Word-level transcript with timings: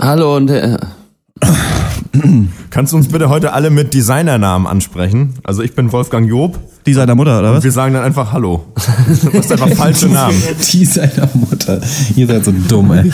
Hallo 0.00 0.36
und 0.36 0.48
äh, 0.50 0.76
Kannst 2.70 2.92
du 2.92 2.96
uns 2.96 3.08
bitte 3.08 3.28
heute 3.28 3.52
alle 3.52 3.70
mit 3.70 3.94
Designernamen 3.94 4.66
ansprechen? 4.66 5.34
Also 5.44 5.62
ich 5.62 5.74
bin 5.74 5.90
Wolfgang 5.92 6.28
Job. 6.28 6.58
Die 6.86 6.94
seiner 6.94 7.14
Mutter, 7.14 7.38
oder 7.40 7.50
Und 7.50 7.56
was? 7.56 7.64
wir 7.64 7.72
sagen 7.72 7.94
dann 7.94 8.04
einfach 8.04 8.32
Hallo. 8.32 8.64
Das 8.74 9.24
ist 9.24 9.52
einfach 9.52 9.70
falsche 9.70 10.08
Namen. 10.12 10.40
Die 10.72 10.84
seiner 10.84 11.28
Mutter. 11.34 11.80
Ihr 12.16 12.26
seid 12.26 12.44
so 12.44 12.52
dumm, 12.68 12.92
ey. 12.92 13.10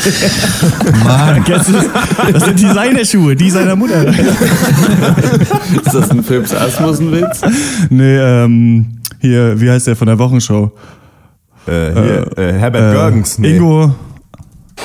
Mann. 1.04 1.44
Das, 1.48 1.68
ist, 1.68 1.90
das 2.32 2.44
sind 2.44 2.60
Designerschuhe, 2.60 3.34
die 3.34 3.50
seiner 3.50 3.76
Mutter. 3.76 4.06
ist 4.08 5.94
das 5.94 6.10
ein 6.10 6.22
Philips 6.22 6.54
Asmussen-Witz? 6.54 7.40
Nee, 7.90 8.16
ähm, 8.18 8.98
hier, 9.20 9.60
wie 9.60 9.70
heißt 9.70 9.86
der 9.86 9.96
von 9.96 10.06
der 10.06 10.18
Wochenshow? 10.18 10.70
Äh, 11.66 11.92
hier, 11.92 12.38
äh, 12.38 12.52
Herbert 12.52 12.92
Görgens. 12.94 13.38
Nee. 13.38 13.56
Ingo. 13.56 13.94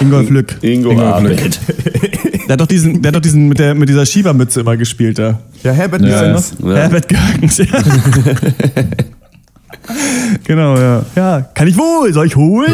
Ingolf 0.02 0.30
Lück. 0.30 0.58
Ingo, 0.62 0.92
Ingo 0.92 1.04
Abed. 1.04 1.60
Der 2.50 2.54
hat 2.54 2.62
doch 2.62 2.68
diesen, 2.68 3.02
der 3.04 3.10
hat 3.10 3.16
doch 3.16 3.22
diesen 3.22 3.48
mit, 3.48 3.60
der, 3.60 3.76
mit 3.76 3.90
dieser 3.90 4.08
Schiebermütze 4.08 4.62
immer 4.62 4.76
gespielt 4.76 5.20
da. 5.20 5.40
Ja, 5.62 5.72
Herbert 5.72 6.02
Ja, 6.02 6.22
Görgens. 6.22 6.56
Ja. 6.58 6.74
Herbert 6.74 7.08
Görgens, 7.08 7.58
ja. 7.60 7.66
genau, 10.46 10.76
ja. 10.76 11.06
Ja, 11.16 11.42
kann 11.42 11.68
ich 11.68 11.78
wohl? 11.78 12.12
Soll 12.12 12.26
ich 12.26 12.36
holen? 12.36 12.74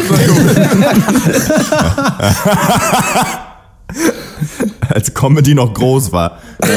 Als 4.88 5.12
Comedy 5.12 5.54
noch 5.54 5.74
groß 5.74 6.10
war. 6.10 6.38
Hallo, 6.62 6.72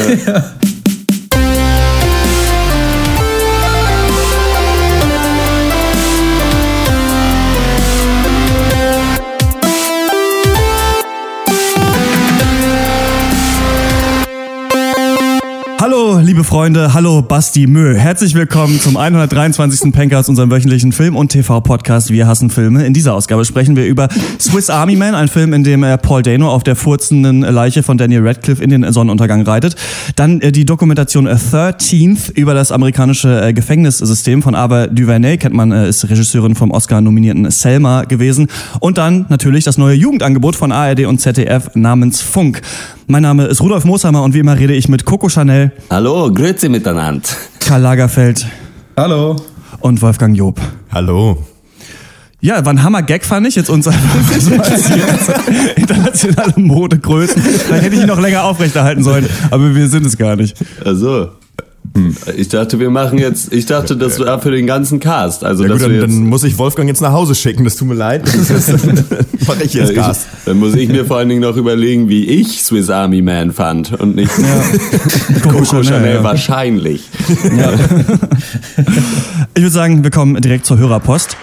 liebe 16.30 16.44
Freunde, 16.44 16.94
hallo 16.94 17.22
Basti 17.22 17.66
Mö. 17.66 17.96
Herzlich 17.96 18.34
willkommen 18.34 18.78
zum 18.78 18.96
123. 18.96 19.92
Pencast, 19.92 20.28
unserem 20.28 20.48
wöchentlichen 20.48 20.92
Film- 20.92 21.16
und 21.16 21.32
TV-Podcast 21.32 22.12
Wir 22.12 22.28
hassen 22.28 22.50
Filme. 22.50 22.86
In 22.86 22.94
dieser 22.94 23.14
Ausgabe 23.14 23.44
sprechen 23.44 23.74
wir 23.74 23.84
über 23.84 24.06
Swiss 24.38 24.70
Army 24.70 24.94
Man, 24.94 25.16
ein 25.16 25.26
Film, 25.26 25.52
in 25.52 25.64
dem 25.64 25.82
äh, 25.82 25.98
Paul 25.98 26.22
Dano 26.22 26.48
auf 26.48 26.62
der 26.62 26.76
furzenden 26.76 27.40
Leiche 27.40 27.82
von 27.82 27.98
Daniel 27.98 28.24
Radcliffe 28.24 28.62
in 28.62 28.70
den 28.70 28.92
Sonnenuntergang 28.92 29.42
reitet. 29.42 29.74
Dann 30.14 30.40
äh, 30.40 30.52
die 30.52 30.64
Dokumentation 30.64 31.26
äh, 31.26 31.32
13th 31.32 32.30
über 32.36 32.54
das 32.54 32.70
amerikanische 32.70 33.48
äh, 33.48 33.52
Gefängnissystem 33.52 34.40
von 34.40 34.54
Ava 34.54 34.86
DuVernay, 34.86 35.36
kennt 35.36 35.56
man, 35.56 35.72
äh, 35.72 35.88
ist 35.88 36.08
Regisseurin 36.08 36.54
vom 36.54 36.70
Oscar-nominierten 36.70 37.50
Selma 37.50 38.04
gewesen. 38.04 38.46
Und 38.78 38.98
dann 38.98 39.26
natürlich 39.30 39.64
das 39.64 39.78
neue 39.78 39.96
Jugendangebot 39.96 40.54
von 40.54 40.70
ARD 40.70 41.06
und 41.06 41.20
ZDF 41.20 41.70
namens 41.74 42.22
Funk. 42.22 42.62
Mein 43.10 43.24
Name 43.24 43.46
ist 43.46 43.60
Rudolf 43.60 43.84
Mooshammer 43.84 44.22
und 44.22 44.34
wie 44.34 44.38
immer 44.38 44.56
rede 44.56 44.72
ich 44.72 44.88
mit 44.88 45.04
Coco 45.04 45.28
Chanel, 45.28 45.72
Hallo, 45.90 46.19
grüezi 46.28 46.68
miteinander. 46.68 47.22
Karl 47.60 47.80
Lagerfeld 47.82 48.46
Hallo. 48.96 49.36
und 49.80 50.02
Wolfgang 50.02 50.36
Job. 50.36 50.60
Hallo. 50.92 51.46
Ja, 52.42 52.64
war 52.64 52.72
ein 52.72 52.82
Hammer-Gag, 52.82 53.24
fand 53.24 53.46
ich. 53.46 53.54
Jetzt 53.54 53.68
uns 53.68 53.86
einfach 53.86 54.38
so 54.38 54.54
als 54.54 54.86
hier 54.88 55.04
als 55.06 55.28
internationale 55.76 56.54
Modegrößen. 56.56 57.42
Da 57.68 57.76
hätte 57.76 57.94
ich 57.94 58.00
ihn 58.02 58.06
noch 58.06 58.20
länger 58.20 58.44
aufrechterhalten 58.44 59.02
sollen. 59.02 59.28
Aber 59.50 59.74
wir 59.74 59.88
sind 59.88 60.06
es 60.06 60.16
gar 60.16 60.36
nicht. 60.36 60.56
Also, 60.84 61.28
ich 62.36 62.48
dachte, 62.48 62.78
wir 62.78 62.90
machen 62.90 63.18
jetzt, 63.18 63.52
ich 63.52 63.66
dachte, 63.66 63.96
das 63.96 64.20
war 64.20 64.40
für 64.40 64.50
den 64.50 64.66
ganzen 64.66 65.00
Cast. 65.00 65.44
Also, 65.44 65.64
Ja, 65.64 65.72
gut, 65.72 65.82
dann, 65.82 66.00
dann 66.00 66.26
muss 66.26 66.44
ich 66.44 66.56
Wolfgang 66.58 66.88
jetzt 66.88 67.00
nach 67.00 67.12
Hause 67.12 67.34
schicken. 67.34 67.64
Das 67.64 67.76
tut 67.76 67.88
mir 67.88 67.94
leid. 67.94 68.22
Das 68.26 68.68
ich 69.62 69.74
jetzt 69.74 69.94
Gas. 69.94 70.26
dann 70.44 70.58
muss 70.58 70.74
ich 70.74 70.88
mir 70.88 71.04
vor 71.04 71.18
allen 71.18 71.28
Dingen 71.28 71.40
noch 71.40 71.56
überlegen, 71.56 72.08
wie 72.08 72.24
ich 72.26 72.62
Swiss 72.62 72.90
Army 72.90 73.22
Man 73.22 73.52
fand 73.52 73.98
und 74.00 74.14
nicht 74.14 74.30
Coco 75.42 75.82
Chanel 75.82 76.16
ja. 76.16 76.24
wahrscheinlich. 76.24 77.08
Ich 79.54 79.62
würde 79.62 79.74
sagen, 79.74 80.04
wir 80.04 80.10
kommen 80.10 80.40
direkt 80.40 80.64
zur 80.64 80.78
Hörerpost. 80.78 81.36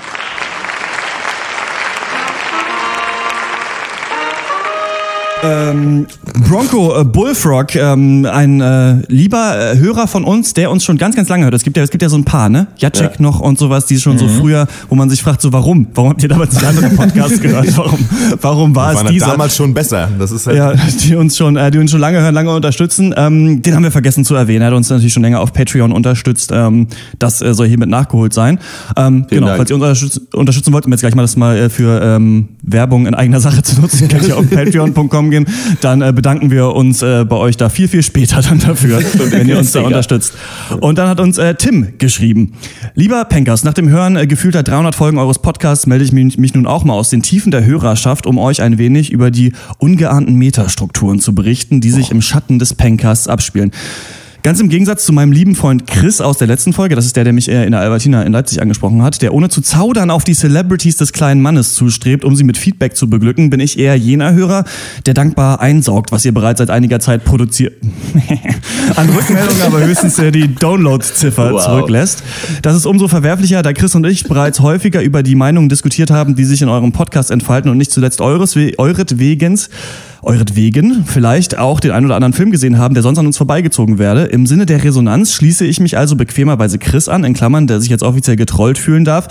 Ähm, 5.44 6.08
Bronco 6.50 7.00
äh, 7.00 7.04
Bullfrog, 7.04 7.76
ähm, 7.76 8.26
ein 8.26 8.60
äh, 8.60 8.96
lieber 9.08 9.56
äh, 9.74 9.78
Hörer 9.78 10.08
von 10.08 10.24
uns, 10.24 10.54
der 10.54 10.72
uns 10.72 10.84
schon 10.84 10.98
ganz, 10.98 11.16
ganz 11.16 11.30
lange 11.30 11.44
hört. 11.44 11.54
Es 11.54 11.64
gibt 11.64 11.78
ja, 11.78 11.84
es 11.84 11.92
gibt 11.92 12.02
ja 12.02 12.10
so 12.10 12.18
ein 12.18 12.26
paar, 12.26 12.50
ne? 12.50 12.68
Jacek 12.78 13.12
Ja. 13.14 13.22
noch 13.22 13.40
und 13.40 13.60
sowas, 13.60 13.86
die 13.86 14.00
schon 14.00 14.18
so 14.18 14.28
früher, 14.28 14.68
wo 14.90 14.96
man 14.96 15.10
sich 15.12 15.22
fragt, 15.22 15.42
so 15.42 15.54
warum? 15.54 15.88
Warum 15.94 16.10
habt 16.10 16.24
ihr 16.24 16.30
damals 16.30 16.54
nicht 16.54 16.66
andere 16.66 16.90
Podcasts 16.90 17.40
gehört? 17.40 17.78
Warum, 17.78 18.00
warum 18.42 18.76
war 18.76 18.96
War 18.96 19.06
es 19.06 19.12
dieser? 19.12 19.28
damals 19.28 19.56
schon 19.56 19.74
besser. 19.74 20.10
Das 20.18 20.32
ist 20.32 20.48
halt 20.48 20.58
Ja, 20.58 20.74
die 20.74 21.16
uns 21.16 21.38
schon, 21.38 21.56
äh, 21.56 21.70
die 21.70 21.78
uns 21.78 21.92
schon 21.92 22.00
lange 22.02 22.20
hören, 22.20 22.34
lange 22.34 22.54
unterstützen. 22.54 23.14
Ähm, 23.16 23.62
den 23.62 23.76
haben 23.76 23.84
wir 23.84 23.92
vergessen 23.92 24.26
zu 24.26 24.34
erwähnen. 24.36 24.62
Er 24.62 24.68
hat 24.68 24.74
uns 24.74 24.90
natürlich 24.90 25.14
schon 25.14 25.24
länger 25.24 25.40
auf 25.42 25.54
Patreon 25.54 25.92
unterstützt. 25.92 26.52
Ähm, 26.54 26.88
das 27.20 27.42
äh, 27.44 27.54
soll 27.54 27.68
hiermit 27.68 27.90
nachgeholt 27.90 28.34
sein. 28.34 28.60
Ähm, 28.96 29.26
genau, 29.30 29.48
Dank. 29.48 29.58
falls 29.58 29.70
ihr 29.70 29.76
uns 29.76 29.84
unterstützen, 29.84 30.28
unterstützen 30.34 30.74
wollt, 30.74 30.86
um 30.86 30.92
jetzt 30.92 31.02
gleich 31.02 31.14
mal 31.16 31.22
das 31.22 31.38
mal 31.38 31.58
äh, 31.58 31.70
für 31.70 32.02
ähm, 32.02 32.50
Werbung 32.64 33.06
in 33.06 33.14
eigener 33.14 33.40
Sache 33.40 33.62
zu 33.62 33.80
nutzen, 33.82 34.08
könnt 34.10 34.28
ihr 34.28 34.36
auf 34.38 34.50
patreon.com 34.50 35.27
gehen. 35.32 35.46
Dann 35.82 36.02
äh, 36.02 36.12
bedanken 36.14 36.52
wir 36.52 36.74
uns 36.74 37.02
äh, 37.02 37.26
bei 37.26 37.36
euch 37.36 37.58
da 37.58 37.70
viel, 37.70 37.88
viel 37.88 38.04
später 38.04 38.42
dann 38.42 38.60
dafür, 38.60 39.02
wenn 39.32 39.48
ihr 39.48 39.58
uns 39.58 39.72
da 39.72 39.82
unterstützt. 39.82 40.34
Und 40.80 40.98
dann 40.98 41.10
hat 41.10 41.20
uns 41.20 41.38
äh, 41.38 41.56
Tim 41.56 41.98
geschrieben. 41.98 42.54
Lieber 42.96 43.24
Penkers, 43.26 43.64
nach 43.64 43.74
dem 43.74 43.90
Hören 43.90 44.16
äh, 44.16 44.28
gefühlter 44.28 44.64
300 44.64 44.96
Folgen 44.96 45.18
eures 45.18 45.40
Podcasts 45.40 45.88
melde 45.88 46.06
ich 46.06 46.12
mich, 46.12 46.38
mich 46.38 46.54
nun 46.54 46.66
auch 46.66 46.84
mal 46.84 46.94
aus 46.94 47.10
den 47.10 47.22
Tiefen 47.22 47.52
der 47.52 47.66
Hörerschaft, 47.66 48.26
um 48.26 48.38
euch 48.38 48.62
ein 48.62 48.78
wenig 48.78 49.12
über 49.12 49.32
die 49.32 49.54
ungeahnten 49.78 50.36
Metastrukturen 50.36 51.20
zu 51.20 51.34
berichten, 51.36 51.82
die 51.82 51.92
sich 51.92 52.12
im 52.12 52.22
Schatten 52.22 52.60
des 52.60 52.74
Pencasts 52.74 53.28
abspielen. 53.28 53.72
Ganz 54.48 54.62
im 54.62 54.70
Gegensatz 54.70 55.04
zu 55.04 55.12
meinem 55.12 55.34
lieben 55.34 55.56
Freund 55.56 55.88
Chris 55.88 56.22
aus 56.22 56.38
der 56.38 56.48
letzten 56.48 56.72
Folge, 56.72 56.96
das 56.96 57.06
ist 57.06 57.18
der, 57.18 57.26
der 57.26 57.34
mich 57.34 57.50
in 57.50 57.72
der 57.72 57.82
Albertina 57.82 58.24
in 58.24 58.32
Leipzig 58.32 58.62
angesprochen 58.62 59.04
hat, 59.04 59.22
der 59.22 59.34
ohne 59.34 59.50
zu 59.50 59.60
zaudern 59.60 60.10
auf 60.10 60.24
die 60.24 60.36
Celebrities 60.36 60.96
des 60.96 61.12
kleinen 61.12 61.42
Mannes 61.42 61.74
zustrebt, 61.74 62.24
um 62.24 62.34
sie 62.34 62.46
mit 62.46 62.58
Feedback 62.58 62.96
zu 62.96 63.10
beglücken, 63.10 63.50
bin 63.50 63.60
ich 63.60 63.78
eher 63.78 63.98
jener 63.98 64.34
Hörer, 64.34 64.64
der 65.06 65.14
dankbar 65.14 65.60
einsaugt, 65.60 66.14
was 66.14 66.24
ihr 66.24 66.34
bereits 66.34 66.60
seit 66.60 66.70
einiger 66.70 67.02
Zeit 67.02 67.26
produziert. 67.26 67.74
An 68.96 69.10
Rückmeldungen 69.10 69.64
aber 69.64 69.86
höchstens 69.86 70.16
die 70.16 70.56
Download-Ziffer 70.56 71.52
Wow. 71.52 71.66
zurücklässt. 71.66 72.24
Das 72.62 72.74
ist 72.74 72.86
umso 72.86 73.10
verwerflicher, 73.10 73.62
da 73.64 73.74
Chris 73.74 73.96
und 73.96 74.06
ich 74.06 74.30
bereits 74.30 74.62
häufiger 74.62 75.02
über 75.02 75.24
die 75.24 75.36
Meinungen 75.36 75.68
diskutiert 75.68 76.10
haben, 76.10 76.36
die 76.38 76.46
sich 76.46 76.62
in 76.62 76.70
eurem 76.70 76.94
Podcast 76.94 77.32
entfalten 77.32 77.70
und 77.70 77.78
nicht 77.78 77.92
zuletzt 77.92 78.22
eures, 78.22 78.56
euretwegens 78.78 79.70
euretwegen 80.22 81.06
vielleicht 81.06 81.58
auch 81.58 81.80
den 81.80 81.92
einen 81.92 82.06
oder 82.06 82.16
anderen 82.16 82.34
Film 82.34 82.52
gesehen 82.52 82.78
haben, 82.78 82.94
der 82.94 83.04
sonst 83.04 83.20
an 83.20 83.26
uns 83.26 83.38
vorbeigezogen 83.38 83.98
werde. 83.98 84.24
Im 84.26 84.46
Sinne 84.46 84.66
der 84.66 84.84
Resonanz 84.84 85.34
schließe 85.34 85.66
ich 85.66 85.80
mich 85.80 85.98
also 85.98 86.16
bequemerweise 86.16 86.80
Chris 86.80 87.08
an, 87.10 87.24
in 87.24 87.34
Klammern, 87.34 87.68
der 87.68 87.80
sich 87.80 87.90
jetzt 87.90 88.04
offiziell 88.04 88.36
getrollt 88.36 88.78
fühlen 88.78 89.06
darf, 89.06 89.28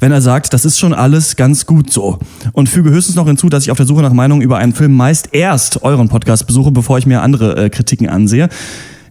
wenn 0.00 0.12
er 0.12 0.20
sagt, 0.20 0.52
das 0.52 0.64
ist 0.64 0.78
schon 0.78 0.94
alles 0.94 1.36
ganz 1.36 1.66
gut 1.66 1.92
so. 1.92 2.18
Und 2.52 2.68
füge 2.68 2.90
höchstens 2.90 3.16
noch 3.16 3.26
hinzu, 3.26 3.48
dass 3.48 3.64
ich 3.64 3.70
auf 3.70 3.76
der 3.76 3.86
Suche 3.86 4.02
nach 4.02 4.12
Meinungen 4.12 4.42
über 4.42 4.58
einen 4.58 4.74
Film 4.74 4.94
meist 4.94 5.30
erst 5.32 5.82
euren 5.82 6.08
Podcast 6.08 6.46
besuche, 6.46 6.70
bevor 6.70 6.98
ich 6.98 7.06
mir 7.06 7.22
andere 7.22 7.64
äh, 7.64 7.70
Kritiken 7.70 8.08
ansehe. 8.08 8.48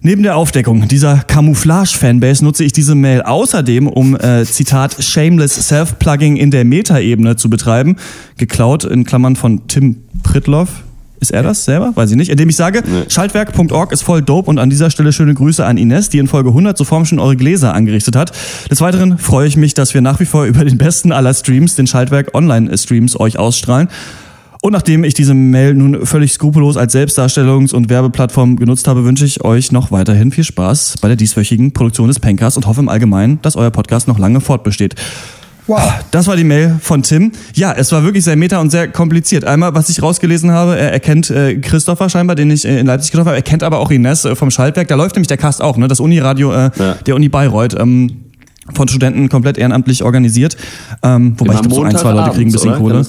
Neben 0.02 0.24
der 0.24 0.38
Aufdeckung 0.38 0.88
dieser 0.88 1.18
Camouflage-Fanbase 1.18 2.44
nutze 2.44 2.64
ich 2.64 2.72
diese 2.72 2.96
Mail 2.96 3.24
außerdem, 3.24 3.88
um, 3.88 4.16
äh, 4.16 4.46
Zitat, 4.46 5.04
shameless 5.04 5.68
Self-Plugging 5.68 6.38
in 6.38 6.52
der 6.52 6.66
Metaebene 6.66 7.36
zu 7.36 7.50
betreiben. 7.50 7.98
Geklaut 8.38 8.84
in 8.84 9.04
Klammern 9.04 9.36
von 9.36 9.68
Tim 9.68 9.98
Pritloff. 10.24 10.84
Ist 11.20 11.32
er 11.32 11.44
das 11.44 11.66
selber? 11.66 11.92
Weiß 11.96 12.12
ich 12.12 12.18
nicht. 12.18 12.30
Indem 12.30 12.50
ich 12.50 12.56
sage, 12.56 12.84
schaltwerk.org 13.08 13.92
ist 13.92 14.04
voll 14.04 14.22
dope 14.22 14.50
und 14.50 14.60
an 14.60 14.70
dieser 14.70 14.90
Stelle 14.90 15.12
schöne 15.12 15.34
Grüße 15.34 15.66
an 15.66 15.78
Ines, 15.78 16.10
die 16.10 16.20
in 16.20 16.28
Folge 16.28 16.50
100 16.50 16.78
zuvor 16.78 17.06
schon 17.06 17.20
eure 17.20 17.36
Gläser 17.36 17.74
angerichtet 17.74 18.16
hat. 18.16 18.32
Des 18.70 18.82
Weiteren 18.82 19.18
freue 19.18 19.48
ich 19.48 19.58
mich, 19.58 19.74
dass 19.74 19.94
wir 19.94 20.02
nach 20.02 20.20
wie 20.20 20.26
vor 20.26 20.46
über 20.46 20.64
den 20.64 20.78
besten 20.78 21.12
aller 21.12 21.34
Streams, 21.34 21.76
den 21.76 21.88
Schaltwerk 21.88 22.34
Online-Streams, 22.34 23.20
euch 23.20 23.38
ausstrahlen. 23.40 23.90
Und 24.62 24.74
nachdem 24.74 25.04
ich 25.04 25.14
diese 25.14 25.34
Mail 25.34 25.76
nun 25.76 26.06
völlig 26.06 26.34
skrupellos 26.34 26.78
als 26.78 26.94
Selbstdarstellungs- 26.96 27.74
und 27.74 27.90
Werbeplattform 27.90 28.56
genutzt 28.56 28.88
habe, 28.88 29.06
wünsche 29.06 29.26
ich 29.26 29.44
euch 29.44 29.72
noch 29.72 29.92
weiterhin 29.92 30.32
viel 30.32 30.44
Spaß 30.44 30.96
bei 31.00 31.08
der 31.08 31.18
dieswöchigen 31.18 31.74
Produktion 31.74 32.08
des 32.08 32.20
Pencast 32.20 32.58
und 32.58 32.66
hoffe 32.66 32.82
im 32.82 32.90
Allgemeinen, 32.90 33.40
dass 33.44 33.56
euer 33.56 33.70
Podcast 33.70 34.08
noch 34.08 34.18
lange 34.18 34.42
fortbesteht. 34.42 34.96
Wow. 35.68 35.82
Das 36.12 36.28
war 36.28 36.36
die 36.38 36.44
Mail 36.46 36.78
von 36.82 37.04
Tim. 37.04 37.32
Ja, 37.54 37.74
es 37.74 37.92
war 37.92 38.04
wirklich 38.04 38.24
sehr 38.24 38.36
meta 38.38 38.60
und 38.60 38.70
sehr 38.72 38.88
kompliziert. 38.88 39.44
Einmal, 39.44 39.76
was 39.76 39.90
ich 39.90 40.02
rausgelesen 40.02 40.52
habe, 40.52 40.78
er, 40.78 40.94
er 40.94 41.00
kennt 41.02 41.30
äh, 41.30 41.56
Christopher 41.58 42.10
scheinbar, 42.10 42.36
den 42.38 42.50
ich 42.52 42.66
äh, 42.66 42.80
in 42.80 42.88
Leipzig 42.88 43.12
getroffen 43.12 43.28
habe. 43.28 43.38
Er 43.38 43.44
kennt 43.44 43.64
aber 43.64 43.80
auch 43.80 43.92
Ines 43.92 44.24
äh, 44.26 44.36
vom 44.36 44.50
Schaltwerk. 44.50 44.88
Da 44.88 44.96
läuft 44.96 45.16
nämlich 45.16 45.28
der 45.28 45.38
Cast 45.38 45.62
auch, 45.62 45.76
ne? 45.78 45.88
Das 45.90 46.00
Uniradio 46.00 46.54
äh, 46.54 46.72
Ja. 46.78 46.94
der 47.06 47.16
Uni 47.16 47.28
Bayreuth. 47.30 47.78
Ähm, 47.80 48.24
von 48.74 48.88
Studenten 48.90 49.30
komplett 49.30 49.58
ehrenamtlich 49.58 50.04
organisiert. 50.04 50.58
Ähm, 51.02 51.36
wobei 51.38 51.54
ich 51.54 51.60
Immer 51.60 51.70
glaube, 51.70 51.76
so 51.76 51.84
ein, 51.84 51.96
zwei 51.98 52.12
Leute 52.12 52.32
kriegen 52.32 52.50
ein 52.50 52.52
bisschen 52.54 52.76
Kohle. 52.76 53.06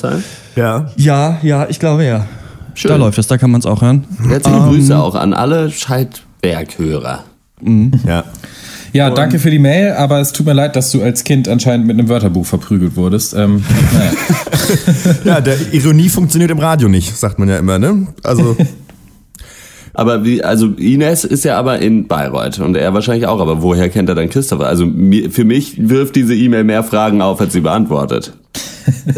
Ja. 0.55 0.87
Ja, 0.97 1.39
ja, 1.43 1.67
ich 1.69 1.81
glaube 1.81 2.05
ja. 2.05 2.27
Schön. 2.75 2.91
Da 2.91 2.97
läuft 2.97 3.19
es, 3.19 3.27
da 3.27 3.39
kann 3.39 3.51
man 3.51 3.59
es 3.59 3.67
auch 3.67 3.83
hören. 3.83 4.05
Herzliche 4.29 4.57
Grüße 4.57 4.97
auch 4.97 5.17
an 5.17 5.35
alle 5.35 5.69
Schaltwerkhörer. 5.71 7.25
Ja. 8.07 8.23
Ja, 8.93 9.11
danke 9.11 9.39
für 9.39 9.51
die 9.51 9.59
Mail, 9.59 9.93
aber 9.93 10.21
es 10.21 10.33
tut 10.33 10.47
mir 10.47 10.53
leid, 10.53 10.77
dass 10.77 10.91
du 10.91 11.03
als 11.03 11.25
Kind 11.25 11.49
anscheinend 11.49 11.87
mit 11.87 11.99
einem 11.99 12.09
Wörterbuch 12.09 12.47
verprügelt 12.47 12.97
wurdest. 12.97 13.35
Ähm, 13.35 13.63
naja. 13.93 14.13
ja, 15.25 15.41
der 15.41 15.57
Ironie 15.73 16.09
funktioniert 16.09 16.51
im 16.51 16.59
Radio 16.59 16.89
nicht, 16.89 17.17
sagt 17.17 17.39
man 17.39 17.49
ja 17.49 17.59
immer, 17.59 17.79
ne? 17.79 18.09
Also, 18.23 18.57
Aber 19.99 20.25
wie, 20.25 20.45
also 20.45 20.69
Ines 20.77 21.25
ist 21.25 21.45
ja 21.45 21.59
aber 21.59 21.81
in 21.81 22.07
Bayreuth 22.07 22.61
und 22.61 22.77
er 22.77 22.95
wahrscheinlich 22.95 23.27
auch, 23.27 23.41
aber 23.41 23.63
woher 23.63 23.89
kennt 23.89 24.09
er 24.09 24.15
dann 24.15 24.29
Christopher? 24.29 24.69
Also 24.69 24.87
mir, 24.87 25.29
für 25.29 25.43
mich 25.43 25.89
wirft 25.89 26.15
diese 26.15 26.37
E-Mail 26.37 26.63
mehr 26.63 26.85
Fragen 26.85 27.21
auf, 27.21 27.41
als 27.41 27.53
sie 27.53 27.61
beantwortet. 27.61 28.33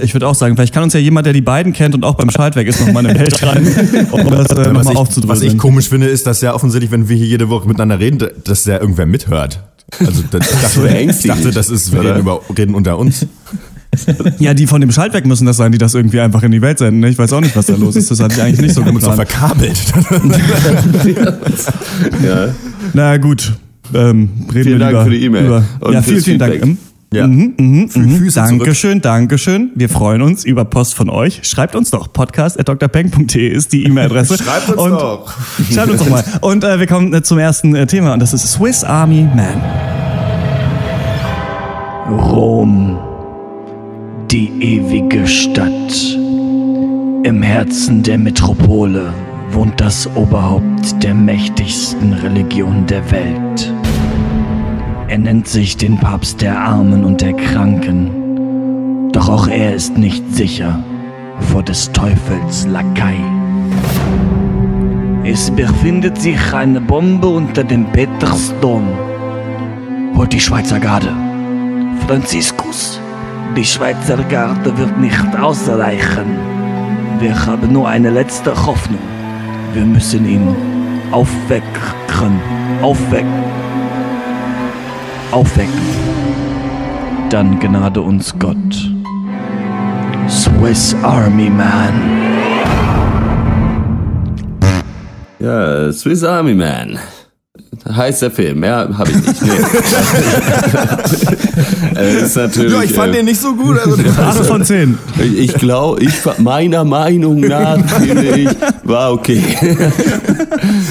Ich 0.03 0.15
würde 0.15 0.27
auch 0.27 0.35
sagen, 0.35 0.57
vielleicht 0.57 0.75
kann 0.75 0.83
uns 0.83 0.95
ja 0.95 0.99
jemand, 0.99 1.27
der 1.27 1.33
die 1.33 1.43
beiden 1.43 1.73
kennt 1.73 1.95
und 1.95 2.05
auch 2.05 2.17
beim 2.17 2.29
Schaltwerk 2.29 2.67
ist, 2.67 2.85
nochmal 2.85 3.07
eine 3.07 3.17
Mail 3.17 3.33
schreiben, 3.33 3.67
um 4.11 4.29
das 4.29 4.51
äh, 4.51 4.57
was, 4.57 4.67
nochmal 4.67 4.93
ich, 4.93 4.99
aufzudröseln. 4.99 5.29
was 5.29 5.43
ich 5.43 5.59
komisch 5.59 5.89
finde, 5.89 6.09
ist, 6.09 6.27
dass 6.27 6.41
ja 6.41 6.55
offensichtlich, 6.55 6.91
wenn 6.91 7.09
wir 7.09 7.17
hier 7.17 7.27
jede 7.27 7.51
Woche 7.51 7.69
miteinander 7.69 8.01
reden, 8.01 8.27
dass 8.43 8.65
ja 8.65 8.81
irgendwer 8.81 9.07
mithört. 9.07 9.61
Also 10.01 10.25
das, 10.33 10.51
ich, 10.51 10.61
dachte, 10.61 11.09
ich 11.09 11.23
dachte, 11.23 11.51
das 11.53 11.71
ist, 11.71 11.93
wir 11.93 12.03
reden, 12.03 12.19
über, 12.19 12.41
reden 12.59 12.75
unter 12.75 12.99
uns. 12.99 13.27
Ja, 14.39 14.55
die 14.55 14.67
von 14.69 14.81
dem 14.81 14.93
Schaltwerk 14.93 15.27
müssen 15.27 15.47
das 15.47 15.57
sein, 15.57 15.73
die 15.73 15.79
das 15.79 15.95
irgendwie 15.95 16.21
einfach 16.21 16.43
in 16.45 16.53
die 16.53 16.63
Welt 16.63 16.79
senden. 16.79 17.01
ne? 17.01 17.09
Ich 17.09 17.19
weiß 17.19 17.33
auch 17.33 17.41
nicht, 17.41 17.57
was 17.57 17.67
da 17.67 17.75
los 17.75 17.97
ist. 17.97 18.11
Das 18.11 18.21
hatte 18.21 18.35
ich 18.37 18.43
eigentlich 18.43 18.61
nicht 18.61 18.75
so 18.75 18.83
geplant. 18.85 19.17
verkabelt. 19.17 19.79
Ja. 22.25 22.49
Na 22.93 23.17
gut, 23.17 23.53
ähm, 23.93 24.31
reden 24.53 24.53
Vielen 24.53 24.65
wir 24.67 24.79
Dank 24.79 24.91
lieber 24.93 25.05
für 25.05 25.11
die 25.11 25.25
E-Mail 25.25 25.45
Ja, 25.51 25.63
vielen, 25.83 26.03
fürs 26.05 26.25
vielen 26.25 26.39
Dank. 26.39 26.53
Feedback. 26.53 26.69
Mhm. 26.71 26.79
Ja. 27.13 27.27
Mhm, 27.27 27.55
mhm, 27.59 27.67
mhm. 27.81 27.89
Füße 27.89 28.35
zurück. 28.45 28.49
Dankeschön, 28.61 29.01
Dankeschön. 29.01 29.71
Wir 29.75 29.89
freuen 29.89 30.23
uns 30.23 30.45
über 30.45 30.65
Post 30.65 30.95
von 30.95 31.11
euch. 31.11 31.41
Schreibt 31.43 31.75
uns 31.75 31.91
doch. 31.91 32.13
podcast.drpeng.de 32.13 33.49
ist 33.49 33.73
die 33.73 33.85
E-Mail-Adresse. 33.85 34.39
Schreibt 34.39 34.69
uns 34.69 34.81
und 34.81 34.91
doch. 34.93 35.33
Schreibt 35.73 35.91
uns 35.91 35.99
doch 36.01 36.09
mal. 36.09 36.23
Und 36.41 36.63
äh, 36.63 36.79
wir 36.79 36.87
kommen 36.87 37.13
äh, 37.13 37.23
zum 37.23 37.39
ersten 37.39 37.75
äh, 37.75 37.87
Thema 37.89 38.13
und 38.15 38.21
das 38.21 38.33
ist 38.33 38.47
Swiss 38.53 38.85
Army 38.85 39.27
Man. 39.35 39.61
Rom, 42.11 42.97
die 44.31 44.53
ewige 44.61 45.27
Stadt. 45.27 46.17
Im 47.25 47.43
Herzen 47.43 48.05
der 48.05 48.17
Metropole 48.17 49.13
wohnt 49.51 49.81
das 49.81 50.09
Oberhaupt 50.15 51.03
der 51.03 51.15
mächtigsten 51.15 52.13
Religion 52.13 52.87
der 52.87 53.11
Welt. 53.11 53.73
Er 55.09 55.19
nennt 55.19 55.49
sich 55.49 55.77
den 55.77 55.99
Papst 55.99 56.43
der 56.43 56.61
Armen 56.61 57.05
und 57.05 57.21
der 57.21 57.33
Kranken. 57.33 59.11
Doch 59.11 59.29
auch 59.29 59.49
er 59.49 59.75
ist 59.75 59.99
nicht 59.99 60.23
sicher 60.33 60.79
vor 61.41 61.65
des 61.65 61.91
Teufels 61.91 62.69
Lakai. 62.69 63.17
Es 65.25 65.51
befindet 65.51 66.21
sich 66.23 66.55
eine 66.55 66.81
Bombe 66.81 67.27
unter 67.27 67.65
dem 67.65 67.85
Petersdom. 67.87 68.87
Holt 70.15 70.33
die 70.33 70.41
Schweizer 70.41 70.79
Garde. 70.79 71.13
Franziskus, 72.07 73.01
die 73.57 73.65
Schweizer 73.65 74.19
Garde 74.29 74.77
wird 74.79 74.99
nicht 74.99 75.37
ausreichen. 75.39 76.39
Wir 77.19 77.47
haben 77.47 77.73
nur 77.73 77.89
eine 77.89 78.11
letzte 78.11 78.55
Hoffnung. 78.67 79.01
Wir 79.75 79.85
müssen 79.85 80.27
ihn 80.27 80.55
aufwecken. 81.11 82.41
Aufwecken. 82.83 83.45
Aufwecken. 85.31 85.81
Dann 87.29 87.59
gnade 87.61 88.01
uns 88.01 88.35
Gott. 88.39 88.91
Swiss 90.29 90.97
Army 91.03 91.51
Man. 91.51 91.95
Ja, 95.39 95.93
Swiss 95.93 96.25
Army 96.25 96.55
Man. 96.55 96.99
Heißt 97.89 98.21
der 98.23 98.31
Film, 98.31 98.63
ja, 98.65 98.89
habe 98.99 99.11
ich 99.11 99.17
nicht. 99.17 99.43
Nee. 99.43 99.51
äh, 101.99 102.23
ist 102.25 102.37
natürlich, 102.37 102.73
Ja, 102.73 102.83
ich 102.83 102.93
fand 102.93 103.15
äh, 103.15 103.19
den 103.19 103.27
nicht 103.27 103.41
so 103.41 103.55
gut. 103.55 103.79
Also, 103.79 103.97
Acht 104.21 104.45
von 104.47 104.65
zehn. 104.65 104.99
Ich 105.37 105.55
glaube, 105.55 106.03
ich 106.03 106.13
meiner 106.39 106.85
Meinung 106.85 107.41
nach 107.41 107.79
finde 107.89 108.27
ich, 108.37 108.49
war 108.85 109.13
okay. 109.13 109.39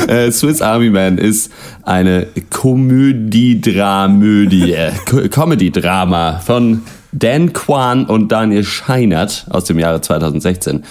äh, 0.08 0.32
Swiss 0.32 0.62
Army 0.62 0.90
Man 0.90 1.18
ist 1.18 1.52
eine 1.84 2.28
Komödie-Dramödie, 2.50 4.76
Co- 5.06 5.28
Comedy-Drama 5.30 6.40
von 6.40 6.82
Dan 7.12 7.54
Kwan 7.54 8.06
und 8.06 8.32
Daniel 8.32 8.64
Scheinert 8.64 9.46
aus 9.50 9.66
dem 9.66 9.80
Jahre 9.80 10.02
2016. 10.02 10.84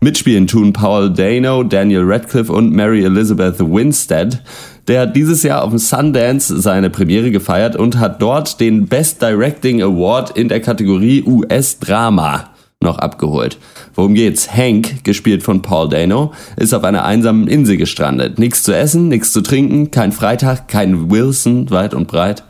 Mitspielen 0.00 0.46
tun 0.48 0.72
Paul 0.72 1.12
Dano, 1.12 1.62
Daniel 1.62 2.02
Radcliffe 2.04 2.52
und 2.52 2.72
Mary 2.72 3.04
Elizabeth 3.04 3.60
Winstead. 3.60 4.42
Der 4.88 5.02
hat 5.02 5.16
dieses 5.16 5.42
Jahr 5.44 5.62
auf 5.62 5.70
dem 5.70 5.78
Sundance 5.78 6.60
seine 6.60 6.90
Premiere 6.90 7.30
gefeiert 7.30 7.76
und 7.76 7.98
hat 7.98 8.20
dort 8.20 8.60
den 8.60 8.86
Best 8.86 9.22
Directing 9.22 9.80
Award 9.80 10.30
in 10.36 10.48
der 10.48 10.60
Kategorie 10.60 11.22
US-Drama 11.24 12.50
noch 12.82 12.98
abgeholt. 12.98 13.58
Worum 13.94 14.14
geht's? 14.14 14.52
Hank, 14.52 15.04
gespielt 15.04 15.44
von 15.44 15.62
Paul 15.62 15.88
Dano, 15.88 16.32
ist 16.56 16.74
auf 16.74 16.82
einer 16.82 17.04
einsamen 17.04 17.46
Insel 17.46 17.76
gestrandet. 17.76 18.40
Nichts 18.40 18.64
zu 18.64 18.76
essen, 18.76 19.08
nichts 19.08 19.32
zu 19.32 19.40
trinken, 19.40 19.92
kein 19.92 20.10
Freitag, 20.10 20.66
kein 20.66 21.10
Wilson, 21.10 21.70
weit 21.70 21.94
und 21.94 22.08
breit. 22.08 22.42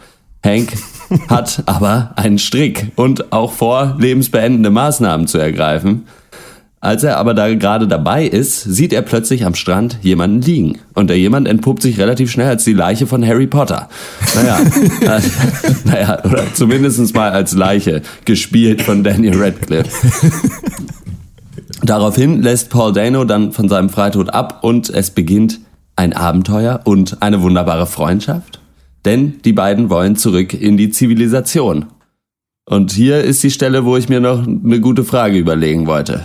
Hank 0.45 0.73
hat 1.29 1.63
aber 1.67 2.13
einen 2.17 2.39
Strick 2.39 2.93
und 2.97 3.33
auch 3.33 3.53
vor, 3.53 3.97
lebensbeendende 3.99 4.71
Maßnahmen 4.71 5.27
zu 5.27 5.39
ergreifen. 5.39 6.07
Als 6.83 7.05
er 7.05 7.19
aber 7.19 7.33
da 7.33 7.55
gerade 7.55 7.87
dabei 7.87 8.27
ist, 8.27 8.61
sieht 8.61 8.93
er 8.93 9.03
plötzlich 9.03 9.47
am 9.47 9.55
Strand 9.55 9.99
jemanden 10.03 10.41
liegen. 10.41 10.81
Und 10.95 11.11
der 11.11 11.17
jemand 11.17 11.47
entpuppt 11.47 11.81
sich 11.81 11.97
relativ 12.01 12.29
schnell 12.29 12.49
als 12.49 12.65
die 12.65 12.73
Leiche 12.73 13.07
von 13.07 13.25
Harry 13.25 13.47
Potter. 13.47 13.89
Naja, 14.35 14.59
äh, 15.17 15.21
naja 15.85 16.25
oder 16.25 16.43
zumindest 16.55 17.15
mal 17.15 17.31
als 17.31 17.53
Leiche, 17.53 18.03
gespielt 18.25 18.83
von 18.83 19.05
Daniel 19.05 19.41
Radcliffe. 19.41 19.91
Daraufhin 21.85 22.43
lässt 22.43 22.71
Paul 22.71 22.93
Dano 22.93 23.25
dann 23.25 23.53
von 23.53 23.69
seinem 23.69 23.89
Freitod 23.89 24.31
ab 24.31 24.65
und 24.65 24.91
es 24.91 25.13
beginnt 25.13 25.61
ein 25.95 26.13
Abenteuer 26.13 26.81
und 26.83 27.23
eine 27.23 27.43
wunderbare 27.43 27.87
Freundschaft. 27.87 28.61
Denn 29.05 29.41
die 29.45 29.53
beiden 29.53 29.89
wollen 29.89 30.17
zurück 30.17 30.53
in 30.53 30.77
die 30.77 30.91
Zivilisation. 30.91 31.87
Und 32.65 32.91
hier 32.91 33.23
ist 33.23 33.41
die 33.45 33.53
Stelle, 33.53 33.85
wo 33.85 33.97
ich 33.97 34.09
mir 34.09 34.21
noch 34.21 34.45
eine 34.45 34.81
gute 34.81 35.05
Frage 35.05 35.39
überlegen 35.39 35.87
wollte. 35.87 36.25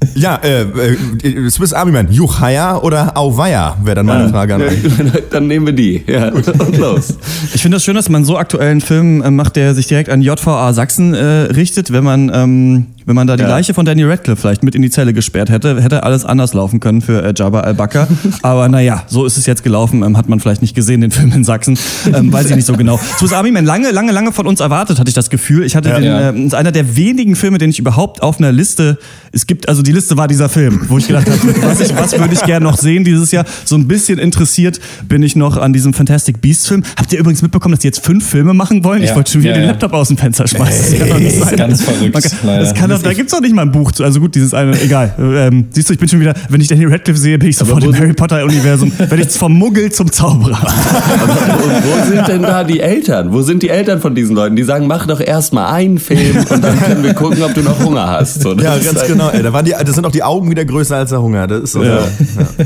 ja, 0.14 0.36
äh, 0.36 0.62
äh, 0.62 1.50
Swiss 1.50 1.72
Army 1.72 1.92
Man, 1.92 2.10
Juchaya 2.12 2.78
oder 2.78 3.16
Auweia, 3.16 3.76
wäre 3.82 3.96
dann 3.96 4.06
meine 4.06 4.28
Frage 4.28 4.54
an 4.54 4.62
euch. 4.62 4.78
Dann 5.30 5.46
nehmen 5.46 5.66
wir 5.66 5.72
die. 5.72 6.02
Ja, 6.06 6.28
und 6.32 6.76
los. 6.78 7.16
Ich 7.54 7.62
finde 7.62 7.76
das 7.76 7.84
schön, 7.84 7.94
dass 7.94 8.08
man 8.08 8.24
so 8.24 8.36
aktuellen 8.38 8.80
Film 8.80 9.22
äh, 9.22 9.30
macht, 9.30 9.56
der 9.56 9.74
sich 9.74 9.86
direkt 9.88 10.08
an 10.10 10.22
JVA 10.22 10.72
Sachsen 10.72 11.14
äh, 11.14 11.24
richtet. 11.24 11.92
Wenn 11.92 12.04
man, 12.04 12.30
ähm, 12.34 12.86
wenn 13.06 13.14
man 13.16 13.26
da 13.26 13.36
die 13.36 13.42
Leiche 13.42 13.74
von 13.74 13.84
Danny 13.86 14.04
Radcliffe 14.04 14.40
vielleicht 14.40 14.62
mit 14.62 14.74
in 14.74 14.82
die 14.82 14.90
Zelle 14.90 15.12
gesperrt 15.12 15.50
hätte, 15.50 15.80
hätte 15.82 16.02
alles 16.02 16.24
anders 16.24 16.54
laufen 16.54 16.78
können 16.80 17.00
für 17.00 17.22
äh, 17.24 17.32
Jabba 17.36 17.60
al-Bakr. 17.60 18.06
Aber 18.42 18.68
naja, 18.68 19.02
so 19.08 19.24
ist 19.24 19.36
es 19.36 19.46
jetzt 19.46 19.62
gelaufen. 19.64 20.02
Ähm, 20.02 20.16
hat 20.16 20.28
man 20.28 20.40
vielleicht 20.40 20.62
nicht 20.62 20.74
gesehen, 20.74 21.00
den 21.00 21.10
Film 21.10 21.32
in 21.32 21.44
Sachsen. 21.44 21.78
Ähm, 22.12 22.32
weiß 22.32 22.50
ich 22.50 22.56
nicht 22.56 22.66
so 22.66 22.74
genau. 22.74 22.98
Swiss 23.18 23.32
Army 23.32 23.50
Man, 23.50 23.64
lange, 23.64 23.90
lange, 23.90 24.12
lange 24.12 24.32
von 24.32 24.46
uns 24.46 24.60
erwartet, 24.60 24.98
hatte 24.98 25.08
ich 25.08 25.14
das 25.14 25.30
Gefühl. 25.30 25.64
Ich 25.64 25.74
hatte 25.76 25.90
den, 25.90 26.04
Ja. 26.04 26.30
äh, 26.30 26.40
ist 26.40 26.54
einer 26.54 26.72
der 26.72 26.96
wenigen 26.96 27.34
Filme, 27.36 27.58
den 27.58 27.70
ich 27.70 27.78
überhaupt 27.78 28.22
auf 28.22 28.38
einer 28.38 28.52
Liste, 28.52 28.98
es 29.32 29.46
gibt, 29.46 29.68
also 29.68 29.82
die 29.88 29.92
Liste 29.92 30.16
war 30.18 30.28
dieser 30.28 30.50
Film, 30.50 30.82
wo 30.88 30.98
ich 30.98 31.06
gedacht 31.06 31.26
habe, 31.30 31.62
was, 31.62 31.80
ich, 31.80 31.96
was 31.96 32.12
würde 32.18 32.34
ich 32.34 32.42
gerne 32.42 32.64
noch 32.64 32.76
sehen 32.76 33.04
dieses 33.04 33.32
Jahr. 33.32 33.46
So 33.64 33.74
ein 33.74 33.88
bisschen 33.88 34.18
interessiert 34.18 34.78
bin 35.08 35.22
ich 35.22 35.34
noch 35.34 35.56
an 35.56 35.72
diesem 35.72 35.94
Fantastic 35.94 36.42
Beasts 36.42 36.66
Film. 36.68 36.82
Habt 36.98 37.10
ihr 37.12 37.18
übrigens 37.18 37.40
mitbekommen, 37.40 37.72
dass 37.72 37.80
die 37.80 37.88
jetzt 37.88 38.04
fünf 38.04 38.28
Filme 38.28 38.52
machen 38.52 38.84
wollen? 38.84 39.02
Ich 39.02 39.08
Ja. 39.10 39.16
wollte 39.16 39.32
schon 39.32 39.40
wieder 39.40 39.52
Ja, 39.52 39.56
den 39.58 39.64
ja. 39.64 39.70
Laptop 39.70 39.94
aus 39.94 40.08
dem 40.08 40.18
Fenster 40.18 40.46
schmeißen. 40.46 40.98
Das 40.98 40.98
kann 41.00 41.08
doch 41.08 41.18
nicht 41.18 41.36
Das 41.40 41.42
ist 41.42 41.48
sein. 41.48 41.56
ganz 41.58 41.82
verrückt, 41.82 42.12
kann, 42.42 42.60
das 42.60 42.74
kann 42.74 42.90
doch, 42.90 43.02
da 43.02 43.12
gibt's 43.14 43.32
doch 43.32 43.40
nicht 43.40 43.54
mal 43.54 43.62
ein 43.62 43.72
Buch 43.72 43.90
zu. 43.92 44.04
Also 44.04 44.20
gut, 44.20 44.34
dieses 44.34 44.52
eine, 44.52 44.78
egal. 44.80 45.14
Ähm, 45.18 45.64
siehst 45.70 45.88
du, 45.88 45.94
ich 45.94 45.98
bin 45.98 46.08
schon 46.08 46.20
wieder, 46.20 46.34
wenn 46.50 46.60
ich 46.60 46.68
Daniel 46.68 46.90
Radcliffe 46.92 47.18
sehe, 47.18 47.38
bin 47.38 47.48
ich 47.48 47.56
sofort 47.56 47.82
im 47.82 47.96
Harry 47.96 48.12
Potter 48.12 48.44
Universum. 48.44 48.92
Werde 48.98 49.22
ich 49.22 49.30
vom 49.30 49.54
Muggel 49.54 49.90
zum 49.90 50.12
Zauberer. 50.12 50.58
Und 50.60 51.70
wo 51.84 52.06
sind 52.14 52.28
denn 52.28 52.42
da 52.42 52.62
die 52.64 52.80
Eltern? 52.80 53.32
Wo 53.32 53.40
sind 53.42 53.62
die 53.62 53.70
Eltern 53.70 54.00
von 54.00 54.14
diesen 54.14 54.36
Leuten? 54.36 54.54
Die 54.56 54.64
sagen, 54.64 54.86
mach 54.86 55.06
doch 55.06 55.20
erst 55.20 55.52
mal 55.54 55.72
einen 55.72 55.98
Film 55.98 56.36
und 56.50 56.62
dann 56.62 56.78
können 56.78 57.02
wir 57.02 57.14
gucken, 57.14 57.42
ob 57.42 57.54
du 57.54 57.62
noch 57.62 57.78
Hunger 57.82 58.06
hast. 58.08 58.42
So, 58.42 58.52
Ja, 58.54 58.76
ganz 58.76 59.06
genau. 59.06 59.30
Ey, 59.30 59.42
da 59.42 59.52
waren 59.52 59.64
die, 59.64 59.74
das 59.84 59.94
sind 59.94 60.06
auch 60.06 60.12
die 60.12 60.22
Augen 60.22 60.50
wieder 60.50 60.64
größer 60.64 60.96
als 60.96 61.10
der 61.10 61.22
Hunger. 61.22 61.46
Das 61.46 61.62
ist 61.62 61.72
so. 61.72 61.82
Ja. 61.82 62.00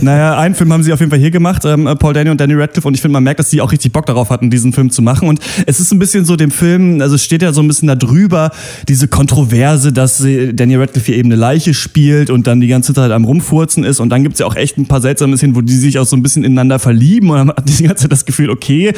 Naja, 0.00 0.38
einen 0.38 0.54
Film 0.54 0.72
haben 0.72 0.82
sie 0.82 0.92
auf 0.92 1.00
jeden 1.00 1.10
Fall 1.10 1.18
hier 1.18 1.30
gemacht, 1.30 1.64
ähm, 1.64 1.88
Paul 1.98 2.12
Dano 2.12 2.30
und 2.30 2.40
Danny 2.40 2.54
Radcliffe, 2.54 2.88
und 2.88 2.94
ich 2.94 3.00
finde, 3.00 3.12
man 3.12 3.24
merkt, 3.24 3.40
dass 3.40 3.50
die 3.50 3.60
auch 3.60 3.70
richtig 3.70 3.92
Bock 3.92 4.06
darauf 4.06 4.30
hatten, 4.30 4.50
diesen 4.50 4.72
Film 4.72 4.90
zu 4.90 5.02
machen. 5.02 5.28
Und 5.28 5.40
es 5.66 5.80
ist 5.80 5.92
ein 5.92 5.98
bisschen 5.98 6.24
so 6.24 6.36
dem 6.36 6.50
Film, 6.50 7.00
also 7.00 7.14
es 7.14 7.24
steht 7.24 7.42
ja 7.42 7.52
so 7.52 7.60
ein 7.60 7.68
bisschen 7.68 7.88
da 7.88 7.94
drüber, 7.94 8.50
diese 8.88 9.08
Kontroverse, 9.08 9.92
dass 9.92 10.24
äh, 10.24 10.52
Danny 10.52 10.76
Radcliffe 10.76 11.06
hier 11.06 11.16
eben 11.16 11.28
eine 11.28 11.36
Leiche 11.36 11.74
spielt 11.74 12.30
und 12.30 12.46
dann 12.46 12.60
die 12.60 12.68
ganze 12.68 12.94
Zeit 12.94 13.10
am 13.10 13.24
Rumfurzen 13.24 13.84
ist. 13.84 14.00
Und 14.00 14.10
dann 14.10 14.22
gibt's 14.22 14.38
ja 14.38 14.46
auch 14.46 14.56
echt 14.56 14.78
ein 14.78 14.86
paar 14.86 15.00
seltsame 15.00 15.36
Szenen, 15.36 15.54
wo 15.54 15.60
die 15.60 15.76
sich 15.76 15.98
auch 15.98 16.06
so 16.06 16.16
ein 16.16 16.22
bisschen 16.22 16.44
ineinander 16.44 16.78
verlieben. 16.78 17.30
Und 17.30 17.36
man 17.36 17.48
hat 17.48 17.68
die 17.68 17.84
ganze 17.84 18.02
Zeit 18.02 18.12
das 18.12 18.24
Gefühl, 18.24 18.50
okay, 18.50 18.92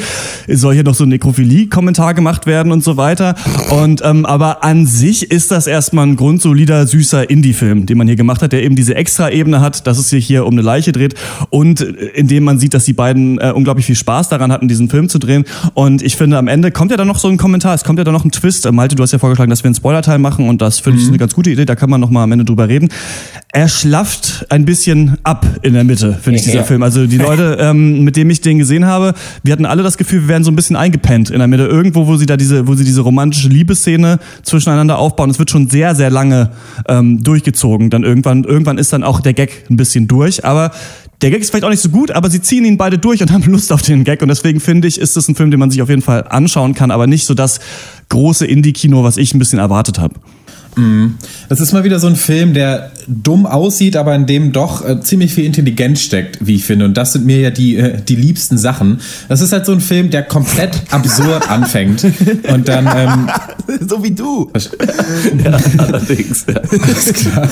soll 0.47 0.73
hier 0.73 0.83
noch 0.83 0.95
so 0.95 1.03
ein 1.03 1.09
Nekrophilie-Kommentar 1.09 2.13
gemacht 2.13 2.45
werden 2.45 2.71
und 2.71 2.83
so 2.83 2.97
weiter. 2.97 3.35
Und 3.71 4.01
ähm, 4.03 4.25
aber 4.25 4.63
an 4.63 4.85
sich 4.85 5.31
ist 5.31 5.51
das 5.51 5.67
erstmal 5.67 6.07
ein 6.07 6.15
grundsolider, 6.15 6.87
süßer 6.87 7.29
Indie-Film, 7.29 7.85
den 7.85 7.97
man 7.97 8.04
hier 8.07 8.15
gemacht 8.15 8.41
hat, 8.41 8.51
der 8.51 8.63
eben 8.63 8.75
diese 8.75 8.95
Extra-Ebene 8.95 9.61
hat, 9.61 9.87
dass 9.87 9.97
es 9.97 10.09
sich 10.09 10.25
hier 10.25 10.45
um 10.45 10.53
eine 10.53 10.61
Leiche 10.61 10.91
dreht 10.91 11.15
und 11.49 11.81
äh, 11.81 11.85
in 12.15 12.27
dem 12.27 12.43
man 12.43 12.59
sieht, 12.59 12.73
dass 12.73 12.85
die 12.85 12.93
beiden 12.93 13.39
äh, 13.39 13.51
unglaublich 13.55 13.85
viel 13.85 13.95
Spaß 13.95 14.29
daran 14.29 14.51
hatten, 14.51 14.67
diesen 14.67 14.89
Film 14.89 15.09
zu 15.09 15.19
drehen. 15.19 15.45
Und 15.73 16.01
ich 16.01 16.15
finde, 16.15 16.37
am 16.37 16.47
Ende 16.47 16.71
kommt 16.71 16.91
ja 16.91 16.97
dann 16.97 17.07
noch 17.07 17.19
so 17.19 17.27
ein 17.27 17.37
Kommentar, 17.37 17.73
es 17.73 17.83
kommt 17.83 17.99
ja 17.99 18.03
dann 18.05 18.13
noch 18.13 18.25
ein 18.25 18.31
Twist. 18.31 18.65
Äh, 18.65 18.71
Malte, 18.71 18.95
du 18.95 19.03
hast 19.03 19.11
ja 19.11 19.19
vorgeschlagen, 19.19 19.49
dass 19.49 19.63
wir 19.63 19.67
einen 19.67 19.75
Spoiler-Teil 19.75 20.19
machen 20.19 20.47
und 20.49 20.61
das 20.61 20.79
finde 20.79 21.01
ich 21.01 21.07
eine 21.07 21.17
ganz 21.17 21.33
gute 21.33 21.49
Idee, 21.49 21.65
da 21.65 21.75
kann 21.75 21.89
man 21.89 22.01
noch 22.01 22.09
mal 22.09 22.23
am 22.23 22.31
Ende 22.31 22.45
drüber 22.45 22.67
reden. 22.67 22.89
Er 23.51 23.67
schlafft 23.69 24.45
ein 24.49 24.65
bisschen 24.65 25.17
ab 25.23 25.45
in 25.61 25.73
der 25.73 25.83
Mitte, 25.83 26.13
finde 26.21 26.37
ich, 26.39 26.43
dieser 26.43 26.57
Ja. 26.57 26.63
Film. 26.63 26.83
Also 26.83 27.07
die 27.07 27.17
Leute, 27.17 27.57
ähm, 27.61 28.03
mit 28.03 28.15
denen 28.15 28.29
ich 28.29 28.41
den 28.41 28.57
gesehen 28.59 28.85
habe, 28.85 29.13
wir 29.43 29.53
hatten 29.53 29.65
alle 29.65 29.83
das 29.83 29.97
Gefühl, 29.97 30.21
wir 30.21 30.27
wären 30.27 30.43
so 30.43 30.51
ein 30.51 30.55
bisschen 30.55 30.75
eingepennt 30.75 31.29
in 31.29 31.39
der 31.39 31.47
Mitte. 31.47 31.65
Irgendwo, 31.65 32.07
wo 32.07 32.17
sie 32.17 32.25
da 32.25 32.37
diese, 32.37 32.67
wo 32.67 32.75
sie 32.75 32.83
diese 32.83 33.01
romantische 33.01 33.47
Liebesszene 33.49 34.19
zwischeneinander 34.43 34.97
aufbauen. 34.97 35.29
Es 35.29 35.39
wird 35.39 35.49
schon 35.49 35.69
sehr, 35.69 35.95
sehr 35.95 36.09
lange 36.09 36.51
ähm, 36.87 37.23
durchgezogen. 37.23 37.89
Dann 37.95 38.03
irgendwann, 38.03 38.43
irgendwann 38.43 38.77
ist 38.77 38.91
dann 38.91 39.03
auch 39.03 39.21
der 39.21 39.33
Gag 39.33 39.63
ein 39.69 39.77
bisschen 39.77 40.09
durch. 40.09 40.43
Aber 40.43 40.71
der 41.21 41.31
Gag 41.31 41.39
ist 41.39 41.49
vielleicht 41.49 41.63
auch 41.63 41.69
nicht 41.69 41.81
so 41.81 41.87
gut, 41.87 42.11
aber 42.11 42.29
sie 42.29 42.41
ziehen 42.41 42.65
ihn 42.65 42.75
beide 42.75 42.97
durch 42.97 43.21
und 43.21 43.31
haben 43.31 43.43
Lust 43.49 43.71
auf 43.71 43.81
den 43.81 44.03
Gag. 44.03 44.21
Und 44.21 44.27
deswegen 44.27 44.59
finde 44.59 44.89
ich, 44.89 44.99
ist 44.99 45.15
das 45.15 45.29
ein 45.29 45.35
Film, 45.35 45.49
den 45.49 45.61
man 45.61 45.71
sich 45.71 45.81
auf 45.81 45.87
jeden 45.87 46.01
Fall 46.01 46.25
anschauen 46.27 46.73
kann, 46.73 46.91
aber 46.91 47.07
nicht 47.07 47.25
so 47.25 47.33
das 47.33 47.61
große 48.09 48.45
Indie-Kino, 48.45 49.03
was 49.05 49.15
ich 49.15 49.33
ein 49.33 49.39
bisschen 49.39 49.59
erwartet 49.59 49.97
habe. 49.97 50.15
Das 51.47 51.61
ist 51.61 51.71
mal 51.73 51.83
wieder 51.83 51.99
so 51.99 52.07
ein 52.07 52.15
Film, 52.15 52.53
der 52.53 52.91
dumm 53.07 53.45
aussieht, 53.45 53.95
aber 53.95 54.13
in 54.15 54.25
dem 54.25 54.51
doch 54.51 54.87
äh, 54.87 54.99
ziemlich 54.99 55.33
viel 55.33 55.45
Intelligenz 55.45 56.01
steckt, 56.01 56.45
wie 56.45 56.55
ich 56.55 56.65
finde. 56.65 56.85
Und 56.85 56.95
das 56.95 57.13
sind 57.13 57.25
mir 57.25 57.39
ja 57.39 57.49
die, 57.49 57.77
äh, 57.77 58.01
die 58.01 58.15
liebsten 58.15 58.57
Sachen. 58.57 58.99
Das 59.29 59.41
ist 59.41 59.53
halt 59.53 59.65
so 59.65 59.71
ein 59.71 59.79
Film, 59.79 60.09
der 60.09 60.23
komplett 60.23 60.81
absurd 60.91 61.49
anfängt. 61.49 62.03
Und 62.51 62.67
dann, 62.67 62.89
ähm, 62.95 63.29
so 63.87 64.03
wie 64.03 64.11
du. 64.11 64.51
Allerdings, 65.77 66.45
ja. 66.47 66.59
ist 66.59 67.13
klar. 67.13 67.49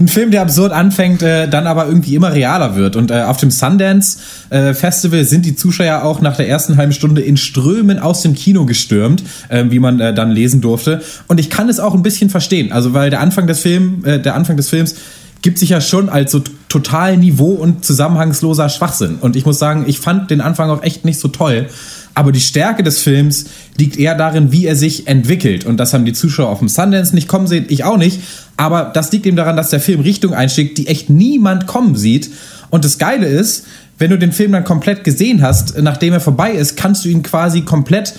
ein 0.00 0.08
Film, 0.08 0.30
der 0.30 0.42
absurd 0.42 0.72
anfängt, 0.72 1.22
äh, 1.22 1.48
dann 1.48 1.66
aber 1.66 1.86
irgendwie 1.86 2.14
immer 2.14 2.32
realer 2.32 2.76
wird. 2.76 2.96
Und 2.96 3.10
äh, 3.10 3.22
auf 3.22 3.36
dem 3.36 3.50
Sundance 3.50 4.18
äh, 4.50 4.74
Festival 4.74 5.24
sind 5.24 5.44
die 5.46 5.56
Zuschauer 5.56 6.02
auch 6.02 6.20
nach 6.20 6.36
der 6.36 6.48
ersten 6.48 6.76
halben 6.76 6.92
Stunde 6.92 7.20
in 7.20 7.36
Strömen 7.36 7.98
aus 7.98 8.22
dem 8.22 8.34
Kino 8.34 8.64
gestürmt, 8.64 9.22
äh, 9.48 9.64
wie 9.68 9.78
man 9.78 10.00
äh, 10.00 10.14
dann 10.14 10.30
lesen 10.30 10.60
durfte. 10.60 11.02
Und 11.28 11.40
ich 11.40 11.50
kann 11.50 11.68
es 11.68 11.80
auch 11.80 11.94
ein 11.94 12.02
bisschen 12.02 12.30
verstehen. 12.30 12.72
Also 12.72 12.92
weil 12.94 13.10
der 13.10 13.20
Anfang 13.20 13.46
des 13.46 13.60
Film, 13.60 14.04
äh, 14.04 14.20
der 14.20 14.34
Anfang 14.34 14.56
des 14.56 14.68
Films 14.68 14.96
gibt 15.42 15.58
sich 15.58 15.68
ja 15.68 15.82
schon 15.82 16.08
als 16.08 16.32
so 16.32 16.42
total 16.70 17.18
niveau- 17.18 17.52
und 17.52 17.84
zusammenhangsloser 17.84 18.70
Schwachsinn. 18.70 19.16
Und 19.20 19.36
ich 19.36 19.44
muss 19.44 19.58
sagen, 19.58 19.84
ich 19.86 19.98
fand 19.98 20.30
den 20.30 20.40
Anfang 20.40 20.70
auch 20.70 20.82
echt 20.82 21.04
nicht 21.04 21.20
so 21.20 21.28
toll. 21.28 21.66
Aber 22.14 22.32
die 22.32 22.40
Stärke 22.40 22.82
des 22.82 23.00
Films 23.00 23.46
liegt 23.76 23.98
eher 23.98 24.14
darin, 24.14 24.52
wie 24.52 24.66
er 24.66 24.74
sich 24.74 25.06
entwickelt. 25.06 25.66
Und 25.66 25.76
das 25.76 25.92
haben 25.92 26.04
die 26.04 26.12
Zuschauer 26.12 26.48
auf 26.48 26.60
dem 26.60 26.68
Sundance 26.68 27.14
nicht 27.14 27.28
kommen 27.28 27.46
sehen, 27.46 27.66
ich 27.68 27.84
auch 27.84 27.98
nicht. 27.98 28.20
Aber 28.56 28.90
das 28.94 29.12
liegt 29.12 29.26
eben 29.26 29.36
daran, 29.36 29.56
dass 29.56 29.68
der 29.68 29.80
Film 29.80 30.00
Richtung 30.00 30.32
einschlägt, 30.32 30.78
die 30.78 30.86
echt 30.86 31.10
niemand 31.10 31.66
kommen 31.66 31.96
sieht. 31.96 32.30
Und 32.70 32.84
das 32.84 32.98
Geile 32.98 33.26
ist, 33.26 33.66
wenn 33.98 34.10
du 34.10 34.18
den 34.18 34.32
Film 34.32 34.52
dann 34.52 34.64
komplett 34.64 35.04
gesehen 35.04 35.42
hast, 35.42 35.80
nachdem 35.80 36.12
er 36.12 36.20
vorbei 36.20 36.52
ist, 36.52 36.76
kannst 36.76 37.04
du 37.04 37.08
ihn 37.08 37.22
quasi 37.22 37.62
komplett 37.62 38.14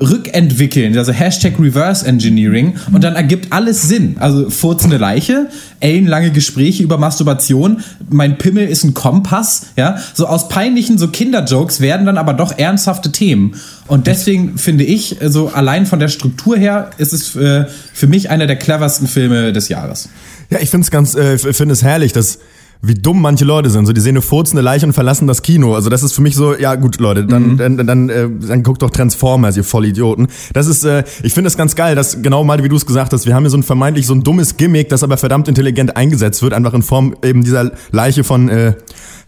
rückentwickeln, 0.00 0.96
also 0.96 1.12
Hashtag 1.12 1.58
Reverse 1.60 2.06
Engineering 2.06 2.76
und 2.92 3.04
dann 3.04 3.14
ergibt 3.14 3.52
alles 3.52 3.82
Sinn. 3.82 4.16
Also 4.18 4.48
furzende 4.48 4.96
Leiche, 4.96 5.48
ellenlange 5.80 6.30
Gespräche 6.30 6.82
über 6.82 6.96
Masturbation, 6.96 7.82
mein 8.08 8.38
Pimmel 8.38 8.68
ist 8.68 8.84
ein 8.84 8.94
Kompass, 8.94 9.66
ja, 9.76 9.98
so 10.14 10.26
aus 10.26 10.48
peinlichen 10.48 10.96
so 10.96 11.08
Kinderjokes 11.08 11.80
werden 11.80 12.06
dann 12.06 12.16
aber 12.16 12.32
doch 12.32 12.56
ernsthafte 12.56 13.12
Themen 13.12 13.56
und 13.86 14.06
deswegen 14.06 14.56
finde 14.56 14.84
ich, 14.84 15.16
so 15.26 15.48
allein 15.48 15.84
von 15.84 16.00
der 16.00 16.08
Struktur 16.08 16.56
her 16.56 16.90
ist 16.96 17.12
es 17.12 17.36
äh, 17.36 17.66
für 17.92 18.06
mich 18.06 18.30
einer 18.30 18.46
der 18.46 18.56
cleversten 18.56 19.06
Filme 19.06 19.52
des 19.52 19.68
Jahres. 19.68 20.08
Ja, 20.48 20.58
ich 20.60 20.70
find's 20.70 20.90
ganz, 20.90 21.14
äh, 21.14 21.36
finde 21.36 21.74
es 21.74 21.82
herrlich, 21.82 22.14
dass 22.14 22.38
wie 22.84 22.94
dumm 22.94 23.22
manche 23.22 23.44
Leute 23.44 23.70
sind. 23.70 23.86
So, 23.86 23.92
die 23.92 24.00
sehen 24.00 24.16
eine 24.16 24.22
furzende 24.22 24.60
Leiche 24.60 24.84
und 24.84 24.92
verlassen 24.92 25.28
das 25.28 25.42
Kino. 25.42 25.74
Also 25.74 25.88
das 25.88 26.02
ist 26.02 26.14
für 26.14 26.22
mich 26.22 26.34
so, 26.34 26.56
ja 26.56 26.74
gut, 26.74 26.98
Leute, 26.98 27.24
dann, 27.24 27.56
dann, 27.56 27.86
dann, 27.86 28.08
äh, 28.08 28.28
dann 28.28 28.64
guckt 28.64 28.82
doch 28.82 28.90
Transformers, 28.90 29.56
ihr 29.56 29.62
Vollidioten. 29.62 30.26
Das 30.52 30.66
ist, 30.66 30.84
äh, 30.84 31.04
ich 31.22 31.32
finde 31.32 31.46
es 31.46 31.56
ganz 31.56 31.76
geil, 31.76 31.94
dass 31.94 32.22
genau 32.22 32.42
mal, 32.42 32.62
wie 32.64 32.68
du 32.68 32.74
es 32.74 32.84
gesagt 32.84 33.12
hast, 33.12 33.24
wir 33.24 33.34
haben 33.34 33.44
hier 33.44 33.50
so 33.50 33.56
ein 33.56 33.62
vermeintlich 33.62 34.06
so 34.06 34.14
ein 34.14 34.24
dummes 34.24 34.56
Gimmick, 34.56 34.88
das 34.88 35.04
aber 35.04 35.16
verdammt 35.16 35.46
intelligent 35.46 35.96
eingesetzt 35.96 36.42
wird, 36.42 36.52
einfach 36.52 36.74
in 36.74 36.82
Form 36.82 37.14
eben 37.24 37.44
dieser 37.44 37.70
Leiche 37.92 38.24
von 38.24 38.48
äh, 38.48 38.74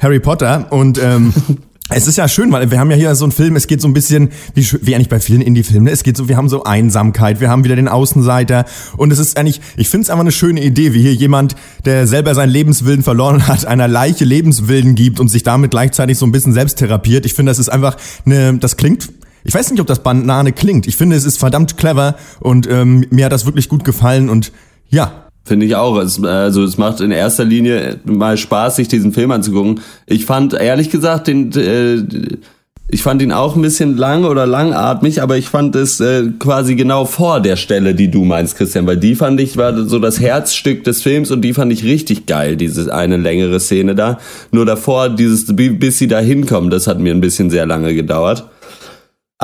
Harry 0.01 0.19
Potter. 0.19 0.67
Und 0.71 1.01
ähm, 1.01 1.33
es 1.91 2.07
ist 2.07 2.17
ja 2.17 2.29
schön, 2.29 2.51
weil 2.51 2.71
wir 2.71 2.81
haben 2.81 2.91
ja 2.91 2.97
hier 2.97 3.15
so 3.15 3.27
einen 3.27 3.33
Film, 3.33 3.57
es 3.57 3.67
geht 3.67 3.83
so 3.83 3.89
ein 3.89 3.93
bisschen, 3.93 4.31
wie, 4.55 4.67
wie 4.81 4.95
eigentlich 4.95 5.11
bei 5.11 5.21
vielen 5.21 5.43
Indie-Filmen, 5.43 5.85
ne? 5.85 5.91
es 5.91 6.03
geht 6.03 6.17
so, 6.17 6.29
wir 6.29 6.37
haben 6.37 6.49
so 6.49 6.65
Einsamkeit, 6.65 7.41
wir 7.41 7.51
haben 7.51 7.63
wieder 7.63 7.77
den 7.77 7.89
Außenseiter 7.89 8.65
und 8.97 9.13
es 9.13 9.19
ist 9.19 9.37
eigentlich, 9.37 9.61
ich 9.77 9.91
finde 9.91 10.05
es 10.05 10.11
einfach 10.11 10.23
eine 10.23 10.33
schöne 10.33 10.65
Idee, 10.65 10.95
wie 10.95 11.03
hier 11.03 11.15
jemand, 11.15 11.57
der 11.85 12.07
selber 12.07 12.35
seinen 12.35 12.51
Lebenswillen 12.51 13.03
verloren 13.03 13.47
hat, 13.47 13.67
einer 13.67 13.87
Leiche 13.87 14.25
Lebenswillen 14.25 14.95
gibt 14.95 15.21
und 15.21 15.29
sich 15.29 15.43
damit 15.43 15.73
gleichzeitig 15.73 16.17
so 16.17 16.25
ein 16.25 16.33
bisschen 16.33 16.55
selbst 16.55 16.79
therapiert. 16.79 17.27
Ich 17.27 17.35
finde, 17.35 17.51
das 17.51 17.59
ist 17.59 17.69
einfach 17.69 17.97
eine, 18.25 18.57
das 18.59 18.77
klingt 18.77 19.11
ich 19.47 19.53
weiß 19.53 19.71
nicht, 19.71 19.81
ob 19.81 19.87
das 19.87 20.03
Banane 20.03 20.53
klingt. 20.53 20.87
Ich 20.87 20.97
finde, 20.97 21.17
es 21.17 21.27
ist 21.27 21.39
verdammt 21.39 21.77
clever 21.77 22.17
und 22.41 22.67
ähm, 22.67 23.05
mir 23.11 23.27
hat 23.27 23.33
das 23.33 23.45
wirklich 23.45 23.69
gut 23.69 23.85
gefallen 23.85 24.31
und 24.31 24.53
ja, 24.89 25.24
Finde 25.45 25.67
ich 25.67 25.77
auch. 25.77 25.99
Es, 25.99 26.23
also 26.23 26.65
es 26.65 26.79
macht 26.79 27.01
in 27.01 27.11
erster 27.11 27.45
Linie 27.45 27.99
mal 28.05 28.39
Spaß, 28.39 28.77
sich 28.77 28.89
diesen 28.89 29.13
Film 29.13 29.31
anzugucken. 29.31 29.81
Ich 30.07 30.25
fand 30.25 30.55
ehrlich 30.55 30.91
gesagt 30.91 31.27
den, 31.27 31.53
äh, 31.53 32.03
ich 32.89 33.03
fand 33.03 33.21
ihn 33.21 33.33
auch 33.33 33.57
ein 33.57 33.63
bisschen 33.63 33.97
lang 33.97 34.25
oder 34.25 34.47
langatmig, 34.47 35.21
aber 35.21 35.37
ich 35.37 35.49
fand 35.49 35.75
es 35.75 36.01
äh, 36.01 36.31
quasi 36.39 36.77
genau 36.77 37.05
vor 37.05 37.41
der 37.41 37.57
Stelle, 37.57 37.95
die 37.95 38.11
du 38.11 38.25
meinst, 38.25 38.57
Christian, 38.57 38.87
weil 38.87 38.99
die 38.99 39.15
fand 39.15 39.41
ich 39.41 39.57
war 39.57 39.77
so 39.85 39.99
das 39.99 40.21
Herzstück 40.21 40.85
des 40.85 41.03
Films 41.03 41.31
und 41.31 41.43
die 41.43 41.55
fand 41.55 41.73
ich 41.73 41.85
richtig 41.85 42.27
geil, 42.27 42.57
diese 42.57 42.95
eine 42.95 43.17
längere 43.17 43.59
Szene 43.61 43.95
da. 43.95 44.19
Nur 44.51 44.65
davor, 44.65 45.09
dieses 45.09 45.55
bis 45.57 45.99
sie 45.99 46.09
da 46.09 46.21
hinkommen, 46.21 46.71
das 46.71 46.87
hat 46.87 47.01
mir 47.01 47.15
ein 47.15 47.21
bisschen 47.21 47.51
sehr 47.51 47.67
lange 47.67 47.95
gedauert. 47.95 48.49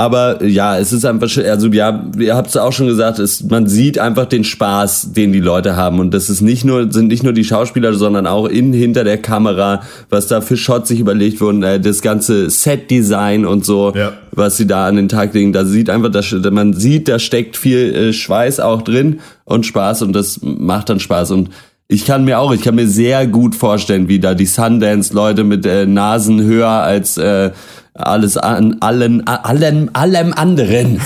Aber 0.01 0.43
ja, 0.43 0.79
es 0.79 0.95
ist 0.95 1.05
einfach, 1.05 1.29
also 1.45 1.67
ja, 1.67 2.07
ihr 2.19 2.35
habt 2.35 2.49
es 2.49 2.57
auch 2.57 2.73
schon 2.73 2.87
gesagt, 2.87 3.19
es, 3.19 3.43
man 3.45 3.67
sieht 3.67 3.99
einfach 3.99 4.25
den 4.25 4.45
Spaß, 4.45 5.13
den 5.13 5.31
die 5.31 5.41
Leute 5.41 5.77
haben. 5.77 5.99
Und 5.99 6.15
das 6.15 6.31
ist 6.31 6.41
nicht 6.41 6.65
nur, 6.65 6.91
sind 6.91 7.09
nicht 7.09 7.23
nur 7.23 7.35
die 7.35 7.45
Schauspieler, 7.45 7.93
sondern 7.93 8.27
auch 8.27 8.47
in, 8.47 8.73
hinter 8.73 9.05
der 9.05 9.19
Kamera, 9.19 9.83
was 10.09 10.27
da 10.27 10.41
für 10.41 10.57
Shots 10.57 10.89
sich 10.89 11.01
überlegt 11.01 11.43
wurden, 11.43 11.63
äh, 11.63 11.79
das 11.79 12.01
ganze 12.01 12.49
Set-Design 12.49 13.45
und 13.45 13.67
so, 13.67 13.93
Ja. 13.95 14.15
was 14.33 14.57
sie 14.57 14.67
da 14.67 14.87
an 14.87 14.97
den 14.97 15.11
Tag 15.11 15.35
legen. 15.35 15.53
Da 15.53 15.67
sieht 15.67 15.91
einfach, 15.91 16.11
da, 16.11 16.51
man 16.51 16.73
sieht, 16.73 17.07
da 17.07 17.19
steckt 17.19 17.59
viel 17.59 17.95
äh, 17.95 18.13
Schweiß 18.15 18.59
auch 18.61 18.81
drin 18.81 19.21
und 19.45 19.67
Spaß 19.67 20.01
und 20.01 20.15
das 20.15 20.41
macht 20.43 20.89
dann 20.89 21.01
Spaß. 21.01 21.31
Und 21.33 21.51
ich 21.93 22.05
kann 22.05 22.25
mir 22.25 22.39
auch, 22.39 22.53
ich 22.53 22.63
kann 22.63 22.77
mir 22.77 22.87
sehr 22.87 23.27
gut 23.27 23.57
vorstellen, 23.57 24.07
wie 24.07 24.21
da 24.21 24.35
die 24.35 24.47
Sundance-Leute 24.47 25.43
mit 25.43 25.67
äh, 25.67 25.87
Nasen 25.87 26.41
höher 26.41 26.69
als 26.69 27.17
äh, 27.17 27.51
alles 27.95 28.37
an 28.37 28.77
allen 28.79 29.27
allem 29.27 29.91
allem 29.93 30.33
anderen 30.33 31.01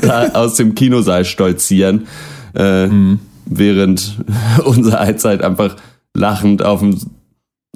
so, 0.00 0.10
aus 0.32 0.54
dem 0.54 0.74
Kinosaal 0.74 1.26
stolzieren, 1.26 2.06
äh, 2.54 2.88
während 3.44 4.16
unser 4.64 4.98
Allzeit 4.98 5.44
einfach 5.44 5.76
lachend 6.14 6.64
auf 6.64 6.80
dem 6.80 6.98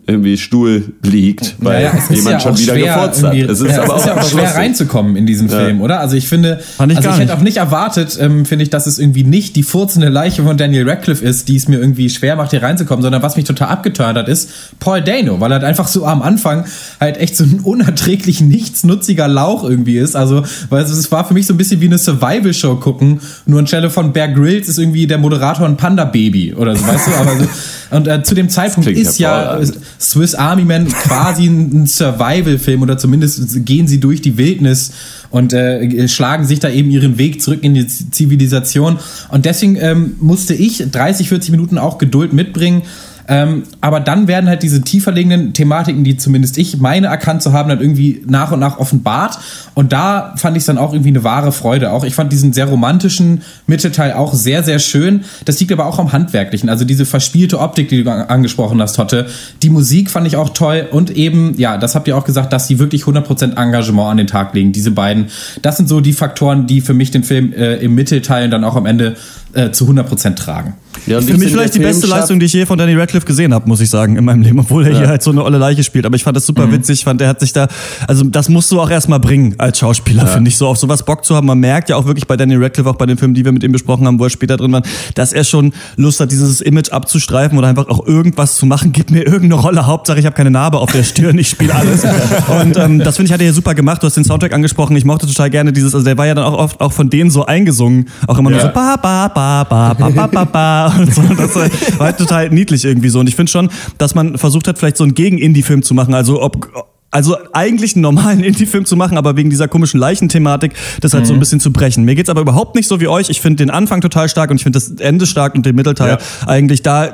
irgendwie 0.09 0.37
Stuhl 0.37 0.95
liegt, 1.03 1.57
weil 1.59 1.83
Naja, 1.83 1.99
jemand 2.11 2.31
ja 2.31 2.41
schon 2.41 2.53
auch 2.53 2.59
wieder 2.59 2.77
gefurzt 2.77 3.25
hat. 3.25 3.35
Es 3.35 3.61
ist 3.61 3.73
ja, 3.73 3.83
aber 3.83 3.97
es 3.97 4.03
ist 4.03 4.07
ja 4.07 4.17
auch 4.17 4.23
schwer 4.23 4.43
lustig. 4.43 4.59
reinzukommen 4.59 5.17
in 5.17 5.27
diesen 5.27 5.49
Film, 5.49 5.81
oder? 5.81 5.99
Also 5.99 6.17
ich 6.17 6.29
finde, 6.29 6.61
Fand 6.77 6.93
ich 6.93 6.99
also 6.99 7.09
ich 7.09 7.15
hätte 7.17 7.25
nicht. 7.25 7.35
auch 7.35 7.43
nicht 7.43 7.57
erwartet, 7.57 8.17
ähm, 8.21 8.47
finde 8.47 8.63
ich, 8.63 8.71
dass 8.71 8.87
es 8.87 9.01
irgendwie 9.01 9.25
nicht 9.25 9.57
die 9.57 9.65
furzende 9.65 10.09
Leiche 10.09 10.45
von 10.45 10.57
Daniel 10.57 10.89
Radcliffe 10.89 11.25
ist, 11.25 11.49
die 11.49 11.57
es 11.57 11.67
mir 11.67 11.81
irgendwie 11.81 12.09
schwer 12.09 12.37
macht, 12.37 12.53
hier 12.53 12.63
reinzukommen, 12.63 13.03
sondern 13.03 13.21
was 13.23 13.35
mich 13.35 13.47
total 13.47 13.69
abgeturnt 13.69 14.17
hat, 14.17 14.29
ist 14.29 14.79
Paul 14.79 15.03
Dano, 15.03 15.41
weil 15.41 15.51
er 15.51 15.57
halt 15.57 15.65
einfach 15.65 15.89
so 15.89 16.07
am 16.07 16.23
Anfang 16.23 16.67
halt 17.01 17.17
echt 17.17 17.37
so 17.37 17.43
ein 17.43 17.59
unerträglich 17.65 18.41
nichtsnutziger 18.41 19.27
Lauch 19.27 19.65
irgendwie 19.65 19.99
ist. 19.99 20.15
Also, 20.15 20.45
weil 20.71 20.85
es, 20.85 20.91
es 20.91 21.11
war 21.11 21.27
für 21.27 21.35
mich 21.35 21.47
so 21.47 21.55
ein 21.55 21.57
bisschen 21.57 21.81
wie 21.81 21.87
eine 21.87 21.99
Survival-Show 21.99 22.77
gucken, 22.77 23.21
nur 23.47 23.59
anstelle 23.59 23.91
von 23.91 24.13
Bear 24.13 24.29
Grylls 24.29 24.69
ist 24.69 24.79
irgendwie 24.79 25.09
der 25.09 25.19
Moderator 25.19 25.67
ein 25.67 25.77
Panda-Baby 25.77 26.55
oder 26.55 26.77
so, 26.77 26.87
weißt 26.87 27.09
du? 27.09 27.15
Aber 27.17 27.37
so, 27.41 27.49
und 27.91 28.09
äh, 28.09 28.23
zu 28.23 28.35
dem 28.35 28.49
Zeitpunkt 28.49 28.89
ist 28.89 29.19
ja. 29.19 29.59
Swiss 29.99 30.35
Army 30.35 30.65
Man 30.65 30.89
quasi 30.89 31.47
ein 31.47 31.87
Survival-Film 31.87 32.83
oder 32.83 32.99
zumindest 32.99 33.65
gehen 33.65 33.87
sie 33.87 34.01
durch 34.01 34.21
die 34.21 34.37
Wildnis 34.37 34.93
und 35.31 35.53
äh, 35.53 36.09
schlagen 36.09 36.47
sich 36.47 36.61
da 36.61 36.69
eben 36.69 36.91
ihren 36.91 37.19
Weg 37.19 37.43
zurück 37.43 37.61
in 37.63 37.75
die 37.75 37.87
Zivilisation. 37.87 38.99
Und 39.31 39.45
deswegen 39.45 39.77
ähm, 39.77 40.17
musste 40.21 40.55
ich 40.55 40.85
30, 40.91 41.29
40 41.29 41.51
Minuten 41.51 41.79
auch 41.79 41.99
Geduld 41.99 42.33
mitbringen. 42.33 42.83
Ähm, 43.29 43.65
aber 43.81 44.01
dann 44.01 44.29
werden 44.29 44.49
halt 44.49 44.63
diese 44.63 44.83
tiefer 44.83 45.11
liegenden 45.13 45.53
Thematiken, 45.53 46.05
die 46.05 46.17
zumindest 46.17 46.59
ich 46.59 46.79
meine 46.79 47.09
erkannt 47.09 47.43
zu 47.43 47.53
haben, 47.53 47.69
dann 47.69 47.81
irgendwie 47.81 48.23
nach 48.27 48.53
und 48.53 48.61
nach 48.61 48.79
offenbart. 48.79 49.39
Und 49.75 49.93
da 49.93 50.35
fand 50.37 50.57
ich 50.57 50.65
dann 50.65 50.79
auch 50.79 50.93
irgendwie 50.93 51.11
eine 51.11 51.25
wahre 51.25 51.53
Freude. 51.53 51.91
Auch 51.93 52.05
ich 52.05 52.15
fand 52.15 52.33
diesen 52.33 52.53
sehr 52.53 52.67
romantischen 52.67 53.43
Mittelteil 53.67 54.13
auch 54.13 54.33
sehr, 54.33 54.63
sehr 54.63 54.79
schön. 54.79 55.25
Das 55.45 55.59
liegt 55.61 55.73
aber 55.73 55.87
auch 55.87 55.99
am 55.99 56.13
Handwerklichen. 56.13 56.69
Also 56.69 56.85
diese 56.85 57.05
verspielte 57.05 57.59
Optik, 57.59 57.89
die 57.89 58.05
du 58.05 58.11
an- 58.11 58.29
angesprochen 58.29 58.81
hast, 58.81 58.95
Totte. 58.97 59.27
Die 59.63 59.71
Musik 59.71 60.11
fand 60.11 60.27
ich 60.27 60.37
auch 60.37 60.51
toll. 60.51 60.87
Und 60.91 61.11
eben, 61.11 61.55
ja, 61.59 61.79
das 61.79 61.95
habt 61.95 62.07
ihr 62.09 62.17
auch 62.17 62.25
gesagt, 62.25 62.53
dass 62.53 62.67
sie 62.69 62.79
wirklich 62.79 63.03
100% 63.05 63.57
Engagement 63.57 64.09
an 64.11 64.17
den 64.19 64.27
Tag 64.27 64.55
legen. 64.55 64.73
Diese 64.73 64.93
beiden. 64.93 65.27
Das 65.63 65.77
sind 65.77 65.89
so 65.89 66.01
die 66.01 66.13
Faktoren, 66.13 66.67
die 66.67 66.81
für 66.81 66.95
mich 66.95 67.11
den 67.11 67.25
Film 67.25 67.53
äh, 67.53 67.77
im 67.77 67.95
Mittelteil 67.95 68.45
und 68.45 68.51
dann 68.53 68.65
auch 68.65 68.77
am 68.77 68.87
Ende 68.87 69.17
äh, 69.53 69.71
zu 69.73 69.87
100% 69.89 70.35
tragen. 70.37 70.75
Ja, 71.07 71.21
Für 71.21 71.33
ich 71.33 71.39
mich 71.39 71.51
vielleicht 71.53 71.75
die 71.75 71.79
Film 71.79 71.91
beste 71.91 72.07
schafft- 72.07 72.21
Leistung, 72.21 72.41
die 72.41 72.47
ich 72.47 72.53
je 72.53 72.67
von 72.67 72.79
Danny 72.79 72.95
Radcliffe 72.95 73.27
gesehen 73.27 73.55
habe, 73.55 73.69
muss 73.69 73.81
ich 73.81 73.91
sagen, 73.91 74.17
in 74.17 74.25
meinem 74.25 74.43
Leben, 74.43 74.59
obwohl 74.59 74.87
er 74.87 74.97
hier 74.97 75.09
halt 75.09 75.23
so 75.23 75.31
eine 75.31 75.45
olle 75.45 75.59
Leiche 75.59 75.85
spielt. 75.85 76.07
Aber 76.07 76.17
ich 76.17 76.25
fand 76.25 76.37
das 76.37 76.47
super 76.47 76.71
witzig, 76.73 76.99
ich 77.01 77.05
fand, 77.05 77.21
er 77.21 77.29
hat 77.29 77.41
sich 77.41 77.53
da, 77.53 77.69
also 78.09 78.25
das 78.25 78.49
musst 78.49 78.71
du 78.73 78.81
auch 78.81 78.91
erstmal 78.91 79.21
bringen 79.21 79.55
als 79.59 79.79
Schauspieler, 79.79 80.27
finde 80.27 80.49
ich, 80.49 80.57
so 80.57 80.67
auf 80.67 80.79
sowas 80.79 81.05
Bock 81.05 81.25
zu 81.25 81.35
haben. 81.37 81.47
Man 81.47 81.59
merkt 81.61 81.89
ja 81.89 81.97
auch 81.97 82.07
wirklich 82.07 82.27
bei 82.27 82.37
Danny 82.37 82.57
Radcliffe, 82.57 82.89
auch 82.91 82.97
bei 82.97 83.07
den 83.07 83.19
Filmen, 83.19 83.35
die 83.35 83.45
wir 83.45 83.53
mit 83.53 83.63
ihm 83.63 83.73
besprochen 83.73 84.07
haben, 84.07 84.19
wo 84.19 84.25
er 84.25 84.31
später 84.31 84.57
drin 84.57 84.73
war, 84.73 84.83
dass 85.15 85.33
er 85.33 85.45
schon 85.45 85.73
Lust 85.97 86.21
hat, 86.21 86.31
dieses 86.33 86.61
Image 86.61 86.91
abzustreifen 86.91 87.57
oder 87.59 87.69
einfach 87.69 87.89
auch 87.89 88.07
irgendwas 88.07 88.57
zu 88.57 88.67
machen. 88.67 88.93
Gib 88.93 89.11
mir 89.11 89.23
irgendeine 89.23 89.55
Rolle, 89.61 89.87
Hauptsache 89.87 90.19
ich 90.19 90.27
habe 90.27 90.35
keine 90.37 90.51
Narbe 90.51 90.79
auf 90.79 90.91
der 90.93 91.03
Stirn, 91.05 91.39
ich 91.39 91.49
spiele 91.49 91.75
alles. 91.75 92.05
Und 92.61 92.77
ähm, 92.77 92.99
das 93.01 93.17
finde 93.17 93.29
ich, 93.29 93.33
hat 93.33 93.41
er 93.41 93.45
hier 93.47 93.53
super 93.55 93.75
gemacht. 93.75 94.03
Du 94.03 94.07
hast 94.07 94.17
den 94.17 94.25
Soundtrack 94.25 94.53
angesprochen, 94.53 94.97
ich 94.97 95.05
mochte 95.05 95.27
total 95.27 95.51
gerne 95.51 95.73
dieses, 95.73 95.95
also 95.95 96.05
der 96.05 96.17
war 96.19 96.27
ja 96.27 96.35
dann 96.35 96.45
auch 96.45 96.59
oft 96.59 96.81
auch 96.81 96.93
von 96.93 97.11
denen 97.11 97.31
so 97.31 97.45
eingesungen, 97.47 98.09
auch 98.27 98.39
immer 98.39 98.51
nur 98.51 98.61
so 98.61 98.69
ba 98.69 98.97
ba 98.97 99.29
ba 99.29 99.65
ba 99.65 99.95
ba 99.95 100.09
ba 100.11 100.27
ba 100.27 100.45
ba 100.45 100.86
und 100.99 101.15
so. 101.15 101.23
Das 101.23 101.55
war 101.55 101.71
war 101.99 102.07
halt 102.07 102.19
total 102.19 102.51
niedlich 102.51 102.85
irgendwie 102.85 103.09
so. 103.09 103.21
Und 103.21 103.29
ich 103.29 103.37
finde 103.37 103.51
schon, 103.51 103.71
dass 103.99 104.15
man 104.15 104.39
versucht 104.39 104.69
hat, 104.69 104.79
vielleicht 104.79 104.97
so 104.97 105.05
einen 105.05 105.15
Gegen-Indie-Film 105.15 105.83
zu 105.83 105.95
machen. 105.95 106.15
Also 106.15 106.43
ob 106.43 106.96
also 107.11 107.37
eigentlich 107.53 107.95
einen 107.95 108.03
normalen 108.03 108.43
Indie-Film 108.45 108.85
zu 108.85 108.97
machen, 108.97 109.17
aber 109.17 109.37
wegen 109.37 109.49
dieser 109.51 109.69
komischen 109.69 109.99
Leichenthematik 110.01 110.73
das 111.01 111.15
halt 111.15 111.27
so 111.27 111.33
ein 111.33 111.39
bisschen 111.41 111.61
zu 111.61 111.73
brechen. 111.73 112.05
Mir 112.05 112.15
geht's 112.15 112.29
aber 112.29 112.41
überhaupt 112.41 112.75
nicht 112.75 112.89
so 112.89 113.01
wie 113.01 113.09
euch. 113.09 113.31
Ich 113.31 113.41
finde 113.41 113.57
den 113.65 113.71
Anfang 113.71 114.01
total 114.01 114.29
stark 114.29 114.51
und 114.51 114.57
ich 114.57 114.63
finde 114.63 114.79
das 114.79 114.91
Ende 114.91 115.27
stark 115.27 115.55
und 115.55 115.65
den 115.65 115.75
Mittelteil 115.77 116.19
eigentlich 116.47 116.83
da 116.83 117.07
äh, 117.07 117.13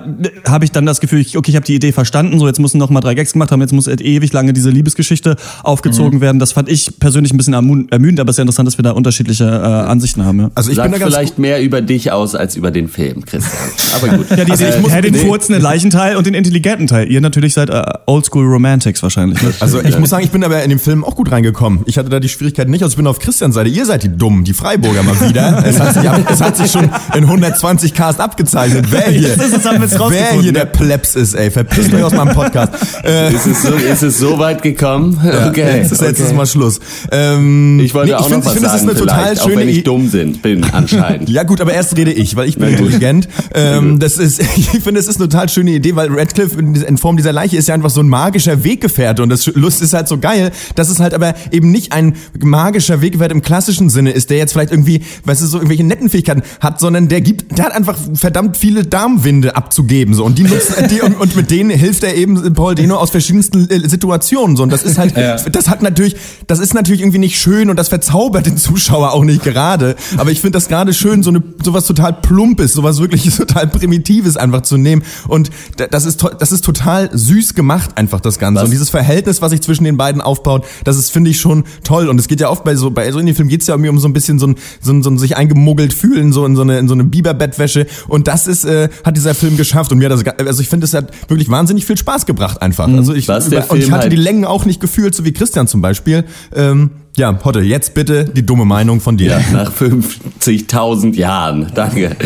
habe 0.48 0.64
ich 0.64 0.72
dann 0.72 0.86
das 0.86 1.00
Gefühl, 1.00 1.20
ich, 1.20 1.36
okay, 1.36 1.50
ich 1.50 1.56
habe 1.56 1.66
die 1.66 1.74
Idee 1.74 1.92
verstanden, 1.92 2.38
so 2.38 2.46
jetzt 2.46 2.58
müssen 2.58 2.78
noch 2.78 2.90
mal 2.90 3.00
drei 3.00 3.14
Gags 3.14 3.32
gemacht 3.32 3.52
haben, 3.52 3.60
jetzt 3.60 3.72
muss 3.72 3.86
halt 3.86 4.00
ewig 4.00 4.32
lange 4.32 4.52
diese 4.52 4.70
Liebesgeschichte 4.70 5.36
aufgezogen 5.62 6.20
werden. 6.20 6.38
Das 6.38 6.52
fand 6.52 6.68
ich 6.68 6.98
persönlich 6.98 7.32
ein 7.32 7.36
bisschen 7.36 7.54
ermüdend, 7.54 8.18
aber 8.20 8.30
es 8.30 8.34
ist 8.34 8.38
ja 8.38 8.42
interessant, 8.42 8.66
dass 8.66 8.78
wir 8.78 8.82
da 8.82 8.92
unterschiedliche 8.92 9.44
äh, 9.44 9.48
Ansichten 9.48 10.24
haben. 10.24 10.40
Ja. 10.40 10.50
Also 10.54 10.70
ich 10.70 10.76
Sagt 10.76 10.90
bin 10.90 10.98
da 10.98 11.04
ganz 11.04 11.14
vielleicht 11.14 11.38
mehr 11.38 11.62
über 11.62 11.80
dich 11.80 12.10
aus 12.12 12.34
als 12.34 12.56
über 12.56 12.70
den 12.70 12.88
Film, 12.88 13.24
Christian. 13.24 13.52
Aber 13.94 14.16
gut. 14.18 14.30
Ja, 14.30 14.44
die, 14.44 14.50
Also 14.52 14.64
ich 14.64 14.70
ich 14.70 14.80
muss 14.80 14.92
muss- 14.92 15.00
den 15.00 15.12
nee. 15.12 15.24
kurzen, 15.24 15.52
den 15.52 15.62
Leichenteil 15.62 16.16
und 16.16 16.26
den 16.26 16.34
intelligenten 16.34 16.86
Teil. 16.86 17.10
Ihr 17.10 17.20
natürlich 17.20 17.54
seid 17.54 17.70
äh, 17.70 17.82
Oldschool 18.06 18.44
Romantics 18.46 19.02
wahrscheinlich. 19.02 19.40
Ne? 19.42 19.52
Ich 19.84 19.98
muss 19.98 20.10
sagen, 20.10 20.24
ich 20.24 20.30
bin 20.30 20.44
aber 20.44 20.62
in 20.62 20.70
dem 20.70 20.78
Film 20.78 21.04
auch 21.04 21.14
gut 21.16 21.30
reingekommen. 21.30 21.80
Ich 21.86 21.98
hatte 21.98 22.08
da 22.08 22.20
die 22.20 22.28
Schwierigkeiten 22.28 22.70
nicht. 22.70 22.82
Also 22.82 22.92
ich 22.92 22.96
bin 22.96 23.06
auf 23.06 23.18
Christians 23.18 23.54
Seite. 23.54 23.68
Ihr 23.70 23.84
seid 23.86 24.02
die 24.02 24.08
Dummen, 24.16 24.44
die 24.44 24.52
Freiburger 24.54 25.02
mal 25.02 25.14
wieder. 25.28 25.62
Es 25.72 25.78
hat 25.80 25.94
sich, 25.94 26.04
es 26.30 26.40
hat 26.40 26.56
sich 26.56 26.70
schon 26.70 26.84
in 27.14 27.24
120 27.24 27.94
Cast 27.94 28.20
abgezeichnet. 28.20 28.86
Wer 28.90 29.02
hier, 29.10 29.36
wer 29.38 30.32
hier 30.32 30.42
ne? 30.42 30.52
der 30.52 30.64
Plebs 30.66 31.14
ist, 31.14 31.34
ey. 31.34 31.50
Verpisst 31.50 31.92
euch 31.94 32.02
aus 32.02 32.12
meinem 32.12 32.34
Podcast. 32.34 32.72
Äh, 33.04 33.32
Ist 33.34 33.46
es 33.46 33.62
so, 33.62 33.68
ist 33.74 34.02
es 34.02 34.18
so 34.18 34.38
weit 34.38 34.62
gekommen? 34.62 35.18
Okay. 35.52 35.78
Jetzt 35.78 35.92
ist 35.92 36.00
okay. 36.00 36.08
letztes 36.10 36.32
Mal 36.32 36.46
Schluss. 36.46 36.78
Ähm, 37.10 37.80
Ich 37.80 37.94
wollte 37.94 38.10
nee, 38.10 38.14
auch 38.14 38.28
find- 38.28 38.38
noch 38.38 38.44
was 38.46 38.52
find, 38.54 38.66
es 38.66 38.72
ist 38.74 38.80
sagen, 38.80 38.90
eine 38.90 38.98
total 38.98 39.22
vielleicht, 39.24 39.40
auch 39.42 39.44
schöne 39.48 39.60
wenn 39.60 39.68
ich 39.68 39.84
dumm 39.84 40.08
sind, 40.08 40.42
bin 40.42 40.64
anscheinend. 40.64 41.28
Ja 41.28 41.42
gut, 41.42 41.60
aber 41.60 41.72
erst 41.72 41.96
rede 41.96 42.12
ich, 42.12 42.36
weil 42.36 42.48
ich 42.48 42.58
bin 42.58 42.68
intelligent. 42.68 43.28
Ähm, 43.54 43.98
das 43.98 44.18
ist, 44.18 44.40
ich 44.56 44.68
finde, 44.82 45.00
es 45.00 45.08
ist 45.08 45.20
eine 45.20 45.28
total 45.28 45.48
schöne 45.48 45.72
Idee, 45.72 45.96
weil 45.96 46.08
Radcliffe 46.12 46.58
in, 46.58 46.74
in 46.74 46.96
Form 46.98 47.16
dieser 47.16 47.32
Leiche 47.32 47.56
ist 47.56 47.68
ja 47.68 47.74
einfach 47.74 47.90
so 47.90 48.00
ein 48.00 48.08
magischer 48.08 48.62
Weggefährte 48.64 49.22
und 49.22 49.28
das 49.30 49.46
Lust 49.54 49.71
ist 49.80 49.94
halt 49.94 50.08
so 50.08 50.18
geil, 50.18 50.52
dass 50.74 50.88
es 50.88 51.00
halt 51.00 51.14
aber 51.14 51.34
eben 51.50 51.70
nicht 51.70 51.92
ein 51.92 52.16
magischer 52.40 53.00
Weggefährte 53.00 53.34
im 53.34 53.42
klassischen 53.42 53.88
Sinne 53.90 54.10
ist, 54.10 54.30
der 54.30 54.38
jetzt 54.38 54.52
vielleicht 54.52 54.70
irgendwie, 54.72 55.02
weißt 55.24 55.42
du, 55.42 55.46
so 55.46 55.56
irgendwelche 55.58 55.84
netten 55.84 56.10
Fähigkeiten 56.10 56.42
hat, 56.60 56.80
sondern 56.80 57.08
der 57.08 57.20
gibt, 57.20 57.56
der 57.56 57.64
hat 57.66 57.72
einfach 57.72 57.96
verdammt 58.14 58.56
viele 58.56 58.84
Darmwinde 58.84 59.56
abzugeben 59.56 60.14
so. 60.14 60.24
Und 60.24 60.38
die 60.38 60.44
nutzen 60.44 60.74
die 60.90 61.00
und, 61.00 61.14
und 61.20 61.36
mit 61.36 61.50
denen 61.50 61.70
hilft 61.70 62.02
er 62.04 62.14
eben 62.14 62.54
Paul 62.54 62.74
Dano 62.74 62.96
aus 62.96 63.10
verschiedensten 63.10 63.68
äh, 63.70 63.88
Situationen 63.88 64.56
so. 64.56 64.62
Und 64.62 64.70
das 64.70 64.82
ist 64.82 64.98
halt, 64.98 65.16
das 65.50 65.68
hat 65.68 65.82
natürlich, 65.82 66.16
das 66.46 66.58
ist 66.58 66.74
natürlich 66.74 67.00
irgendwie 67.00 67.18
nicht 67.18 67.38
schön 67.40 67.70
und 67.70 67.76
das 67.78 67.88
verzaubert 67.88 68.46
den 68.46 68.56
Zuschauer 68.56 69.12
auch 69.12 69.24
nicht 69.24 69.42
gerade, 69.42 69.96
aber 70.16 70.30
ich 70.30 70.40
finde 70.40 70.56
das 70.56 70.68
gerade 70.68 70.92
schön, 70.92 71.22
so 71.22 71.30
eine 71.30 71.42
sowas 71.62 71.86
total 71.86 72.12
plumpes, 72.14 72.72
sowas 72.72 72.98
wirklich 73.00 73.34
total 73.36 73.66
primitives 73.68 74.36
einfach 74.36 74.62
zu 74.62 74.76
nehmen. 74.76 75.02
Und 75.28 75.50
da- 75.76 75.86
das 75.86 76.04
ist 76.04 76.24
das 76.38 76.52
ist 76.52 76.64
total 76.64 77.10
süß 77.12 77.54
gemacht 77.54 77.90
einfach 77.96 78.20
das 78.20 78.38
Ganze. 78.38 78.60
Was? 78.60 78.64
und 78.64 78.70
dieses 78.72 78.90
Verhältnis, 78.90 79.40
was 79.42 79.52
sich 79.62 79.72
zwischen 79.72 79.84
den 79.84 79.96
beiden 79.96 80.20
aufbaut, 80.20 80.66
das 80.84 80.96
ist 80.96 81.10
finde 81.10 81.30
ich 81.30 81.40
schon 81.40 81.64
toll. 81.84 82.08
Und 82.08 82.18
es 82.18 82.28
geht 82.28 82.40
ja 82.40 82.50
oft 82.50 82.64
bei 82.64 82.74
so 82.74 82.90
bei 82.90 83.10
so 83.10 83.18
in 83.18 83.26
den 83.26 83.34
Film 83.34 83.48
geht's 83.48 83.66
ja 83.66 83.74
irgendwie 83.74 83.90
um 83.90 83.98
so 83.98 84.08
ein 84.08 84.12
bisschen 84.12 84.38
so 84.38 84.46
ein, 84.48 84.56
so 84.80 84.92
ein, 84.92 85.02
so 85.02 85.10
ein 85.10 85.18
sich 85.18 85.36
eingemuggelt 85.36 85.92
fühlen 85.92 86.32
so 86.32 86.44
in 86.44 86.56
so 86.56 86.62
eine 86.62 86.78
in 86.78 86.88
so 86.88 86.94
eine 86.94 87.04
Biberbettwäsche. 87.04 87.86
Und 88.08 88.28
das 88.28 88.46
ist 88.46 88.64
äh, 88.64 88.88
hat 89.04 89.16
dieser 89.16 89.34
Film 89.34 89.56
geschafft. 89.56 89.92
Und 89.92 89.98
mir 89.98 90.10
hat 90.10 90.12
das 90.12 90.46
also 90.46 90.60
ich 90.62 90.68
finde 90.68 90.84
es 90.84 90.94
hat 90.94 91.12
wirklich 91.28 91.48
wahnsinnig 91.48 91.86
viel 91.86 91.96
Spaß 91.96 92.26
gebracht 92.26 92.60
einfach. 92.60 92.88
Also 92.88 93.14
ich 93.14 93.26
der 93.26 93.70
und 93.70 93.78
ich 93.78 93.90
hatte 93.90 94.02
halt- 94.02 94.12
die 94.12 94.16
Längen 94.16 94.44
auch 94.44 94.64
nicht 94.64 94.80
gefühlt 94.80 95.14
so 95.14 95.24
wie 95.24 95.32
Christian 95.32 95.66
zum 95.66 95.80
Beispiel. 95.80 96.24
Ähm, 96.54 96.90
ja 97.16 97.38
Hotte 97.44 97.60
jetzt 97.60 97.94
bitte 97.94 98.24
die 98.24 98.44
dumme 98.44 98.64
Meinung 98.64 99.00
von 99.00 99.16
dir. 99.16 99.32
Ja, 99.32 99.40
nach 99.52 99.72
50.000 99.72 101.14
Jahren. 101.14 101.70
Danke. 101.74 102.16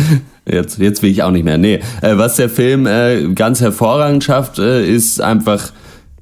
Jetzt, 0.49 0.79
jetzt 0.79 1.03
will 1.03 1.11
ich 1.11 1.23
auch 1.25 1.33
nicht 1.33 1.45
mehr. 1.45 1.59
Nee, 1.59 1.81
äh, 2.03 2.17
was 2.17 2.37
der 2.37 2.49
Film 2.49 2.87
äh, 2.87 3.33
ganz 3.35 3.61
hervorragend 3.61 4.23
schafft, 4.23 4.59
äh, 4.61 4.87
ist 4.89 5.21
einfach 5.21 5.73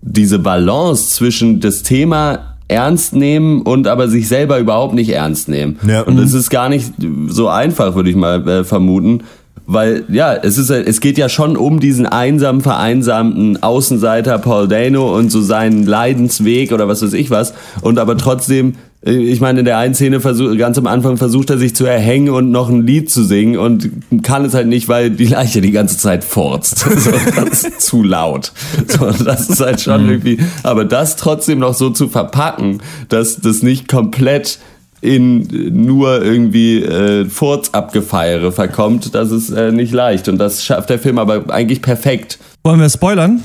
diese 0.06 0.38
Balance 0.38 1.10
zwischen 1.10 1.60
das 1.60 1.82
Thema 1.82 2.56
ernst 2.68 3.14
nehmen 3.14 3.62
und 3.62 3.86
aber 3.88 4.08
sich 4.08 4.28
selber 4.28 4.58
überhaupt 4.58 4.94
nicht 4.94 5.10
ernst 5.10 5.48
nehmen. 5.48 5.78
Ja. 5.86 6.02
Und 6.02 6.18
es 6.18 6.34
ist 6.34 6.50
gar 6.50 6.68
nicht 6.68 6.92
so 7.28 7.48
einfach, 7.48 7.94
würde 7.94 8.10
ich 8.10 8.16
mal 8.16 8.46
äh, 8.46 8.64
vermuten. 8.64 9.22
Weil, 9.66 10.04
ja, 10.08 10.34
es 10.34 10.58
ist, 10.58 10.68
es 10.68 11.00
geht 11.00 11.16
ja 11.16 11.30
schon 11.30 11.56
um 11.56 11.80
diesen 11.80 12.04
einsamen, 12.04 12.60
vereinsamten 12.60 13.62
Außenseiter 13.62 14.38
Paul 14.38 14.68
Dano 14.68 15.16
und 15.16 15.30
so 15.30 15.40
seinen 15.40 15.86
Leidensweg 15.86 16.70
oder 16.72 16.86
was 16.86 17.02
weiß 17.02 17.14
ich 17.14 17.30
was. 17.30 17.54
Und 17.80 17.98
aber 17.98 18.18
trotzdem, 18.18 18.74
ich 19.06 19.40
meine, 19.40 19.58
in 19.58 19.64
der 19.66 19.76
einen 19.76 19.94
Szene 19.94 20.20
versuch, 20.20 20.56
ganz 20.56 20.78
am 20.78 20.86
Anfang 20.86 21.18
versucht 21.18 21.50
er 21.50 21.58
sich 21.58 21.76
zu 21.76 21.84
erhängen 21.84 22.30
und 22.30 22.50
noch 22.50 22.70
ein 22.70 22.86
Lied 22.86 23.10
zu 23.10 23.22
singen 23.22 23.58
und 23.58 23.90
kann 24.22 24.46
es 24.46 24.54
halt 24.54 24.66
nicht, 24.66 24.88
weil 24.88 25.10
die 25.10 25.26
Leiche 25.26 25.60
die 25.60 25.72
ganze 25.72 25.98
Zeit 25.98 26.24
furzt. 26.24 26.86
So, 27.04 27.10
das 27.10 27.64
ist 27.64 27.80
zu 27.82 28.02
laut. 28.02 28.52
So, 28.88 29.10
das 29.10 29.50
ist 29.50 29.60
halt 29.60 29.80
schon 29.80 30.08
irgendwie, 30.08 30.38
aber 30.62 30.86
das 30.86 31.16
trotzdem 31.16 31.58
noch 31.58 31.74
so 31.74 31.90
zu 31.90 32.08
verpacken, 32.08 32.80
dass 33.08 33.40
das 33.40 33.62
nicht 33.62 33.88
komplett 33.88 34.58
in 35.02 35.84
nur 35.84 36.24
irgendwie 36.24 36.82
äh, 36.82 37.26
Furzabgefeiere 37.26 38.52
verkommt, 38.52 39.14
das 39.14 39.32
ist 39.32 39.50
äh, 39.50 39.70
nicht 39.70 39.92
leicht. 39.92 40.28
Und 40.28 40.38
das 40.38 40.64
schafft 40.64 40.88
der 40.88 40.98
Film 40.98 41.18
aber 41.18 41.52
eigentlich 41.52 41.82
perfekt. 41.82 42.38
Wollen 42.62 42.80
wir 42.80 42.88
spoilern? 42.88 43.42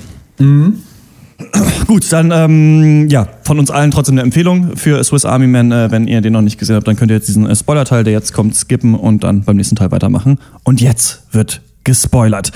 Gut, 1.87 2.11
dann 2.11 2.31
ähm, 2.31 3.07
ja, 3.09 3.27
von 3.43 3.59
uns 3.59 3.71
allen 3.71 3.91
trotzdem 3.91 4.15
eine 4.15 4.21
Empfehlung 4.21 4.75
für 4.75 5.03
Swiss 5.03 5.25
Army 5.25 5.47
Man. 5.47 5.71
Äh, 5.71 5.91
wenn 5.91 6.07
ihr 6.07 6.21
den 6.21 6.33
noch 6.33 6.41
nicht 6.41 6.59
gesehen 6.59 6.75
habt, 6.75 6.87
dann 6.87 6.95
könnt 6.95 7.11
ihr 7.11 7.15
jetzt 7.15 7.27
diesen 7.27 7.47
äh, 7.47 7.55
Spoiler-Teil, 7.55 8.03
der 8.03 8.13
jetzt 8.13 8.33
kommt, 8.33 8.55
skippen 8.55 8.95
und 8.95 9.23
dann 9.23 9.43
beim 9.43 9.55
nächsten 9.57 9.75
Teil 9.75 9.91
weitermachen. 9.91 10.39
Und 10.63 10.81
jetzt 10.81 11.23
wird 11.31 11.61
gespoilert. 11.83 12.51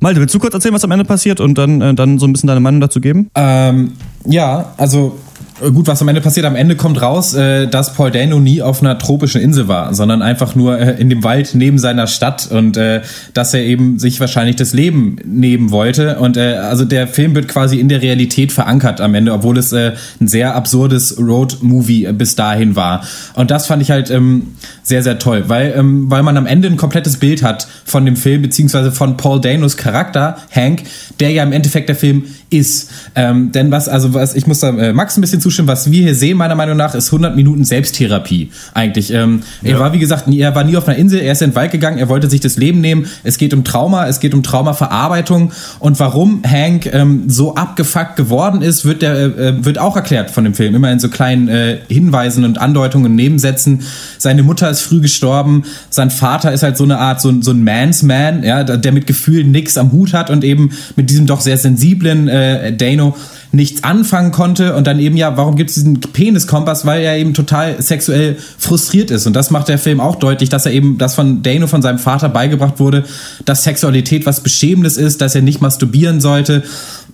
Malte, 0.00 0.20
willst 0.20 0.34
du 0.34 0.38
kurz 0.38 0.54
erzählen, 0.54 0.74
was 0.74 0.84
am 0.84 0.90
Ende 0.92 1.04
passiert 1.04 1.40
und 1.40 1.58
dann, 1.58 1.80
äh, 1.82 1.94
dann 1.94 2.18
so 2.18 2.26
ein 2.26 2.32
bisschen 2.32 2.46
deine 2.46 2.60
Meinung 2.60 2.80
dazu 2.80 3.00
geben? 3.00 3.30
Ähm, 3.34 3.92
ja, 4.24 4.72
also 4.76 5.18
gut, 5.60 5.86
was 5.86 6.00
am 6.00 6.08
Ende 6.08 6.20
passiert, 6.20 6.46
am 6.46 6.56
Ende 6.56 6.76
kommt 6.76 7.00
raus, 7.00 7.34
äh, 7.34 7.66
dass 7.66 7.94
Paul 7.94 8.10
Dano 8.10 8.40
nie 8.40 8.62
auf 8.62 8.80
einer 8.80 8.98
tropischen 8.98 9.40
Insel 9.40 9.68
war, 9.68 9.94
sondern 9.94 10.22
einfach 10.22 10.54
nur 10.54 10.78
äh, 10.78 11.00
in 11.00 11.10
dem 11.10 11.22
Wald 11.22 11.54
neben 11.54 11.78
seiner 11.78 12.06
Stadt 12.06 12.50
und 12.50 12.76
äh, 12.76 13.02
dass 13.34 13.54
er 13.54 13.62
eben 13.62 13.98
sich 13.98 14.20
wahrscheinlich 14.20 14.56
das 14.56 14.72
Leben 14.72 15.16
nehmen 15.24 15.70
wollte. 15.70 16.18
Und 16.18 16.36
äh, 16.36 16.54
also 16.54 16.84
der 16.84 17.06
Film 17.06 17.34
wird 17.34 17.48
quasi 17.48 17.78
in 17.78 17.88
der 17.88 18.02
Realität 18.02 18.52
verankert 18.52 19.00
am 19.00 19.14
Ende, 19.14 19.32
obwohl 19.32 19.58
es 19.58 19.72
äh, 19.72 19.92
ein 20.20 20.28
sehr 20.28 20.54
absurdes 20.54 21.18
Road-Movie 21.18 22.06
äh, 22.06 22.12
bis 22.12 22.36
dahin 22.36 22.76
war. 22.76 23.04
Und 23.34 23.50
das 23.50 23.66
fand 23.66 23.82
ich 23.82 23.90
halt 23.90 24.10
ähm, 24.10 24.54
sehr, 24.82 25.02
sehr 25.02 25.18
toll, 25.18 25.44
weil, 25.48 25.74
ähm, 25.76 26.10
weil 26.10 26.22
man 26.22 26.36
am 26.36 26.46
Ende 26.46 26.68
ein 26.68 26.76
komplettes 26.76 27.18
Bild 27.18 27.42
hat 27.42 27.68
von 27.84 28.04
dem 28.04 28.16
Film, 28.16 28.42
beziehungsweise 28.42 28.92
von 28.92 29.16
Paul 29.16 29.40
Danos 29.40 29.76
Charakter, 29.76 30.36
Hank, 30.50 30.82
der 31.20 31.30
ja 31.30 31.42
im 31.42 31.52
Endeffekt 31.52 31.88
der 31.88 31.96
Film 31.96 32.24
ist. 32.50 32.90
Ähm, 33.14 33.52
denn 33.52 33.70
was, 33.70 33.88
also 33.88 34.12
was, 34.12 34.34
ich 34.34 34.46
muss 34.46 34.60
da 34.60 34.70
äh, 34.70 34.92
Max 34.92 35.16
ein 35.16 35.20
bisschen 35.20 35.40
zustimmen, 35.40 35.68
was 35.68 35.90
wir 35.90 36.02
hier 36.02 36.14
sehen, 36.14 36.36
meiner 36.36 36.56
Meinung 36.56 36.76
nach, 36.76 36.94
ist 36.94 37.06
100 37.06 37.36
Minuten 37.36 37.64
Selbsttherapie 37.64 38.50
eigentlich. 38.74 39.12
Ähm, 39.12 39.42
Er 39.62 39.78
war, 39.78 39.92
wie 39.92 39.98
gesagt, 39.98 40.26
nie, 40.26 40.40
er 40.40 40.54
war 40.54 40.64
nie 40.64 40.76
auf 40.76 40.88
einer 40.88 40.98
Insel, 40.98 41.20
er 41.20 41.32
ist 41.32 41.42
in 41.42 41.50
den 41.50 41.56
Wald 41.56 41.70
gegangen, 41.70 41.98
er 41.98 42.08
wollte 42.08 42.28
sich 42.28 42.40
das 42.40 42.56
Leben 42.56 42.80
nehmen. 42.80 43.06
Es 43.22 43.38
geht 43.38 43.54
um 43.54 43.64
Trauma, 43.64 44.06
es 44.06 44.20
geht 44.20 44.34
um 44.34 44.42
Traumaverarbeitung 44.42 45.52
und 45.78 46.00
warum 46.00 46.42
Hank 46.44 46.92
ähm, 46.92 47.24
so 47.28 47.54
abgefuckt 47.54 48.16
geworden 48.16 48.62
ist, 48.62 48.84
wird, 48.84 49.02
der, 49.02 49.14
äh, 49.14 49.64
wird 49.64 49.78
auch 49.78 49.96
erklärt 49.96 50.30
von 50.30 50.44
dem 50.44 50.54
Film. 50.54 50.74
Immer 50.74 50.90
in 50.90 50.98
so 50.98 51.08
kleinen 51.08 51.48
äh, 51.48 51.78
Hinweisen 51.88 52.44
und 52.44 52.58
Andeutungen, 52.58 53.14
Nebensätzen. 53.14 53.82
Seine 54.18 54.42
Mutter 54.42 54.68
ist 54.68 54.80
früh 54.80 55.00
gestorben, 55.00 55.64
sein 55.88 56.10
Vater 56.10 56.52
ist 56.52 56.62
halt 56.62 56.76
so 56.76 56.84
eine 56.84 56.98
Art, 56.98 57.20
so, 57.20 57.32
so 57.40 57.52
ein 57.52 57.62
Man's 57.62 58.02
Man, 58.02 58.42
ja, 58.42 58.64
der 58.64 58.92
mit 58.92 59.06
Gefühlen 59.06 59.50
nichts 59.50 59.78
am 59.78 59.92
Hut 59.92 60.12
hat 60.12 60.30
und 60.30 60.42
eben 60.44 60.70
mit 60.96 61.10
diesem 61.10 61.26
doch 61.26 61.40
sehr 61.40 61.56
sensiblen 61.56 62.28
äh, 62.28 62.39
Dano 62.72 63.16
nichts 63.52 63.82
anfangen 63.82 64.30
konnte 64.30 64.74
und 64.76 64.86
dann 64.86 64.98
eben 64.98 65.16
ja, 65.16 65.36
warum 65.36 65.56
gibt 65.56 65.70
es 65.70 65.74
diesen 65.74 66.00
Peniskompass? 66.00 66.86
Weil 66.86 67.02
er 67.02 67.16
eben 67.16 67.34
total 67.34 67.80
sexuell 67.82 68.36
frustriert 68.58 69.10
ist 69.10 69.26
und 69.26 69.34
das 69.34 69.50
macht 69.50 69.68
der 69.68 69.78
Film 69.78 70.00
auch 70.00 70.16
deutlich, 70.16 70.48
dass 70.48 70.66
er 70.66 70.72
eben, 70.72 70.98
das 70.98 71.14
von 71.14 71.42
Dano 71.42 71.66
von 71.66 71.82
seinem 71.82 71.98
Vater 71.98 72.28
beigebracht 72.28 72.78
wurde, 72.78 73.04
dass 73.44 73.64
Sexualität 73.64 74.26
was 74.26 74.40
Beschämendes 74.40 74.96
ist, 74.96 75.20
dass 75.20 75.34
er 75.34 75.42
nicht 75.42 75.60
masturbieren 75.60 76.20
sollte 76.20 76.62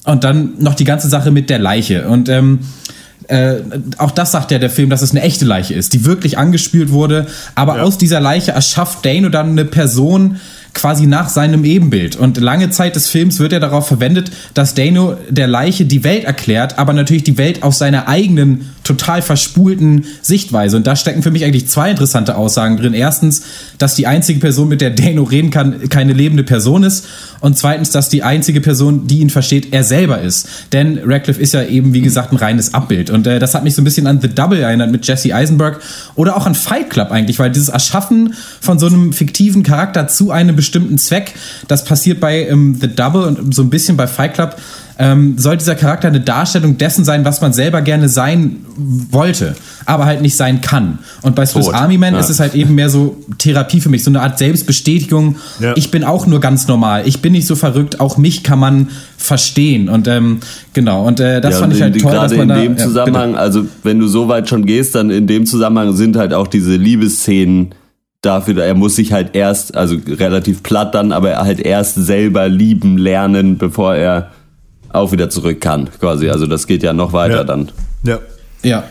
und 0.04 0.24
dann 0.24 0.54
noch 0.58 0.74
die 0.74 0.84
ganze 0.84 1.08
Sache 1.08 1.30
mit 1.30 1.50
der 1.50 1.58
Leiche 1.58 2.08
und 2.08 2.28
ähm, 2.28 2.60
äh, 3.28 3.56
auch 3.98 4.10
das 4.12 4.32
sagt 4.32 4.50
ja 4.52 4.58
der 4.58 4.70
Film, 4.70 4.90
dass 4.90 5.02
es 5.02 5.10
eine 5.10 5.22
echte 5.22 5.44
Leiche 5.44 5.74
ist, 5.74 5.92
die 5.92 6.04
wirklich 6.04 6.38
angespült 6.38 6.90
wurde. 6.92 7.26
Aber 7.54 7.82
aus 7.82 7.98
dieser 7.98 8.20
Leiche 8.20 8.52
erschafft 8.52 9.04
Dano 9.04 9.30
dann 9.30 9.50
eine 9.50 9.64
Person 9.64 10.36
quasi 10.76 11.06
nach 11.06 11.30
seinem 11.30 11.64
Ebenbild. 11.64 12.16
Und 12.16 12.36
lange 12.36 12.68
Zeit 12.68 12.96
des 12.96 13.08
Films 13.08 13.38
wird 13.40 13.54
er 13.54 13.60
darauf 13.60 13.88
verwendet, 13.88 14.30
dass 14.52 14.74
Dano 14.74 15.16
der 15.30 15.46
Leiche 15.46 15.86
die 15.86 16.04
Welt 16.04 16.24
erklärt, 16.24 16.78
aber 16.78 16.92
natürlich 16.92 17.24
die 17.24 17.38
Welt 17.38 17.62
aus 17.62 17.78
seiner 17.78 18.08
eigenen, 18.08 18.72
total 18.84 19.22
verspulten 19.22 20.04
Sichtweise. 20.20 20.76
Und 20.76 20.86
da 20.86 20.94
stecken 20.94 21.22
für 21.22 21.30
mich 21.30 21.44
eigentlich 21.44 21.66
zwei 21.66 21.90
interessante 21.90 22.36
Aussagen 22.36 22.76
drin. 22.76 22.94
Erstens, 22.94 23.42
dass 23.78 23.94
die 23.94 24.06
einzige 24.06 24.38
Person, 24.38 24.68
mit 24.68 24.82
der 24.82 24.90
Dano 24.90 25.22
reden 25.24 25.50
kann, 25.50 25.88
keine 25.88 26.12
lebende 26.12 26.44
Person 26.44 26.84
ist. 26.84 27.06
Und 27.46 27.56
zweitens, 27.56 27.90
dass 27.90 28.09
die 28.09 28.24
einzige 28.24 28.61
Person, 28.61 29.06
die 29.06 29.20
ihn 29.20 29.30
versteht, 29.30 29.72
er 29.72 29.85
selber 29.85 30.20
ist. 30.20 30.48
Denn 30.72 30.98
Radcliffe 31.04 31.40
ist 31.40 31.54
ja 31.54 31.62
eben, 31.62 31.92
wie 31.92 32.00
gesagt, 32.00 32.32
ein 32.32 32.38
reines 32.38 32.74
Abbild. 32.74 33.09
Und 33.09 33.24
äh, 33.28 33.38
das 33.38 33.54
hat 33.54 33.62
mich 33.62 33.76
so 33.76 33.82
ein 33.82 33.85
bisschen 33.85 34.09
an 34.09 34.20
The 34.20 34.26
Double 34.26 34.59
erinnert 34.59 34.90
mit 34.90 35.06
Jesse 35.06 35.32
Eisenberg 35.32 35.80
oder 36.16 36.37
auch 36.37 36.44
an 36.46 36.56
Fight 36.56 36.90
Club 36.90 37.12
eigentlich, 37.12 37.38
weil 37.38 37.52
dieses 37.52 37.68
Erschaffen 37.68 38.35
von 38.61 38.80
so 38.80 38.87
einem 38.87 39.12
fiktiven 39.12 39.62
Charakter 39.62 40.09
zu 40.09 40.32
einem 40.32 40.56
bestimmten 40.56 40.98
Zweck, 40.98 41.35
das 41.68 41.85
passiert 41.85 42.18
bei 42.18 42.48
ähm, 42.48 42.76
The 42.80 42.88
Double 42.88 43.22
und 43.22 43.54
so 43.54 43.62
ein 43.62 43.70
bisschen 43.70 43.96
bei 43.96 44.09
Fight 44.09 44.35
Club 44.35 44.56
ähm, 44.98 45.38
soll 45.38 45.56
dieser 45.56 45.74
Charakter 45.74 46.09
eine 46.09 46.20
Darstellung 46.20 46.78
dessen 46.78 47.04
sein, 47.04 47.24
was 47.24 47.40
man 47.40 47.52
selber 47.52 47.82
gerne 47.82 48.09
sein 48.09 48.64
wollte, 48.76 49.54
aber 49.87 50.05
halt 50.05 50.20
nicht 50.20 50.37
sein 50.37 50.61
kann. 50.61 50.99
Und 51.22 51.35
bei 51.35 51.46
Swiss 51.46 51.66
Tot. 51.66 51.75
Army 51.75 51.96
Man 51.96 52.14
Ja. 52.14 52.20
ist 52.20 52.29
es 52.29 52.40
halt 52.40 52.55
eben 52.55 52.75
mehr 52.75 52.90
so 52.90 53.16
Therapie 53.38 53.81
für 53.81 53.88
mich, 53.88 54.05
so 54.05 54.11
eine 54.11 54.20
Art 54.20 54.38
Selbstbestätigung. 54.38 55.37
Ja. 55.61 55.72
Ich 55.77 55.90
bin 55.90 56.05
auch 56.05 56.27
nur 56.27 56.40
ganz 56.40 56.68
normal. 56.68 57.03
Ich 57.07 57.22
bin 57.22 57.33
nicht 57.33 57.46
so 57.46 57.55
verrückt. 57.57 58.01
Auch 58.01 58.16
mich 58.18 58.42
kann 58.42 58.59
man 58.59 58.88
verstehen. 59.16 59.88
Und 59.88 60.09
ähm, 60.09 60.40
genau. 60.72 61.07
Und 61.07 61.20
äh, 61.20 61.40
das 61.40 61.55
Ja, 61.55 61.61
fand 61.61 61.75
ich 61.75 61.83
halt 61.83 62.01
toll, 62.01 62.12
dass 62.12 62.33
gerade 62.33 62.37
man 62.37 62.42
in 62.42 62.49
da, 62.49 62.61
dem 62.62 62.77
ja, 62.77 62.85
Zusammenhang, 62.85 63.35
also 63.37 63.64
wenn 63.83 63.99
du 63.99 64.07
so 64.09 64.29
weit 64.29 64.49
schon 64.49 64.66
gehst, 64.66 64.94
dann 64.94 65.11
in 65.11 65.27
dem 65.27 65.46
Zusammenhang 65.46 65.94
sind 65.96 66.16
halt 66.16 66.35
auch 66.35 66.46
diese 66.49 66.77
Liebesszenen 66.77 67.75
dafür, 68.22 68.62
er 68.64 68.75
muss 68.75 68.96
sich 68.96 69.12
halt 69.12 69.37
erst, 69.37 69.77
also 69.77 69.96
relativ 70.09 70.62
platt 70.64 70.94
dann, 70.96 71.12
aber 71.12 71.31
er 71.31 71.42
halt 71.44 71.61
erst 71.61 71.94
selber 71.94 72.49
lieben 72.49 72.99
lernen, 72.99 73.57
bevor 73.57 73.94
er 73.94 74.31
auch 74.88 75.12
wieder 75.12 75.31
zurück 75.31 75.61
kann, 75.61 75.88
quasi. 76.01 76.29
Also 76.29 76.46
das 76.46 76.66
geht 76.66 76.83
ja 76.83 76.92
noch 76.92 77.12
weiter 77.12 77.37
Ja. 77.37 77.44
dann. 77.44 77.68
Ja. 78.05 78.16
bitte. 78.16 78.68
Ja. 78.68 78.85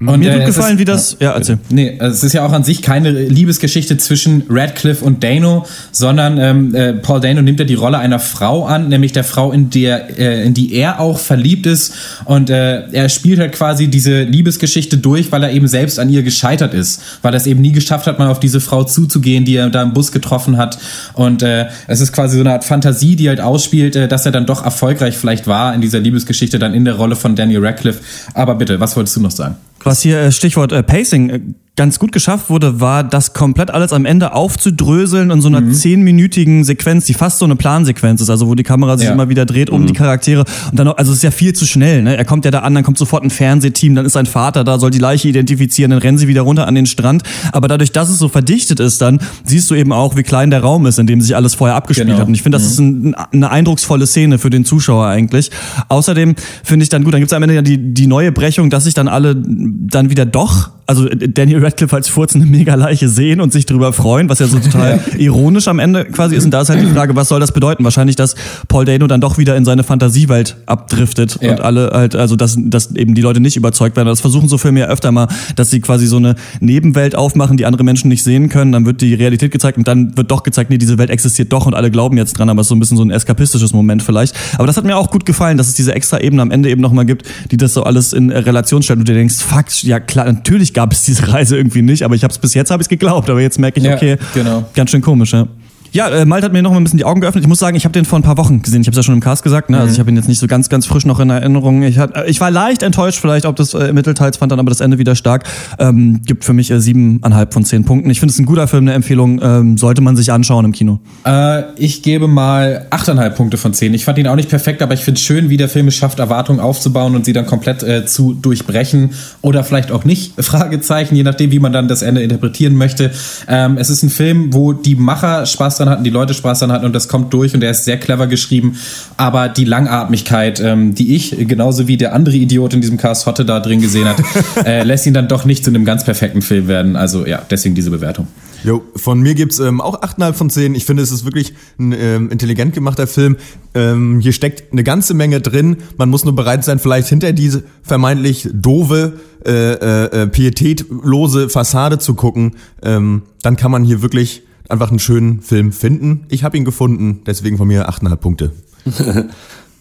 Und, 0.00 0.20
Mir 0.20 0.30
äh, 0.30 0.38
es 0.42 0.54
gefallen, 0.54 0.74
ist- 0.74 0.78
wie 0.78 0.84
das. 0.84 1.16
Ja, 1.18 1.32
erzähl. 1.32 1.58
Nee, 1.70 1.96
also 1.98 2.14
es 2.14 2.22
ist 2.22 2.32
ja 2.32 2.46
auch 2.46 2.52
an 2.52 2.62
sich 2.62 2.82
keine 2.82 3.10
Liebesgeschichte 3.10 3.96
zwischen 3.98 4.44
Radcliffe 4.48 5.04
und 5.04 5.24
Dano, 5.24 5.66
sondern 5.90 6.38
ähm, 6.38 6.72
äh, 6.72 6.92
Paul 6.92 7.20
Dano 7.20 7.42
nimmt 7.42 7.58
ja 7.58 7.66
die 7.66 7.74
Rolle 7.74 7.98
einer 7.98 8.20
Frau 8.20 8.64
an, 8.64 8.88
nämlich 8.90 9.10
der 9.10 9.24
Frau, 9.24 9.50
in 9.50 9.70
der 9.70 10.16
äh, 10.16 10.44
in 10.46 10.54
die 10.54 10.72
er 10.74 11.00
auch 11.00 11.18
verliebt 11.18 11.66
ist. 11.66 11.94
Und 12.26 12.48
äh, 12.48 12.88
er 12.92 13.08
spielt 13.08 13.40
halt 13.40 13.52
quasi 13.52 13.88
diese 13.88 14.22
Liebesgeschichte 14.22 14.98
durch, 14.98 15.32
weil 15.32 15.42
er 15.42 15.50
eben 15.50 15.66
selbst 15.66 15.98
an 15.98 16.08
ihr 16.10 16.22
gescheitert 16.22 16.74
ist, 16.74 17.02
weil 17.22 17.34
er 17.34 17.38
es 17.38 17.46
eben 17.46 17.60
nie 17.60 17.72
geschafft 17.72 18.06
hat, 18.06 18.20
mal 18.20 18.28
auf 18.28 18.38
diese 18.38 18.60
Frau 18.60 18.84
zuzugehen, 18.84 19.44
die 19.44 19.56
er 19.56 19.68
da 19.68 19.82
im 19.82 19.94
Bus 19.94 20.12
getroffen 20.12 20.58
hat. 20.58 20.78
Und 21.14 21.42
äh, 21.42 21.66
es 21.88 22.00
ist 22.00 22.12
quasi 22.12 22.36
so 22.36 22.42
eine 22.42 22.52
Art 22.52 22.62
Fantasie, 22.64 23.16
die 23.16 23.28
halt 23.28 23.40
ausspielt, 23.40 23.96
äh, 23.96 24.06
dass 24.06 24.24
er 24.24 24.30
dann 24.30 24.46
doch 24.46 24.64
erfolgreich 24.64 25.16
vielleicht 25.16 25.48
war 25.48 25.74
in 25.74 25.80
dieser 25.80 25.98
Liebesgeschichte, 25.98 26.60
dann 26.60 26.72
in 26.72 26.84
der 26.84 26.94
Rolle 26.94 27.16
von 27.16 27.34
Daniel 27.34 27.66
Radcliffe. 27.66 28.00
Aber 28.34 28.54
bitte, 28.54 28.78
was 28.78 28.94
wolltest 28.94 29.16
du 29.16 29.20
noch 29.22 29.32
sagen? 29.32 29.56
Was 29.84 30.02
hier 30.02 30.20
äh, 30.20 30.32
Stichwort 30.32 30.72
äh, 30.72 30.82
Pacing 30.82 31.30
äh, 31.30 31.40
ganz 31.78 31.98
gut 31.98 32.12
geschafft 32.12 32.50
wurde, 32.50 32.80
war 32.80 33.04
das 33.04 33.32
komplett 33.32 33.70
alles 33.70 33.92
am 33.92 34.04
Ende 34.04 34.34
aufzudröseln 34.34 35.30
in 35.30 35.40
so 35.40 35.48
einer 35.48 35.70
zehnminütigen 35.70 36.64
Sequenz, 36.64 37.06
die 37.06 37.14
fast 37.14 37.38
so 37.38 37.44
eine 37.44 37.54
Plansequenz 37.56 38.20
ist, 38.20 38.28
also 38.30 38.48
wo 38.48 38.54
die 38.56 38.64
Kamera 38.64 38.98
sich 38.98 39.06
Ja. 39.06 39.12
immer 39.14 39.28
wieder 39.28 39.46
dreht 39.46 39.70
um 39.70 39.86
die 39.86 39.92
Charaktere 39.92 40.44
und 40.70 40.78
dann 40.78 40.88
also 40.88 41.12
es 41.12 41.18
ist 41.18 41.22
ja 41.22 41.30
viel 41.30 41.52
zu 41.54 41.64
schnell, 41.66 42.02
ne? 42.02 42.16
Er 42.16 42.24
kommt 42.24 42.44
ja 42.44 42.50
da 42.50 42.58
an, 42.60 42.74
dann 42.74 42.82
kommt 42.82 42.98
sofort 42.98 43.22
ein 43.22 43.30
Fernsehteam, 43.30 43.94
dann 43.94 44.04
ist 44.04 44.12
sein 44.14 44.26
Vater 44.26 44.64
da, 44.64 44.78
soll 44.78 44.90
die 44.90 44.98
Leiche 44.98 45.28
identifizieren, 45.28 45.90
dann 45.92 46.00
rennen 46.00 46.18
sie 46.18 46.26
wieder 46.28 46.42
runter 46.42 46.66
an 46.66 46.74
den 46.74 46.86
Strand, 46.86 47.22
aber 47.52 47.68
dadurch, 47.68 47.92
dass 47.92 48.10
es 48.10 48.18
so 48.18 48.28
verdichtet 48.28 48.80
ist, 48.80 49.00
dann 49.00 49.20
siehst 49.44 49.70
du 49.70 49.76
eben 49.76 49.92
auch, 49.92 50.16
wie 50.16 50.24
klein 50.24 50.50
der 50.50 50.60
Raum 50.60 50.84
ist, 50.86 50.98
in 50.98 51.06
dem 51.06 51.20
sich 51.20 51.36
alles 51.36 51.54
vorher 51.54 51.76
abgespielt 51.76 52.08
Genau. 52.08 52.18
hat 52.20 52.26
und 52.28 52.34
ich 52.34 52.42
finde, 52.42 52.58
das 52.58 52.66
ist 52.66 52.78
ein, 52.80 53.14
eine 53.32 53.50
eindrucksvolle 53.50 54.06
Szene 54.06 54.38
für 54.38 54.50
den 54.50 54.64
Zuschauer 54.64 55.06
eigentlich. 55.06 55.50
Außerdem 55.88 56.34
finde 56.64 56.82
ich 56.82 56.88
dann 56.88 57.04
gut, 57.04 57.14
dann 57.14 57.20
gibt 57.20 57.30
es 57.30 57.36
am 57.36 57.42
Ende 57.44 57.54
ja 57.54 57.62
die, 57.62 57.78
die 57.94 58.06
neue 58.08 58.32
Brechung, 58.32 58.68
dass 58.68 58.84
sich 58.84 58.94
dann 58.94 59.06
alle 59.06 59.36
dann 59.36 60.10
wieder 60.10 60.26
doch, 60.26 60.70
also 60.88 61.06
Daniel 61.08 61.62
Radcliffe 61.62 61.94
als 61.94 62.08
furzende 62.08 62.46
Megaleiche 62.46 63.08
sehen 63.08 63.40
und 63.42 63.52
sich 63.52 63.66
drüber 63.66 63.92
freuen, 63.92 64.28
was 64.30 64.38
ja 64.38 64.46
so 64.46 64.58
total 64.58 64.98
ironisch 65.18 65.68
am 65.68 65.78
Ende 65.78 66.06
quasi 66.06 66.34
ist. 66.34 66.44
Und 66.46 66.50
da 66.52 66.62
ist 66.62 66.70
halt 66.70 66.80
die 66.82 66.86
Frage, 66.86 67.14
was 67.14 67.28
soll 67.28 67.40
das 67.40 67.52
bedeuten? 67.52 67.84
Wahrscheinlich, 67.84 68.16
dass 68.16 68.34
Paul 68.68 68.86
Dano 68.86 69.06
dann 69.06 69.20
doch 69.20 69.36
wieder 69.36 69.54
in 69.56 69.66
seine 69.66 69.84
Fantasiewelt 69.84 70.56
abdriftet 70.64 71.38
Ja. 71.42 71.50
und 71.52 71.60
alle 71.60 71.90
halt, 71.92 72.16
also 72.16 72.36
dass, 72.36 72.56
dass 72.58 72.94
eben 72.96 73.14
die 73.14 73.20
Leute 73.20 73.40
nicht 73.40 73.56
überzeugt 73.56 73.96
werden. 73.96 74.08
Das 74.08 74.22
versuchen 74.22 74.48
so 74.48 74.56
Filme 74.56 74.80
ja 74.80 74.86
öfter 74.86 75.12
mal, 75.12 75.28
dass 75.56 75.70
sie 75.70 75.80
quasi 75.80 76.06
so 76.06 76.16
eine 76.16 76.36
Nebenwelt 76.60 77.14
aufmachen, 77.16 77.56
die 77.58 77.66
andere 77.66 77.84
Menschen 77.84 78.08
nicht 78.08 78.22
sehen 78.24 78.48
können. 78.48 78.72
Dann 78.72 78.86
wird 78.86 79.02
die 79.02 79.12
Realität 79.12 79.50
gezeigt 79.52 79.76
und 79.76 79.86
dann 79.86 80.16
wird 80.16 80.30
doch 80.30 80.42
gezeigt, 80.42 80.70
nee, 80.70 80.78
diese 80.78 80.96
Welt 80.96 81.10
existiert 81.10 81.52
doch 81.52 81.66
und 81.66 81.74
alle 81.74 81.90
glauben 81.90 82.16
jetzt 82.16 82.32
dran, 82.38 82.48
aber 82.48 82.62
es 82.62 82.64
ist 82.66 82.68
so 82.70 82.74
ein 82.74 82.80
bisschen 82.80 82.96
so 82.96 83.02
ein 83.04 83.10
eskapistisches 83.10 83.74
Moment 83.74 84.02
vielleicht. 84.02 84.34
Aber 84.56 84.66
das 84.66 84.78
hat 84.78 84.84
mir 84.84 84.96
auch 84.96 85.10
gut 85.10 85.26
gefallen, 85.26 85.58
dass 85.58 85.68
es 85.68 85.74
diese 85.74 85.94
extra 85.94 86.20
Ebene 86.20 86.40
am 86.40 86.50
Ende 86.50 86.70
eben 86.70 86.80
nochmal 86.80 87.04
gibt, 87.04 87.26
die 87.50 87.58
das 87.58 87.74
so 87.74 87.82
alles 87.82 88.14
in 88.14 88.30
äh, 88.30 88.38
Relation 88.38 88.82
stellt 88.82 89.00
und 89.00 89.06
du 89.08 89.12
dir 89.12 89.18
denkst, 89.18 89.36
fuck, 89.36 89.66
ja 89.82 90.00
klar, 90.00 90.24
natürlich 90.24 90.72
gab 90.78 90.92
es 90.92 91.02
diese 91.02 91.32
Reise 91.32 91.56
irgendwie 91.56 91.82
nicht, 91.82 92.04
aber 92.04 92.14
ich 92.14 92.22
habe 92.22 92.30
es 92.30 92.38
bis 92.38 92.54
jetzt 92.54 92.70
habe 92.70 92.80
ich 92.80 92.88
geglaubt, 92.88 93.28
aber 93.28 93.40
jetzt 93.40 93.58
merke 93.58 93.80
ich, 93.80 93.84
Ja, 93.84 93.96
okay, 93.96 94.16
genau. 94.32 94.64
ganz 94.74 94.92
schön 94.92 95.02
komisch, 95.02 95.32
ja. 95.32 95.48
Ja, 95.92 96.08
äh, 96.08 96.24
Malt 96.24 96.44
hat 96.44 96.52
mir 96.52 96.62
noch 96.62 96.70
mal 96.70 96.76
ein 96.76 96.84
bisschen 96.84 96.98
die 96.98 97.04
Augen 97.04 97.20
geöffnet. 97.20 97.44
Ich 97.44 97.48
muss 97.48 97.58
sagen, 97.58 97.76
ich 97.76 97.84
habe 97.84 97.92
den 97.92 98.04
vor 98.04 98.18
ein 98.18 98.22
paar 98.22 98.36
Wochen 98.36 98.62
gesehen. 98.62 98.82
Ich 98.82 98.86
habe 98.86 98.92
es 98.92 98.96
ja 98.96 99.02
schon 99.02 99.14
im 99.14 99.20
Cast 99.20 99.42
gesagt. 99.42 99.70
Ne? 99.70 99.78
Also 99.78 99.92
ich 99.92 99.98
habe 99.98 100.10
ihn 100.10 100.16
jetzt 100.16 100.28
nicht 100.28 100.38
so 100.38 100.46
ganz, 100.46 100.68
ganz 100.68 100.86
frisch 100.86 101.06
noch 101.06 101.20
in 101.20 101.30
Erinnerung. 101.30 101.82
Ich, 101.82 101.98
hat, 101.98 102.16
äh, 102.16 102.26
ich 102.26 102.40
war 102.40 102.50
leicht 102.50 102.82
enttäuscht 102.82 103.18
vielleicht, 103.20 103.46
ob 103.46 103.56
das 103.56 103.74
äh, 103.74 103.92
mittelteils 103.92 104.36
fand 104.36 104.52
dann 104.52 104.60
aber 104.60 104.70
das 104.70 104.80
Ende 104.80 104.98
wieder 104.98 105.14
stark. 105.14 105.44
Ähm, 105.78 106.20
gibt 106.24 106.44
für 106.44 106.52
mich 106.52 106.70
äh, 106.70 106.80
siebeneinhalb 106.80 107.52
von 107.52 107.64
zehn 107.64 107.84
Punkten. 107.84 108.10
Ich 108.10 108.20
finde 108.20 108.32
es 108.32 108.38
ein 108.38 108.46
guter 108.46 108.68
Film, 108.68 108.84
eine 108.84 108.92
Empfehlung. 108.92 109.40
Ähm, 109.42 109.78
sollte 109.78 110.02
man 110.02 110.16
sich 110.16 110.30
anschauen 110.32 110.64
im 110.64 110.72
Kino. 110.72 111.00
Äh, 111.24 111.62
ich 111.76 112.02
gebe 112.02 112.28
mal 112.28 112.86
8,5 112.90 113.30
Punkte 113.30 113.56
von 113.56 113.72
10. 113.72 113.94
Ich 113.94 114.04
fand 114.04 114.18
ihn 114.18 114.26
auch 114.28 114.36
nicht 114.36 114.50
perfekt, 114.50 114.82
aber 114.82 114.94
ich 114.94 115.00
finde 115.00 115.18
es 115.18 115.24
schön, 115.24 115.48
wie 115.50 115.56
der 115.56 115.68
Film 115.68 115.88
es 115.88 115.94
schafft, 115.94 116.18
Erwartungen 116.18 116.60
aufzubauen 116.60 117.14
und 117.14 117.24
sie 117.24 117.32
dann 117.32 117.46
komplett 117.46 117.82
äh, 117.82 118.06
zu 118.06 118.34
durchbrechen. 118.34 119.10
Oder 119.42 119.64
vielleicht 119.64 119.90
auch 119.90 120.04
nicht, 120.04 120.32
Fragezeichen, 120.42 121.16
je 121.16 121.22
nachdem, 121.22 121.50
wie 121.50 121.58
man 121.58 121.72
dann 121.72 121.88
das 121.88 122.02
Ende 122.02 122.22
interpretieren 122.22 122.74
möchte. 122.76 123.10
Ähm, 123.46 123.78
es 123.78 123.90
ist 123.90 124.02
ein 124.02 124.10
Film, 124.10 124.52
wo 124.52 124.72
die 124.72 124.94
Macher 124.94 125.46
Spaß 125.46 125.78
dran 125.78 125.87
hatten, 125.88 126.04
die 126.04 126.10
Leute 126.10 126.34
Spaß 126.34 126.60
dran 126.60 126.72
hatten 126.72 126.86
und 126.86 126.92
das 126.92 127.08
kommt 127.08 127.32
durch 127.32 127.54
und 127.54 127.62
er 127.62 127.70
ist 127.70 127.84
sehr 127.84 127.98
clever 127.98 128.26
geschrieben. 128.26 128.76
Aber 129.16 129.48
die 129.48 129.64
Langatmigkeit, 129.64 130.60
ähm, 130.60 130.94
die 130.94 131.14
ich, 131.14 131.36
genauso 131.48 131.88
wie 131.88 131.96
der 131.96 132.14
andere 132.14 132.36
Idiot 132.36 132.74
in 132.74 132.80
diesem 132.80 132.96
Cast 132.96 133.26
Hotte 133.26 133.44
da 133.44 133.60
drin 133.60 133.80
gesehen 133.80 134.08
hat, 134.08 134.22
äh, 134.64 134.82
lässt 134.82 135.06
ihn 135.06 135.14
dann 135.14 135.28
doch 135.28 135.44
nicht 135.44 135.64
zu 135.64 135.70
einem 135.70 135.84
ganz 135.84 136.04
perfekten 136.04 136.42
Film 136.42 136.68
werden. 136.68 136.96
Also 136.96 137.26
ja, 137.26 137.42
deswegen 137.50 137.74
diese 137.74 137.90
Bewertung. 137.90 138.26
Jo, 138.64 138.82
von 138.96 139.20
mir 139.20 139.34
gibt's 139.34 139.60
ähm, 139.60 139.80
auch 139.80 140.02
8,5 140.02 140.32
von 140.32 140.50
10. 140.50 140.74
Ich 140.74 140.84
finde, 140.84 141.02
es 141.02 141.12
ist 141.12 141.24
wirklich 141.24 141.54
ein 141.78 141.92
ähm, 141.92 142.30
intelligent 142.30 142.74
gemachter 142.74 143.06
Film. 143.06 143.36
Ähm, 143.74 144.18
hier 144.20 144.32
steckt 144.32 144.72
eine 144.72 144.82
ganze 144.82 145.14
Menge 145.14 145.40
drin. 145.40 145.76
Man 145.96 146.08
muss 146.08 146.24
nur 146.24 146.34
bereit 146.34 146.64
sein, 146.64 146.78
vielleicht 146.78 147.08
hinter 147.08 147.32
diese 147.32 147.62
vermeintlich 147.82 148.48
doofe, 148.52 149.14
äh, 149.44 149.52
äh, 149.52 150.22
äh, 150.22 150.26
pietätlose 150.26 151.48
Fassade 151.48 151.98
zu 151.98 152.14
gucken. 152.14 152.56
Ähm, 152.82 153.22
dann 153.42 153.56
kann 153.56 153.70
man 153.70 153.84
hier 153.84 154.02
wirklich 154.02 154.42
einfach 154.68 154.90
einen 154.90 154.98
schönen 154.98 155.40
Film 155.40 155.72
finden. 155.72 156.24
Ich 156.28 156.44
habe 156.44 156.56
ihn 156.56 156.64
gefunden, 156.64 157.22
deswegen 157.26 157.56
von 157.56 157.68
mir 157.68 157.88
8,5 157.88 158.16
Punkte. 158.16 158.52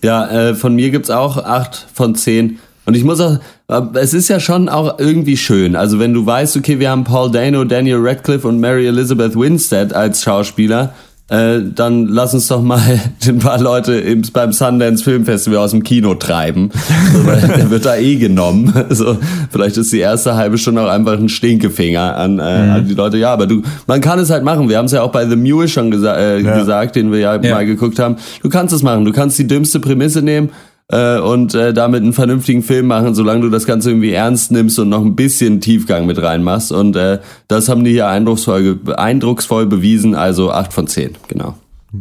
Ja, 0.04 0.30
äh, 0.30 0.56
von 0.56 0.76
mir 0.76 0.92
gibt's 0.92 1.10
auch 1.10 1.38
acht 1.38 1.88
von 1.94 2.16
zehn. 2.16 2.60
Und 2.86 2.96
ich 2.96 3.04
muss 3.04 3.20
auch, 3.20 3.40
äh, 3.68 3.82
es 3.96 4.14
ist 4.14 4.28
ja 4.28 4.40
schon 4.40 4.70
auch 4.70 5.00
irgendwie 5.00 5.38
schön. 5.38 5.76
Also 5.76 6.00
wenn 6.00 6.14
du 6.14 6.26
weißt, 6.26 6.56
okay, 6.58 6.80
wir 6.80 6.90
haben 6.90 7.04
Paul 7.04 7.32
Dano, 7.32 7.64
Daniel 7.64 7.98
Radcliffe 8.00 8.48
und 8.48 8.60
Mary 8.60 8.88
Elizabeth 8.88 9.36
Winstead 9.36 9.94
als 9.94 10.22
Schauspieler, 10.24 10.94
äh, 11.30 11.60
dann 11.76 12.08
lass 12.08 12.34
uns 12.34 12.48
doch 12.48 12.62
mal 12.62 12.80
ein 13.28 13.40
paar 13.40 13.60
Leute 13.60 13.94
im, 13.96 14.22
beim 14.32 14.54
Sundance 14.54 15.04
Film 15.04 15.26
Festival 15.26 15.58
aus 15.60 15.72
dem 15.72 15.84
Kino 15.84 16.16
treiben. 16.16 16.70
So, 17.14 17.24
der 17.58 17.70
wird 17.70 17.86
da 17.86 17.96
eh 17.98 18.16
genommen. 18.16 18.74
So, 18.90 19.18
vielleicht 19.52 19.76
ist 19.78 19.92
die 19.92 20.00
erste 20.00 20.36
halbe 20.36 20.58
Stunde 20.58 20.82
auch 20.82 20.90
einfach 20.90 21.18
ein 21.20 21.28
Stinkefinger 21.30 22.16
an, 22.16 22.40
äh, 22.40 22.42
an 22.44 22.88
die 22.88 22.94
Leute. 22.94 23.18
Ja, 23.18 23.34
aber 23.34 23.46
du, 23.46 23.62
man 23.86 24.00
kann 24.02 24.18
es 24.20 24.30
halt 24.30 24.44
machen. 24.44 24.70
Wir 24.70 24.78
haben 24.78 24.86
es 24.86 24.94
ja 24.94 25.02
auch 25.02 25.12
bei 25.12 25.28
The 25.28 25.36
Mule 25.36 25.68
schon 25.68 25.92
gesa 25.92 26.16
äh, 26.16 26.42
Ja. 26.42 26.58
gesagt, 26.58 26.96
den 26.96 27.12
wir 27.12 27.20
ja, 27.20 27.36
Ja. 27.42 27.54
mal 27.56 27.66
geguckt 27.66 28.00
haben. 28.00 28.16
Du 28.42 28.50
kannst 28.50 28.74
es 28.74 28.82
machen. 28.82 29.04
Du 29.04 29.12
kannst 29.12 29.38
die 29.38 29.48
dümmste 29.48 29.80
Prämisse 29.82 30.22
nehmen 30.22 30.50
äh, 30.90 31.20
und 31.20 31.54
äh, 31.54 31.74
damit 31.74 32.02
einen 32.02 32.14
vernünftigen 32.14 32.64
Film 32.64 32.88
machen, 32.88 33.14
solange 33.14 33.42
du 33.42 33.50
das 33.50 33.66
Ganze 33.66 33.90
irgendwie 33.90 34.14
ernst 34.14 34.52
nimmst 34.52 34.80
und 34.80 34.88
noch 34.90 35.04
ein 35.04 35.16
bisschen 35.16 35.62
Tiefgang 35.62 36.06
mit 36.06 36.22
reinmachst. 36.22 36.72
Und 36.72 36.96
äh, 36.96 37.20
das 37.48 37.70
haben 37.70 37.84
die 37.84 37.92
hier 37.92 38.08
eindrucksvoll, 38.08 38.80
eindrucksvoll 38.96 39.66
bewiesen. 39.66 40.16
Also 40.16 40.52
8 40.52 40.74
von 40.74 40.88
10, 40.88 41.16
genau. 41.28 41.56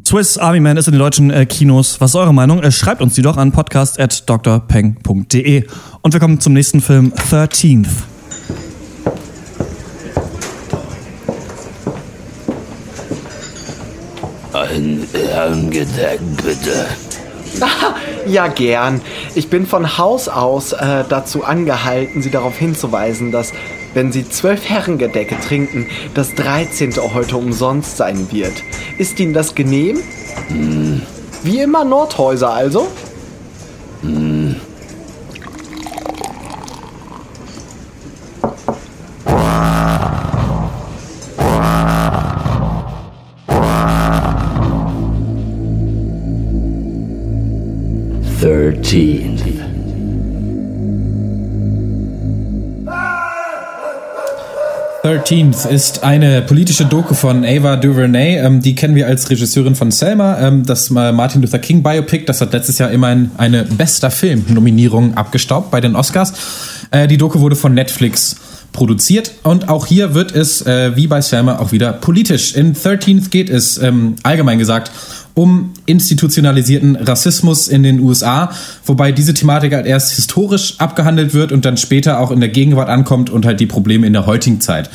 Swiss 0.05 0.39
Army 0.39 0.61
Man 0.61 0.77
ist 0.77 0.87
in 0.89 0.93
den 0.93 1.01
deutschen 1.01 1.31
äh, 1.31 1.47
Kinos. 1.47 2.01
Was 2.01 2.11
ist 2.11 2.17
eure 2.17 2.35
Meinung? 2.35 2.63
Äh, 2.63 2.73
schreibt 2.73 3.01
uns 3.03 3.15
die 3.15 3.23
doch 3.23 3.37
an 3.37 3.53
podcast.drpeng.de. 3.53 5.65
Und 6.03 6.13
wir 6.13 6.21
kommen 6.21 6.41
zum 6.41 6.53
nächsten 6.53 6.81
Film, 6.81 7.13
13th. 7.31 7.87
Ein 14.53 15.07
Herrengedeck, 15.13 16.19
bitte. 16.43 16.87
Ja, 18.27 18.49
gern. 18.49 19.01
Ich 19.37 19.51
bin 19.51 19.67
von 19.67 19.99
Haus 19.99 20.29
aus 20.29 20.73
äh, 20.73 21.05
dazu 21.09 21.45
angehalten, 21.45 22.23
Sie 22.23 22.31
darauf 22.31 22.57
hinzuweisen, 22.57 23.31
dass 23.31 23.53
wenn 23.95 24.11
Sie 24.11 24.29
zwölf 24.29 24.69
Herrengedecke 24.69 25.39
trinken, 25.41 25.87
das 26.15 26.35
dreizehnte 26.35 27.15
heute 27.15 27.37
umsonst 27.37 27.97
sein 27.97 28.27
wird. 28.33 28.53
Ist 28.99 29.21
Ihnen 29.21 29.33
das 29.33 29.55
genehm? 29.55 30.01
Hm. 30.49 31.03
Wie 31.45 31.61
immer 31.61 31.85
Nordhäuser 31.85 32.53
also? 32.53 32.89
Thirteenth. 48.87 49.43
13th 55.03 55.69
ist 55.69 56.05
eine 56.05 56.43
politische 56.43 56.85
Doku 56.85 57.15
von 57.15 57.45
Ava 57.45 57.77
DuVernay. 57.77 58.39
Ähm, 58.39 58.63
die 58.63 58.77
kennen 58.77 58.95
wir 58.95 59.09
als 59.09 59.29
Regisseurin 59.29 59.75
von 59.75 59.91
Selma, 59.91 60.39
ähm, 60.39 60.65
das 60.65 60.91
Martin 60.91 61.43
Luther 61.43 61.59
King 61.59 61.83
Biopic. 61.83 62.27
Das 62.27 62.41
hat 62.41 62.53
letztes 62.53 62.79
Jahr 62.79 62.93
immerhin 62.93 63.33
eine 63.37 63.65
bester 63.65 64.13
Film-Nominierung 64.13 65.17
abgestaubt 65.17 65.73
bei 65.73 65.81
den 65.81 65.97
Oscars. 65.97 66.33
Äh, 66.93 67.09
die 67.09 67.17
Doku 67.17 67.41
wurde 67.41 67.57
von 67.57 67.75
Netflix 67.75 68.37
produziert 68.73 69.33
und 69.43 69.69
auch 69.69 69.87
hier 69.87 70.15
wird 70.15 70.33
es, 70.33 70.65
äh, 70.65 70.95
wie 70.95 71.09
bei 71.09 71.21
Selma, 71.23 71.59
auch 71.59 71.73
wieder 71.73 71.93
politisch. 71.93 72.55
In 72.55 72.75
13th 72.75 73.31
geht 73.31 73.51
es 73.51 73.79
ähm, 73.79 74.15
allgemein 74.23 74.59
gesagt 74.59 74.93
um 75.37 75.75
institutionalisierten 75.85 76.97
Rassismus 76.97 77.69
in 77.69 77.83
den 77.83 78.01
USA, 78.01 78.51
wobei 78.87 79.13
diese 79.13 79.35
Thematik 79.35 79.75
halt 79.75 79.85
erst 79.85 80.13
historisch 80.13 80.77
abgehandelt 80.79 81.35
wird 81.35 81.53
und 81.53 81.67
dann 81.67 81.77
später 81.77 82.21
auch 82.21 82.31
in 82.31 82.41
der 82.41 82.49
Gegenwart 82.49 82.89
ankommt 82.89 83.29
und 83.29 83.45
halt 83.45 83.61
die 83.61 83.67
Probleme 83.67 84.07
in 84.07 84.15
der 84.15 84.25
heutigen 84.25 84.63
Zeit 84.63 84.89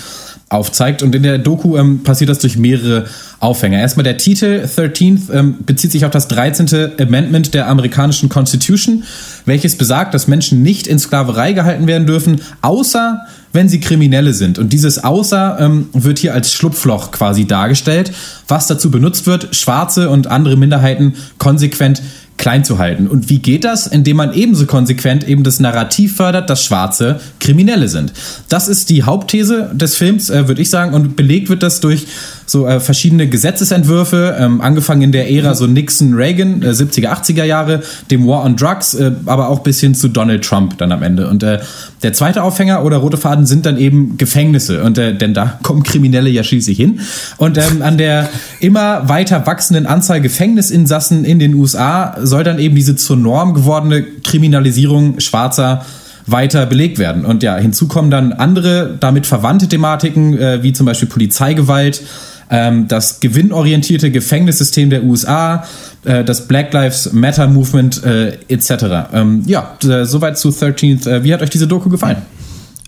aufzeigt. 0.49 1.04
Und 1.04 1.13
in 1.13 1.21
der 1.21 1.38
Doku 1.38 1.77
ähm, 1.77 2.01
passiert 2.04 2.32
das 2.32 2.39
durch 2.39 2.58
mehrere 2.58 3.06
Aufhänger. 3.39 3.80
Erstmal 3.80 4.04
der 4.04 4.17
Titel 4.17 4.65
13th 4.65 5.32
ähm, 5.32 5.58
bezieht 5.63 5.91
sich 5.91 6.06
auf 6.06 6.12
das 6.12 6.27
13. 6.27 6.99
Amendment 6.99 7.54
der 7.54 7.67
amerikanischen 7.67 8.27
Constitution, 8.27 9.04
welches 9.45 9.77
besagt, 9.77 10.15
dass 10.15 10.27
Menschen 10.27 10.63
nicht 10.63 10.88
in 10.88 10.97
Sklaverei 10.97 11.54
gehalten 11.54 11.86
werden 11.86 12.08
dürfen, 12.08 12.41
außer 12.62 13.21
wenn 13.54 13.70
sie 13.70 13.80
Kriminelle 13.80 14.34
sind. 14.34 14.60
Und 14.60 14.74
dieses 14.74 15.04
Außer 15.04 15.58
ähm, 15.60 15.90
wird 15.94 16.20
hier 16.20 16.34
als 16.34 16.54
Schlupfloch 16.54 17.12
quasi 17.12 17.46
dargestellt, 17.46 18.12
was 18.48 18.68
dazu 18.68 18.92
benutzt 18.92 19.28
wird, 19.28 19.56
Schwarze 19.56 20.10
und 20.10 20.28
andere 20.28 20.56
Minderheiten 20.56 21.16
konsequent 21.38 22.02
klein 22.38 22.66
zu 22.66 22.80
halten. 22.80 23.08
Und 23.08 23.30
wie 23.30 23.38
geht 23.38 23.64
das? 23.64 23.86
Indem 23.86 24.18
man 24.18 24.34
ebenso 24.34 24.66
konsequent 24.66 25.28
eben 25.28 25.44
das 25.44 25.60
Narrativ 25.60 26.16
fördert, 26.16 26.50
dass 26.50 26.64
Schwarze 26.64 27.20
Kriminelle 27.40 27.88
sind. 27.88 28.14
Das 28.50 28.68
ist 28.68 28.90
die 28.90 29.04
Hauptthese 29.04 29.70
des 29.74 29.96
Films, 29.96 30.30
äh, 30.30 30.48
würde 30.48 30.62
ich 30.62 30.70
sagen. 30.70 30.94
Und 30.94 31.16
belegt 31.16 31.50
wird 31.50 31.62
das 31.62 31.82
durch 31.82 32.08
so 32.45 32.67
äh, 32.67 32.80
verschiedene 32.80 33.27
Gesetzesentwürfe, 33.27 34.36
ähm, 34.39 34.62
angefangen 34.62 35.01
in 35.01 35.12
der 35.12 35.32
Ära 35.32 35.56
so 35.56 35.67
Nixon, 35.67 36.13
Reagan, 36.13 36.62
äh, 36.62 36.69
70er, 36.69 37.10
80er 37.10 37.43
Jahre, 37.43 37.82
dem 38.10 38.27
War 38.27 38.43
on 38.43 38.56
Drugs, 38.56 38.93
äh, 38.93 39.12
aber 39.25 39.49
auch 39.49 39.60
bis 39.60 39.80
hin 39.80 39.95
zu 39.95 40.08
Donald 40.08 40.43
Trump 40.43 40.77
dann 40.77 40.91
am 40.91 41.04
Ende. 41.04 41.27
Und 41.27 41.43
äh, 41.43 41.60
der 42.04 42.13
zweite 42.13 42.43
Aufhänger 42.43 42.84
oder 42.84 42.97
rote 42.97 43.17
Faden 43.17 43.45
sind 43.45 43.65
dann 43.65 43.77
eben 43.77 44.17
Gefängnisse. 44.17 44.84
Und 44.84 44.97
äh, 44.97 45.15
denn 45.15 45.34
da 45.34 45.60
kommen 45.63 45.84
Kriminelle 45.84 46.30
ja 46.30 46.43
schließlich 46.43 46.77
hin. 46.77 46.99
Und 47.38 47.58
ähm, 47.58 47.82
an 47.82 47.97
der 47.97 48.30
immer 48.60 49.08
weiter 49.10 49.45
wachsenden 49.45 49.86
Anzahl 49.86 50.21
Gefängnisinsassen 50.21 51.23
in 51.23 51.39
den 51.39 51.54
USA 51.56 52.15
soll 52.21 52.43
dann 52.43 52.60
eben 52.60 52.75
diese 52.75 52.95
zur 52.95 53.17
Norm 53.17 53.54
gewordene 53.54 54.04
Kriminalisierung 54.04 55.19
schwarzer 55.19 55.86
weiter 56.27 56.65
belegt 56.65 56.99
werden. 56.99 57.25
Und 57.25 57.43
ja, 57.43 57.58
hinzu 57.58 57.88
kommen 57.88 58.12
dann 58.12 58.34
andere 58.34 58.97
damit 58.99 59.25
verwandte 59.25 59.67
Thematiken, 59.67 60.38
äh, 60.38 60.63
wie 60.63 60.73
zum 60.73 60.86
Beispiel 60.86 61.10
Polizeigewalt, 61.10 62.01
ähm, 62.52 62.88
das 62.88 63.20
gewinnorientierte 63.20 64.12
Gefängnissystem 64.12 64.90
der 64.90 65.04
USA, 65.04 65.64
äh, 66.04 66.24
das 66.24 66.48
Black 66.48 66.74
Lives 66.74 67.12
Matter 67.14 67.48
Movement 67.48 68.04
äh, 68.04 68.38
etc. 68.50 68.72
Ähm, 69.14 69.44
ja, 69.48 69.78
äh, 69.84 70.06
soweit 70.06 70.38
zu 70.38 70.50
13th. 70.50 71.10
Äh, 71.10 71.24
wie 71.24 71.34
hat 71.34 71.42
euch 71.42 71.50
diese 71.50 71.68
Doku 71.68 71.90
gefallen? 71.90 72.18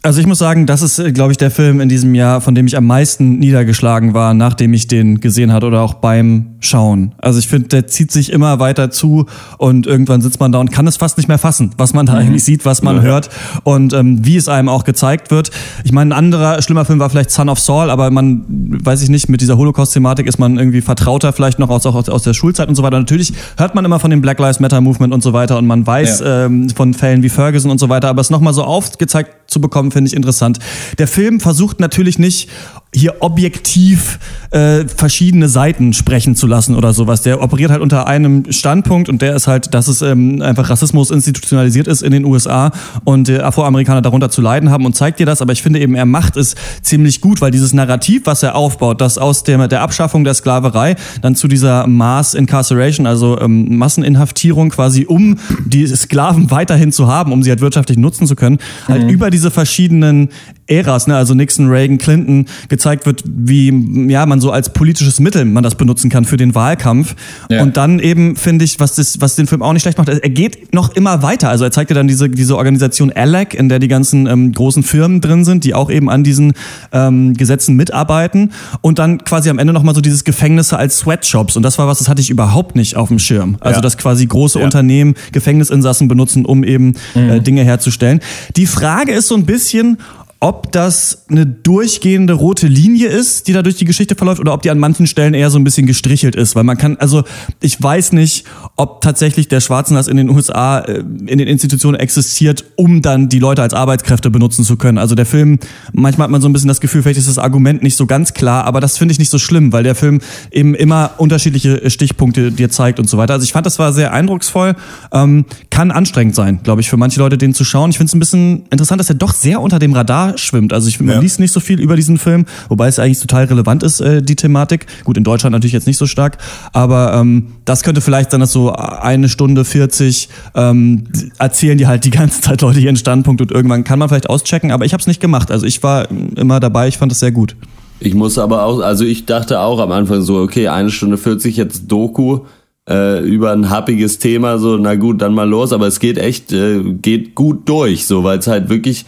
Also 0.05 0.19
ich 0.19 0.27
muss 0.27 0.37
sagen, 0.37 0.65
das 0.65 0.81
ist, 0.81 0.99
äh, 0.99 1.13
glaube 1.13 1.31
ich, 1.31 1.37
der 1.37 1.49
Film 1.49 1.79
in 1.79 1.87
diesem 1.87 2.13
Jahr, 2.13 2.41
von 2.41 2.53
dem 2.53 2.67
ich 2.67 2.75
am 2.75 2.85
meisten 2.85 3.39
niedergeschlagen 3.39 4.13
war, 4.13 4.33
nachdem 4.33 4.73
ich 4.73 4.89
den 4.89 5.21
gesehen 5.21 5.53
hatte 5.53 5.65
oder 5.65 5.81
auch 5.81 5.93
beim 5.93 6.57
Schauen. 6.59 7.15
Also 7.19 7.39
ich 7.39 7.47
finde, 7.47 7.69
der 7.69 7.87
zieht 7.87 8.11
sich 8.11 8.29
immer 8.29 8.59
weiter 8.59 8.91
zu 8.91 9.27
und 9.57 9.87
irgendwann 9.87 10.21
sitzt 10.21 10.41
man 10.41 10.51
da 10.51 10.59
und 10.59 10.73
kann 10.73 10.87
es 10.87 10.97
fast 10.97 11.15
nicht 11.15 11.29
mehr 11.29 11.37
fassen, 11.37 11.71
was 11.77 11.93
man 11.93 12.05
da 12.05 12.13
mhm. 12.13 12.19
eigentlich 12.19 12.43
sieht, 12.43 12.65
was 12.65 12.83
man 12.83 12.97
ja. 12.97 13.01
hört 13.01 13.29
und 13.63 13.93
ähm, 13.93 14.25
wie 14.25 14.35
es 14.35 14.49
einem 14.49 14.67
auch 14.67 14.83
gezeigt 14.83 15.31
wird. 15.31 15.51
Ich 15.85 15.93
meine, 15.93 16.13
ein 16.13 16.17
anderer 16.17 16.61
schlimmer 16.61 16.83
Film 16.83 16.99
war 16.99 17.09
vielleicht 17.09 17.31
Son 17.31 17.47
of 17.47 17.59
Saul, 17.59 17.89
aber 17.89 18.11
man, 18.11 18.43
weiß 18.83 19.03
ich 19.03 19.09
nicht, 19.09 19.29
mit 19.29 19.39
dieser 19.39 19.57
Holocaust-Thematik 19.57 20.27
ist 20.27 20.37
man 20.37 20.57
irgendwie 20.57 20.81
vertrauter 20.81 21.31
vielleicht 21.31 21.59
noch 21.59 21.69
aus, 21.69 21.85
auch 21.85 22.09
aus 22.09 22.23
der 22.23 22.33
Schulzeit 22.33 22.67
und 22.67 22.75
so 22.75 22.83
weiter. 22.83 22.99
Natürlich 22.99 23.31
hört 23.55 23.73
man 23.73 23.85
immer 23.85 23.99
von 23.99 24.11
dem 24.11 24.19
Black 24.19 24.39
Lives 24.39 24.59
Matter 24.59 24.81
Movement 24.81 25.13
und 25.13 25.23
so 25.23 25.31
weiter 25.31 25.57
und 25.57 25.65
man 25.65 25.87
weiß 25.87 26.19
ja. 26.19 26.45
ähm, 26.47 26.69
von 26.71 26.93
Fällen 26.93 27.23
wie 27.23 27.29
Ferguson 27.29 27.71
und 27.71 27.79
so 27.79 27.87
weiter, 27.87 28.09
aber 28.09 28.19
es 28.19 28.29
nochmal 28.29 28.53
so 28.53 28.65
aufgezeigt 28.65 29.49
zu 29.49 29.61
bekommen, 29.61 29.92
finde 29.93 30.09
ich 30.09 30.15
interessant. 30.15 30.59
Der 30.97 31.07
Film 31.07 31.39
versucht 31.39 31.79
natürlich 31.79 32.19
nicht, 32.19 32.49
hier 32.95 33.15
objektiv 33.19 34.19
äh, 34.51 34.85
verschiedene 34.87 35.49
Seiten 35.49 35.93
sprechen 35.93 36.35
zu 36.35 36.47
lassen 36.47 36.75
oder 36.75 36.93
sowas. 36.93 37.21
Der 37.23 37.41
operiert 37.41 37.71
halt 37.71 37.81
unter 37.81 38.07
einem 38.07 38.51
Standpunkt 38.51 39.09
und 39.09 39.21
der 39.21 39.35
ist 39.35 39.47
halt, 39.47 39.73
dass 39.73 39.87
es 39.87 40.01
ähm, 40.01 40.41
einfach 40.41 40.69
Rassismus 40.69 41.11
institutionalisiert 41.11 41.87
ist 41.87 42.03
in 42.03 42.11
den 42.11 42.25
USA 42.25 42.71
und 43.03 43.29
äh, 43.29 43.39
Afroamerikaner 43.39 44.01
darunter 44.01 44.29
zu 44.29 44.41
leiden 44.41 44.69
haben 44.69 44.85
und 44.85 44.95
zeigt 44.95 45.19
dir 45.19 45.25
das. 45.25 45.41
Aber 45.41 45.53
ich 45.53 45.63
finde 45.63 45.79
eben, 45.79 45.95
er 45.95 46.05
macht 46.05 46.37
es 46.37 46.55
ziemlich 46.81 47.21
gut, 47.21 47.41
weil 47.41 47.51
dieses 47.51 47.73
Narrativ, 47.73 48.23
was 48.25 48.43
er 48.43 48.55
aufbaut, 48.55 49.01
das 49.01 49.17
aus 49.17 49.43
der, 49.43 49.67
der 49.67 49.81
Abschaffung 49.81 50.23
der 50.23 50.33
Sklaverei 50.33 50.95
dann 51.21 51.35
zu 51.35 51.47
dieser 51.47 51.87
Mass 51.87 52.33
Incarceration, 52.33 53.07
also 53.07 53.39
ähm, 53.39 53.77
Masseninhaftierung 53.77 54.69
quasi, 54.69 55.05
um 55.05 55.37
die 55.65 55.87
Sklaven 55.87 56.51
weiterhin 56.51 56.91
zu 56.91 57.07
haben, 57.07 57.31
um 57.31 57.43
sie 57.43 57.49
halt 57.49 57.61
wirtschaftlich 57.61 57.97
nutzen 57.97 58.27
zu 58.27 58.35
können, 58.35 58.59
halt 58.87 58.99
mhm. 58.99 59.03
halt 59.03 59.11
über 59.11 59.29
diese 59.29 59.51
verschiedenen 59.51 60.29
Äras, 60.67 61.07
ne, 61.07 61.15
also 61.15 61.33
Nixon, 61.33 61.67
Reagan, 61.67 61.97
Clinton, 61.97 62.45
gezeigt 62.69 63.05
wird, 63.05 63.23
wie 63.25 64.07
ja 64.09 64.25
man 64.25 64.39
so 64.41 64.51
als 64.51 64.71
politisches 64.71 65.19
Mittel 65.19 65.45
man 65.45 65.63
das 65.63 65.75
benutzen 65.75 66.09
kann 66.09 66.25
für 66.25 66.37
den 66.37 66.55
Wahlkampf. 66.55 67.15
Ja. 67.49 67.61
Und 67.61 67.77
dann 67.77 67.99
eben 67.99 68.35
finde 68.35 68.65
ich, 68.65 68.79
was 68.79 68.95
das, 68.95 69.21
was 69.21 69.35
den 69.35 69.47
Film 69.47 69.61
auch 69.61 69.73
nicht 69.73 69.81
schlecht 69.81 69.97
macht, 69.97 70.09
er 70.09 70.29
geht 70.29 70.73
noch 70.73 70.95
immer 70.95 71.21
weiter. 71.21 71.49
Also 71.49 71.63
er 71.63 71.71
zeigt 71.71 71.89
dir 71.89 71.95
dann 71.95 72.07
diese 72.07 72.29
diese 72.29 72.57
Organisation 72.57 73.11
ALEC, 73.11 73.53
in 73.53 73.69
der 73.69 73.79
die 73.79 73.87
ganzen 73.87 74.27
ähm, 74.27 74.51
großen 74.51 74.83
Firmen 74.83 75.21
drin 75.21 75.45
sind, 75.45 75.63
die 75.63 75.73
auch 75.73 75.89
eben 75.89 76.09
an 76.09 76.23
diesen 76.23 76.53
ähm, 76.91 77.33
Gesetzen 77.33 77.75
mitarbeiten. 77.75 78.51
Und 78.81 78.99
dann 78.99 79.23
quasi 79.23 79.49
am 79.49 79.59
Ende 79.59 79.73
noch 79.73 79.83
mal 79.83 79.95
so 79.95 80.01
dieses 80.01 80.23
Gefängnisse 80.23 80.77
als 80.77 80.99
Sweatshops. 80.99 81.55
Und 81.55 81.63
das 81.63 81.77
war 81.77 81.87
was, 81.87 81.99
das 81.99 82.09
hatte 82.09 82.21
ich 82.21 82.29
überhaupt 82.29 82.75
nicht 82.75 82.95
auf 82.95 83.09
dem 83.09 83.19
Schirm. 83.19 83.57
Also 83.59 83.77
ja. 83.77 83.81
dass 83.81 83.97
quasi 83.97 84.25
große 84.25 84.59
ja. 84.59 84.65
Unternehmen 84.65 85.15
Gefängnisinsassen 85.31 86.07
benutzen, 86.07 86.45
um 86.45 86.63
eben 86.63 86.93
mhm. 87.15 87.29
äh, 87.29 87.39
Dinge 87.39 87.63
herzustellen. 87.63 88.19
Die 88.55 88.65
Frage 88.65 89.13
ist 89.13 89.27
so 89.27 89.35
ein 89.35 89.45
bisschen, 89.45 89.97
ob 90.43 90.73
das 90.73 91.23
eine 91.29 91.45
durchgehende 91.45 92.33
rote 92.33 92.67
Linie 92.67 93.07
ist, 93.07 93.47
die 93.47 93.53
da 93.53 93.61
durch 93.61 93.77
die 93.77 93.85
Geschichte 93.85 94.15
verläuft, 94.15 94.41
oder 94.41 94.53
ob 94.53 94.61
die 94.61 94.71
an 94.71 94.77
manchen 94.77 95.07
Stellen 95.07 95.33
eher 95.33 95.49
so 95.49 95.57
ein 95.57 95.63
bisschen 95.63 95.87
gestrichelt 95.87 96.35
ist. 96.35 96.53
Weil 96.53 96.65
man 96.65 96.77
kann, 96.77 96.97
also 96.97 97.23
ich 97.61 97.81
weiß 97.81 98.11
nicht, 98.11 98.43
ob 98.75 98.99
tatsächlich 98.99 99.47
der 99.47 99.61
Schwarzenlass 99.61 100.09
in 100.09 100.17
den 100.17 100.29
USA 100.29 100.79
äh, 100.79 100.99
in 100.99 101.37
den 101.37 101.47
Institutionen 101.47 101.97
existiert, 101.97 102.65
um 102.75 103.01
dann 103.01 103.29
die 103.29 103.39
Leute 103.39 103.61
als 103.61 103.73
Arbeitskräfte 103.73 104.29
benutzen 104.29 104.65
zu 104.65 104.75
können. 104.75 104.97
Also 104.97 105.15
der 105.15 105.25
Film, 105.25 105.59
manchmal 105.93 106.25
hat 106.25 106.31
man 106.31 106.41
so 106.41 106.49
ein 106.49 106.53
bisschen 106.53 106.67
das 106.67 106.81
Gefühl, 106.81 107.03
vielleicht 107.03 107.19
ist 107.19 107.29
das 107.29 107.37
Argument 107.37 107.81
nicht 107.81 107.95
so 107.95 108.05
ganz 108.05 108.33
klar, 108.33 108.65
aber 108.65 108.81
das 108.81 108.97
finde 108.97 109.13
ich 109.13 109.19
nicht 109.19 109.31
so 109.31 109.39
schlimm, 109.39 109.71
weil 109.71 109.83
der 109.83 109.95
Film 109.95 110.19
eben 110.51 110.75
immer 110.75 111.11
unterschiedliche 111.19 111.89
Stichpunkte 111.89 112.51
dir 112.51 112.69
zeigt 112.69 112.99
und 112.99 113.09
so 113.09 113.17
weiter. 113.17 113.35
Also 113.35 113.45
ich 113.45 113.53
fand, 113.53 113.65
das 113.65 113.79
war 113.79 113.93
sehr 113.93 114.11
eindrucksvoll. 114.11 114.75
Ähm, 115.13 115.45
kann 115.69 115.89
anstrengend 115.89 116.35
sein, 116.35 116.59
glaube 116.63 116.81
ich, 116.81 116.89
für 116.89 116.97
manche 116.97 117.21
Leute, 117.21 117.37
den 117.37 117.53
zu 117.53 117.63
schauen. 117.63 117.91
Ich 117.91 117.97
finde 117.97 118.09
es 118.09 118.13
ein 118.13 118.19
bisschen 118.19 118.65
interessant, 118.71 118.99
dass 118.99 119.07
er 119.07 119.15
doch 119.15 119.33
sehr 119.33 119.61
unter 119.61 119.79
dem 119.79 119.93
Radar 119.93 120.32
schwimmt. 120.37 120.73
Also 120.73 120.87
ich 120.87 120.99
man 120.99 121.15
ja. 121.15 121.21
liest 121.21 121.39
nicht 121.39 121.51
so 121.51 121.59
viel 121.59 121.79
über 121.79 121.95
diesen 121.95 122.17
Film, 122.17 122.45
wobei 122.69 122.87
es 122.87 122.99
eigentlich 122.99 123.19
total 123.19 123.45
relevant 123.45 123.83
ist, 123.83 124.01
äh, 124.01 124.21
die 124.21 124.35
Thematik. 124.35 124.85
Gut, 125.03 125.17
in 125.17 125.23
Deutschland 125.23 125.53
natürlich 125.53 125.73
jetzt 125.73 125.87
nicht 125.87 125.97
so 125.97 126.07
stark, 126.07 126.37
aber 126.71 127.13
ähm, 127.15 127.53
das 127.65 127.83
könnte 127.83 128.01
vielleicht 128.01 128.31
sein, 128.31 128.39
dass 128.39 128.51
so 128.51 128.71
eine 128.73 129.29
Stunde 129.29 129.65
40 129.65 130.29
ähm, 130.55 131.05
erzählen 131.37 131.77
die 131.77 131.87
halt 131.87 132.05
die 132.05 132.11
ganze 132.11 132.41
Zeit 132.41 132.61
Leute 132.61 132.79
ihren 132.79 132.95
Standpunkt 132.95 133.41
und 133.41 133.51
irgendwann 133.51 133.83
kann 133.83 133.99
man 133.99 134.09
vielleicht 134.09 134.29
auschecken, 134.29 134.71
aber 134.71 134.85
ich 134.85 134.93
habe 134.93 135.01
es 135.01 135.07
nicht 135.07 135.19
gemacht. 135.19 135.51
Also 135.51 135.65
ich 135.65 135.83
war 135.83 136.07
immer 136.35 136.59
dabei, 136.59 136.87
ich 136.87 136.97
fand 136.97 137.11
es 137.11 137.19
sehr 137.19 137.31
gut. 137.31 137.55
Ich 137.99 138.13
muss 138.13 138.37
aber 138.37 138.63
auch, 138.63 138.79
also 138.79 139.05
ich 139.05 139.25
dachte 139.25 139.59
auch 139.61 139.79
am 139.79 139.91
Anfang 139.91 140.21
so, 140.21 140.37
okay, 140.39 140.67
eine 140.67 140.91
Stunde 140.91 141.17
40 141.17 141.55
jetzt 141.55 141.91
Doku 141.91 142.41
äh, 142.89 143.23
über 143.25 143.51
ein 143.51 143.69
happiges 143.69 144.19
Thema, 144.19 144.57
so, 144.57 144.77
na 144.77 144.95
gut, 144.95 145.21
dann 145.21 145.33
mal 145.33 145.47
los, 145.47 145.71
aber 145.71 145.87
es 145.87 145.99
geht 145.99 146.17
echt, 146.17 146.51
äh, 146.51 146.81
geht 146.83 147.33
gut 147.35 147.67
durch, 147.69 148.05
so, 148.05 148.23
weil 148.23 148.39
es 148.39 148.47
halt 148.47 148.69
wirklich 148.69 149.05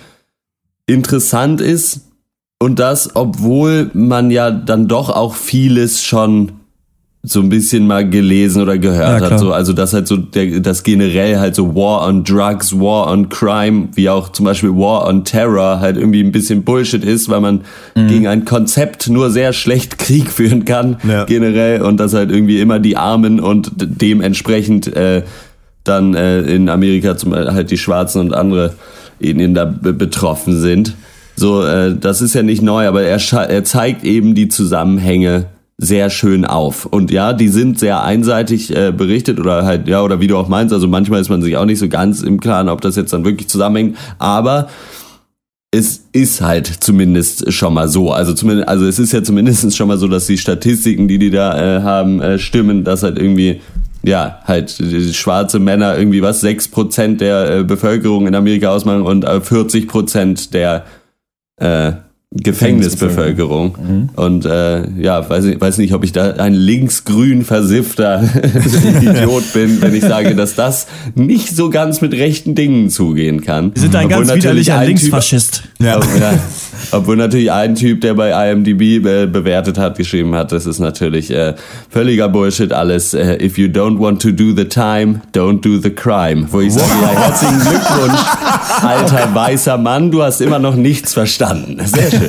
interessant 0.88 1.62
ist 1.62 2.02
und 2.60 2.80
das, 2.80 3.16
obwohl 3.16 3.90
man 3.94 4.32
ja 4.32 4.52
dann 4.52 4.88
doch 4.88 5.10
auch 5.10 5.36
vieles 5.36 6.04
schon 6.04 6.52
so 7.28 7.40
ein 7.40 7.50
bisschen 7.50 7.88
mal 7.88 8.08
gelesen 8.08 8.62
oder 8.62 8.78
gehört 8.78 9.20
Ja, 9.24 9.32
hat. 9.32 9.40
So, 9.40 9.52
also 9.52 9.74
das 9.74 9.94
halt 9.94 10.08
so, 10.08 10.16
der, 10.16 10.60
das 10.60 10.84
generell 10.84 11.40
halt 11.40 11.56
so 11.56 11.74
War 11.74 12.08
on 12.08 12.24
Drugs, 12.24 12.72
War 12.80 13.12
on 13.12 13.30
Crime, 13.30 13.88
wie 13.96 14.10
auch 14.10 14.30
zum 14.32 14.46
Beispiel 14.46 14.70
War 14.70 15.08
on 15.08 15.24
Terror 15.26 15.80
halt 15.80 15.98
irgendwie 15.98 16.22
ein 16.24 16.32
bisschen 16.32 16.64
Bullshit 16.64 17.04
ist, 17.04 17.28
weil 17.28 17.42
man 17.42 17.62
gegen 17.96 18.28
ein 18.28 18.46
Konzept 18.46 19.10
nur 19.10 19.32
sehr 19.32 19.54
schlecht 19.54 19.98
Krieg 19.98 20.30
führen 20.30 20.66
kann, 20.66 20.98
Ja. 21.08 21.24
generell, 21.26 21.82
und 21.82 21.98
dass 22.00 22.14
halt 22.14 22.30
irgendwie 22.30 22.62
immer 22.62 22.78
die 22.78 22.96
Armen 22.96 23.40
und 23.40 23.72
dementsprechend 23.76 24.96
äh, 24.96 25.24
dann 25.84 26.14
äh, 26.14 26.42
in 26.42 26.70
Amerika 26.70 27.18
zum 27.18 27.34
halt 27.34 27.72
die 27.72 27.78
Schwarzen 27.80 28.20
und 28.22 28.34
andere 28.36 28.76
Ethnien 29.20 29.54
da 29.54 29.66
be- 29.66 29.94
betroffen 29.94 30.60
sind. 30.60 30.96
So, 31.36 31.64
äh, 31.64 31.96
das 32.00 32.22
ist 32.22 32.34
ja 32.34 32.44
nicht 32.44 32.62
neu, 32.62 32.88
aber 32.88 33.04
er, 33.04 33.20
er 33.50 33.64
zeigt 33.64 34.04
eben 34.04 34.36
die 34.36 34.48
Zusammenhänge 34.48 35.48
sehr 35.78 36.10
schön 36.10 36.46
auf. 36.46 36.86
Und 36.86 37.12
ja, 37.12 37.34
die 37.34 37.50
sind 37.50 37.80
sehr 37.80 38.04
einseitig 38.04 38.74
äh, 38.74 38.94
berichtet 38.96 39.40
oder 39.40 39.66
halt, 39.66 39.88
ja, 39.90 40.02
oder 40.02 40.22
wie 40.22 40.28
du 40.28 40.38
auch 40.38 40.48
meinst, 40.48 40.74
also 40.74 40.88
manchmal 40.88 41.20
ist 41.20 41.30
man 41.30 41.42
sich 41.42 41.58
auch 41.58 41.66
nicht 41.66 41.80
so 41.80 41.90
ganz 41.90 42.22
im 42.22 42.40
Klaren, 42.40 42.70
ob 42.70 42.80
das 42.80 42.96
jetzt 42.96 43.12
dann 43.12 43.26
wirklich 43.26 43.50
zusammenhängt, 43.50 43.98
aber 44.18 44.70
es 45.72 46.06
ist 46.14 46.40
halt 46.40 46.68
zumindest 46.68 47.52
schon 47.52 47.74
mal 47.74 47.90
so. 47.90 48.14
Also 48.14 48.34
zumindest, 48.34 48.70
also 48.70 48.86
es 48.86 48.98
ist 48.98 49.12
ja 49.12 49.22
zumindest 49.22 49.76
schon 49.76 49.90
mal 49.90 49.98
so, 49.98 50.08
dass 50.08 50.28
die 50.28 50.38
Statistiken, 50.38 51.10
die 51.10 51.20
die 51.20 51.32
da 51.32 51.80
äh, 51.80 51.82
haben, 51.82 52.22
äh, 52.22 52.40
stimmen, 52.40 52.86
dass 52.86 53.04
halt 53.04 53.20
irgendwie 53.20 53.60
ja, 54.06 54.40
halt 54.46 54.80
äh, 54.80 55.14
schwarze 55.14 55.60
Männer 55.60 55.98
irgendwie 55.98 56.22
was, 56.22 56.44
6% 56.44 57.18
der 57.18 57.50
äh, 57.60 57.64
Bevölkerung 57.64 58.28
in 58.28 58.36
Amerika 58.36 58.70
ausmachen 58.70 59.02
und 59.02 59.24
äh, 59.24 59.38
40% 59.38 60.52
der 60.52 60.86
äh, 61.58 61.94
Gefängnisbevölkerung. 62.44 64.10
Und 64.16 64.46
äh, 64.46 64.84
ja, 65.00 65.28
weiß, 65.30 65.46
ich, 65.46 65.62
weiß 65.62 65.78
nicht, 65.78 65.94
ob 65.94 66.04
ich 66.04 66.12
da 66.12 66.32
ein 66.34 66.54
linksgrün 66.54 67.44
versiffter 67.44 68.24
Idiot 69.02 69.54
bin, 69.54 69.82
wenn 69.82 69.94
ich 69.96 70.04
sage, 70.04 70.36
dass 70.36 70.56
das 70.56 70.88
nicht 71.16 71.56
so 71.56 71.70
ganz 71.70 72.02
mit 72.02 72.14
rechten 72.14 72.56
Dingen 72.56 72.90
zugehen 72.90 73.42
kann. 73.42 73.72
Wir 73.74 73.82
sind 73.84 73.96
ein 73.96 74.06
Obwohl 74.08 74.26
ganz 74.26 74.36
widerlicher 74.36 74.76
ein 74.76 74.82
Typ- 74.82 74.88
Linksfaschist. 74.88 75.64
Ja. 75.80 75.98
Ob- 75.98 76.04
ja. 76.20 76.34
Obwohl 76.92 77.16
natürlich 77.16 77.52
ein 77.52 77.76
Typ, 77.76 78.02
der 78.02 78.14
bei 78.14 78.52
IMDb 78.52 79.02
be 79.02 79.28
bewertet 79.28 79.78
hat, 79.78 79.98
geschrieben 79.98 80.36
hat, 80.36 80.52
das 80.52 80.66
ist 80.66 80.80
natürlich 80.80 81.32
äh, 81.32 81.56
völliger 81.90 82.30
Bullshit 82.30 82.72
alles. 82.74 83.14
Äh, 83.14 83.44
if 83.44 83.58
you 83.58 83.68
don't 83.68 84.00
want 84.00 84.22
to 84.22 84.32
do 84.32 84.54
the 84.56 84.66
time, 84.66 85.22
don't 85.34 85.62
do 85.62 85.80
the 85.82 85.90
crime. 85.90 86.48
Wo 86.52 86.62
ich 86.62 86.74
sage, 86.74 86.86
ja, 87.02 87.10
herzlichen 87.10 87.60
Glückwunsch, 87.60 88.20
alter 88.84 89.34
weißer 89.34 89.78
Mann, 89.78 90.12
du 90.12 90.22
hast 90.22 90.42
immer 90.42 90.60
noch 90.60 90.76
nichts 90.76 91.14
verstanden. 91.14 91.82
Sehr 91.86 92.12
schön. 92.12 92.25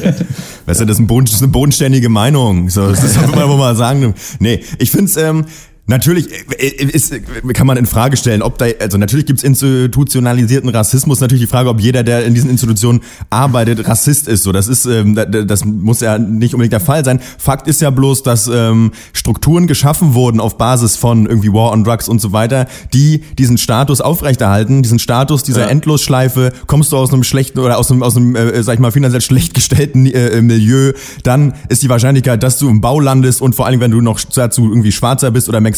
Weißt 0.66 0.80
du, 0.80 0.85
das 0.85 0.96
ist, 0.96 1.00
ein 1.00 1.06
Boden, 1.06 1.26
das 1.26 1.37
ist 1.37 1.42
eine 1.42 1.52
bodenständige 1.52 2.09
Meinung. 2.09 2.70
So, 2.70 2.88
das 2.88 3.02
ist, 3.02 3.20
muss 3.20 3.35
man 3.35 3.48
wohl 3.48 3.59
mal 3.59 3.76
sagen. 3.76 4.14
Nee, 4.38 4.61
ich 4.78 4.90
find's 4.90 5.16
ähm, 5.16 5.46
Natürlich 5.88 6.29
äh, 6.59 6.66
ist, 6.66 7.14
kann 7.55 7.66
man 7.66 7.77
in 7.77 7.87
Frage 7.87 8.16
stellen, 8.16 8.42
ob 8.42 8.59
da, 8.59 8.66
also 8.81 8.99
natürlich 8.99 9.27
gibt's 9.27 9.44
institutionalisierten 9.44 10.68
Rassismus, 10.70 11.20
natürlich 11.20 11.42
die 11.44 11.49
Frage, 11.51 11.68
ob 11.68 11.81
jeder, 11.81 12.03
der 12.03 12.25
in 12.25 12.35
diesen 12.35 12.51
Institutionen 12.51 13.01
arbeitet, 13.31 13.87
Rassist 13.87 14.27
ist. 14.27 14.42
So, 14.42 14.51
das 14.53 14.66
ist, 14.68 14.87
ähm, 14.87 15.14
da- 15.14 15.25
da- 15.25 15.42
das 15.42 15.64
muss 15.64 16.01
ja 16.01 16.18
nicht 16.18 16.55
unbedingt 16.55 16.72
der 16.72 16.81
Fall 16.81 17.05
sein. 17.05 17.20
Fakt 17.38 17.68
ist 17.68 17.81
ja 17.81 17.90
bloß, 17.90 18.22
dass 18.25 18.49
ähm, 18.53 18.90
Strukturen 19.12 19.66
geschaffen 19.68 20.14
wurden 20.14 20.40
auf 20.40 20.59
Basis 20.59 20.96
von 20.96 21.27
irgendwie 21.27 21.53
War 21.53 21.70
on 21.72 21.85
Drugs 21.85 22.09
und 22.09 22.20
so 22.20 22.33
weiter, 22.33 22.66
die 22.92 23.22
diesen 23.38 23.57
Status 23.57 24.01
aufrechterhalten, 24.01 24.83
diesen 24.83 24.99
Status 24.99 25.44
dieser 25.44 25.62
Ja. 25.62 25.66
Endlosschleife. 25.68 26.53
Kommst 26.66 26.90
du 26.92 26.96
aus 26.96 27.12
einem 27.12 27.22
schlechten 27.22 27.61
oder 27.61 27.79
aus 27.79 27.90
einem, 27.92 28.03
aus 28.03 28.16
einem, 28.16 28.35
äh, 28.35 28.62
sag 28.62 28.75
ich 28.75 28.81
mal, 28.81 28.90
finanziell 28.90 29.20
schlecht 29.20 29.55
gestellten 29.55 30.07
äh, 30.07 30.42
Milieu, 30.42 30.92
dann 31.22 31.55
ist 31.68 31.83
die 31.83 31.88
Wahrscheinlichkeit, 31.88 32.42
dass 32.42 32.59
du 32.59 32.68
im 32.68 32.81
Bau 32.81 32.99
landest 32.99 33.40
und 33.40 33.55
vor 33.55 33.66
allem, 33.66 33.79
wenn 33.81 33.92
du 33.92 34.01
noch 34.01 34.18
dazu 34.35 34.64
irgendwie 34.68 34.90
Schwarzer 34.92 35.31
bist 35.31 35.49
oder 35.49 35.61
Mexikaner, 35.61 35.76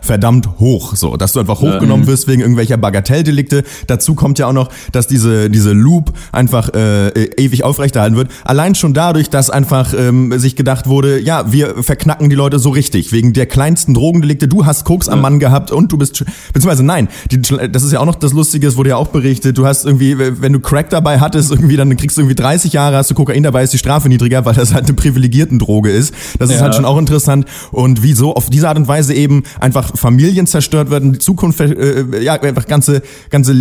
verdammt 0.00 0.48
hoch. 0.58 0.94
So, 0.96 1.16
dass 1.16 1.32
du 1.32 1.40
einfach 1.40 1.60
hochgenommen 1.60 2.06
wirst 2.06 2.28
wegen 2.28 2.40
irgendwelcher 2.42 2.76
Bagatelldelikte. 2.76 3.64
Dazu 3.86 4.14
kommt 4.14 4.38
ja 4.38 4.46
auch 4.46 4.52
noch, 4.52 4.70
dass 4.92 5.06
diese, 5.06 5.50
diese 5.50 5.72
Loop 5.72 6.12
einfach 6.32 6.70
äh, 6.74 7.08
ewig 7.36 7.64
aufrechterhalten 7.64 8.16
wird. 8.16 8.28
Allein 8.44 8.74
schon 8.74 8.94
dadurch, 8.94 9.30
dass 9.30 9.50
einfach 9.50 9.94
ähm, 9.96 10.38
sich 10.38 10.56
gedacht 10.56 10.86
wurde, 10.86 11.18
ja, 11.20 11.52
wir 11.52 11.82
verknacken 11.82 12.30
die 12.30 12.36
Leute 12.36 12.58
so 12.58 12.70
richtig, 12.70 13.12
wegen 13.12 13.32
der 13.32 13.46
kleinsten 13.46 13.94
Drogendelikte. 13.94 14.48
Du 14.48 14.66
hast 14.66 14.84
Koks 14.84 15.08
am 15.08 15.20
Mann 15.20 15.38
gehabt 15.38 15.70
und 15.72 15.92
du 15.92 15.98
bist, 15.98 16.24
beziehungsweise 16.52 16.82
nein, 16.84 17.08
die, 17.30 17.40
das 17.40 17.82
ist 17.82 17.92
ja 17.92 18.00
auch 18.00 18.06
noch 18.06 18.14
das 18.16 18.32
Lustige, 18.32 18.66
es 18.66 18.76
wurde 18.76 18.90
ja 18.90 18.96
auch 18.96 19.08
berichtet, 19.08 19.58
du 19.58 19.66
hast 19.66 19.84
irgendwie, 19.84 20.18
wenn 20.18 20.52
du 20.52 20.60
Crack 20.60 20.90
dabei 20.90 21.20
hattest, 21.20 21.50
irgendwie, 21.50 21.76
dann 21.76 21.96
kriegst 21.96 22.16
du 22.16 22.22
irgendwie 22.22 22.34
30 22.34 22.72
Jahre, 22.72 22.96
hast 22.96 23.10
du 23.10 23.14
Kokain 23.14 23.42
dabei, 23.42 23.62
ist 23.62 23.72
die 23.72 23.78
Strafe 23.78 24.08
niedriger, 24.08 24.44
weil 24.44 24.54
das 24.54 24.72
halt 24.74 24.84
eine 24.84 24.94
privilegierten 24.94 25.58
Droge 25.58 25.90
ist. 25.90 26.14
Das 26.38 26.50
ist 26.50 26.56
Ja. 26.56 26.62
halt 26.62 26.74
schon 26.74 26.84
auch 26.84 26.98
interessant. 26.98 27.46
Und 27.70 28.02
wieso 28.02 28.34
auf 28.34 28.50
diese 28.50 28.68
Art 28.68 28.76
und 28.78 28.88
Weise 28.88 29.14
eben 29.14 29.31
einfach 29.60 29.96
Familien 29.96 30.46
zerstört 30.46 30.90
werden, 30.90 31.12
die 31.12 31.18
Zukunft, 31.18 31.60
äh, 31.60 32.04
ja, 32.22 32.34
einfach 32.34 32.66
ganze, 32.66 33.02
ganze, 33.30 33.54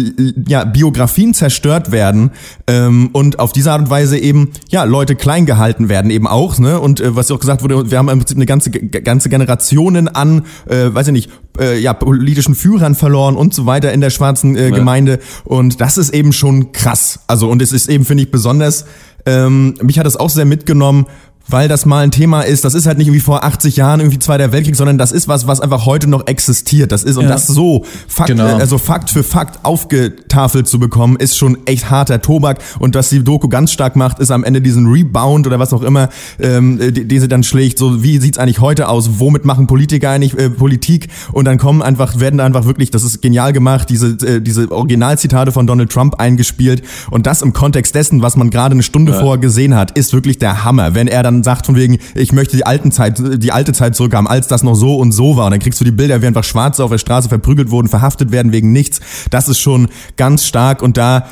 ja, 0.48 0.64
Biografien 0.66 1.34
zerstört 1.34 1.92
werden, 1.92 2.32
ähm, 2.68 3.10
und 3.14 3.40
auf 3.40 3.54
diese 3.54 3.72
Art 3.72 3.82
und 3.82 3.90
Weise 3.90 4.18
eben, 4.18 4.52
ja, 4.70 4.84
Leute 4.84 5.16
klein 5.16 5.46
gehalten 5.46 5.90
werden 5.90 6.12
eben 6.12 6.28
auch, 6.28 6.60
ne, 6.60 6.80
und 6.80 7.00
äh, 7.00 7.16
was 7.16 7.32
auch 7.32 7.40
gesagt 7.40 7.64
wurde, 7.64 7.92
wir 7.92 7.98
haben 7.98 8.10
im 8.10 8.20
Prinzip 8.20 8.38
eine 8.38 8.46
ganze, 8.46 8.72
ganze 8.72 9.30
Generationen 9.30 10.08
an, 10.08 10.44
äh, 10.68 10.94
weiß 10.94 11.08
ich 11.08 11.14
nicht, 11.14 11.30
äh, 11.60 11.80
ja, 11.80 11.94
politischen 11.94 12.56
Führern 12.56 12.96
verloren 12.96 13.36
und 13.36 13.54
so 13.54 13.66
weiter 13.66 13.92
in 13.92 14.02
der 14.02 14.10
schwarzen 14.10 14.56
äh, 14.56 14.72
Gemeinde. 14.72 15.20
Und 15.44 15.82
das 15.82 15.98
ist 15.98 16.14
eben 16.14 16.34
schon 16.34 16.72
krass. 16.72 17.20
Also, 17.28 17.50
und 17.50 17.62
es 17.62 17.72
ist 17.74 17.90
eben, 17.90 18.06
finde 18.06 18.24
ich, 18.24 18.32
besonders, 18.32 18.86
ähm, 19.26 19.76
mich 19.82 20.00
hat 20.00 20.08
es 20.08 20.18
auch 20.18 20.30
sehr 20.30 20.46
mitgenommen, 20.46 21.06
weil 21.52 21.68
das 21.68 21.86
mal 21.86 22.04
ein 22.04 22.12
Thema 22.12 22.42
ist, 22.42 22.64
das 22.66 22.74
ist 22.74 22.86
halt 22.88 22.98
nicht 22.98 23.08
irgendwie 23.08 23.22
vor 23.22 23.44
80 23.44 23.76
Jahren 23.76 24.00
irgendwie 24.00 24.20
Zweiter 24.20 24.52
Weltkrieg, 24.52 24.76
sondern 24.76 24.98
das 24.98 25.12
ist 25.12 25.28
was, 25.28 25.48
was 25.48 25.60
einfach 25.62 25.86
heute 25.86 26.08
noch 26.10 26.28
existiert. 26.28 26.92
Das 26.92 27.04
ist 27.04 27.18
und 27.18 27.24
Ja. 27.26 27.30
das 27.32 27.48
so 27.48 27.86
Fakt, 28.08 28.30
Genau. 28.30 28.46
äh, 28.58 28.62
also 28.62 28.78
Fakt 28.78 29.10
für 29.10 29.24
Fakt 29.24 29.60
aufgetafelt 29.64 30.68
zu 30.68 30.80
bekommen, 30.80 31.16
ist 31.18 31.38
schon 31.38 31.58
echt 31.66 31.90
harter 31.90 32.22
Tobak. 32.22 32.60
Und 32.80 32.96
was 32.96 33.10
die 33.10 33.24
Doku 33.24 33.48
ganz 33.50 33.72
stark 33.72 33.96
macht, 33.96 34.20
ist 34.20 34.32
am 34.32 34.44
Ende 34.44 34.62
diesen 34.62 34.88
Rebound 34.88 35.48
oder 35.48 35.60
was 35.60 35.74
auch 35.74 35.82
immer, 35.84 36.10
ähm, 36.40 36.80
die, 36.80 37.06
die 37.08 37.20
sie 37.20 37.28
dann 37.28 37.44
schlägt. 37.44 37.78
So 37.78 38.04
wie 38.04 38.18
sieht's 38.20 38.38
eigentlich 38.38 38.60
heute 38.60 38.88
aus? 38.88 39.20
Womit 39.20 39.46
machen 39.46 39.68
Politiker 39.68 40.10
eigentlich 40.10 40.38
äh, 40.38 40.50
Politik? 40.50 41.08
Und 41.32 41.46
dann 41.46 41.58
kommen 41.58 41.82
einfach, 41.82 42.20
werden 42.20 42.38
da 42.38 42.46
einfach 42.46 42.66
wirklich, 42.66 42.92
das 42.92 43.04
ist 43.04 43.22
genial 43.22 43.54
gemacht, 43.54 43.90
diese 43.90 44.12
äh, 44.26 44.42
diese 44.42 44.72
Originalzitate 44.72 45.52
von 45.52 45.68
Donald 45.68 45.92
Trump 45.92 46.16
eingespielt. 46.20 46.84
Und 47.10 47.28
das 47.28 47.42
im 47.42 47.54
Kontext 47.54 47.96
dessen, 47.96 48.22
was 48.22 48.36
man 48.36 48.50
gerade 48.50 48.74
eine 48.74 48.84
Stunde 48.84 49.14
vorher 49.14 49.38
gesehen 49.40 49.76
hat, 49.76 49.92
ist 49.98 50.14
wirklich 50.14 50.38
der 50.38 50.64
Hammer. 50.64 50.96
Wenn 50.96 51.08
er 51.08 51.24
dann 51.24 51.41
sagt 51.44 51.66
von 51.66 51.76
wegen, 51.76 52.00
ich 52.16 52.32
möchte 52.32 52.58
die 52.58 52.66
alten 52.66 52.92
Zeit, 52.92 53.20
die 53.20 53.52
alte 53.52 53.74
Zeit 53.74 53.96
zurückhaben, 53.96 54.28
als 54.28 54.48
das 54.48 54.64
noch 54.64 54.76
so 54.76 54.98
und 54.98 55.12
so 55.12 55.38
war. 55.38 55.46
Und 55.46 55.52
dann 55.52 55.60
kriegst 55.60 55.80
du 55.80 55.86
die 55.86 55.92
Bilder, 55.92 56.22
wie 56.22 56.28
einfach 56.28 56.44
Schwarze 56.44 56.84
auf 56.84 56.92
der 56.92 56.98
Straße 56.98 57.30
verprügelt 57.30 57.72
wurden, 57.72 57.88
verhaftet 57.88 58.32
werden 58.32 58.52
wegen 58.52 58.72
nichts. 58.72 59.00
Das 59.30 59.48
ist 59.48 59.60
schon 59.60 59.90
ganz 60.18 60.46
stark 60.46 60.82
und 60.82 60.98
da 60.98 61.26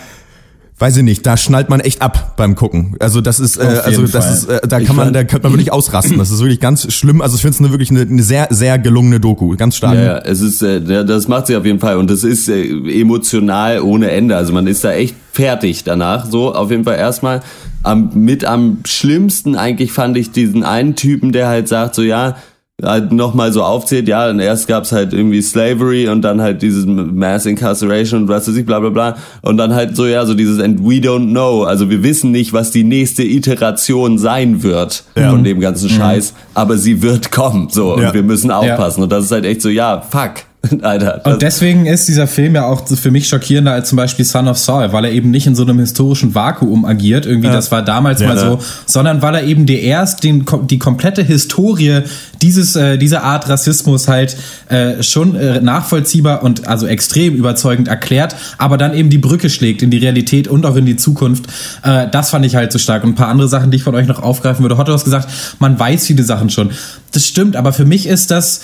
Weiß 0.80 0.96
ich 0.96 1.04
nicht, 1.04 1.26
da 1.26 1.36
schnallt 1.36 1.70
man 1.70 1.82
echt 1.82 2.02
ab 2.02 2.38
beim 2.38 2.56
Gucken. 2.56 2.96
Also 3.00 3.20
das 3.20 3.42
ist, 3.42 3.58
äh, 3.58 3.82
also 3.84 4.08
das 4.08 4.26
Fall. 4.26 4.34
ist, 4.58 4.64
äh, 4.64 4.68
da 4.68 4.80
Ich 4.80 4.88
kann 4.88 4.96
man, 4.96 5.12
da 5.12 5.26
könnte 5.26 5.44
man 5.44 5.52
wirklich 5.52 5.74
ausrasten. 5.74 6.18
Das 6.18 6.32
ist 6.32 6.40
wirklich 6.40 6.62
ganz 6.62 6.94
schlimm. 6.94 7.22
Also 7.22 7.36
ich 7.36 7.42
finde 7.42 7.56
es 7.56 7.60
eine, 7.60 7.72
wirklich 7.72 7.92
eine, 7.92 8.02
eine 8.02 8.24
sehr, 8.24 8.48
sehr 8.50 8.80
gelungene 8.80 9.20
Doku, 9.20 9.58
ganz 9.58 9.76
stark. 9.76 9.96
Ja, 9.96 10.02
ja, 10.02 10.18
es 10.20 10.40
ist, 10.40 10.62
äh, 10.62 10.80
das 11.06 11.28
macht 11.28 11.48
sie 11.48 11.58
auf 11.58 11.66
jeden 11.66 11.80
Fall 11.80 11.98
und 11.98 12.10
das 12.10 12.24
ist 12.24 12.48
äh, 12.48 12.64
emotional 13.02 13.82
ohne 13.82 14.10
Ende. 14.12 14.38
Also 14.38 14.54
man 14.54 14.68
ist 14.68 14.86
da 14.86 14.94
echt 14.94 15.16
fertig 15.34 15.84
danach. 15.84 16.26
So 16.26 16.56
auf 16.56 16.72
jeden 16.72 16.86
Fall 16.86 16.98
erstmal 16.98 17.42
am, 17.84 18.12
mit 18.14 18.46
am 18.46 18.80
schlimmsten 18.86 19.58
eigentlich 19.58 19.92
fand 19.92 20.16
ich 20.16 20.32
diesen 20.32 20.64
einen 20.64 20.96
Typen, 20.96 21.34
der 21.34 21.50
halt 21.50 21.68
sagt 21.68 21.96
so 21.96 22.04
ja 22.04 22.38
halt 22.84 23.12
nochmal 23.12 23.52
so 23.52 23.64
aufzählt, 23.64 24.08
ja, 24.08 24.30
und 24.30 24.40
erst 24.40 24.68
gab's 24.68 24.92
halt 24.92 25.14
irgendwie 25.14 25.42
Slavery 25.42 26.08
und 26.08 26.22
dann 26.22 26.42
halt 26.42 26.62
dieses 26.62 26.86
Mass 26.86 27.46
Incarceration 27.46 28.24
und 28.24 28.28
was 28.28 28.48
weiß 28.48 28.56
ich, 28.56 28.66
bla 28.66 28.80
bla 28.80 28.90
bla. 28.90 29.18
Und 29.42 29.58
dann 29.58 29.74
halt 29.74 29.96
so, 29.96 30.06
ja, 30.06 30.26
so 30.26 30.34
dieses 30.34 30.60
and 30.60 30.80
we 30.82 30.96
don't 30.96 31.30
know. 31.30 31.64
Also 31.64 31.90
wir 31.90 32.04
wissen 32.04 32.32
nicht, 32.32 32.54
was 32.54 32.72
die 32.72 32.84
nächste 32.84 33.24
Iteration 33.24 34.18
sein 34.18 34.64
wird 34.64 35.04
von 35.16 35.44
dem 35.44 35.60
ganzen 35.60 35.90
Scheiß, 35.90 36.34
aber 36.54 36.78
sie 36.78 37.02
wird 37.02 37.32
kommen. 37.32 37.70
So, 37.70 37.94
und 37.96 38.02
Ja. 38.02 38.14
wir 38.14 38.24
müssen 38.24 38.52
aufpassen. 38.52 39.04
Und 39.04 39.12
das 39.12 39.26
ist 39.26 39.32
halt 39.32 39.46
echt 39.46 39.62
so, 39.62 39.70
ja, 39.70 40.02
fuck. 40.02 40.32
Alter. 40.82 41.22
Und 41.26 41.42
deswegen 41.42 41.86
ist 41.86 42.10
dieser 42.10 42.28
Film 42.28 42.56
ja 42.56 42.66
auch 42.66 42.86
für 42.86 43.12
mich 43.12 43.30
schockierender 43.30 43.72
als 43.72 43.90
zum 43.90 43.96
Beispiel 43.96 44.26
Son 44.26 44.48
of 44.50 44.58
Saul, 44.58 44.92
weil 44.92 45.06
er 45.06 45.12
eben 45.12 45.32
nicht 45.32 45.48
in 45.48 45.56
so 45.56 45.64
einem 45.64 45.80
historischen 45.80 46.36
Vakuum 46.36 46.84
agiert, 46.84 47.26
irgendwie, 47.26 47.48
das 47.48 47.72
war 47.72 47.82
damals 47.82 48.20
mal 48.20 48.36
ne? 48.36 48.42
so, 48.42 48.60
sondern 48.86 49.22
weil 49.22 49.36
er 49.36 49.44
eben 49.44 49.66
der 49.66 49.82
erst 49.82 50.24
den, 50.26 50.46
die 50.64 50.78
komplette 50.78 51.24
Historie 51.24 52.02
dieses, 52.42 52.76
äh, 52.76 52.98
dieser 52.98 53.24
Art 53.24 53.48
Rassismus 53.48 54.10
halt 54.10 54.36
äh, 54.68 55.02
schon 55.02 55.36
äh, 55.36 55.62
nachvollziehbar 55.62 56.44
und 56.44 56.68
also 56.68 56.88
extrem 56.88 57.36
überzeugend 57.36 57.88
erklärt, 57.88 58.36
aber 58.58 58.78
dann 58.78 58.94
eben 58.94 59.10
die 59.10 59.18
Brücke 59.18 59.50
schlägt 59.50 59.82
in 59.82 59.92
die 59.92 59.98
Realität 59.98 60.50
und 60.50 60.66
auch 60.66 60.76
in 60.76 60.86
die 60.86 60.98
Zukunft. 60.98 61.46
Äh, 61.84 62.10
das 62.12 62.32
fand 62.32 62.46
ich 62.46 62.56
halt 62.56 62.74
so 62.74 62.80
stark. 62.80 63.06
Und 63.06 63.12
ein 63.12 63.16
paar 63.16 63.30
andere 63.30 63.48
Sachen, 63.48 63.72
die 63.72 63.78
ich 63.78 63.84
von 63.84 63.96
euch 63.96 64.08
noch 64.08 64.22
aufgreifen 64.22 64.64
würde. 64.64 64.78
Hotto 64.78 64.92
hast 64.92 65.06
gesagt, 65.06 65.30
man 65.60 65.80
weiß 65.80 66.06
viele 66.06 66.24
Sachen 66.24 66.50
schon. 66.50 66.72
Das 67.14 67.26
stimmt, 67.26 67.56
aber 67.56 67.72
für 67.72 67.86
mich 67.86 68.08
ist 68.08 68.30
das 68.30 68.62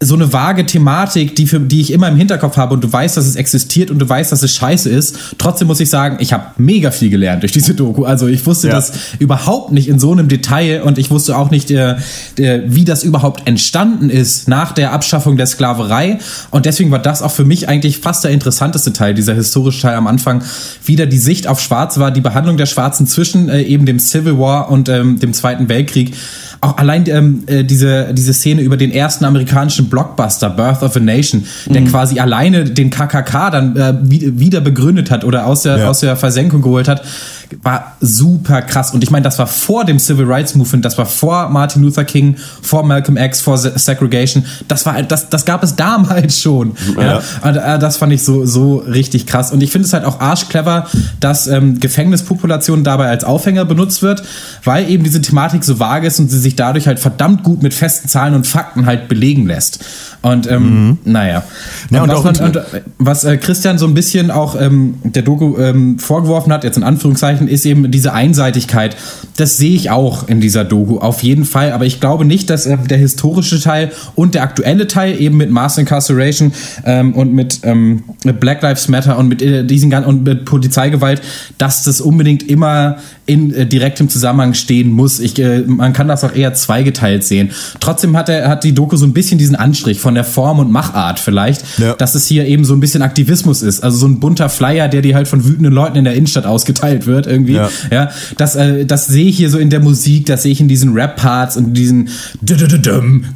so 0.00 0.14
eine 0.14 0.32
vage 0.32 0.64
Thematik, 0.66 1.34
die 1.36 1.46
für 1.46 1.58
die 1.58 1.80
ich 1.80 1.92
immer 1.92 2.08
im 2.08 2.16
Hinterkopf 2.16 2.56
habe 2.56 2.74
und 2.74 2.84
du 2.84 2.92
weißt, 2.92 3.16
dass 3.16 3.26
es 3.26 3.36
existiert 3.36 3.90
und 3.90 3.98
du 3.98 4.08
weißt, 4.08 4.30
dass 4.30 4.42
es 4.42 4.54
scheiße 4.54 4.88
ist. 4.88 5.16
Trotzdem 5.38 5.68
muss 5.68 5.80
ich 5.80 5.90
sagen, 5.90 6.18
ich 6.20 6.32
habe 6.32 6.44
mega 6.58 6.90
viel 6.90 7.10
gelernt 7.10 7.42
durch 7.42 7.52
diese 7.52 7.74
Doku. 7.74 8.04
Also 8.04 8.28
ich 8.28 8.46
wusste 8.46 8.68
Ja. 8.68 8.74
das 8.74 8.92
überhaupt 9.18 9.72
nicht 9.72 9.88
in 9.88 9.98
so 9.98 10.12
einem 10.12 10.28
Detail 10.28 10.82
und 10.82 10.98
ich 10.98 11.10
wusste 11.10 11.36
auch 11.36 11.50
nicht, 11.50 11.70
äh, 11.70 11.96
äh, 12.38 12.62
wie 12.66 12.84
das 12.84 13.02
überhaupt 13.02 13.46
entstanden 13.48 14.10
ist 14.10 14.48
nach 14.48 14.72
der 14.72 14.92
Abschaffung 14.92 15.36
der 15.36 15.46
Sklaverei. 15.46 16.18
Und 16.50 16.66
deswegen 16.66 16.90
war 16.90 17.00
das 17.00 17.22
auch 17.22 17.32
für 17.32 17.44
mich 17.44 17.68
eigentlich 17.68 17.98
fast 17.98 18.24
der 18.24 18.30
interessanteste 18.30 18.92
Teil, 18.92 19.14
dieser 19.14 19.34
historische 19.34 19.82
Teil 19.82 19.96
am 19.96 20.06
Anfang. 20.06 20.42
Wieder 20.84 21.06
die 21.06 21.18
Sicht 21.18 21.46
auf 21.48 21.60
Schwarz 21.60 21.98
war, 21.98 22.10
die 22.10 22.20
Behandlung 22.20 22.56
der 22.56 22.66
Schwarzen 22.66 23.06
zwischen 23.06 23.48
äh, 23.48 23.62
eben 23.62 23.86
dem 23.86 23.98
Civil 23.98 24.38
War 24.38 24.70
und 24.70 24.88
ähm, 24.88 25.18
dem 25.18 25.32
Zweiten 25.32 25.68
Weltkrieg. 25.68 26.14
Auch 26.60 26.78
allein 26.78 27.04
ähm, 27.08 27.42
äh, 27.46 27.64
diese, 27.64 28.12
diese 28.14 28.32
Szene 28.32 28.62
über 28.62 28.76
den 28.76 28.90
ersten 28.90 29.24
amerikanischen 29.24 29.88
Blockbuster, 29.88 30.50
Birth 30.50 30.82
of 30.82 30.96
a 30.96 31.00
Nation, 31.00 31.44
der 31.66 31.84
quasi 31.84 32.18
alleine 32.18 32.64
den 32.64 32.90
KKK 32.90 33.50
dann 33.50 33.76
äh, 33.76 33.94
wie- 34.02 34.38
wieder 34.38 34.60
begründet 34.60 35.10
hat 35.10 35.24
oder 35.24 35.46
aus 35.46 35.62
der, 35.62 35.78
Ja. 35.78 35.88
aus 35.88 36.00
der 36.00 36.16
Versenkung 36.16 36.62
geholt 36.62 36.88
hat, 36.88 37.02
war 37.62 37.96
super 38.00 38.62
krass. 38.62 38.92
Und 38.92 39.02
ich 39.02 39.10
meine, 39.10 39.24
das 39.24 39.38
war 39.38 39.46
vor 39.46 39.84
dem 39.84 39.98
Civil 39.98 40.26
Rights 40.26 40.54
Movement, 40.54 40.84
das 40.84 40.98
war 40.98 41.06
vor 41.06 41.48
Martin 41.48 41.82
Luther 41.82 42.04
King, 42.04 42.36
vor 42.62 42.82
Malcolm 42.84 43.16
X, 43.16 43.40
vor 43.40 43.58
Se- 43.58 43.72
Segregation. 43.76 44.44
Das 44.68 44.84
war, 44.86 45.02
das, 45.02 45.28
das 45.30 45.44
gab 45.44 45.62
es 45.62 45.76
damals 45.76 46.40
schon. 46.40 46.72
Ja. 47.00 47.20
Und, 47.42 47.56
äh, 47.56 47.78
das 47.78 47.96
fand 47.96 48.12
ich 48.12 48.22
so, 48.22 48.44
so 48.46 48.76
richtig 48.78 49.26
krass. 49.26 49.52
Und 49.52 49.62
ich 49.62 49.70
finde 49.70 49.86
es 49.86 49.92
halt 49.92 50.04
auch 50.04 50.20
arschclever, 50.20 50.86
dass 51.20 51.46
ähm, 51.46 51.80
Gefängnispopulation 51.80 52.84
dabei 52.84 53.08
als 53.08 53.24
Aufhänger 53.24 53.64
benutzt 53.64 54.02
wird, 54.02 54.22
weil 54.64 54.88
eben 54.90 55.04
diese 55.04 55.20
Thematik 55.22 55.64
so 55.64 55.78
vage 55.78 56.06
ist 56.06 56.18
und 56.20 56.30
sie 56.30 56.38
sich 56.38 56.56
dadurch 56.56 56.86
halt 56.86 56.98
verdammt 56.98 57.42
gut 57.42 57.62
mit 57.62 57.74
festen 57.74 58.08
Zahlen 58.08 58.34
und 58.34 58.46
Fakten 58.46 58.86
halt 58.86 59.08
belegen 59.08 59.46
lässt. 59.46 59.84
Und 60.22 60.50
ähm, 60.50 60.98
naja. 61.04 61.44
Ja, 61.90 62.02
und 62.02 62.08
was, 62.10 62.24
man, 62.24 62.36
und, 62.36 62.60
was 62.98 63.24
äh, 63.24 63.36
Christian 63.36 63.78
so 63.78 63.86
ein 63.86 63.94
bisschen 63.94 64.30
auch 64.30 64.60
ähm, 64.60 64.94
der 65.04 65.22
Doku 65.22 65.56
ähm, 65.58 65.98
vorgeworfen 65.98 66.52
hat, 66.52 66.64
jetzt 66.64 66.76
in 66.76 66.82
Anführungszeichen, 66.82 67.48
ist 67.48 67.64
eben 67.64 67.90
diese 67.90 68.12
Einseitigkeit. 68.12 68.96
Das 69.36 69.56
sehe 69.56 69.74
ich 69.74 69.90
auch 69.90 70.28
in 70.28 70.40
dieser 70.40 70.64
Doku, 70.64 70.98
auf 70.98 71.22
jeden 71.22 71.44
Fall. 71.44 71.72
Aber 71.72 71.84
ich 71.86 72.00
glaube 72.00 72.24
nicht, 72.24 72.50
dass 72.50 72.66
äh, 72.66 72.76
der 72.76 72.98
historische 72.98 73.60
Teil 73.60 73.92
und 74.14 74.34
der 74.34 74.42
aktuelle 74.42 74.86
Teil 74.86 75.20
eben 75.20 75.36
mit 75.36 75.50
Mass 75.50 75.78
Incarceration 75.78 76.52
ähm, 76.84 77.14
und 77.14 77.32
mit, 77.32 77.60
ähm, 77.62 78.04
mit 78.24 78.40
Black 78.40 78.62
Lives 78.62 78.88
Matter 78.88 79.18
und 79.18 79.28
mit 79.28 79.42
äh, 79.42 79.64
diesen 79.64 79.92
und 80.04 80.24
mit 80.24 80.44
Polizeigewalt, 80.44 81.22
dass 81.58 81.84
das 81.84 82.00
unbedingt 82.00 82.48
immer 82.48 82.98
in 83.26 83.52
äh, 83.52 83.66
direktem 83.66 84.08
Zusammenhang 84.08 84.54
stehen 84.54 84.90
muss. 84.92 85.18
Ich, 85.20 85.38
äh, 85.38 85.62
man 85.66 85.92
kann 85.92 86.08
das 86.08 86.22
auch 86.24 86.32
eher 86.34 86.54
zweigeteilt 86.54 87.24
sehen. 87.24 87.50
Trotzdem 87.80 88.16
hat 88.16 88.28
er 88.28 88.48
hat 88.48 88.62
die 88.64 88.72
Doku 88.72 88.96
so 88.96 89.04
ein 89.04 89.12
bisschen 89.12 89.36
diesen 89.38 89.56
Anstrich 89.56 90.00
von 90.00 90.14
der 90.14 90.24
Form 90.24 90.58
und 90.60 90.70
Machart 90.70 91.18
vielleicht, 91.18 91.64
Ja. 91.78 91.94
dass 91.94 92.14
es 92.14 92.26
hier 92.26 92.46
eben 92.46 92.64
so 92.64 92.72
ein 92.74 92.80
bisschen 92.80 93.02
Aktivismus 93.02 93.62
ist. 93.62 93.82
Also 93.82 93.96
so 93.98 94.06
ein 94.06 94.20
bunter 94.20 94.48
Flyer, 94.48 94.88
der 94.88 95.02
dir 95.02 95.14
halt 95.16 95.26
von 95.28 95.44
wütenden 95.44 95.72
Leuten 95.72 95.96
in 95.98 96.04
der 96.04 96.14
Innenstadt 96.14 96.46
ausgeteilt 96.46 97.06
wird 97.06 97.26
irgendwie. 97.26 97.54
Ja. 97.54 97.68
Ja, 97.90 98.10
das, 98.36 98.54
äh, 98.56 98.86
das 98.86 99.06
sehe 99.08 99.26
ich 99.26 99.36
hier 99.36 99.50
so 99.50 99.58
in 99.58 99.70
der 99.70 99.80
Musik, 99.80 100.26
das 100.26 100.42
sehe 100.44 100.52
ich 100.52 100.60
in 100.60 100.68
diesen 100.68 100.92
Rap-Parts 100.94 101.56
und 101.56 101.74
diesen 101.74 102.08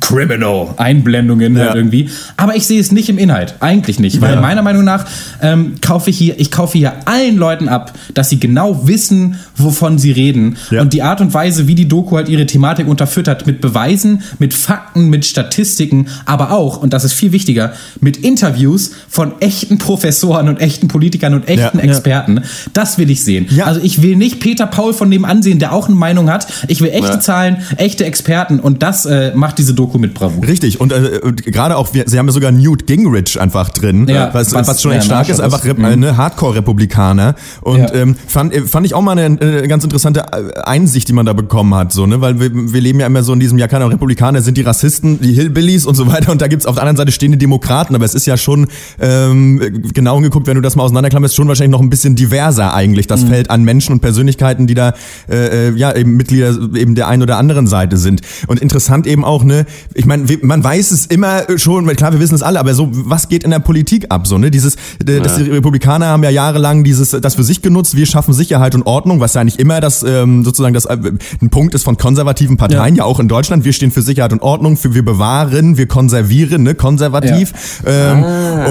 Criminal 0.01 0.69
Einblendungen 0.77 1.57
Ja. 1.57 1.65
halt 1.67 1.75
irgendwie. 1.77 2.09
Aber 2.37 2.57
ich 2.57 2.67
sehe 2.67 2.81
es 2.81 2.93
nicht 2.93 3.09
im 3.09 3.19
Inhalt. 3.19 3.55
Eigentlich 3.61 3.99
nicht. 3.99 4.21
Weil 4.21 4.41
meiner 4.41 4.63
Meinung 4.63 4.85
nach 4.85 5.05
ähm, 5.43 5.75
kaufe 5.81 6.11
ich 6.11 6.19
hier, 6.19 6.39
ich 6.39 6.51
kaufe 6.51 6.79
hier 6.79 6.93
allen 7.07 7.37
Leuten 7.37 7.69
ab, 7.69 7.93
dass 8.15 8.29
sie 8.31 8.39
genau 8.41 8.87
wissen, 8.87 9.37
wovon 9.81 9.99
sie 9.99 10.13
reden. 10.13 10.57
Ja. 10.71 10.83
Und 10.83 10.93
die 10.93 11.03
Art 11.03 11.21
und 11.23 11.33
Weise, 11.33 11.67
wie 11.67 11.75
die 11.75 11.89
Doku 11.89 12.17
halt 12.17 12.29
ihre 12.29 12.45
Thematik 12.47 12.87
unterfüttert, 12.87 13.47
mit 13.47 13.61
Beweisen, 13.63 14.23
mit 14.39 14.53
Fakten, 14.53 15.09
mit 15.09 15.25
Statistiken, 15.25 16.09
aber 16.27 16.53
auch, 16.53 16.77
und 16.83 16.93
das 16.93 17.05
ist 17.05 17.15
viel 17.15 17.33
wichtiger, 17.33 17.73
mit 18.01 18.19
Interviews 18.19 18.91
von 19.09 19.41
echten 19.41 19.79
Professoren 19.79 20.49
und 20.49 20.61
echten 20.61 20.89
Politikern 20.89 21.33
und 21.35 21.49
echten 21.49 21.79
Ja. 21.79 21.85
Experten. 21.85 22.43
Das 22.75 22.99
will 22.99 23.11
ich 23.11 23.25
sehen. 23.25 23.47
Ja. 23.51 23.65
Also 23.65 23.81
ich 23.83 24.03
will 24.03 24.17
nicht 24.17 24.41
Peter 24.41 24.67
Paul 24.67 24.93
von 24.93 25.11
dem 25.11 25.25
ansehen, 25.25 25.59
der 25.59 25.73
auch 25.73 25.87
eine 25.89 25.97
Meinung 25.97 26.31
hat. 26.31 26.47
Ich 26.69 26.81
will 26.83 26.91
echte 26.91 27.09
Ja. 27.13 27.21
Zahlen, 27.21 27.57
echte 27.79 28.05
Experten 28.05 28.61
und 28.61 28.83
das 28.83 29.07
äh, 29.07 29.33
macht 29.35 29.57
diese 29.59 29.73
Doku 29.75 29.99
mit 29.99 30.13
Bravour. 30.15 30.47
Richtig, 30.47 30.79
und, 30.81 30.93
äh, 30.93 31.21
und 31.23 31.43
gerade 31.45 31.77
auch, 31.77 31.95
wir, 31.95 32.05
sie 32.07 32.19
haben 32.19 32.27
ja 32.27 32.33
sogar 32.33 32.53
Newt 32.53 32.87
Gingrich 32.87 33.41
einfach 33.41 33.71
drin, 33.71 34.07
Ja, 34.09 34.29
was, 34.35 34.53
was- 34.53 34.69
was, 34.69 34.83
schon 34.83 34.93
ja, 34.93 34.99
echt 34.99 35.07
stark 35.07 35.29
Marshall 35.29 35.35
ist, 35.35 35.41
einfach 35.41 35.65
ist. 35.65 35.71
Rep- 35.79 35.93
äh, 35.93 35.97
ne, 35.97 36.17
Hardcore-Republikaner. 36.17 37.35
Und 37.63 37.79
Ja. 37.79 37.95
ähm, 37.95 38.17
fand, 38.27 38.53
äh, 38.55 38.63
fand 38.63 38.87
ich 38.87 38.95
auch 38.95 39.03
mal 39.03 39.19
eine, 39.19 39.41
äh, 39.41 39.67
ganz 39.71 39.85
interessante 39.85 40.21
äh, 40.21 40.61
Einsicht, 40.65 41.09
die 41.09 41.15
man 41.15 41.25
da 41.25 41.33
bekommen 41.33 41.75
hat, 41.75 41.93
so, 41.93 42.07
ne? 42.07 42.21
Weil 42.21 42.39
wir, 42.39 42.51
wir 42.53 42.81
leben 42.81 43.01
ja 43.01 43.07
immer 43.07 43.23
so 43.23 43.33
in 43.33 43.41
diesem, 43.41 43.57
ja, 43.57 43.69
keine 43.69 43.89
Republikaner 43.89 44.43
sind 44.43 44.59
die 44.59 44.63
Rassisten, 44.63 45.21
die 45.21 45.33
Hillbillies 45.33 45.87
und 45.87 45.95
so 45.95 46.07
weiter. 46.07 46.33
Und 46.33 46.43
da 46.43 46.49
gibt's 46.49 46.67
auf 46.67 46.75
der 46.75 46.83
anderen 46.83 46.99
Seite 46.99 47.13
stehende 47.13 47.39
Demokraten, 47.39 47.95
aber 47.95 48.05
es 48.05 48.15
ist 48.15 48.27
ja 48.27 48.37
schon 48.37 48.67
ähm, 49.01 49.83
genau 49.95 50.17
angeguckt, 50.17 50.47
wenn 50.47 50.57
du 50.57 50.61
das 50.61 50.77
mal 50.77 50.83
auseinanderklammerst, 50.83 51.35
schon 51.35 51.49
wahrscheinlich 51.49 51.73
noch 51.73 51.81
ein 51.81 51.89
bisschen 51.89 52.17
diverser 52.17 52.75
eigentlich, 52.75 53.07
das 53.07 53.25
Feld 53.25 53.49
an 53.49 53.63
Menschen 53.63 53.93
und 53.95 54.01
Persönlichkeiten, 54.01 54.67
die 54.67 54.75
da 54.75 54.93
äh, 55.29 55.69
äh, 55.69 55.75
ja 55.77 55.95
eben 55.95 56.17
Mitglieder 56.17 56.51
eben 56.75 56.95
der 56.95 57.09
einen 57.09 57.23
oder 57.23 57.39
anderen 57.39 57.67
Seite 57.67 57.97
sind. 57.97 58.23
Und 58.49 58.61
interessant 58.61 59.07
eben 59.07 59.25
auch, 59.25 59.45
ne, 59.45 59.67
ich 59.95 60.05
meine, 60.05 60.25
man 60.43 60.63
weiß 60.65 60.91
es 60.91 61.07
immer 61.07 61.43
schon, 61.57 61.87
weil 61.87 61.95
klar, 61.95 62.13
wir 62.13 62.21
wissen 62.21 62.35
es 62.35 62.43
alle, 62.43 62.59
aber 62.59 62.75
so, 62.75 62.89
was 62.91 63.29
geht 63.29 63.45
in 63.45 63.51
der 63.51 63.61
Politik 63.61 64.07
ab? 64.09 64.27
So, 64.27 64.37
ne? 64.37 64.51
Dieses, 64.51 64.75
äh, 65.07 65.21
dass 65.21 65.37
die 65.37 65.43
Republikaner 65.43 66.07
haben 66.07 66.25
ja 66.25 66.31
jahrelang 66.31 66.83
dieses, 66.83 67.11
das 67.11 67.37
für 67.37 67.45
sich 67.45 67.63
genutzt, 67.63 67.97
wir 67.97 68.07
schaffen 68.07 68.35
Sicherheit 68.35 68.75
und 68.75 68.85
Ordnung, 68.87 69.21
was 69.21 69.35
ja 69.35 69.45
nicht 69.45 69.60
immer 69.61 69.81
das 69.81 70.03
ähm, 70.03 70.45
sozusagen 70.45 70.75
das 70.75 70.87
äh, 70.87 70.97
ein 71.41 71.51
Punkt 71.51 71.75
ist 71.75 71.85
von 71.85 71.97
konservativen 71.97 72.57
Parteien, 72.57 72.97
ja. 72.97 73.05
auch 73.05 73.21
in 73.21 73.29
Deutschland. 73.29 73.65
Wir 73.65 73.73
stehen 73.73 73.91
für 73.91 74.03
Sicherheit 74.03 74.33
und 74.33 74.43
Ordnung, 74.43 74.77
für 74.77 74.95
wir 74.95 75.05
bewahren, 75.05 75.77
wir 75.77 75.87
konservieren, 75.87 76.63
ne, 76.63 76.75
konservativ. 76.75 77.53
Ähm, 77.87 78.25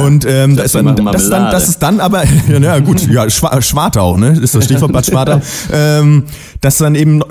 und 0.04 0.26
ähm, 0.28 0.56
das, 0.56 0.68
ist 0.68 0.76
dann, 0.76 0.96
das, 0.96 1.30
dann, 1.30 1.52
das 1.52 1.70
ist 1.70 1.80
dann 1.80 2.00
aber, 2.00 2.24
ja, 2.48 2.60
na 2.60 2.80
gut, 2.80 3.08
ja, 3.08 3.30
Schwa 3.30 3.62
Schwartau, 3.62 4.18
ne, 4.18 4.38
ist 4.40 4.56
das 4.56 4.66
Stichwort 4.66 4.92
Bad 4.92 5.06
Schwartau, 5.06 5.42
ähm, 5.74 6.24
dass 6.62 6.78
dann 6.78 6.96
eben 6.96 7.22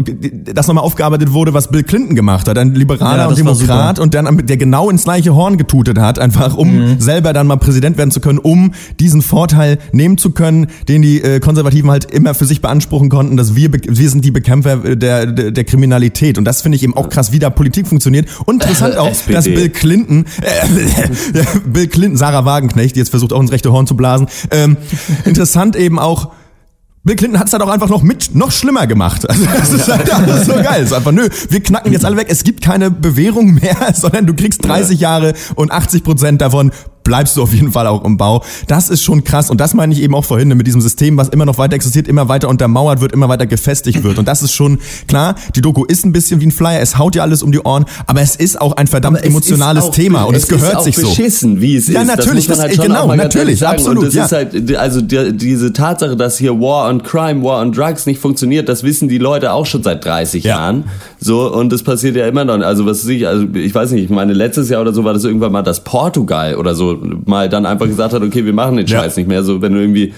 das 0.44 0.66
nochmal 0.66 0.84
aufgearbeitet 0.84 1.32
wurde, 1.32 1.54
was 1.54 1.68
Bill 1.68 1.82
Clinton 1.82 2.14
gemacht 2.14 2.48
hat, 2.48 2.56
ein 2.56 2.74
Liberaler 2.74 3.24
Ja, 3.24 3.26
und 3.26 3.38
Demokrat 3.38 3.98
und 3.98 4.14
dann, 4.14 4.46
der 4.46 4.56
genau 4.56 4.90
ins 4.90 5.04
gleiche 5.04 5.34
Horn 5.34 5.58
getutet 5.58 5.98
hat, 5.98 6.18
einfach 6.18 6.56
um 6.56 6.98
selber 6.98 7.32
dann 7.32 7.46
mal 7.46 7.56
Präsident 7.56 7.98
werden 7.98 8.10
zu 8.10 8.20
können, 8.20 8.38
um 8.38 8.72
diesen 9.00 9.22
Vorteil 9.22 9.78
nehmen 9.92 10.18
zu 10.18 10.30
können, 10.30 10.68
den 10.88 11.02
die 11.02 11.22
äh, 11.22 11.40
Konservativen 11.40 11.90
halt 11.90 12.06
immer 12.10 12.34
für 12.34 12.46
sich 12.46 12.62
beanspruchen 12.62 13.08
konnten, 13.08 13.36
dass 13.36 13.54
wir, 13.54 13.72
wir 13.72 14.10
sind 14.10 14.24
die 14.24 14.30
Bekämpfer 14.30 14.84
äh, 14.84 14.96
der, 14.96 15.26
der, 15.26 15.50
der 15.50 15.64
Kriminalität. 15.64 16.38
Und 16.38 16.44
das 16.44 16.62
finde 16.62 16.76
ich 16.76 16.82
eben 16.82 16.96
auch 16.96 17.08
krass, 17.08 17.32
wie 17.32 17.38
da 17.38 17.50
Politik 17.50 17.86
funktioniert. 17.86 18.28
Und 18.46 18.62
interessant 18.62 18.96
auch, 18.98 19.08
SPD. 19.08 19.34
dass 19.34 19.44
Bill 19.44 19.68
Clinton, 19.68 20.24
äh, 20.40 21.44
Bill 21.66 21.88
Clinton, 21.88 22.16
Sarah 22.16 22.44
Wagenknecht, 22.44 22.96
die 22.96 23.00
jetzt 23.00 23.10
versucht 23.10 23.32
auch 23.32 23.40
ins 23.40 23.52
rechte 23.52 23.72
Horn 23.72 23.86
zu 23.86 23.96
blasen, 23.96 24.28
ähm, 24.50 24.76
interessant 25.24 25.76
eben 25.76 25.98
auch, 25.98 26.32
Bill 27.08 27.16
Clinton 27.16 27.40
hat 27.40 27.46
es 27.46 27.54
halt 27.54 27.62
auch 27.62 27.70
einfach 27.70 27.88
noch 27.88 28.02
mit, 28.02 28.34
noch 28.34 28.52
schlimmer 28.52 28.86
gemacht. 28.86 29.26
Also 29.26 29.46
das 29.46 29.72
ist 29.72 29.88
halt 29.88 30.12
alles 30.12 30.44
so 30.44 30.52
geil. 30.52 30.82
Es 30.82 30.88
ist 30.88 30.92
einfach, 30.92 31.10
nö, 31.10 31.26
wir 31.48 31.62
knacken 31.62 31.90
jetzt 31.90 32.04
alle 32.04 32.18
weg. 32.18 32.26
Es 32.28 32.44
gibt 32.44 32.60
keine 32.60 32.90
Bewährung 32.90 33.54
mehr, 33.54 33.76
sondern 33.94 34.26
du 34.26 34.34
kriegst 34.34 34.62
30 34.62 35.00
Jahre 35.00 35.32
und 35.54 35.72
80 35.72 36.04
Prozent 36.04 36.42
davon 36.42 36.70
bleibst 37.08 37.36
du 37.38 37.42
auf 37.42 37.54
jeden 37.54 37.72
Fall 37.72 37.86
auch 37.86 38.04
im 38.04 38.18
Bau. 38.18 38.44
Das 38.66 38.90
ist 38.90 39.02
schon 39.02 39.24
krass. 39.24 39.48
Und 39.48 39.58
das 39.60 39.72
meine 39.72 39.94
ich 39.94 40.02
eben 40.02 40.14
auch 40.14 40.26
vorhin 40.26 40.48
mit 40.48 40.66
diesem 40.66 40.82
System, 40.82 41.16
was 41.16 41.28
immer 41.30 41.46
noch 41.46 41.56
weiter 41.56 41.74
existiert, 41.74 42.06
immer 42.06 42.28
weiter 42.28 42.48
untermauert 42.50 43.00
wird, 43.00 43.12
immer 43.12 43.30
weiter 43.30 43.46
gefestigt 43.46 44.02
wird. 44.02 44.18
Und 44.18 44.28
das 44.28 44.42
ist 44.42 44.52
schon 44.52 44.78
klar. 45.06 45.34
Die 45.56 45.62
Doku 45.62 45.84
ist 45.84 46.04
ein 46.04 46.12
bisschen 46.12 46.40
wie 46.42 46.46
ein 46.46 46.52
Flyer. 46.52 46.80
Es 46.82 46.98
haut 46.98 47.14
ja 47.16 47.22
alles 47.22 47.42
um 47.42 47.50
die 47.50 47.60
Ohren. 47.60 47.86
Aber 48.06 48.20
es 48.20 48.36
ist 48.36 48.60
auch 48.60 48.72
ein 48.76 48.86
verdammt 48.86 49.18
es 49.18 49.24
emotionales 49.24 49.84
auch- 49.84 49.90
Thema. 49.90 50.24
Und 50.24 50.34
es, 50.34 50.42
ist 50.42 50.48
gehört 50.50 50.84
sich 50.84 50.96
so. 50.96 51.08
beschissen, 51.08 51.62
wie 51.62 51.76
es 51.76 51.88
Ja, 51.88 52.02
ist. 52.02 52.08
natürlich, 52.08 52.46
das 52.46 52.58
halt 52.60 52.78
genau, 52.78 53.14
natürlich, 53.14 53.66
absolut, 53.66 53.98
Und 54.00 54.04
das 54.08 54.14
ja. 54.14 54.24
ist 54.26 54.32
halt, 54.32 54.76
also 54.76 55.00
die, 55.00 55.32
diese 55.34 55.72
Tatsache, 55.72 56.14
dass 56.14 56.36
hier 56.36 56.60
War 56.60 56.90
on 56.90 57.02
Crime, 57.02 57.42
War 57.42 57.60
on 57.62 57.72
Drugs 57.72 58.04
nicht 58.04 58.20
funktioniert, 58.20 58.68
das 58.68 58.82
wissen 58.82 59.08
die 59.08 59.16
Leute 59.18 59.52
auch 59.52 59.64
schon 59.64 59.82
seit 59.82 60.04
30 60.04 60.44
Ja. 60.44 60.56
Jahren. 60.58 60.84
So, 61.20 61.52
und 61.52 61.72
das 61.72 61.82
passiert 61.82 62.16
ja 62.16 62.26
immer 62.26 62.44
noch. 62.44 62.60
Also, 62.60 62.86
was 62.86 63.04
weiß 63.04 63.08
ich, 63.10 63.26
also, 63.26 63.46
ich 63.54 63.74
weiß 63.74 63.92
nicht, 63.92 64.04
ich 64.04 64.10
meine, 64.10 64.32
letztes 64.32 64.68
Jahr 64.68 64.82
oder 64.82 64.92
so 64.92 65.04
war 65.04 65.14
das 65.14 65.24
irgendwann 65.24 65.52
mal, 65.52 65.62
dass 65.62 65.82
Portugal 65.82 66.54
oder 66.54 66.74
so 66.74 66.98
mal 67.26 67.48
dann 67.48 67.66
einfach 67.66 67.86
gesagt 67.86 68.12
hat, 68.12 68.22
okay, 68.22 68.44
wir 68.44 68.52
machen 68.52 68.76
den 68.76 68.86
Ja. 68.86 69.00
Scheiß 69.00 69.16
nicht 69.16 69.28
mehr. 69.28 69.42
So, 69.42 69.60
wenn 69.60 69.74
du 69.74 69.80
irgendwie 69.80 70.12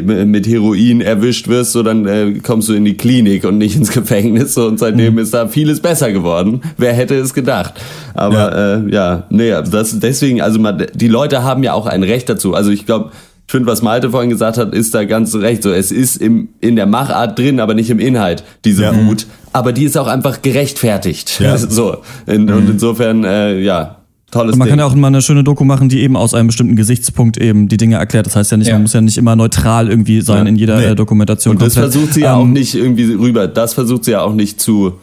mit 0.00 0.46
Heroin 0.46 1.00
erwischt 1.00 1.48
wirst, 1.48 1.72
so 1.72 1.82
dann 1.82 2.06
äh, 2.06 2.34
kommst 2.42 2.68
du 2.68 2.72
in 2.72 2.84
die 2.84 2.96
Klinik 2.96 3.44
und 3.44 3.58
nicht 3.58 3.76
ins 3.76 3.90
Gefängnis 3.90 4.54
so, 4.54 4.66
und 4.66 4.78
seitdem 4.78 5.18
ist 5.18 5.34
da 5.34 5.48
vieles 5.48 5.80
besser 5.80 6.12
geworden. 6.12 6.62
Wer 6.78 6.94
hätte 6.94 7.14
es 7.16 7.34
gedacht? 7.34 7.74
Aber 8.14 8.34
ja, 8.34 8.76
äh, 8.76 8.90
ja 8.90 9.26
nee, 9.30 9.50
das 9.50 9.98
deswegen, 9.98 10.40
also 10.40 10.58
man, 10.58 10.86
die 10.94 11.08
Leute 11.08 11.42
haben 11.42 11.62
ja 11.62 11.74
auch 11.74 11.86
ein 11.86 12.02
Recht 12.02 12.28
dazu. 12.28 12.54
Also 12.54 12.70
ich 12.70 12.86
glaube, 12.86 13.10
ich 13.46 13.52
finde, 13.52 13.66
was 13.66 13.82
Malte 13.82 14.10
vorhin 14.10 14.30
gesagt 14.30 14.56
hat, 14.56 14.72
ist 14.74 14.94
da 14.94 15.04
ganz 15.04 15.34
recht. 15.34 15.62
So, 15.62 15.70
es 15.72 15.92
ist 15.92 16.16
im, 16.16 16.48
in 16.60 16.76
der 16.76 16.86
Machart 16.86 17.38
drin, 17.38 17.60
aber 17.60 17.74
nicht 17.74 17.90
im 17.90 17.98
Inhalt, 17.98 18.44
diese 18.64 18.84
Ja. 18.84 19.06
Wut. 19.06 19.26
Aber 19.52 19.72
die 19.72 19.84
ist 19.84 19.98
auch 19.98 20.06
einfach 20.06 20.40
gerechtfertigt. 20.42 21.38
Ja. 21.40 21.56
So. 21.58 21.98
In, 22.26 22.50
Und 22.50 22.70
insofern, 22.70 23.24
äh, 23.24 23.58
ja, 23.60 23.98
tolles 24.30 24.54
Und 24.54 24.58
man 24.60 24.66
Ding. 24.66 24.72
kann 24.72 24.78
ja 24.78 24.86
auch 24.86 24.94
mal 24.94 25.08
eine 25.08 25.20
schöne 25.20 25.44
Doku 25.44 25.64
machen, 25.64 25.90
die 25.90 26.00
eben 26.00 26.16
aus 26.16 26.32
einem 26.32 26.46
bestimmten 26.46 26.76
Gesichtspunkt 26.76 27.36
eben 27.36 27.68
die 27.68 27.76
Dinge 27.76 27.96
erklärt. 27.96 28.24
Das 28.24 28.36
heißt 28.36 28.50
ja 28.52 28.56
nicht, 28.56 28.68
Ja. 28.68 28.74
man 28.74 28.82
muss 28.82 28.94
ja 28.94 29.02
nicht 29.02 29.18
immer 29.18 29.36
neutral 29.36 29.90
irgendwie 29.90 30.22
sein 30.22 30.46
in 30.46 30.56
jeder 30.56 30.78
Nee. 30.78 30.86
äh, 30.86 30.94
Dokumentation. 30.94 31.56
Und 31.56 31.60
das 31.62 31.74
komplett. 31.74 31.92
versucht 31.92 32.14
sie 32.14 32.20
ja 32.22 32.36
auch 32.36 32.44
Ähm, 32.44 32.52
nicht 32.54 32.74
irgendwie 32.74 33.12
rüber, 33.12 33.48
das 33.48 33.74
versucht 33.74 34.04
sie 34.04 34.12
ja 34.12 34.22
auch 34.22 34.32
nicht 34.34 34.60
zu 34.60 34.94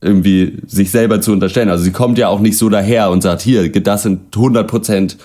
irgendwie 0.00 0.56
sich 0.66 0.90
selber 0.90 1.20
zu 1.20 1.32
unterstellen. 1.32 1.68
Also 1.68 1.84
sie 1.84 1.90
kommt 1.90 2.16
ja 2.16 2.28
auch 2.28 2.40
nicht 2.40 2.56
so 2.56 2.70
daher 2.70 3.10
und 3.10 3.22
sagt, 3.22 3.42
hier, 3.42 3.70
das 3.70 4.04
sind 4.04 4.34
100 4.34 4.66
Prozent, 4.66 5.18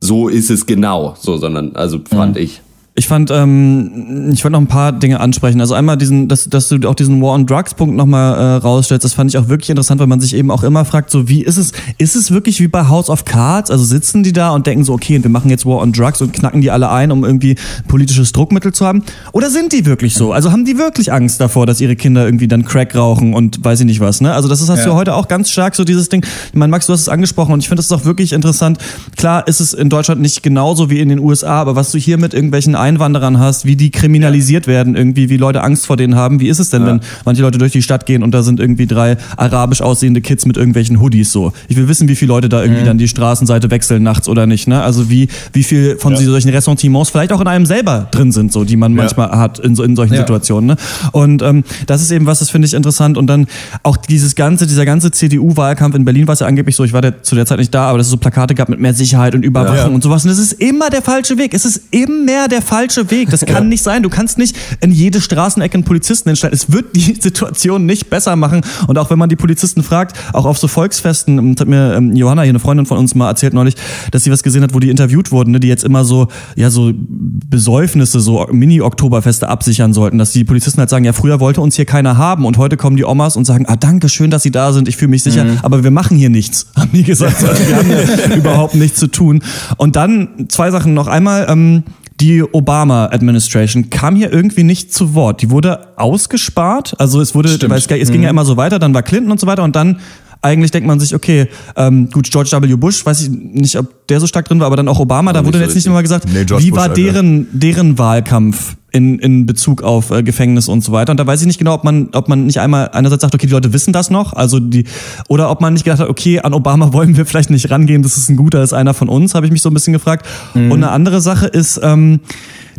so 0.00 0.28
ist 0.28 0.50
es 0.50 0.66
genau, 0.66 1.14
so, 1.18 1.36
sondern, 1.36 1.74
also 1.74 2.00
fand 2.08 2.36
ich. 2.36 2.60
Ich 2.98 3.06
fand, 3.06 3.30
ähm, 3.30 4.30
ich 4.32 4.42
wollte 4.42 4.52
noch 4.54 4.60
ein 4.60 4.66
paar 4.66 4.90
Dinge 4.90 5.20
ansprechen. 5.20 5.60
Also 5.60 5.74
einmal 5.74 5.96
diesen, 5.96 6.26
dass, 6.26 6.48
dass 6.48 6.68
du 6.68 6.88
auch 6.88 6.96
diesen 6.96 7.22
War 7.22 7.32
on 7.32 7.46
Drugs 7.46 7.74
Punkt 7.74 7.94
nochmal 7.96 8.34
äh, 8.36 8.54
rausstellst, 8.56 9.04
das 9.04 9.14
fand 9.14 9.30
ich 9.30 9.38
auch 9.38 9.48
wirklich 9.48 9.70
interessant, 9.70 10.00
weil 10.00 10.08
man 10.08 10.20
sich 10.20 10.34
eben 10.34 10.50
auch 10.50 10.64
immer 10.64 10.84
fragt, 10.84 11.10
so 11.10 11.28
wie 11.28 11.42
ist 11.44 11.58
es, 11.58 11.72
ist 11.98 12.16
es 12.16 12.32
wirklich 12.32 12.60
wie 12.60 12.66
bei 12.66 12.88
House 12.88 13.08
of 13.08 13.24
Cards? 13.24 13.70
Also 13.70 13.84
sitzen 13.84 14.24
die 14.24 14.32
da 14.32 14.50
und 14.50 14.66
denken 14.66 14.82
so, 14.82 14.94
okay, 14.94 15.22
wir 15.22 15.30
machen 15.30 15.48
jetzt 15.48 15.64
War 15.64 15.78
on 15.80 15.92
Drugs 15.92 16.20
und 16.20 16.32
knacken 16.32 16.60
die 16.60 16.72
alle 16.72 16.90
ein, 16.90 17.12
um 17.12 17.24
irgendwie 17.24 17.54
politisches 17.86 18.32
Druckmittel 18.32 18.72
zu 18.74 18.84
haben? 18.84 19.04
Oder 19.32 19.48
sind 19.48 19.72
die 19.72 19.86
wirklich 19.86 20.14
so? 20.14 20.32
Also 20.32 20.50
haben 20.50 20.64
die 20.64 20.76
wirklich 20.76 21.12
Angst 21.12 21.40
davor, 21.40 21.66
dass 21.66 21.80
ihre 21.80 21.94
Kinder 21.94 22.24
irgendwie 22.24 22.48
dann 22.48 22.64
Crack 22.64 22.96
rauchen 22.96 23.32
und 23.32 23.64
weiß 23.64 23.78
ich 23.78 23.86
nicht 23.86 24.00
was, 24.00 24.20
ne? 24.20 24.32
Also 24.34 24.48
das 24.48 24.60
ist 24.60 24.68
hast 24.68 24.80
Ja. 24.80 24.86
du 24.86 24.94
heute 24.94 25.14
auch 25.14 25.28
ganz 25.28 25.50
stark 25.50 25.76
so 25.76 25.84
dieses 25.84 26.08
Ding. 26.08 26.24
Ich 26.48 26.58
meine, 26.58 26.70
Max, 26.72 26.86
du 26.86 26.92
hast 26.92 27.02
es 27.02 27.08
angesprochen 27.08 27.52
und 27.52 27.60
ich 27.60 27.68
finde 27.68 27.78
das 27.78 27.86
ist 27.86 27.92
auch 27.92 28.04
wirklich 28.04 28.32
interessant. 28.32 28.78
Klar 29.16 29.46
ist 29.46 29.60
es 29.60 29.72
in 29.72 29.88
Deutschland 29.88 30.20
nicht 30.20 30.42
genauso 30.42 30.90
wie 30.90 30.98
in 30.98 31.08
den 31.08 31.20
USA, 31.20 31.60
aber 31.60 31.76
was 31.76 31.92
du 31.92 31.98
hier 31.98 32.18
mit 32.18 32.34
irgendwelchen 32.34 32.74
Einwanderern 32.88 33.38
hast, 33.38 33.66
wie 33.66 33.76
die 33.76 33.90
kriminalisiert 33.90 34.66
werden, 34.66 34.96
irgendwie, 34.96 35.28
wie 35.28 35.36
Leute 35.36 35.62
Angst 35.62 35.86
vor 35.86 35.96
denen 35.96 36.14
haben, 36.14 36.40
wie 36.40 36.48
ist 36.48 36.58
es 36.58 36.70
denn, 36.70 36.86
wenn 36.86 37.00
manche 37.26 37.42
Leute 37.42 37.58
durch 37.58 37.72
die 37.72 37.82
Stadt 37.82 38.06
gehen 38.06 38.22
und 38.22 38.32
da 38.32 38.42
sind 38.42 38.60
irgendwie 38.60 38.86
drei 38.86 39.16
arabisch 39.36 39.82
aussehende 39.82 40.20
Kids 40.20 40.46
mit 40.46 40.56
irgendwelchen 40.56 41.00
Hoodies 41.00 41.30
so. 41.30 41.52
Ich 41.68 41.76
will 41.76 41.86
wissen, 41.88 42.08
wie 42.08 42.16
viele 42.16 42.30
Leute 42.30 42.48
da 42.48 42.62
irgendwie 42.62 42.84
dann 42.84 42.96
die 42.98 43.08
Straßenseite 43.08 43.70
wechseln 43.70 44.02
nachts 44.02 44.28
oder 44.28 44.46
nicht, 44.46 44.66
ne? 44.68 44.82
Also 44.82 45.10
wie, 45.10 45.28
wie 45.52 45.62
viel 45.62 45.96
von 45.98 46.16
solchen 46.16 46.48
Ressentiments 46.50 47.10
vielleicht 47.10 47.32
auch 47.32 47.40
in 47.40 47.46
einem 47.46 47.66
selber 47.66 48.08
drin 48.10 48.32
sind, 48.32 48.52
so, 48.52 48.64
die 48.64 48.76
man 48.76 48.94
manchmal 48.94 49.30
hat 49.32 49.58
in, 49.58 49.74
so, 49.76 49.82
in 49.82 49.94
solchen 49.96 50.14
Ja. 50.14 50.20
Situationen, 50.20 50.66
ne? 50.68 50.76
Und 51.12 51.42
ähm, 51.42 51.64
das 51.86 52.00
ist 52.02 52.10
eben 52.10 52.24
was, 52.26 52.38
das 52.38 52.50
finde 52.50 52.66
ich 52.66 52.74
interessant. 52.74 53.18
Und 53.18 53.26
dann 53.26 53.46
auch 53.82 53.96
dieses 53.96 54.34
ganze, 54.34 54.66
dieser 54.66 54.86
ganze 54.86 55.10
CDU-Wahlkampf 55.10 55.94
in 55.94 56.04
Berlin 56.04 56.26
war 56.26 56.32
es 56.34 56.40
ja 56.40 56.46
angeblich 56.46 56.76
so, 56.76 56.84
ich 56.84 56.92
war 56.92 57.02
der, 57.02 57.22
zu 57.22 57.34
der 57.34 57.44
Zeit 57.46 57.58
nicht 57.58 57.74
da, 57.74 57.88
aber 57.88 57.98
dass 57.98 58.06
es 58.06 58.10
so 58.10 58.16
Plakate 58.16 58.54
gab 58.54 58.68
mit 58.68 58.80
mehr 58.80 58.94
Sicherheit 58.94 59.34
und 59.34 59.44
Überwachung 59.44 59.76
Ja. 59.76 59.86
und 59.94 60.02
sowas. 60.02 60.24
Und 60.24 60.30
das 60.30 60.38
ist 60.38 60.52
immer 60.54 60.88
der 60.90 61.02
falsche 61.02 61.36
Weg. 61.38 61.52
Es 61.54 61.64
ist 61.64 61.82
immer 61.90 62.48
der 62.48 62.62
falsche 62.62 62.77
Weg. 63.10 63.30
Das 63.30 63.44
kann 63.44 63.68
nicht 63.68 63.82
sein. 63.82 64.02
Du 64.02 64.08
kannst 64.08 64.38
nicht 64.38 64.56
in 64.80 64.92
jede 64.92 65.20
Straßenecke 65.20 65.74
einen 65.74 65.84
Polizisten 65.84 66.28
hinstellen. 66.28 66.54
Es 66.54 66.72
wird 66.72 66.94
die 66.96 67.14
Situation 67.20 67.86
nicht 67.86 68.10
besser 68.10 68.36
machen. 68.36 68.62
Und 68.86 68.98
auch 68.98 69.10
wenn 69.10 69.18
man 69.18 69.28
die 69.28 69.36
Polizisten 69.36 69.82
fragt, 69.82 70.16
auch 70.32 70.44
auf 70.44 70.58
so 70.58 70.68
Volksfesten, 70.68 71.38
ähm, 71.38 71.54
das 71.54 71.62
hat 71.62 71.68
mir 71.68 71.94
ähm, 71.94 72.14
Johanna, 72.14 72.42
hier 72.42 72.50
eine 72.50 72.58
Freundin 72.58 72.86
von 72.86 72.98
uns 72.98 73.14
mal 73.14 73.28
erzählt 73.28 73.54
neulich, 73.54 73.74
dass 74.10 74.24
sie 74.24 74.30
was 74.30 74.42
gesehen 74.42 74.62
hat, 74.62 74.74
wo 74.74 74.80
die 74.80 74.90
interviewt 74.90 75.32
wurden, 75.32 75.52
ne, 75.52 75.60
die 75.60 75.68
jetzt 75.68 75.84
immer 75.84 76.04
so, 76.04 76.28
ja, 76.56 76.70
so 76.70 76.92
Besäufnisse, 76.94 78.20
so 78.20 78.46
Mini-Oktoberfeste 78.50 79.48
absichern 79.48 79.92
sollten, 79.92 80.18
dass 80.18 80.32
die 80.32 80.44
Polizisten 80.44 80.80
halt 80.80 80.90
sagen, 80.90 81.04
ja, 81.04 81.12
früher 81.12 81.40
wollte 81.40 81.60
uns 81.60 81.76
hier 81.76 81.84
keiner 81.84 82.16
haben 82.16 82.44
und 82.44 82.58
heute 82.58 82.76
kommen 82.76 82.96
die 82.96 83.04
Omas 83.04 83.36
und 83.36 83.44
sagen, 83.44 83.66
ah, 83.68 83.76
danke, 83.76 84.08
schön, 84.08 84.30
dass 84.30 84.42
sie 84.42 84.50
da 84.50 84.72
sind, 84.72 84.88
ich 84.88 84.96
fühle 84.96 85.10
mich 85.10 85.22
sicher, 85.22 85.46
aber 85.62 85.84
wir 85.84 85.90
machen 85.90 86.16
hier 86.16 86.30
nichts, 86.30 86.66
haben 86.76 86.90
die 86.92 87.02
gesagt. 87.02 87.42
Also, 87.44 87.68
wir 87.68 87.76
haben 87.76 87.86
hier 87.86 88.36
überhaupt 88.36 88.74
nichts 88.74 88.98
zu 88.98 89.06
tun. 89.08 89.42
Und 89.76 89.96
dann 89.96 90.46
zwei 90.48 90.70
Sachen 90.70 90.94
noch. 90.94 91.06
Einmal, 91.06 91.46
ähm, 91.48 91.84
die 92.20 92.42
Obama-Administration 92.42 93.90
kam 93.90 94.16
hier 94.16 94.32
irgendwie 94.32 94.64
nicht 94.64 94.92
zu 94.92 95.14
Wort. 95.14 95.40
Die 95.42 95.50
wurde 95.50 95.96
ausgespart. 95.96 96.98
Also 96.98 97.20
es 97.20 97.34
wurde, 97.34 97.48
Stimmt. 97.48 97.70
weil 97.70 97.78
es, 97.78 97.86
es 97.86 98.10
ging 98.10 98.22
ja 98.22 98.30
immer 98.30 98.44
so 98.44 98.56
weiter, 98.56 98.78
dann 98.78 98.92
war 98.92 99.02
Clinton 99.02 99.30
und 99.30 99.38
so 99.38 99.46
weiter 99.46 99.62
und 99.62 99.76
dann 99.76 100.00
eigentlich 100.42 100.70
denkt 100.70 100.86
man 100.86 101.00
sich, 101.00 101.14
okay, 101.14 101.48
ähm, 101.76 102.08
gut, 102.10 102.30
George 102.30 102.50
W. 102.52 102.76
Bush, 102.76 103.04
weiß 103.04 103.22
ich 103.22 103.30
nicht, 103.30 103.76
ob 103.76 104.06
der 104.08 104.20
so 104.20 104.26
stark 104.26 104.46
drin 104.46 104.60
war, 104.60 104.66
aber 104.66 104.76
dann 104.76 104.88
auch 104.88 104.98
Obama, 105.00 105.32
da 105.32 105.40
nicht 105.40 105.46
wurde 105.48 105.58
so 105.58 105.64
jetzt 105.64 105.74
nicht 105.74 105.86
richtig. 105.86 105.90
immer 105.90 106.02
gesagt, 106.02 106.26
Nee, 106.32 106.44
wie 106.60 106.70
Bush, 106.70 106.76
war 106.76 106.82
Alter. 106.84 106.94
deren, 106.94 107.48
deren 107.52 107.98
Wahlkampf 107.98 108.76
in, 108.90 109.18
in 109.18 109.44
Bezug 109.46 109.82
auf 109.82 110.10
äh, 110.10 110.22
Gefängnis 110.22 110.66
und 110.68 110.82
so 110.82 110.92
weiter. 110.92 111.10
Und 111.10 111.20
da 111.20 111.26
weiß 111.26 111.40
ich 111.42 111.46
nicht 111.46 111.58
genau, 111.58 111.74
ob 111.74 111.84
man, 111.84 112.08
ob 112.14 112.28
man 112.28 112.46
nicht 112.46 112.58
einmal 112.58 112.88
einerseits 112.90 113.20
sagt, 113.20 113.34
okay, 113.34 113.46
die 113.46 113.52
Leute 113.52 113.72
wissen 113.72 113.92
das 113.92 114.10
noch, 114.10 114.32
also 114.32 114.60
die, 114.60 114.84
oder 115.28 115.50
ob 115.50 115.60
man 115.60 115.74
nicht 115.74 115.84
gedacht 115.84 116.00
hat, 116.00 116.08
okay, 116.08 116.40
an 116.40 116.54
Obama 116.54 116.92
wollen 116.92 117.16
wir 117.16 117.26
vielleicht 117.26 117.50
nicht 117.50 117.70
rangehen, 117.70 118.02
das 118.02 118.16
ist 118.16 118.28
ein 118.30 118.36
guter, 118.36 118.62
ist 118.62 118.72
einer 118.72 118.94
von 118.94 119.08
uns, 119.08 119.34
habe 119.34 119.44
ich 119.46 119.52
mich 119.52 119.62
so 119.62 119.70
ein 119.70 119.74
bisschen 119.74 119.92
gefragt. 119.92 120.26
Und 120.54 120.72
eine 120.72 120.90
andere 120.90 121.20
Sache 121.20 121.46
ist, 121.46 121.80
ähm, 121.82 122.20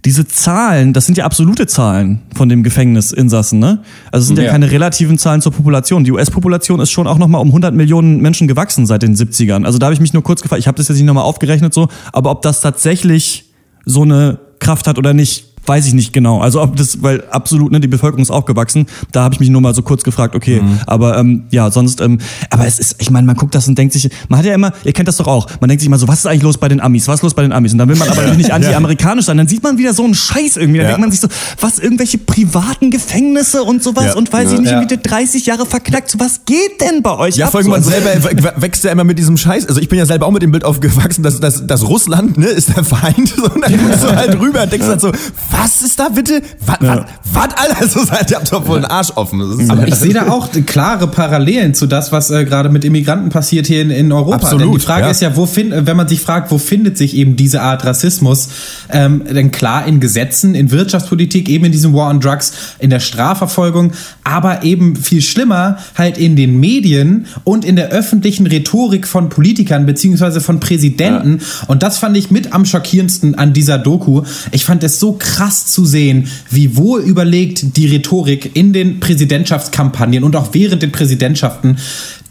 diese 0.06 0.28
Zahlen, 0.28 0.93
das 0.93 1.06
sind 1.06 1.18
ja 1.18 1.26
absolute 1.26 1.68
Zahlen 1.68 2.22
von 2.36 2.47
dem 2.50 2.64
Gefängnisinsassen, 2.64 3.60
ne? 3.60 3.80
Also 4.12 4.24
es 4.24 4.28
sind 4.28 4.38
ja, 4.38 4.45
Ja. 4.45 4.52
keine 4.52 4.72
relativen 4.72 5.18
Zahlen 5.18 5.41
zur 5.41 5.52
Population. 5.52 6.04
Die 6.04 6.12
US-Population 6.12 6.80
ist 6.80 6.91
schon 6.91 7.08
auch 7.08 7.18
nochmal 7.18 7.41
um 7.41 7.47
100 7.50 7.74
Millionen 7.74 8.22
Menschen 8.22 8.47
gewachsen 8.47 8.86
seit 8.86 9.02
den 9.02 9.16
70ern. 9.16 9.66
Also 9.66 9.78
da 9.78 9.88
habe 9.88 9.93
ich 9.93 10.00
mich 10.00 10.14
nur 10.14 10.24
kurz 10.24 10.41
gefragt, 10.41 10.60
ich 10.60 10.68
habe 10.68 10.78
das 10.78 10.88
jetzt 10.88 10.97
nicht 10.97 11.06
nochmal 11.06 11.24
aufgerechnet 11.26 11.74
so, 11.74 11.89
aber 12.14 12.32
ob 12.32 12.41
das 12.41 12.62
tatsächlich 12.62 13.45
so 13.86 14.04
eine 14.04 14.39
Kraft 14.60 14.88
hat 14.88 14.97
oder 14.97 15.14
nicht, 15.14 15.49
weiß 15.70 15.86
ich 15.86 15.93
nicht 15.93 16.11
genau. 16.11 16.41
Also 16.41 16.61
ob 16.61 16.76
das, 16.76 17.01
weil 17.03 17.24
absolut, 17.32 17.72
ne, 17.72 17.80
die 17.80 17.88
Bevölkerung 17.88 18.22
ist 18.22 18.32
aufgewachsen, 18.32 18.88
da 19.11 19.24
habe 19.24 19.34
ich 19.36 19.39
mich 19.39 19.49
nur 19.49 19.61
mal 19.61 19.74
so 19.74 19.82
kurz 19.84 20.03
gefragt, 20.03 20.36
okay, 20.36 20.61
aber 20.88 21.17
ähm, 21.17 21.43
ja, 21.51 21.70
sonst, 21.72 22.01
ähm, 22.01 22.17
aber 22.49 22.65
es 22.65 22.80
ist, 22.80 22.95
ich 22.99 23.11
meine, 23.11 23.26
man 23.28 23.36
guckt 23.36 23.55
das 23.55 23.67
und 23.67 23.78
denkt 23.78 23.93
sich, 23.93 24.09
man 24.28 24.39
hat 24.39 24.45
ja 24.45 24.53
immer, 24.53 24.74
ihr 24.84 24.91
kennt 24.93 25.07
das 25.07 25.17
doch 25.17 25.28
auch, 25.28 25.47
man 25.61 25.70
denkt 25.70 25.82
sich 25.82 25.88
immer 25.88 25.97
so, 25.99 26.07
was 26.07 26.20
ist 26.20 26.26
eigentlich 26.26 26.43
los 26.43 26.57
bei 26.57 26.67
den 26.67 26.82
Amis, 26.82 27.07
was 27.07 27.15
ist 27.20 27.24
los 27.24 27.34
bei 27.34 27.43
den 27.43 27.53
Amis? 27.53 27.72
Und 27.72 27.78
dann 27.78 27.88
will 27.88 27.95
man 27.95 28.09
aber 28.09 28.34
nicht 28.36 28.51
anti-amerikanisch 28.51 29.26
sein, 29.26 29.38
dann 29.38 29.47
sieht 29.47 29.63
man 29.63 29.78
wieder 29.78 29.93
so 29.93 30.03
einen 30.03 30.15
Scheiß 30.15 30.57
irgendwie, 30.57 30.80
dann 30.80 30.88
Ja. 30.88 30.95
denkt 30.95 31.01
man 31.01 31.11
sich 31.11 31.20
so, 31.22 31.28
was, 31.61 31.80
irgendwelche 31.80 32.17
privaten 32.17 32.89
Gefängnisse 32.91 33.63
und 33.63 33.84
sowas 33.84 34.05
Ja. 34.05 34.15
und 34.15 34.34
weiß 34.34 34.51
ich 34.53 34.59
nicht, 34.59 34.72
Ja. 34.72 34.82
irgendwie 34.82 34.97
30 34.97 35.45
Jahre 35.45 35.65
verknackt, 35.65 36.09
so 36.09 36.20
was 36.20 36.45
geht 36.45 36.82
denn 36.82 37.03
bei 37.03 37.15
euch 37.17 37.36
Ja, 37.38 37.45
ab? 37.47 37.51
So, 37.53 37.59
man 37.70 37.74
also- 37.84 37.91
selber 37.91 38.53
wächst 38.61 38.84
ja 38.84 38.91
immer 38.91 39.03
mit 39.03 39.20
diesem 39.20 39.38
Scheiß. 39.38 39.67
Also 39.67 39.80
ich 39.82 39.88
bin 39.89 39.99
ja 39.99 40.05
selber 40.07 40.26
auch 40.26 40.32
mit 40.32 40.41
dem 40.41 40.51
Bild 40.51 40.63
aufgewachsen, 40.63 41.22
dass, 41.24 41.39
dass, 41.39 41.67
dass 41.67 41.88
Russland 41.88 42.38
ne, 42.38 42.47
ist 42.47 42.76
der 42.76 42.84
Feind. 42.84 43.30
So, 43.39 43.45
und 43.45 43.61
dann 43.61 43.78
guckst 43.78 44.03
du 44.03 44.15
halt 44.15 44.39
rüber 44.39 44.63
und 44.63 44.72
denkst 44.72 44.88
halt 44.88 45.01
so, 45.01 45.11
was 45.51 45.59
ist 45.82 45.99
da 45.99 46.10
bitte? 46.10 46.41
Was, 46.66 46.78
was, 46.82 47.05
was 47.34 47.49
Alter? 47.55 47.88
So 47.89 48.03
seid 48.03 48.30
ihr 48.30 48.38
habt 48.38 48.51
doch 48.51 48.68
wohl 48.68 48.78
einen 48.78 48.86
Arsch 48.86 49.12
offen. 49.16 49.70
Aber 49.70 49.88
ich 49.88 49.95
sehe 49.95 50.14
da 50.14 50.28
auch 50.30 50.49
klare 50.66 51.07
Parallelen 51.07 51.74
zu 51.74 51.88
das, 51.88 52.12
was 52.12 52.30
äh, 52.30 52.45
gerade 52.45 52.70
mit 52.70 52.86
Immigranten 52.86 53.30
passiert 53.30 53.68
hier 53.68 53.82
in, 53.82 53.89
in 53.89 54.12
Europa. 54.12 54.36
Absolut, 54.36 54.62
denn 54.62 54.72
die 54.74 54.80
Frage 54.80 55.05
ja. 55.05 55.12
ist 55.12 55.22
ja, 55.22 55.36
wo 55.36 55.45
find, 55.45 55.74
äh, 55.74 55.86
wenn 55.86 55.97
man 55.97 56.07
sich 56.07 56.22
fragt, 56.22 56.51
wo 56.51 56.57
findet 56.57 56.97
sich 56.97 57.16
eben 57.16 57.36
diese 57.36 57.62
Art 57.62 57.86
Rassismus? 57.86 58.49
Ähm, 58.89 59.24
denn 59.26 59.51
klar 59.51 59.86
in 59.86 59.99
Gesetzen, 59.99 60.55
in 60.55 60.72
Wirtschaftspolitik, 60.72 61.49
eben 61.49 61.66
in 61.66 61.72
diesem 61.72 61.93
War 61.93 62.10
on 62.10 62.20
Drugs, 62.20 62.53
in 62.80 62.89
der 62.89 62.99
Strafverfolgung, 62.99 63.93
aber 64.24 64.64
eben 64.64 64.95
viel 64.95 65.22
schlimmer 65.22 65.78
halt 65.97 66.18
in 66.18 66.36
den 66.36 66.60
Medien 66.60 67.26
und 67.43 67.66
in 67.66 67.76
der 67.76 67.89
öffentlichen 67.89 68.45
Rhetorik 68.45 69.07
von 69.07 69.30
Politikern 69.30 69.86
beziehungsweise 69.86 70.41
von 70.41 70.60
Präsidenten. 70.60 71.41
Und 71.68 71.82
das 71.82 71.97
fand 71.97 72.16
ich 72.18 72.30
mit 72.30 72.53
am 72.53 72.66
schockierendsten 72.66 73.36
an 73.36 73.53
dieser 73.53 73.78
Doku. 73.78 74.24
Ich 74.51 74.66
fand 74.66 74.84
es 74.84 74.99
so 74.99 75.14
krass 75.18 75.38
zu 75.65 75.85
sehen, 75.85 76.27
wie 76.49 76.75
wohl 76.75 77.01
überlegt 77.01 77.77
die 77.77 77.87
Rhetorik 77.87 78.55
in 78.55 78.73
den 78.73 78.99
Präsidentschaftskampagnen 78.99 80.23
und 80.23 80.35
auch 80.35 80.49
während 80.53 80.81
den 80.81 80.91
Präsidentschaften 80.91 81.77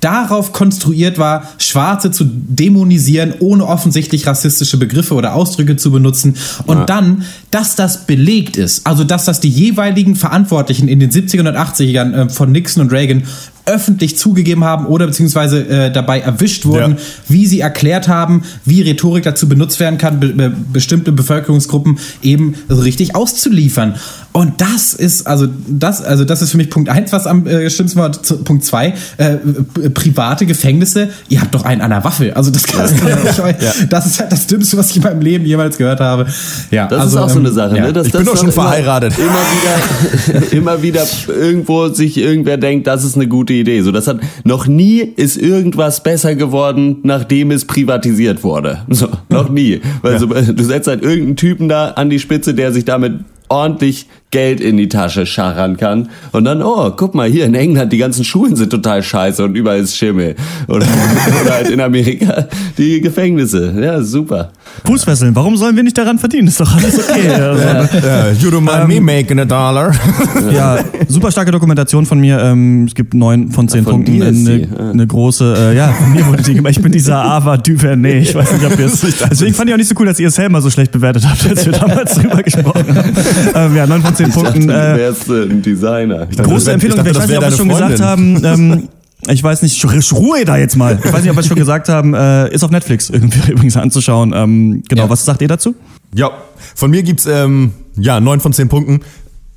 darauf 0.00 0.52
konstruiert 0.52 1.18
war, 1.18 1.48
Schwarze 1.58 2.10
zu 2.10 2.24
dämonisieren, 2.24 3.34
ohne 3.40 3.66
offensichtlich 3.66 4.26
rassistische 4.26 4.76
Begriffe 4.76 5.14
oder 5.14 5.34
Ausdrücke 5.34 5.76
zu 5.76 5.90
benutzen. 5.90 6.36
Und 6.66 6.88
dann, 6.88 7.24
dass 7.50 7.74
das 7.74 8.06
belegt 8.06 8.56
ist, 8.56 8.86
also 8.86 9.04
dass 9.04 9.24
das 9.24 9.40
die 9.40 9.48
jeweiligen 9.48 10.14
Verantwortlichen 10.14 10.88
in 10.88 11.00
den 11.00 11.10
70er 11.10 11.40
und 11.40 11.48
80ern 11.48 12.14
äh, 12.14 12.28
von 12.28 12.52
Nixon 12.52 12.82
und 12.82 12.92
Reagan 12.92 13.24
öffentlich 13.68 14.16
zugegeben 14.16 14.64
haben 14.64 14.86
oder 14.86 15.06
beziehungsweise 15.06 15.66
äh, 15.68 15.92
dabei 15.92 16.20
erwischt 16.20 16.64
wurden, 16.64 16.92
Ja. 16.92 16.96
wie 17.28 17.46
sie 17.46 17.60
erklärt 17.60 18.08
haben, 18.08 18.42
wie 18.64 18.80
Rhetorik 18.82 19.24
dazu 19.24 19.48
benutzt 19.48 19.78
werden 19.78 19.98
kann, 19.98 20.18
be 20.20 20.28
be 20.28 20.52
bestimmte 20.72 21.12
Bevölkerungsgruppen 21.12 21.98
eben 22.22 22.54
richtig 22.70 23.14
auszuliefern. 23.14 23.96
Und 24.38 24.60
das 24.60 24.94
ist, 24.94 25.26
also 25.26 25.48
das, 25.66 26.00
also 26.00 26.24
das 26.24 26.42
ist 26.42 26.52
für 26.52 26.58
mich 26.58 26.70
Punkt 26.70 26.88
eins, 26.88 27.12
was 27.12 27.26
am 27.26 27.44
äh, 27.48 27.68
schlimmsten 27.70 27.98
war. 27.98 28.12
Zu- 28.12 28.36
Punkt 28.44 28.64
zwei, 28.64 28.94
äh, 29.16 29.34
p- 29.74 29.90
private 29.90 30.46
Gefängnisse, 30.46 31.08
ihr 31.28 31.40
habt 31.40 31.52
doch 31.56 31.64
einen 31.64 31.80
an 31.80 31.90
der 31.90 32.04
Waffel. 32.04 32.32
Also 32.34 32.52
das, 32.52 32.62
kann, 32.62 32.88
das 33.90 34.06
ist 34.06 34.20
halt 34.20 34.30
das 34.30 34.46
Dümmste, 34.46 34.76
was 34.76 34.90
ich 34.90 34.98
in 34.98 35.02
meinem 35.02 35.22
Leben 35.22 35.44
jemals 35.44 35.76
gehört 35.76 35.98
habe. 35.98 36.26
Ja, 36.70 36.86
Das 36.86 37.00
also, 37.00 37.16
ist 37.18 37.24
auch 37.24 37.28
so 37.30 37.38
eine 37.40 37.48
ähm, 37.48 37.54
Sache, 37.54 37.76
ja. 37.78 37.86
ne? 37.86 37.92
Dass 37.92 38.06
Ich 38.06 38.12
bin 38.12 38.20
das 38.24 38.30
doch 38.30 38.36
schon 38.36 38.46
immer- 38.50 38.62
verheiratet. 38.62 39.14
Immer 39.18 40.38
wieder, 40.38 40.52
immer 40.52 40.82
wieder 40.82 41.02
irgendwo 41.26 41.88
sich 41.88 42.16
irgendwer 42.16 42.58
denkt, 42.58 42.86
das 42.86 43.02
ist 43.02 43.16
eine 43.16 43.26
gute 43.26 43.54
Idee. 43.54 43.82
So, 43.82 43.90
das 43.90 44.06
hat 44.06 44.20
noch 44.44 44.68
nie 44.68 45.00
ist 45.00 45.36
irgendwas 45.36 46.04
besser 46.04 46.36
geworden, 46.36 46.98
nachdem 47.02 47.50
es 47.50 47.64
privatisiert 47.64 48.44
wurde. 48.44 48.82
So, 48.88 49.08
noch 49.30 49.48
nie. 49.48 49.80
Weil 50.02 50.20
so, 50.20 50.26
du 50.26 50.62
setzt 50.64 50.86
halt 50.86 51.02
irgendeinen 51.02 51.36
Typen 51.36 51.68
da 51.68 51.88
an 51.90 52.08
die 52.08 52.20
Spitze, 52.20 52.54
der 52.54 52.72
sich 52.72 52.84
damit 52.84 53.14
ordentlich 53.48 54.06
Geld 54.30 54.60
in 54.60 54.76
die 54.76 54.88
Tasche 54.88 55.24
scharren 55.24 55.78
kann 55.78 56.10
und 56.32 56.44
dann, 56.44 56.62
oh, 56.62 56.90
guck 56.90 57.14
mal, 57.14 57.28
hier 57.28 57.46
in 57.46 57.54
England, 57.54 57.92
die 57.94 57.98
ganzen 57.98 58.24
Schulen 58.24 58.56
sind 58.56 58.68
total 58.70 59.02
scheiße 59.02 59.42
und 59.42 59.54
überall 59.54 59.78
ist 59.78 59.96
Schimmel. 59.96 60.34
Oder, 60.66 60.84
oder 61.42 61.54
halt 61.54 61.70
in 61.70 61.80
Amerika 61.80 62.46
die 62.76 63.00
Gefängnisse. 63.00 63.74
Ja, 63.80 64.02
super. 64.02 64.50
Fußfesseln, 64.84 65.34
warum 65.34 65.56
sollen 65.56 65.76
wir 65.76 65.82
nicht 65.82 65.96
daran 65.96 66.18
verdienen? 66.18 66.48
Ist 66.48 66.60
doch 66.60 66.74
alles 66.76 66.98
okay. 66.98 67.28
Also, 67.38 67.62
ja, 68.06 68.30
you 68.32 68.50
don't 68.50 68.60
mind 68.60 68.88
me 68.88 69.00
making 69.00 69.38
a 69.40 69.44
dollar. 69.44 69.92
Ja, 70.52 70.78
super 71.08 71.30
starke 71.30 71.50
Dokumentation 71.50 72.06
von 72.06 72.18
mir. 72.20 72.38
Ähm, 72.40 72.84
es 72.84 72.94
gibt 72.94 73.14
neun 73.14 73.50
von 73.50 73.68
zehn 73.68 73.84
Von 73.84 74.04
Punkten. 74.04 74.22
eine, 74.22 74.68
eine 74.92 75.06
große, 75.06 75.72
äh, 75.72 75.76
ja, 75.76 75.88
von 75.88 76.12
mir 76.12 76.26
wurde 76.26 76.42
die 76.42 76.54
gemacht. 76.54 76.72
Ich 76.76 76.82
bin 76.82 76.92
dieser 76.92 77.16
Ava 77.22 77.56
Duvernay. 77.56 78.20
Ich 78.20 78.34
weiß 78.34 78.52
nicht, 78.52 78.64
ob 78.64 78.78
ihr 78.78 78.86
es. 78.86 79.00
Deswegen 79.00 79.54
fand 79.54 79.68
ich 79.68 79.74
auch 79.74 79.78
nicht 79.78 79.88
so 79.88 79.94
cool, 79.98 80.06
dass 80.06 80.18
ihr 80.18 80.28
es 80.28 80.38
Helmer 80.38 80.60
so 80.60 80.70
schlecht 80.70 80.92
bewertet 80.92 81.24
habt, 81.28 81.46
als 81.48 81.64
wir 81.66 81.72
damals 81.72 82.14
drüber 82.14 82.42
gesprochen 82.42 82.94
haben. 82.94 83.12
Ähm, 83.54 83.76
ja, 83.76 83.86
neun 83.86 84.02
von 84.02 84.14
zehn 84.18 84.28
Ich 84.28 84.34
dachte, 84.34 84.50
Punkten. 84.50 84.68
du 84.68 84.74
Äh, 84.74 84.96
wärst 84.96 85.28
ein 85.30 85.62
Designer. 85.62 86.26
große 86.26 86.66
wär- 86.66 86.74
Empfehlung, 86.74 86.98
ich 86.98 87.04
dachte, 87.04 87.10
ich 87.10 87.16
weiß 87.18 87.28
nicht, 87.28 87.38
ob 87.38 87.44
wir 87.44 87.50
schon 87.56 87.68
deine 87.68 87.80
gesagt 87.94 88.00
haben. 88.02 88.44
Ähm, 88.44 88.88
ich 89.28 89.42
weiß 89.42 89.62
nicht, 89.62 89.76
Ruhe 90.14 90.44
da 90.44 90.56
jetzt 90.56 90.76
mal. 90.76 90.98
Ich 91.02 91.12
weiß 91.12 91.22
nicht, 91.22 91.30
ob 91.30 91.36
wir 91.36 91.40
es 91.40 91.46
schon 91.46 91.56
gesagt 91.56 91.88
haben, 91.88 92.14
äh, 92.14 92.52
ist 92.54 92.62
auf 92.62 92.70
Netflix 92.70 93.10
irgendwie 93.10 93.50
übrigens 93.52 93.76
anzuschauen. 93.76 94.32
Ähm, 94.34 94.82
genau, 94.88 95.04
Ja. 95.04 95.10
was 95.10 95.24
sagt 95.24 95.42
ihr 95.42 95.48
dazu? 95.48 95.74
Ja, 96.14 96.30
von 96.74 96.90
mir 96.90 97.02
gibt's 97.02 97.26
ähm, 97.26 97.72
ja 97.96 98.20
neun 98.20 98.40
von 98.40 98.52
zehn 98.52 98.68
Punkten. 98.68 99.00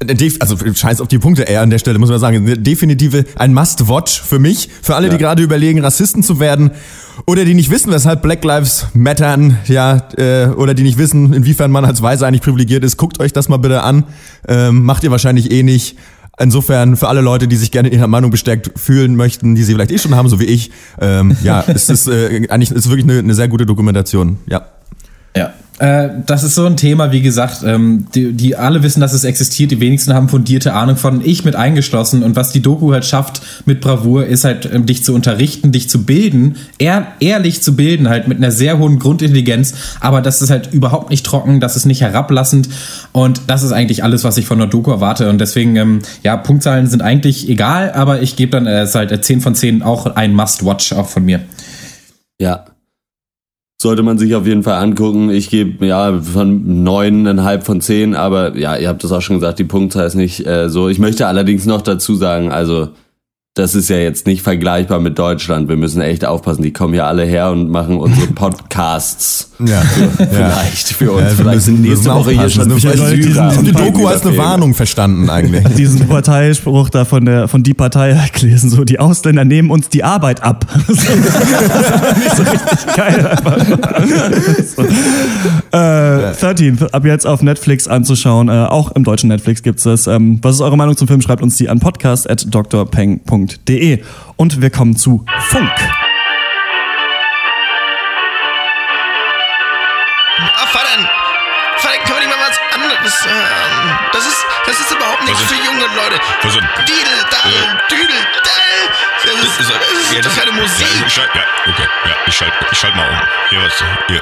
Äh, 0.08 0.32
Also 0.40 0.58
scheiß 0.58 1.02
auf 1.02 1.08
die 1.08 1.20
Punkte 1.20 1.44
eher 1.44 1.62
an 1.62 1.70
der 1.70 1.80
Stelle, 1.80 2.00
muss 2.00 2.10
man 2.10 2.20
sagen. 2.20 2.64
Definitive 2.64 3.26
ein 3.36 3.54
Must-Watch 3.54 4.22
für 4.22 4.40
mich, 4.40 4.70
für 4.82 4.96
alle, 4.96 5.10
die 5.10 5.18
gerade 5.18 5.44
überlegen, 5.44 5.84
Rassisten 5.84 6.24
zu 6.24 6.40
werden 6.40 6.72
oder 7.28 7.46
die 7.46 7.54
nicht 7.54 7.70
wissen, 7.70 7.92
weshalb 7.92 8.22
Black 8.22 8.44
Lives 8.44 8.88
Mattern, 8.94 9.58
ja, 9.66 10.08
äh, 10.18 10.48
oder 10.48 10.74
die 10.74 10.84
nicht 10.84 10.98
wissen, 10.98 11.34
inwiefern 11.34 11.72
man 11.72 11.86
als 11.86 12.02
Weißer 12.02 12.26
eigentlich 12.26 12.42
privilegiert 12.42 12.84
ist. 12.84 12.98
Guckt 12.98 13.20
euch 13.20 13.34
das 13.34 13.50
mal 13.50 13.58
bitte 13.58 13.84
an. 13.84 14.06
Ähm, 14.48 14.84
macht 14.84 15.04
ihr 15.04 15.12
wahrscheinlich 15.12 15.52
eh 15.52 15.64
nicht. 15.64 15.98
Insofern 16.40 16.96
für 16.96 17.08
alle 17.08 17.22
Leute, 17.22 17.48
die 17.48 17.56
sich 17.56 17.72
gerne 17.72 17.90
in 17.90 17.96
ihrer 18.00 18.08
Meinung 18.08 18.32
bestärkt 18.32 18.72
fühlen 18.80 19.16
möchten, 19.16 19.54
die 19.54 19.64
sie 19.64 19.74
vielleicht 19.74 19.92
eh 19.92 20.00
schon 20.00 20.16
haben, 20.16 20.30
so 20.30 20.40
wie 20.40 20.46
ich, 20.46 20.72
ähm, 21.00 21.36
ja, 21.44 21.64
es 21.68 21.90
ist 21.90 22.08
äh, 22.08 22.48
eigentlich 22.50 22.72
es 22.72 22.78
ist 22.78 22.90
wirklich 22.90 23.04
eine, 23.04 23.20
eine 23.20 23.36
sehr 23.36 23.48
gute 23.48 23.66
Dokumentation. 23.66 24.38
Ja. 24.48 24.66
Ja. 25.36 25.54
Äh, 25.82 26.10
das 26.28 26.44
ist 26.44 26.54
so 26.54 26.68
ein 26.68 26.78
Thema, 26.78 27.12
wie 27.12 27.24
gesagt, 27.24 27.64
ähm, 27.66 28.06
die, 28.14 28.34
die 28.34 28.56
alle 28.56 28.84
wissen, 28.84 29.02
dass 29.02 29.14
es 29.14 29.24
existiert, 29.24 29.72
die 29.72 29.80
wenigsten 29.80 30.14
haben 30.14 30.30
fundierte 30.30 30.74
Ahnung 30.74 30.96
von, 30.96 31.26
ich 31.26 31.44
mit 31.44 31.56
eingeschlossen. 31.56 32.22
Und 32.22 32.36
was 32.36 32.52
die 32.52 32.62
Doku 32.62 32.94
halt 32.94 33.04
schafft 33.04 33.42
mit 33.66 33.82
Bravour, 33.82 34.28
ist 34.28 34.44
halt, 34.44 34.70
ähm, 34.72 34.86
dich 34.86 35.04
zu 35.04 35.16
unterrichten, 35.16 35.72
dich 35.72 35.90
zu 35.90 36.06
bilden, 36.06 36.58
ehr, 36.78 37.08
ehrlich 37.20 37.64
zu 37.64 37.76
bilden, 37.76 38.10
halt 38.10 38.28
mit 38.28 38.38
einer 38.38 38.52
sehr 38.52 38.78
hohen 38.78 39.00
Grundintelligenz. 39.00 39.74
Aber 40.00 40.22
das 40.22 40.44
ist 40.44 40.52
halt 40.52 40.72
überhaupt 40.72 41.10
nicht 41.10 41.26
trocken, 41.26 41.60
das 41.60 41.76
ist 41.76 41.86
nicht 41.86 42.02
herablassend. 42.02 42.70
Und 43.12 43.42
das 43.48 43.64
ist 43.64 43.72
eigentlich 43.72 44.04
alles, 44.04 44.24
was 44.24 44.38
ich 44.38 44.46
von 44.46 44.60
der 44.60 44.68
Doku 44.68 44.92
erwarte. 44.92 45.32
Und 45.32 45.42
deswegen, 45.42 45.76
ähm, 45.78 46.00
ja, 46.22 46.38
Punktzahlen 46.38 46.86
sind 46.86 47.02
eigentlich 47.02 47.50
egal, 47.50 47.92
aber 47.94 48.22
ich 48.22 48.36
gebe 48.36 48.52
dann, 48.52 48.68
äh, 48.68 48.86
halt 48.94 49.12
äh, 49.12 49.20
10 49.20 49.42
von 49.42 49.56
10 49.56 49.82
auch 49.82 50.06
ein 50.06 50.36
Must-Watch, 50.36 50.94
auch 50.94 51.08
von 51.08 51.26
mir. 51.26 51.40
Ja. 52.40 52.66
Sollte 53.82 54.04
man 54.04 54.20
sich 54.20 54.36
auf 54.36 54.46
jeden 54.46 54.62
Fall 54.62 54.76
angucken. 54.76 55.32
Ich 55.32 55.50
gebe 55.50 55.88
ja 55.88 56.22
von 56.22 56.84
neuneinhalb 56.84 57.64
von 57.64 57.82
zehn, 57.82 58.14
aber 58.14 58.56
ja, 58.56 58.76
ihr 58.78 58.88
habt 58.88 59.04
das 59.04 59.12
auch 59.12 59.24
schon 59.24 59.38
gesagt, 59.38 59.58
die 59.58 59.64
Punktzahl 59.64 60.06
ist 60.06 60.14
nicht 60.14 60.46
äh, 60.46 60.70
so. 60.70 60.88
Ich 60.88 61.00
möchte 61.00 61.26
allerdings 61.26 61.66
noch 61.66 61.82
dazu 61.82 62.14
sagen, 62.14 62.52
also 62.52 62.90
das 63.54 63.76
ist 63.76 63.90
ja 63.90 63.98
jetzt 63.98 64.28
nicht 64.28 64.44
vergleichbar 64.44 65.00
mit 65.02 65.20
Deutschland. 65.20 65.68
Wir 65.68 65.76
müssen 65.76 66.02
echt 66.02 66.24
aufpassen. 66.24 66.62
Die 66.64 66.72
kommen 66.72 66.94
ja 66.94 67.06
alle 67.08 67.26
her 67.26 67.52
und 67.52 67.70
machen 67.70 67.98
unsere 67.98 68.28
Podcasts. 68.34 69.52
Ja, 69.60 69.82
Vielleicht 70.32 70.88
für 70.94 71.12
uns. 71.12 71.22
Ja, 71.22 71.28
wir 71.28 71.36
Vielleicht 71.36 71.56
müssen- 71.56 71.66
sind 71.76 71.82
nächste 71.82 72.10
müssen 72.10 72.20
Woche 72.20 72.32
hier 72.32 72.50
schon 72.50 72.72
eine- 72.72 72.80
Syrer 72.80 73.62
Die 73.62 73.72
Doku 73.74 74.08
als 74.08 74.26
eine. 74.26 74.38
Warnung 74.38 74.74
verstanden 74.74 75.30
eigentlich. 75.30 75.66
Diesen 75.78 76.08
Parteispruch 76.08 76.90
da 76.90 77.04
von 77.04 77.26
der 77.26 77.50
von 77.50 77.62
die 77.62 77.74
Partei 77.74 78.18
gelesen, 78.34 78.70
so 78.70 78.86
die 78.86 79.00
Ausländer 79.00 79.44
nehmen 79.44 79.70
uns 79.70 79.90
die 79.90 80.06
Arbeit 80.06 80.42
ab. 80.44 80.66
das 80.88 80.98
ist 80.98 81.10
nicht 81.10 82.36
so 82.38 82.44
richtig 82.44 82.96
geil. 82.96 83.38
so. 84.76 84.84
äh, 85.78 86.34
13, 86.40 86.78
ab 86.94 87.04
jetzt 87.06 87.28
auf 87.28 87.42
Netflix 87.42 87.88
anzuschauen. 87.90 88.48
Äh, 88.48 88.54
auch 88.70 88.92
im 88.94 89.04
deutschen 89.04 89.28
Netflix 89.28 89.62
gibt's 89.62 89.84
das. 89.84 90.08
Ähm, 90.08 90.40
was 90.42 90.56
ist 90.56 90.62
eure 90.62 90.78
Meinung 90.78 90.96
zum 90.96 91.08
Film? 91.10 91.22
Schreibt 91.22 91.44
uns 91.44 91.58
die 91.58 91.68
an 91.68 91.80
podcast.drpeng.de. 93.58 94.04
Und 94.38 94.62
wir 94.62 94.70
kommen 94.70 94.96
zu 94.96 95.26
Funk. 95.50 95.72
Ah, 100.38 100.66
Vater, 100.68 101.10
Vater, 101.78 101.98
können 102.00 102.20
wir 102.20 102.28
nicht 102.28 102.38
mal 102.38 102.48
was 102.48 102.60
anderes 102.74 103.26
hören? 103.26 104.00
Das 104.12 104.26
ist, 104.26 104.46
das 104.66 104.80
ist 104.80 104.92
überhaupt 104.92 105.24
nichts 105.26 105.42
für 105.44 105.56
junge 105.56 105.86
Leute. 105.96 106.20
Was 106.42 106.54
denn? 106.54 106.68
Didel, 106.88 107.26
Dall, 107.30 107.82
Düdel, 107.90 108.16
Dall. 108.44 108.60
Das 109.24 109.34
ist, 109.34 109.60
das 109.60 109.70
ist 109.70 110.14
ja, 110.14 110.22
doch 110.22 110.36
keine 110.36 110.52
Ja, 110.52 110.58
Musik. 110.64 110.88
ich 111.06 111.14
schalt, 111.14 111.30
ja, 111.36 111.44
okay. 111.70 111.88
Ja, 112.06 112.16
ich 112.26 112.36
schalt, 112.36 112.54
ich 112.72 112.78
schalt 112.78 112.96
mal 112.96 113.08
um. 113.10 113.22
Hier 113.50 113.62
was. 113.64 113.84
Hier. 114.08 114.22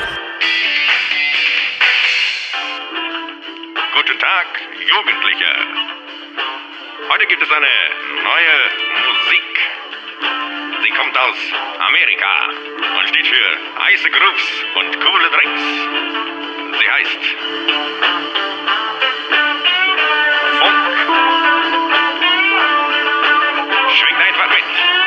Guten 3.96 4.20
Tag, 4.20 4.48
Jugendliche. 4.90 5.52
Heute 7.10 7.26
gibt 7.28 7.42
es 7.42 7.50
eine 7.50 7.68
neue 8.24 8.59
kommt 11.00 11.18
aus 11.18 11.38
Amerika 11.80 12.50
und 13.00 13.08
steht 13.08 13.28
für 13.28 13.84
heiße 13.84 14.10
Grooves 14.10 14.66
und 14.76 15.00
coole 15.00 15.30
Drinks. 15.30 15.62
Sie 16.78 16.92
heißt 16.92 17.24
Funk. 20.60 20.96
Schwingt 23.96 24.22
einfach 24.22 24.50
mit. 24.50 24.99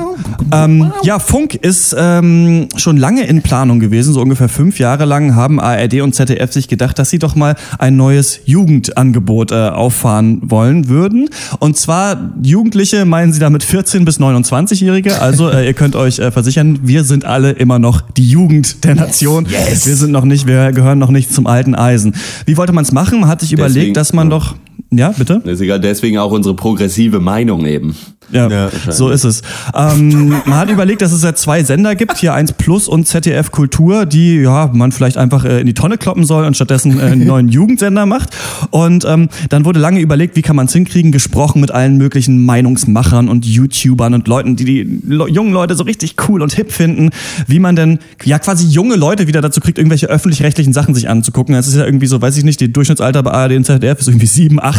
Ähm, 0.51 0.91
ja, 1.03 1.19
Funk 1.19 1.55
ist 1.55 1.95
ähm, 1.97 2.67
schon 2.75 2.97
lange 2.97 3.25
in 3.25 3.41
Planung 3.41 3.79
gewesen, 3.79 4.13
so 4.13 4.21
ungefähr 4.21 4.49
fünf 4.49 4.79
Jahre 4.79 5.05
lang 5.05 5.35
haben 5.35 5.59
ARD 5.59 6.01
und 6.01 6.13
ZDF 6.13 6.51
sich 6.51 6.67
gedacht, 6.67 6.97
dass 6.99 7.09
sie 7.09 7.19
doch 7.19 7.35
mal 7.35 7.55
ein 7.77 7.95
neues 7.95 8.41
Jugendangebot 8.45 9.51
äh, 9.51 9.69
auffahren 9.69 10.39
wollen 10.43 10.87
würden. 10.89 11.29
Und 11.59 11.77
zwar 11.77 12.31
Jugendliche 12.41 13.05
meinen 13.05 13.33
sie 13.33 13.39
damit 13.39 13.63
14 13.63 14.05
bis 14.05 14.19
29-Jährige. 14.19 15.21
Also 15.21 15.49
äh, 15.49 15.65
ihr 15.65 15.73
könnt 15.73 15.95
euch 15.95 16.19
äh, 16.19 16.31
versichern, 16.31 16.79
wir 16.83 17.03
sind 17.03 17.25
alle 17.25 17.51
immer 17.51 17.79
noch 17.79 18.01
die 18.01 18.27
Jugend 18.29 18.83
der 18.83 18.95
Nation. 18.95 19.45
yes. 19.49 19.85
Wir 19.85 19.95
sind 19.95 20.11
noch 20.11 20.23
nicht, 20.25 20.47
wir 20.47 20.71
gehören 20.71 20.99
noch 20.99 21.11
nicht 21.11 21.33
zum 21.33 21.47
alten 21.47 21.75
Eisen. 21.75 22.15
Wie 22.45 22.57
wollte 22.57 22.73
man 22.73 22.83
es 22.83 22.91
machen? 22.91 23.19
Man 23.21 23.29
hat 23.29 23.41
sich 23.41 23.49
Deswegen- 23.51 23.63
überlegt, 23.79 23.97
dass 23.97 24.13
man 24.13 24.29
doch 24.29 24.55
ja, 24.91 25.11
bitte? 25.11 25.41
Ist 25.45 25.61
egal, 25.61 25.79
deswegen 25.79 26.17
auch 26.17 26.31
unsere 26.31 26.55
progressive 26.55 27.19
Meinung 27.19 27.65
eben. 27.65 27.95
Ja, 28.31 28.47
Ja. 28.47 28.69
so 28.89 29.09
ist 29.09 29.23
es. 29.23 29.41
Ähm, 29.75 30.29
man 30.29 30.53
hat 30.53 30.69
überlegt, 30.69 31.01
dass 31.01 31.11
es 31.11 31.23
ja 31.23 31.33
zwei 31.33 31.63
Sender 31.63 31.95
gibt, 31.95 32.17
hier 32.17 32.33
1 32.33 32.53
Plus 32.53 32.87
und 32.87 33.07
ZDF 33.07 33.49
Kultur, 33.51 34.05
die 34.05 34.35
ja 34.41 34.69
man 34.71 34.91
vielleicht 34.91 35.17
einfach 35.17 35.45
äh, 35.45 35.61
in 35.61 35.65
die 35.65 35.73
Tonne 35.73 35.97
kloppen 35.97 36.25
soll 36.25 36.45
und 36.45 36.55
stattdessen 36.55 36.99
äh, 36.99 37.03
einen 37.03 37.25
neuen 37.25 37.49
Jugendsender 37.49 38.05
macht. 38.05 38.35
Und 38.69 39.03
ähm, 39.05 39.29
dann 39.49 39.65
wurde 39.65 39.79
lange 39.79 39.99
überlegt, 39.99 40.35
wie 40.35 40.43
kann 40.43 40.55
man 40.55 40.67
es 40.67 40.73
hinkriegen, 40.73 41.11
gesprochen 41.11 41.59
mit 41.59 41.71
allen 41.71 41.97
möglichen 41.97 42.45
Meinungsmachern 42.45 43.29
und 43.29 43.45
YouTubern 43.45 44.13
und 44.13 44.27
Leuten, 44.27 44.55
die 44.55 44.65
die 44.65 45.01
lo 45.07 45.27
jungen 45.27 45.53
Leute 45.53 45.75
so 45.75 45.83
richtig 45.83 46.15
cool 46.27 46.43
und 46.43 46.53
hip 46.53 46.71
finden, 46.71 47.09
wie 47.47 47.59
man 47.59 47.75
denn 47.75 47.99
ja 48.23 48.37
quasi 48.37 48.67
junge 48.67 48.95
Leute 48.95 49.25
wieder 49.27 49.41
dazu 49.41 49.59
kriegt, 49.59 49.79
irgendwelche 49.79 50.05
öffentlich-rechtlichen 50.07 50.73
Sachen 50.73 50.93
sich 50.93 51.09
anzugucken. 51.09 51.55
Es 51.55 51.67
ist 51.67 51.75
ja 51.75 51.85
irgendwie 51.85 52.07
so, 52.07 52.21
weiß 52.21 52.37
ich 52.37 52.43
nicht, 52.43 52.59
die 52.59 52.71
Durchschnittsalter 52.71 53.23
bei 53.23 53.31
ARD 53.31 53.53
und 53.53 53.65
ZDF 53.65 53.99
ist 53.99 54.07
irgendwie 54.07 54.27
87 54.27 54.78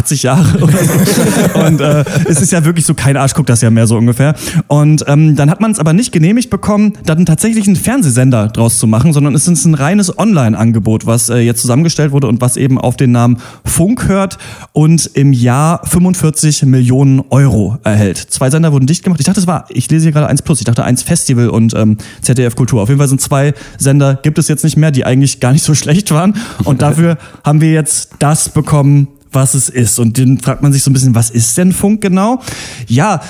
oder 0.61 0.77
so. 0.77 1.59
Und 1.59 1.81
äh, 1.81 2.03
es 2.25 2.41
ist 2.41 2.51
ja 2.51 2.63
wirklich 2.65 2.85
so, 2.85 2.93
kein 2.93 3.17
Arsch 3.17 3.33
guckt 3.33 3.49
das 3.49 3.61
ja 3.61 3.69
mehr 3.69 3.87
so 3.87 3.97
ungefähr. 3.97 4.35
Und 4.67 5.03
ähm, 5.07 5.35
dann 5.35 5.49
hat 5.49 5.61
man 5.61 5.71
es 5.71 5.79
aber 5.79 5.93
nicht 5.93 6.11
genehmigt 6.11 6.49
bekommen, 6.49 6.93
dann 7.05 7.25
tatsächlich 7.25 7.67
einen 7.67 7.75
Fernsehsender 7.75 8.47
draus 8.47 8.77
zu 8.77 8.87
machen, 8.87 9.13
sondern 9.13 9.35
es 9.35 9.47
ist 9.47 9.65
ein 9.65 9.75
reines 9.75 10.17
Online-Angebot, 10.17 11.05
was 11.05 11.29
äh, 11.29 11.37
jetzt 11.37 11.61
zusammengestellt 11.61 12.11
wurde 12.11 12.27
und 12.27 12.41
was 12.41 12.57
eben 12.57 12.79
auf 12.79 12.97
den 12.97 13.11
Namen 13.11 13.37
Funk 13.65 14.07
hört 14.07 14.37
und 14.73 15.09
im 15.13 15.33
Jahr 15.33 15.85
45 15.85 16.63
Millionen 16.65 17.21
Euro 17.29 17.77
erhält. 17.83 18.17
Zwei 18.17 18.49
Sender 18.49 18.71
wurden 18.71 18.87
dicht 18.87 19.03
gemacht. 19.03 19.19
Ich 19.19 19.25
dachte, 19.25 19.39
es 19.39 19.47
war, 19.47 19.65
ich 19.69 19.89
lese 19.89 20.03
hier 20.03 20.11
gerade 20.11 20.27
1 20.27 20.41
Plus, 20.41 20.59
ich 20.59 20.65
dachte 20.65 20.83
1 20.83 21.03
Festival 21.03 21.49
und 21.49 21.73
ähm, 21.73 21.97
ZDF 22.21 22.55
Kultur. 22.55 22.81
Auf 22.81 22.89
jeden 22.89 22.99
Fall 22.99 23.07
sind 23.07 23.21
zwei 23.21 23.53
Sender, 23.77 24.19
gibt 24.21 24.37
es 24.37 24.47
jetzt 24.47 24.63
nicht 24.63 24.77
mehr, 24.77 24.91
die 24.91 25.05
eigentlich 25.05 25.39
gar 25.39 25.51
nicht 25.53 25.63
so 25.63 25.75
schlecht 25.81 26.11
waren. 26.11 26.35
Und 26.63 26.81
dafür 26.81 27.17
haben 27.43 27.61
wir 27.61 27.71
jetzt 27.71 28.11
das 28.19 28.49
bekommen, 28.49 29.07
was 29.31 29.53
es 29.53 29.69
ist. 29.69 29.99
Und 29.99 30.17
dann 30.17 30.37
fragt 30.37 30.61
man 30.61 30.73
sich 30.73 30.83
so 30.83 30.89
ein 30.89 30.93
bisschen, 30.93 31.15
was 31.15 31.29
ist 31.29 31.57
denn 31.57 31.71
Funk 31.71 32.01
genau? 32.01 32.41
Ja, 32.87 33.21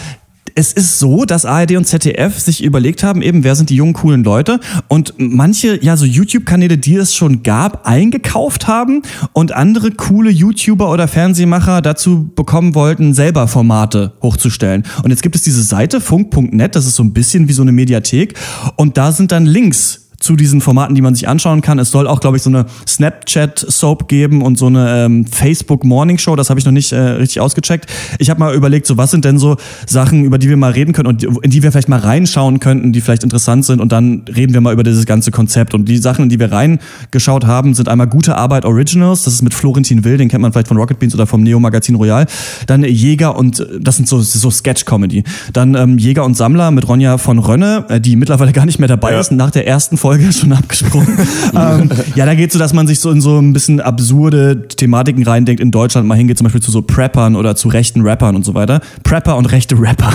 es 0.55 0.73
ist 0.73 0.99
so, 0.99 1.25
dass 1.25 1.45
ARD 1.45 1.77
und 1.77 1.85
ZDF 1.85 2.37
sich 2.39 2.63
überlegt 2.63 3.03
haben, 3.03 3.21
eben, 3.21 3.43
wer 3.43 3.55
sind 3.55 3.69
die 3.69 3.75
jungen, 3.75 3.93
coolen 3.93 4.23
Leute 4.23 4.59
und 4.87 5.13
manche, 5.17 5.81
ja, 5.83 5.97
so 5.97 6.05
YouTube-Kanäle, 6.05 6.77
die 6.77 6.95
es 6.95 7.15
schon 7.15 7.43
gab, 7.43 7.87
eingekauft 7.87 8.67
haben 8.67 9.01
und 9.33 9.53
andere 9.53 9.91
coole 9.91 10.29
YouTuber 10.29 10.91
oder 10.91 11.07
Fernsehmacher 11.07 11.81
dazu 11.81 12.31
bekommen 12.35 12.75
wollten, 12.75 13.13
selber 13.13 13.47
Formate 13.47 14.13
hochzustellen. 14.21 14.83
Und 15.03 15.11
jetzt 15.11 15.23
gibt 15.23 15.35
es 15.35 15.43
diese 15.43 15.63
Seite, 15.63 16.01
funk.net, 16.01 16.75
das 16.75 16.85
ist 16.85 16.95
so 16.95 17.03
ein 17.03 17.13
bisschen 17.13 17.47
wie 17.47 17.53
so 17.53 17.61
eine 17.61 17.71
Mediathek 17.71 18.33
und 18.75 18.97
da 18.97 19.11
sind 19.11 19.31
dann 19.31 19.45
Links 19.45 20.10
zu 20.21 20.35
diesen 20.35 20.61
Formaten, 20.61 20.95
die 20.95 21.01
man 21.01 21.15
sich 21.15 21.27
anschauen 21.27 21.61
kann. 21.61 21.79
Es 21.79 21.91
soll 21.91 22.07
auch, 22.07 22.19
glaube 22.21 22.37
ich, 22.37 22.43
so 22.43 22.49
eine 22.49 22.65
Snapchat-Soap 22.87 24.07
geben 24.07 24.41
und 24.41 24.57
so 24.57 24.67
eine 24.67 25.05
ähm, 25.05 25.25
Facebook-Morning-Show. 25.25 26.35
Das 26.35 26.49
habe 26.49 26.59
ich 26.59 26.65
noch 26.65 26.71
nicht 26.71 26.91
äh, 26.91 26.99
richtig 26.99 27.41
ausgecheckt. 27.41 27.87
Ich 28.19 28.29
habe 28.29 28.39
mal 28.39 28.53
überlegt, 28.53 28.85
so 28.85 28.97
was 28.97 29.11
sind 29.11 29.25
denn 29.25 29.39
so 29.39 29.57
Sachen, 29.87 30.23
über 30.23 30.37
die 30.37 30.47
wir 30.47 30.57
mal 30.57 30.71
reden 30.71 30.93
können 30.93 31.07
und 31.07 31.23
in 31.23 31.49
die 31.51 31.63
wir 31.63 31.71
vielleicht 31.71 31.89
mal 31.89 31.99
reinschauen 31.99 32.59
könnten, 32.59 32.93
die 32.93 33.01
vielleicht 33.01 33.23
interessant 33.23 33.65
sind. 33.65 33.81
Und 33.81 33.91
dann 33.91 34.23
reden 34.33 34.53
wir 34.53 34.61
mal 34.61 34.73
über 34.73 34.83
dieses 34.83 35.05
ganze 35.05 35.31
Konzept. 35.31 35.73
Und 35.73 35.85
die 35.89 35.97
Sachen, 35.97 36.23
in 36.23 36.29
die 36.29 36.39
wir 36.39 36.51
reingeschaut 36.51 37.45
haben, 37.45 37.73
sind 37.73 37.89
einmal 37.89 38.07
Gute 38.07 38.35
Arbeit 38.37 38.63
Originals. 38.65 39.23
Das 39.23 39.33
ist 39.33 39.41
mit 39.41 39.53
Florentin 39.53 40.03
Will, 40.03 40.17
den 40.17 40.29
kennt 40.29 40.41
man 40.41 40.53
vielleicht 40.53 40.67
von 40.67 40.77
Rocket 40.77 40.99
Beans 40.99 41.15
oder 41.15 41.25
vom 41.25 41.41
Neo 41.41 41.59
Magazin 41.59 41.95
Royal. 41.95 42.27
Dann 42.67 42.83
Jäger 42.83 43.35
und 43.35 43.65
das 43.79 43.95
sind 43.95 44.07
so, 44.07 44.21
so 44.21 44.51
Sketch-Comedy. 44.51 45.23
Dann 45.53 45.73
ähm, 45.75 45.97
Jäger 45.97 46.23
und 46.25 46.37
Sammler 46.37 46.69
mit 46.71 46.87
Ronja 46.87 47.17
von 47.17 47.39
Rönne, 47.39 47.85
äh, 47.89 47.99
die 47.99 48.15
mittlerweile 48.15 48.51
gar 48.51 48.65
nicht 48.65 48.79
mehr 48.79 48.87
dabei 48.87 49.13
Ja. 49.13 49.19
ist, 49.19 49.31
nach 49.31 49.49
der 49.51 49.67
ersten 49.67 49.97
Folge 49.97 50.10
schon 50.31 50.53
abgesprungen. 50.53 51.17
ähm, 51.55 51.89
ja, 52.15 52.25
da 52.25 52.35
geht 52.35 52.51
so, 52.51 52.59
dass 52.59 52.73
man 52.73 52.87
sich 52.87 52.99
so 52.99 53.11
in 53.11 53.21
so 53.21 53.39
ein 53.39 53.53
bisschen 53.53 53.79
absurde 53.79 54.67
Thematiken 54.67 55.23
reindenkt 55.23 55.61
in 55.61 55.71
Deutschland 55.71 56.07
mal 56.07 56.15
hingeht, 56.15 56.37
zum 56.37 56.45
Beispiel 56.45 56.61
zu 56.61 56.71
so 56.71 56.81
Preppern 56.81 57.35
oder 57.35 57.55
zu 57.55 57.69
rechten 57.69 58.01
Rappern 58.01 58.35
und 58.35 58.45
so 58.45 58.53
weiter. 58.53 58.81
Prepper 59.03 59.37
und 59.37 59.45
rechte 59.51 59.79
Rapper. 59.79 60.11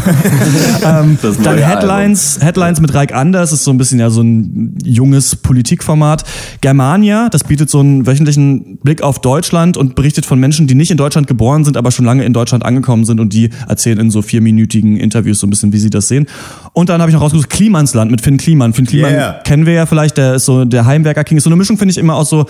ähm, 0.85 1.19
dann 1.43 1.59
Headlines, 1.59 2.39
Headlines 2.41 2.81
mit 2.81 2.95
Raik 2.95 3.15
Anders 3.15 3.53
ist 3.53 3.65
so 3.65 3.71
ein 3.71 3.79
bisschen 3.79 3.99
ja 3.99 4.11
so 4.11 4.23
ein 4.23 4.77
junges 4.85 5.37
Politikformat. 5.37 6.25
Germania, 6.61 7.29
das 7.29 7.45
bietet 7.45 7.71
so 7.71 7.81
einen 7.81 8.07
wöchentlichen 8.07 8.79
Blick 8.79 9.03
auf 9.03 9.21
Deutschland 9.21 9.77
und 9.77 9.95
berichtet 9.95 10.27
von 10.27 10.39
Menschen, 10.39 10.67
die 10.67 10.75
nicht 10.75 10.91
in 10.91 10.97
Deutschland 10.97 11.27
geboren 11.27 11.65
sind, 11.65 11.77
aber 11.77 11.91
schon 11.91 12.05
lange 12.05 12.25
in 12.25 12.33
Deutschland 12.33 12.65
angekommen 12.65 13.05
sind 13.05 13.21
und 13.21 13.33
die 13.33 13.51
erzählen 13.69 13.99
in 13.99 14.11
so 14.11 14.23
vierminütigen 14.23 14.97
Interviews 14.97 15.41
so 15.41 15.47
ein 15.47 15.51
bisschen, 15.51 15.73
wie 15.73 15.79
sie 15.79 15.91
das 15.91 16.09
sehen. 16.09 16.27
Und 16.73 16.89
dann 16.89 17.01
habe 17.01 17.11
ich 17.11 17.15
noch 17.15 17.23
rausgesucht 17.23 17.51
Klimansland 17.51 18.11
mit 18.11 18.21
Finn 18.21 18.37
Kliman. 18.37 18.73
Finn 18.73 18.87
Kliman 18.87 19.07
Yeah. 19.17 19.41
kennen 19.45 19.67
wir 19.67 19.73
ja 19.73 19.86
vielleicht, 19.87 20.17
der 20.19 20.35
ist 20.35 20.45
so 20.45 20.65
der 20.65 20.87
Heimwerker 20.87 21.25
King. 21.25 21.39
Ist 21.39 21.45
so 21.45 21.51
eine 21.51 21.57
Mischung, 21.57 21.79
finde 21.79 21.93
ich, 21.93 21.99
immer 21.99 22.15
aus 22.15 22.31
so 22.31 22.47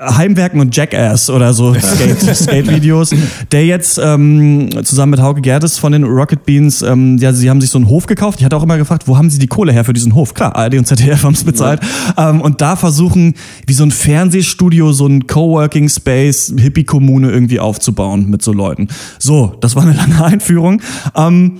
Heimwerken 0.00 0.60
und 0.60 0.74
Jackass 0.76 1.30
oder 1.30 1.52
so 1.54 1.74
Skate- 1.80 2.34
Skate-Videos. 2.36 3.10
der 3.52 3.66
jetzt 3.66 3.98
ähm, 4.02 4.68
zusammen 4.84 5.10
mit 5.10 5.20
Hauke 5.20 5.40
Gerdes 5.40 5.78
von 5.78 5.92
den 5.92 6.04
Rocket 6.04 6.44
Beans, 6.44 6.82
ähm, 6.82 7.18
ja, 7.18 7.32
sie 7.32 7.50
haben 7.50 7.60
sich 7.60 7.70
so 7.70 7.78
einen 7.78 7.88
Hof 7.88 8.06
gekauft. 8.06 8.38
Ich 8.40 8.44
hatte 8.44 8.56
auch 8.56 8.62
immer 8.62 8.78
gefragt, 8.78 9.04
wo 9.06 9.16
haben 9.16 9.30
sie 9.30 9.38
die 9.38 9.46
Kohle 9.46 9.72
her 9.72 9.84
für 9.84 9.92
diesen 9.92 10.14
Hof? 10.14 10.34
Klar, 10.34 10.54
ARD 10.56 10.74
und 10.74 10.86
ZDF 10.86 11.22
haben 11.24 11.34
es 11.34 11.44
bezahlt. 11.44 11.80
Ähm, 12.16 12.40
und 12.40 12.60
da 12.60 12.76
versuchen, 12.76 13.34
wie 13.66 13.72
so 13.72 13.84
ein 13.84 13.90
Fernsehstudio, 13.90 14.92
so 14.92 15.06
ein 15.06 15.26
Coworking 15.26 15.88
Space, 15.88 16.52
Hippie-Kommune 16.56 17.30
irgendwie 17.30 17.60
aufzubauen 17.60 18.28
mit 18.30 18.42
so 18.42 18.52
Leuten. 18.52 18.88
So, 19.18 19.54
das 19.60 19.76
war 19.76 19.82
eine 19.82 19.92
lange 19.94 20.22
Einführung. 20.24 20.80
Ähm, 21.14 21.58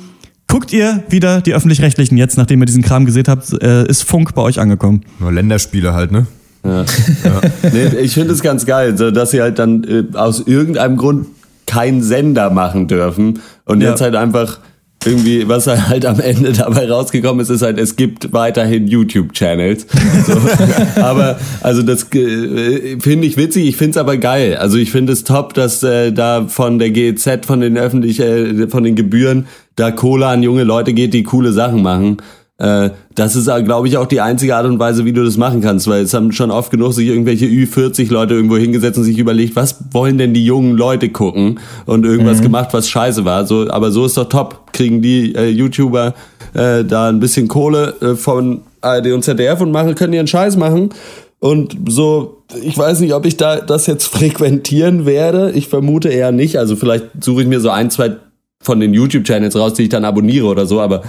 Guckt 0.49 0.73
ihr 0.73 1.03
wieder 1.09 1.41
die 1.41 1.55
öffentlich-rechtlichen 1.55 2.17
jetzt, 2.17 2.37
nachdem 2.37 2.61
ihr 2.63 2.67
diesen 2.67 2.83
Kram 2.83 3.05
gesehen 3.05 3.25
habt, 3.29 3.53
äh, 3.63 3.87
ist 3.89 4.03
Funk 4.05 4.35
bei 4.35 4.43
euch 4.43 4.61
angekommen? 4.61 5.03
Nur 5.19 5.33
Länderspiele 5.33 5.93
halt, 5.93 6.13
ne? 6.13 6.27
Nee, 6.67 7.87
ich 8.01 8.15
finde 8.15 8.33
es 8.33 8.43
ganz 8.43 8.67
geil, 8.67 8.97
so 8.99 9.13
dass 9.13 9.31
sie 9.31 9.41
halt 9.41 9.59
dann 9.61 9.85
äh, 9.85 10.17
aus 10.17 10.41
irgendeinem 10.47 10.97
Grund 10.97 11.27
keinen 11.67 12.03
Sender 12.03 12.51
machen 12.51 12.89
dürfen 12.89 13.41
und 13.67 13.81
Ja. 13.83 13.91
jetzt 13.91 14.01
halt 14.01 14.17
einfach 14.17 14.59
irgendwie, 15.05 15.47
was 15.49 15.69
halt 15.69 16.05
am 16.07 16.19
Ende 16.19 16.53
dabei 16.53 16.91
rausgekommen 16.91 17.41
ist, 17.41 17.51
ist 17.51 17.63
halt, 17.63 17.79
es 17.79 17.95
gibt 17.95 18.33
weiterhin 18.33 18.89
YouTube-Channels. 18.89 19.87
So. 20.27 20.33
aber, 21.01 21.39
also 21.61 21.83
das 21.83 22.13
äh, 22.15 22.99
finde 22.99 23.27
ich 23.29 23.37
witzig, 23.37 23.69
ich 23.69 23.77
finde 23.77 23.91
es 23.93 23.97
aber 23.99 24.17
geil. 24.17 24.57
Also 24.57 24.77
ich 24.79 24.91
finde 24.91 25.13
es 25.13 25.23
top, 25.23 25.55
dass 25.55 25.83
äh, 25.85 26.11
da 26.13 26.47
von 26.49 26.81
der 26.81 26.91
GEZ, 26.91 27.47
von 27.47 27.61
den 27.61 27.77
öffentlich, 27.79 28.19
äh, 28.19 28.67
von 28.67 28.83
den 28.83 28.97
Gebühren, 28.97 29.47
da 29.77 29.91
Kohle 29.91 30.27
an 30.27 30.43
junge 30.43 30.65
Leute 30.65 30.93
geht, 30.93 31.15
die 31.15 31.23
coole 31.23 31.53
Sachen 31.53 31.83
machen. 31.83 32.19
Äh, 32.59 32.91
das 33.15 33.37
ist, 33.37 33.51
glaube 33.65 33.87
ich, 33.87 33.99
auch 33.99 34.07
die 34.07 34.23
einzige 34.23 34.57
Art 34.57 34.67
und 34.67 34.79
Weise, 34.79 35.05
wie 35.05 35.13
du 35.13 35.25
das 35.25 35.37
machen 35.37 35.61
kannst, 35.61 35.89
weil 35.89 36.03
es 36.03 36.15
haben 36.15 36.33
schon 36.33 36.51
oft 36.51 36.71
genug 36.71 36.95
sich 36.95 37.09
irgendwelche 37.09 37.47
Ü40-Leute 37.47 38.35
irgendwo 38.35 38.57
hingesetzt 38.57 38.99
und 38.99 39.05
sich 39.05 39.19
überlegt, 39.19 39.57
was 39.57 39.77
wollen 39.93 40.17
denn 40.17 40.33
die 40.33 40.45
jungen 40.45 40.77
Leute 40.77 41.11
gucken 41.11 41.61
und 41.85 42.07
irgendwas 42.07 42.41
gemacht, 42.41 42.71
was 42.73 42.89
scheiße 42.89 43.25
war. 43.25 43.47
So, 43.47 43.71
aber 43.71 43.91
so 43.91 44.07
ist 44.07 44.17
doch 44.17 44.29
top. 44.29 44.73
Kriegen 44.73 45.03
die 45.03 45.35
äh, 45.35 45.49
YouTuber 45.49 46.15
äh, 46.55 46.85
da 46.85 47.09
ein 47.09 47.21
bisschen 47.21 47.49
Kohle 47.49 47.95
äh, 48.01 48.15
von 48.15 48.63
ARD 48.81 49.13
und 49.13 49.23
ZDF 49.23 49.61
und 49.61 49.71
machen, 49.71 49.95
können 49.95 50.15
ihren 50.15 50.27
Scheiß 50.27 50.57
machen. 50.57 50.91
Und 51.39 51.77
so, 51.89 52.43
ich 52.63 52.77
weiß 52.77 53.01
nicht, 53.01 53.13
ob 53.13 53.27
ich 53.27 53.37
da 53.37 53.57
das 53.57 53.87
jetzt 53.87 54.07
frequentieren 54.13 55.05
werde. 55.05 55.53
Ich 55.53 55.69
vermute 55.69 56.09
eher 56.09 56.33
nicht. 56.33 56.59
Also 56.59 56.77
vielleicht 56.77 57.05
suche 57.21 57.43
ich 57.43 57.49
mir 57.49 57.61
so 57.61 57.69
ein, 57.69 57.91
zwei 57.91 58.17
von 58.67 58.81
den 58.81 58.93
YouTube-Channels 58.93 59.57
raus, 59.57 59.75
die 59.75 59.85
ich 59.85 59.89
dann 59.89 60.05
abonniere 60.05 60.47
oder 60.47 60.67
so, 60.67 60.81
aber 60.81 61.03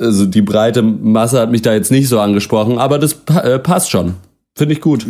also 0.00 0.26
die 0.26 0.42
breite 0.42 0.82
Masse 0.82 1.38
hat 1.38 1.50
mich 1.50 1.62
da 1.62 1.72
jetzt 1.72 1.92
nicht 1.92 2.08
so 2.08 2.18
angesprochen, 2.18 2.78
aber 2.78 2.98
das 2.98 3.16
äh, 3.28 3.58
passt 3.60 3.90
schon. 3.90 4.14
Finde 4.56 4.74
ich 4.74 4.80
gut. 4.80 5.06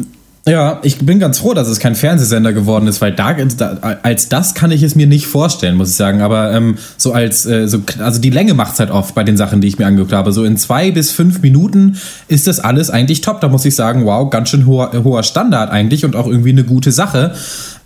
Ja, 0.47 0.81
ich 0.83 0.99
bin 0.99 1.21
ganz 1.21 1.39
froh, 1.39 1.55
dass 1.55 1.69
es 1.69 1.79
kein 1.79 1.95
Fernsehsender 1.95 2.53
geworden 2.53 2.87
ist, 2.87 3.01
weil 3.01 3.13
da 3.13 3.35
als 4.03 4.29
das 4.29 4.55
kann 4.55 4.73
ich 4.73 4.83
es 4.83 4.95
mir 4.95 5.07
nicht 5.07 5.27
vorstellen, 5.27 5.75
muss 5.75 5.89
ich 5.89 5.97
sagen. 5.97 6.21
Aber 6.21 6.53
ähm, 6.53 6.77
so 6.99 7.15
als 7.15 7.47
äh, 7.47 7.67
so 7.67 7.79
also 7.99 8.21
die 8.21 8.29
Länge 8.29 8.53
macht's 8.53 8.79
halt 8.79 8.91
oft 8.91 9.15
bei 9.15 9.25
den 9.25 9.39
Sachen, 9.39 9.63
die 9.63 9.69
ich 9.69 9.79
mir 9.79 9.87
angeguckt 9.87 10.13
habe. 10.13 10.33
So 10.33 10.45
in 10.45 10.59
zwei 10.59 10.91
bis 10.91 11.13
fünf 11.13 11.41
Minuten 11.41 11.97
ist 12.29 12.47
das 12.47 12.61
alles 12.61 12.91
eigentlich 12.91 13.23
top. 13.23 13.41
Da 13.41 13.49
muss 13.49 13.65
ich 13.65 13.75
sagen, 13.75 14.05
wow, 14.05 14.29
ganz 14.29 14.51
schön 14.51 14.67
hoher, 14.67 14.93
hoher 15.03 15.23
Standard 15.23 15.71
eigentlich 15.71 16.05
und 16.05 16.15
auch 16.15 16.27
irgendwie 16.27 16.51
eine 16.51 16.65
gute 16.65 16.93
Sache. 16.93 17.35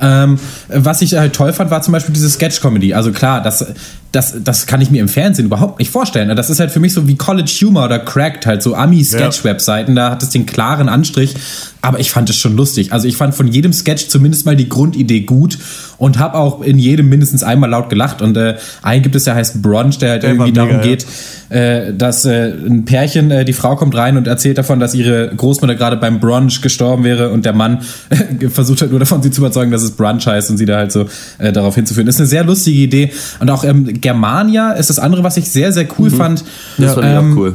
Ähm, 0.00 0.38
was 0.68 1.02
ich 1.02 1.14
halt 1.14 1.34
toll 1.34 1.52
fand, 1.52 1.70
war 1.70 1.82
zum 1.82 1.92
Beispiel 1.92 2.12
diese 2.12 2.30
Sketch-Comedy. 2.30 2.94
Also 2.94 3.10
klar, 3.10 3.42
das, 3.42 3.66
das, 4.12 4.36
das 4.42 4.66
kann 4.66 4.80
ich 4.80 4.90
mir 4.90 5.00
im 5.00 5.08
Fernsehen 5.08 5.46
überhaupt 5.46 5.78
nicht 5.80 5.90
vorstellen. 5.90 6.34
Das 6.36 6.50
ist 6.50 6.60
halt 6.60 6.70
für 6.70 6.80
mich 6.80 6.92
so 6.92 7.08
wie 7.08 7.16
College 7.16 7.50
Humor 7.62 7.86
oder 7.86 7.98
Cracked, 7.98 8.46
halt 8.46 8.62
so 8.62 8.74
Ami-Sketch-Webseiten. 8.74 9.96
Da 9.96 10.10
hat 10.10 10.22
es 10.22 10.30
den 10.30 10.46
klaren 10.46 10.88
Anstrich. 10.88 11.34
Aber 11.82 11.98
ich 11.98 12.10
fand 12.10 12.30
es 12.30 12.36
schon 12.36 12.56
lustig. 12.56 12.92
Also 12.92 13.08
ich 13.08 13.16
fand 13.16 13.34
von 13.34 13.48
jedem 13.48 13.72
Sketch 13.72 14.08
zumindest 14.08 14.46
mal 14.46 14.56
die 14.56 14.68
Grundidee 14.68 15.20
gut 15.20 15.58
und 15.98 16.18
habe 16.18 16.38
auch 16.38 16.62
in 16.62 16.78
jedem 16.78 17.08
mindestens 17.08 17.42
einmal 17.42 17.70
laut 17.70 17.90
gelacht. 17.90 18.22
Und 18.22 18.36
äh, 18.36 18.56
einen 18.82 19.02
gibt 19.02 19.16
es, 19.16 19.24
der 19.24 19.34
heißt 19.34 19.62
Brunch, 19.62 19.98
der 19.98 20.10
halt 20.12 20.22
Der 20.22 20.30
irgendwie 20.30 20.52
darum 20.52 20.76
mega, 20.76 20.84
ja. 20.84 20.88
geht, 20.88 21.06
äh, 21.50 21.92
dass 21.92 22.24
äh, 22.24 22.52
ein 22.52 22.84
Pärchen, 22.84 23.30
äh, 23.30 23.44
die 23.44 23.52
Frau 23.52 23.76
kommt 23.76 23.96
rein 23.96 24.16
und 24.16 24.26
erzählt 24.26 24.58
davon, 24.58 24.80
dass 24.80 24.94
ihre 24.94 25.28
Großmutter 25.34 25.74
gerade 25.74 25.96
beim 25.96 26.20
Brunch 26.20 26.62
gestorben 26.62 27.04
wäre 27.04 27.30
und 27.30 27.44
der 27.44 27.52
Mann 27.52 27.80
äh, 28.10 28.48
versucht 28.48 28.80
halt 28.80 28.90
nur 28.90 29.00
davon, 29.00 29.22
sie 29.22 29.30
zu 29.30 29.40
überzeugen, 29.40 29.70
dass 29.70 29.82
es 29.82 29.92
Brunch 29.92 30.26
heißt 30.26 30.50
und 30.50 30.56
sie 30.56 30.66
da 30.66 30.76
halt 30.76 30.92
so 30.92 31.06
äh, 31.38 31.52
darauf 31.52 31.74
hinzuführen. 31.74 32.06
Das 32.06 32.14
ist 32.14 32.20
eine 32.20 32.28
sehr 32.28 32.44
lustige 32.44 32.78
Idee. 32.78 33.12
Und 33.40 33.50
auch 33.50 33.64
ähm, 33.64 34.00
Germania 34.00 34.72
ist 34.72 34.90
das 34.90 34.98
andere, 34.98 35.24
was 35.24 35.36
ich 35.36 35.50
sehr, 35.50 35.72
sehr 35.72 35.86
cool 35.98 36.10
fand. 36.10 36.44
Das 36.78 36.94
fand 36.94 37.06
ich 37.06 37.12
Ähm, 37.12 37.32
auch 37.32 37.36
cool. 37.36 37.54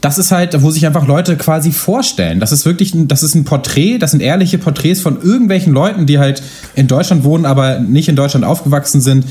Das 0.00 0.18
ist 0.18 0.30
halt, 0.30 0.62
wo 0.62 0.70
sich 0.70 0.86
einfach 0.86 1.06
Leute 1.06 1.36
quasi 1.36 1.72
vorstellen. 1.72 2.40
Das 2.40 2.52
ist 2.52 2.64
wirklich, 2.64 2.94
ein, 2.94 3.08
das 3.08 3.22
ist 3.22 3.34
ein 3.34 3.44
Porträt, 3.44 3.98
das 3.98 4.12
sind 4.12 4.20
ehrliche 4.20 4.58
Porträts 4.58 5.00
von 5.00 5.20
irgendwelchen 5.20 5.72
Leuten, 5.72 6.06
die 6.06 6.18
halt 6.18 6.42
in 6.74 6.86
Deutschland 6.86 7.24
wohnen, 7.24 7.46
aber 7.46 7.80
nicht 7.80 8.08
in 8.08 8.16
Deutschland 8.16 8.44
aufgewachsen 8.44 9.00
sind. 9.00 9.24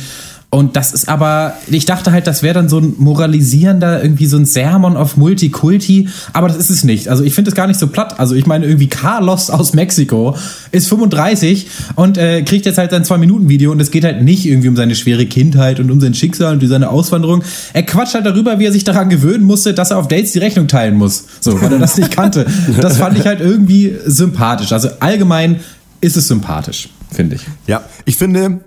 Und 0.50 0.78
das 0.78 0.94
ist 0.94 1.10
aber, 1.10 1.56
ich 1.68 1.84
dachte 1.84 2.14
halt, 2.14 2.26
das 2.26 2.42
wäre 2.42 2.54
dann 2.54 2.70
so 2.70 2.80
ein 2.80 2.94
moralisierender, 2.98 4.02
irgendwie 4.02 4.28
so 4.28 4.38
ein 4.38 4.46
Sermon 4.46 4.96
auf 4.96 5.18
Multikulti, 5.18 6.08
aber 6.32 6.48
das 6.48 6.56
ist 6.56 6.70
es 6.70 6.84
nicht. 6.86 7.10
Also 7.10 7.26
ich 7.26 7.34
finde 7.34 7.50
es 7.50 7.56
gar 7.56 7.68
nicht 7.68 7.78
so 7.80 7.88
platt. 7.88 8.18
Also 8.18 8.34
ich 8.34 8.46
meine, 8.46 8.66
irgendwie 8.66 8.88
Carlos 8.88 9.50
aus 9.50 9.74
Mexiko 9.74 10.38
ist 10.72 10.88
35 10.88 11.68
und 11.96 12.18
äh, 12.18 12.44
kriegt 12.44 12.66
jetzt 12.66 12.78
halt 12.78 12.92
sein 12.92 13.04
Zwei-Minuten-Video 13.04 13.74
und 13.74 13.82
es 13.82 13.92
geht 13.92 14.06
halt 14.06 14.22
nicht 14.22 14.46
irgendwie 14.46 14.70
um 14.70 14.78
seine 14.78 14.96
schwere 14.96 15.26
Kindheit 15.26 15.82
und 15.82 15.92
um 15.92 16.00
sein 16.00 16.14
Schicksal 16.14 16.54
und 16.54 16.66
seine 16.66 16.92
Auswanderung. 16.92 17.44
Er 17.74 17.84
quatscht 17.84 18.14
halt 18.14 18.26
darüber, 18.26 18.58
wie 18.58 18.68
er 18.68 18.72
sich 18.72 18.86
daran 18.86 19.10
gewöhnen 19.10 19.44
musste, 19.44 19.74
dass 19.74 19.92
er 19.92 19.98
auf 19.98 20.08
Dates 20.08 20.32
die 20.32 20.40
Rechnung 20.40 20.70
teilen 20.70 20.96
muss. 20.96 21.26
So, 21.42 21.62
weil 21.62 21.74
er 21.74 21.80
das 21.80 21.98
nicht 21.98 22.12
kannte. 22.12 22.46
Das 22.80 22.98
fand 22.98 23.18
ich 23.18 23.26
halt 23.26 23.42
irgendwie 23.42 23.96
sympathisch. 24.06 24.72
Also 24.72 24.88
allgemein 25.02 25.60
ist 26.00 26.16
es 26.16 26.30
sympathisch, 26.30 26.88
finde 27.12 27.36
ich. 27.36 27.42
Ja, 27.68 27.84
ich 28.06 28.16
finde, 28.16 28.62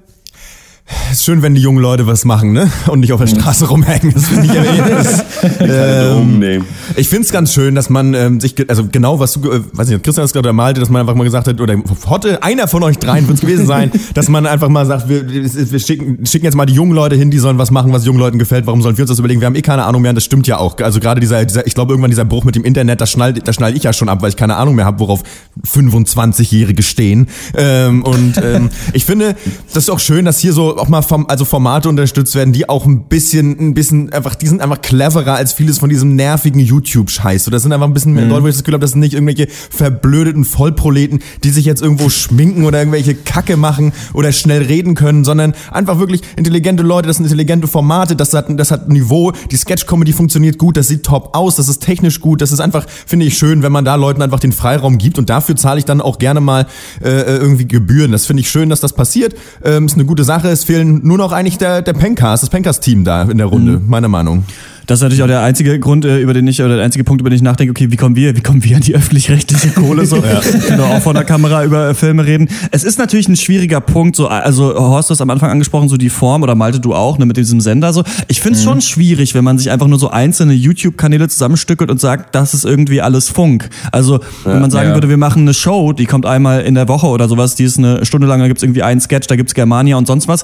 ist 1.12 1.24
schön, 1.24 1.42
wenn 1.42 1.54
die 1.54 1.60
jungen 1.60 1.80
Leute 1.80 2.06
was 2.06 2.24
machen, 2.24 2.52
ne? 2.52 2.70
Und 2.88 3.00
nicht 3.00 3.12
auf 3.12 3.20
der 3.20 3.26
Straße 3.26 3.68
rumhängen. 3.68 4.12
Das 4.14 4.26
finde 4.26 4.46
ich 4.46 4.54
ja 4.54 6.16
ähm, 6.18 6.64
ich 6.96 7.08
finde 7.08 7.24
es 7.24 7.32
ganz 7.32 7.52
schön, 7.52 7.74
dass 7.74 7.90
man 7.90 8.14
ähm, 8.14 8.40
sich, 8.40 8.54
also 8.68 8.86
genau 8.90 9.20
was 9.20 9.34
du, 9.34 9.50
äh, 9.50 9.60
weiß 9.72 9.88
nicht, 9.88 10.02
Christian 10.02 10.22
hat 10.22 10.28
es 10.28 10.32
gerade 10.32 10.52
malte, 10.52 10.80
dass 10.80 10.90
man 10.90 11.00
einfach 11.00 11.14
mal 11.14 11.24
gesagt 11.24 11.48
hat, 11.48 11.60
oder 11.60 11.76
Hotte, 12.08 12.42
einer 12.42 12.68
von 12.68 12.82
euch 12.82 12.98
dreien 12.98 13.26
wird 13.26 13.36
es 13.36 13.40
gewesen 13.40 13.66
sein, 13.66 13.90
dass 14.14 14.28
man 14.28 14.46
einfach 14.46 14.68
mal 14.68 14.86
sagt, 14.86 15.08
wir, 15.08 15.28
wir 15.30 15.78
schicken, 15.78 16.26
schicken 16.26 16.44
jetzt 16.44 16.56
mal 16.56 16.66
die 16.66 16.74
jungen 16.74 16.92
Leute 16.92 17.16
hin, 17.16 17.30
die 17.30 17.38
sollen 17.38 17.58
was 17.58 17.70
machen, 17.70 17.92
was 17.92 18.04
jungen 18.04 18.18
Leuten 18.18 18.38
gefällt. 18.38 18.66
Warum 18.66 18.82
sollen 18.82 18.96
wir 18.96 19.02
uns 19.02 19.10
das 19.10 19.18
überlegen? 19.18 19.40
Wir 19.40 19.46
haben 19.46 19.54
eh 19.54 19.62
keine 19.62 19.84
Ahnung 19.84 20.02
mehr 20.02 20.10
und 20.10 20.16
das 20.16 20.24
stimmt 20.24 20.46
ja 20.46 20.58
auch. 20.58 20.76
Also 20.78 21.00
gerade 21.00 21.20
dieser, 21.20 21.44
dieser 21.44 21.66
ich 21.66 21.74
glaube 21.74 21.92
irgendwann 21.92 22.10
dieser 22.10 22.24
Bruch 22.24 22.44
mit 22.44 22.54
dem 22.54 22.64
Internet, 22.64 23.00
das 23.00 23.10
schnall, 23.10 23.34
das 23.34 23.56
schnall 23.56 23.76
ich 23.76 23.82
ja 23.82 23.92
schon 23.92 24.08
ab, 24.08 24.22
weil 24.22 24.30
ich 24.30 24.36
keine 24.36 24.56
Ahnung 24.56 24.74
mehr 24.74 24.84
habe, 24.84 24.98
worauf 24.98 25.22
25-Jährige 25.66 26.82
stehen. 26.82 27.28
Ähm, 27.56 28.02
und 28.02 28.40
ähm, 28.42 28.70
ich 28.92 29.04
finde, 29.04 29.36
das 29.72 29.84
ist 29.84 29.90
auch 29.90 30.00
schön, 30.00 30.24
dass 30.24 30.38
hier 30.38 30.52
so 30.52 30.79
auch 30.80 30.88
mal 30.88 31.02
vom, 31.02 31.26
also 31.28 31.44
Formate 31.44 31.88
unterstützt 31.88 32.34
werden, 32.34 32.52
die 32.52 32.68
auch 32.68 32.86
ein 32.86 33.04
bisschen, 33.04 33.58
ein 33.58 33.74
bisschen 33.74 34.12
einfach, 34.12 34.34
die 34.34 34.48
sind 34.48 34.60
einfach 34.60 34.80
cleverer 34.80 35.34
als 35.34 35.52
vieles 35.52 35.78
von 35.78 35.88
diesem 35.88 36.16
nervigen 36.16 36.60
YouTube-Scheiß. 36.60 37.44
So, 37.44 37.50
das 37.50 37.62
sind 37.62 37.72
einfach 37.72 37.86
ein 37.86 37.94
bisschen 37.94 38.14
mehr 38.14 38.26
Leute, 38.26 38.42
wo 38.42 38.48
ich 38.48 38.54
das 38.54 38.64
Gefühl 38.64 38.74
habe, 38.74 38.82
das 38.82 38.92
sind 38.92 39.00
nicht 39.00 39.14
irgendwelche 39.14 39.48
verblödeten 39.48 40.44
Vollproleten, 40.44 41.20
die 41.44 41.50
sich 41.50 41.64
jetzt 41.64 41.82
irgendwo 41.82 42.08
schminken 42.08 42.64
oder 42.64 42.78
irgendwelche 42.78 43.14
Kacke 43.14 43.56
machen 43.56 43.92
oder 44.14 44.32
schnell 44.32 44.62
reden 44.62 44.94
können, 44.94 45.24
sondern 45.24 45.54
einfach 45.70 45.98
wirklich 45.98 46.22
intelligente 46.36 46.82
Leute, 46.82 47.08
das 47.08 47.16
sind 47.16 47.26
intelligente 47.26 47.68
Formate, 47.68 48.16
das 48.16 48.32
hat, 48.34 48.46
das 48.58 48.70
hat 48.70 48.88
Niveau, 48.88 49.32
die 49.50 49.56
Sketch-Comedy 49.56 50.12
funktioniert 50.12 50.58
gut, 50.58 50.76
das 50.76 50.88
sieht 50.88 51.04
top 51.04 51.36
aus, 51.36 51.56
das 51.56 51.68
ist 51.68 51.82
technisch 51.82 52.20
gut, 52.20 52.40
das 52.40 52.52
ist 52.52 52.60
einfach, 52.60 52.86
finde 53.06 53.26
ich 53.26 53.36
schön, 53.36 53.62
wenn 53.62 53.72
man 53.72 53.84
da 53.84 53.94
Leuten 53.94 54.22
einfach 54.22 54.40
den 54.40 54.52
Freiraum 54.52 54.98
gibt 54.98 55.18
und 55.18 55.30
dafür 55.30 55.56
zahle 55.56 55.78
ich 55.78 55.84
dann 55.84 56.00
auch 56.00 56.18
gerne 56.18 56.40
mal 56.40 56.66
äh, 57.02 57.36
irgendwie 57.36 57.66
Gebühren. 57.66 58.12
Das 58.12 58.26
finde 58.26 58.42
ich 58.42 58.50
schön, 58.50 58.68
dass 58.68 58.80
das 58.80 58.92
passiert. 58.92 59.34
Ähm, 59.64 59.86
ist 59.86 59.94
eine 59.94 60.04
gute 60.04 60.24
Sache. 60.24 60.48
Es 60.48 60.64
fehlen 60.70 61.00
nur 61.02 61.18
noch 61.18 61.32
eigentlich 61.32 61.58
der, 61.58 61.82
der 61.82 61.94
Pencast, 61.94 62.44
das 62.44 62.50
Pencast-Team 62.50 63.02
da 63.02 63.22
in 63.22 63.38
der 63.38 63.48
Runde, 63.48 63.80
meiner 63.84 64.06
Meinung. 64.06 64.44
Das 64.90 64.98
ist 64.98 65.02
natürlich 65.04 65.22
auch 65.22 65.28
der 65.28 65.42
einzige 65.42 65.78
Grund, 65.78 66.04
äh, 66.04 66.18
über 66.18 66.34
den 66.34 66.48
ich, 66.48 66.60
oder 66.60 66.74
der 66.74 66.84
einzige 66.84 67.04
Punkt, 67.04 67.20
über 67.20 67.30
den 67.30 67.36
ich 67.36 67.42
nachdenke, 67.42 67.70
okay, 67.70 67.92
wie 67.92 67.96
kommen 67.96 68.16
wir, 68.16 68.36
wie 68.36 68.40
kommen 68.40 68.64
wir 68.64 68.74
an 68.74 68.82
die 68.82 68.92
öffentlich-rechtliche 68.96 69.68
Kohle 69.70 70.04
so? 70.04 70.16
ja. 70.16 70.40
Genau, 70.66 70.82
auch 70.86 71.00
vor 71.00 71.14
der 71.14 71.22
Kamera 71.22 71.64
über 71.64 71.90
äh, 71.90 71.94
Filme 71.94 72.26
reden. 72.26 72.48
Es 72.72 72.82
ist 72.82 72.98
natürlich 72.98 73.28
ein 73.28 73.36
schwieriger 73.36 73.80
Punkt, 73.80 74.16
so, 74.16 74.26
also 74.26 74.74
Horst, 74.74 75.08
du 75.08 75.12
hast 75.12 75.20
am 75.20 75.30
Anfang 75.30 75.48
angesprochen, 75.48 75.88
so 75.88 75.96
die 75.96 76.10
Form, 76.10 76.42
oder 76.42 76.56
Malte, 76.56 76.80
du 76.80 76.92
auch, 76.92 77.18
ne, 77.18 77.26
mit 77.26 77.36
diesem 77.36 77.60
Sender 77.60 77.92
so. 77.92 78.02
Ich 78.26 78.40
finde 78.40 78.58
es 78.58 78.64
schon 78.64 78.80
schwierig, 78.80 79.32
wenn 79.36 79.44
man 79.44 79.58
sich 79.58 79.70
einfach 79.70 79.86
nur 79.86 80.00
so 80.00 80.10
einzelne 80.10 80.54
YouTube-Kanäle 80.54 81.28
zusammenstückelt 81.28 81.88
und 81.88 82.00
sagt, 82.00 82.34
das 82.34 82.52
ist 82.52 82.64
irgendwie 82.64 83.00
alles 83.00 83.28
Funk. 83.28 83.70
Also, 83.92 84.18
wenn 84.42 84.60
man 84.60 84.72
sagen 84.72 84.88
Ja. 84.88 84.94
würde, 84.94 85.08
wir 85.08 85.18
machen 85.18 85.42
eine 85.42 85.54
Show, 85.54 85.92
die 85.92 86.06
kommt 86.06 86.26
einmal 86.26 86.62
in 86.62 86.74
der 86.74 86.88
Woche 86.88 87.06
oder 87.06 87.28
sowas, 87.28 87.54
die 87.54 87.62
ist 87.62 87.78
eine 87.78 88.04
Stunde 88.04 88.26
lang, 88.26 88.40
da 88.40 88.48
gibt's 88.48 88.64
irgendwie 88.64 88.82
einen 88.82 89.00
Sketch, 89.00 89.28
da 89.28 89.36
gibt's 89.36 89.54
Germania 89.54 89.96
und 89.98 90.08
sonst 90.08 90.26
was. 90.26 90.42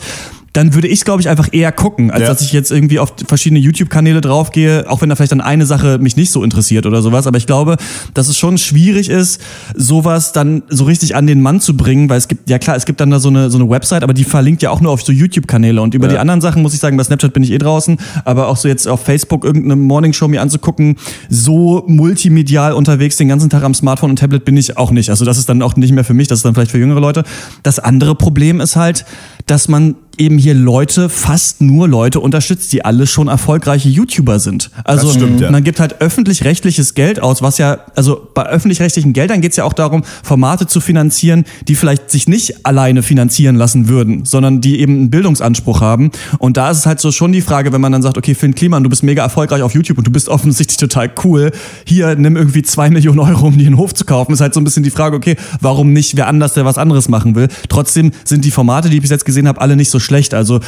Dann 0.57 0.72
würde 0.72 0.88
ich, 0.88 1.04
glaube 1.04 1.20
ich, 1.20 1.28
einfach 1.28 1.48
eher 1.52 1.70
gucken, 1.70 2.11
als 2.11 2.22
Ja. 2.22 2.28
dass 2.28 2.40
ich 2.40 2.50
jetzt 2.50 2.70
irgendwie 2.70 2.98
auf 2.98 3.12
verschiedene 3.28 3.61
YouTube-Kanäle 3.61 4.22
draufgehe, 4.22 4.86
auch 4.88 5.02
wenn 5.02 5.11
da 5.11 5.14
vielleicht 5.14 5.32
dann 5.32 5.42
eine 5.42 5.66
Sache 5.66 5.98
mich 5.98 6.16
nicht 6.16 6.30
so 6.30 6.42
interessiert 6.42 6.86
oder 6.86 7.02
sowas. 7.02 7.26
Aber 7.26 7.36
ich 7.36 7.46
glaube, 7.46 7.76
dass 8.14 8.28
es 8.28 8.38
schon 8.38 8.57
schwierig 8.57 9.11
ist, 9.11 9.38
sowas 9.74 10.32
dann 10.32 10.62
so 10.70 10.84
richtig 10.84 11.14
an 11.14 11.26
den 11.26 11.42
Mann 11.42 11.61
zu 11.61 11.76
bringen, 11.76 12.09
weil 12.09 12.16
es 12.16 12.26
gibt, 12.26 12.48
ja 12.48 12.59
klar, 12.59 12.74
es 12.74 12.86
gibt 12.86 13.02
dann 13.02 13.11
da 13.11 13.20
so 13.20 13.28
eine, 13.28 13.50
so 13.50 13.59
eine 13.59 13.68
Website, 13.68 14.02
aber 14.02 14.14
die 14.14 14.24
verlinkt 14.24 14.62
ja 14.62 14.70
auch 14.70 14.80
nur 14.80 14.92
auf 14.92 15.02
so 15.02 15.12
YouTube-Kanäle. 15.12 15.82
Und 15.82 15.92
über 15.92 16.09
die 16.09 16.16
anderen 16.16 16.40
Sachen 16.40 16.62
muss 16.62 16.72
ich 16.72 16.80
sagen, 16.80 16.96
bei 16.96 17.04
Snapchat 17.04 17.34
bin 17.34 17.42
ich 17.42 17.50
eh 17.52 17.59
draußen, 17.59 17.98
aber 18.24 18.48
auch 18.48 18.57
so 18.57 18.66
jetzt 18.66 18.88
auf 18.88 19.02
Facebook 19.02 19.44
irgendeine 19.44 19.76
Morningshow 19.76 20.26
mir 20.26 20.40
anzugucken, 20.40 20.96
so 21.28 21.84
multimedial 21.86 22.72
unterwegs 22.72 23.16
den 23.16 23.28
ganzen 23.28 23.50
Tag 23.50 23.62
am 23.62 23.74
Smartphone 23.74 24.09
und 24.09 24.18
Tablet 24.18 24.46
bin 24.46 24.57
ich 24.57 24.78
auch 24.78 24.90
nicht. 24.90 25.11
Also 25.11 25.26
das 25.26 25.36
ist 25.36 25.50
dann 25.50 25.61
auch 25.61 25.76
nicht 25.76 25.92
mehr 25.92 26.04
für 26.04 26.14
mich, 26.14 26.28
das 26.28 26.38
ist 26.38 26.44
dann 26.46 26.54
vielleicht 26.54 26.70
für 26.70 26.78
jüngere 26.78 27.00
Leute. 27.00 27.24
Das 27.62 27.78
andere 27.78 28.14
Problem 28.14 28.61
ist 28.61 28.76
halt, 28.76 29.04
dass 29.44 29.68
man 29.68 29.96
eben 30.18 30.38
hier 30.38 30.45
Leute, 30.55 31.09
fast 31.09 31.61
nur 31.61 31.88
Leute 31.88 32.20
unterstützt, 32.20 32.72
die 32.72 32.84
alle 32.84 33.07
schon 33.07 33.28
erfolgreiche 33.28 33.88
YouTuber 33.88 34.38
sind. 34.38 34.70
Also 34.84 35.09
Das 35.09 35.16
stimmt, 35.16 35.40
ja. 35.40 35.51
man 35.51 35.64
gibt 35.64 35.80
halt 35.80 36.01
öffentlich-rechtliches 36.01 36.94
Geld 36.94 37.20
aus, 37.20 37.42
was 37.42 37.59
ja, 37.59 37.78
also 37.94 38.28
bei 38.34 38.47
öffentlich-rechtlichen 38.47 39.12
Geldern 39.12 39.40
geht 39.40 39.53
es 39.53 39.57
ja 39.57 39.64
auch 39.64 39.72
darum, 39.72 40.03
Formate 40.22 40.66
zu 40.66 40.80
finanzieren, 40.80 41.44
die 41.68 41.74
vielleicht 41.74 42.11
sich 42.11 42.28
nicht 42.28 42.66
alleine 42.66 43.03
finanzieren 43.03 43.57
lassen 43.57 43.88
würden, 43.88 44.24
sondern 44.24 44.61
die 44.61 44.80
eben 44.80 44.94
einen 44.94 45.11
Bildungsanspruch 45.11 45.80
haben. 45.80 46.11
Und 46.38 46.57
da 46.57 46.70
ist 46.70 46.78
es 46.78 46.86
halt 46.86 47.01
so 47.01 47.12
schon 47.12 47.32
die 47.32 47.42
Frage, 47.42 47.72
wenn 47.72 47.80
man 47.80 47.92
dann 47.92 48.03
sagt, 48.03 48.18
okay, 48.18 48.34
Finn 48.34 48.55
Kliman, 48.55 48.82
du 48.82 48.90
bist 48.90 49.03
mega 49.03 49.22
erfolgreich 49.22 49.62
auf 49.62 49.74
YouTube 49.74 49.99
und 49.99 50.07
du 50.07 50.12
bist 50.12 50.28
offensichtlich 50.28 50.76
total 50.76 51.11
cool, 51.24 51.53
hier 51.86 52.16
nimm 52.16 52.36
irgendwie 52.36 52.62
zwei 52.62 52.90
Millionen 52.90 53.18
Euro, 53.18 53.47
um 53.47 53.59
dir 53.59 53.66
einen 53.66 53.78
Hof 53.78 53.94
zu 53.94 54.05
kaufen, 54.05 54.32
ist 54.32 54.40
halt 54.40 54.55
so 54.55 54.61
ein 54.61 54.64
bisschen 54.64 54.82
die 54.82 54.90
Frage, 54.90 55.16
okay, 55.16 55.36
warum 55.61 55.92
nicht 55.92 56.16
wer 56.16 56.28
anders, 56.28 56.55
der 56.55 56.64
was 56.64 56.78
anderes 56.78 57.09
machen 57.09 57.34
will. 57.34 57.49
Trotzdem 57.68 58.12
sind 58.24 58.44
die 58.44 58.51
Formate, 58.51 58.88
die 58.88 58.97
ich 58.97 59.03
bis 59.03 59.11
jetzt 59.11 59.24
gesehen 59.24 59.49
habe, 59.49 59.61
alle 59.61 59.76
nicht 59.76 59.90
so 59.90 59.99
schlecht. 59.99 60.34
Also 60.37 60.61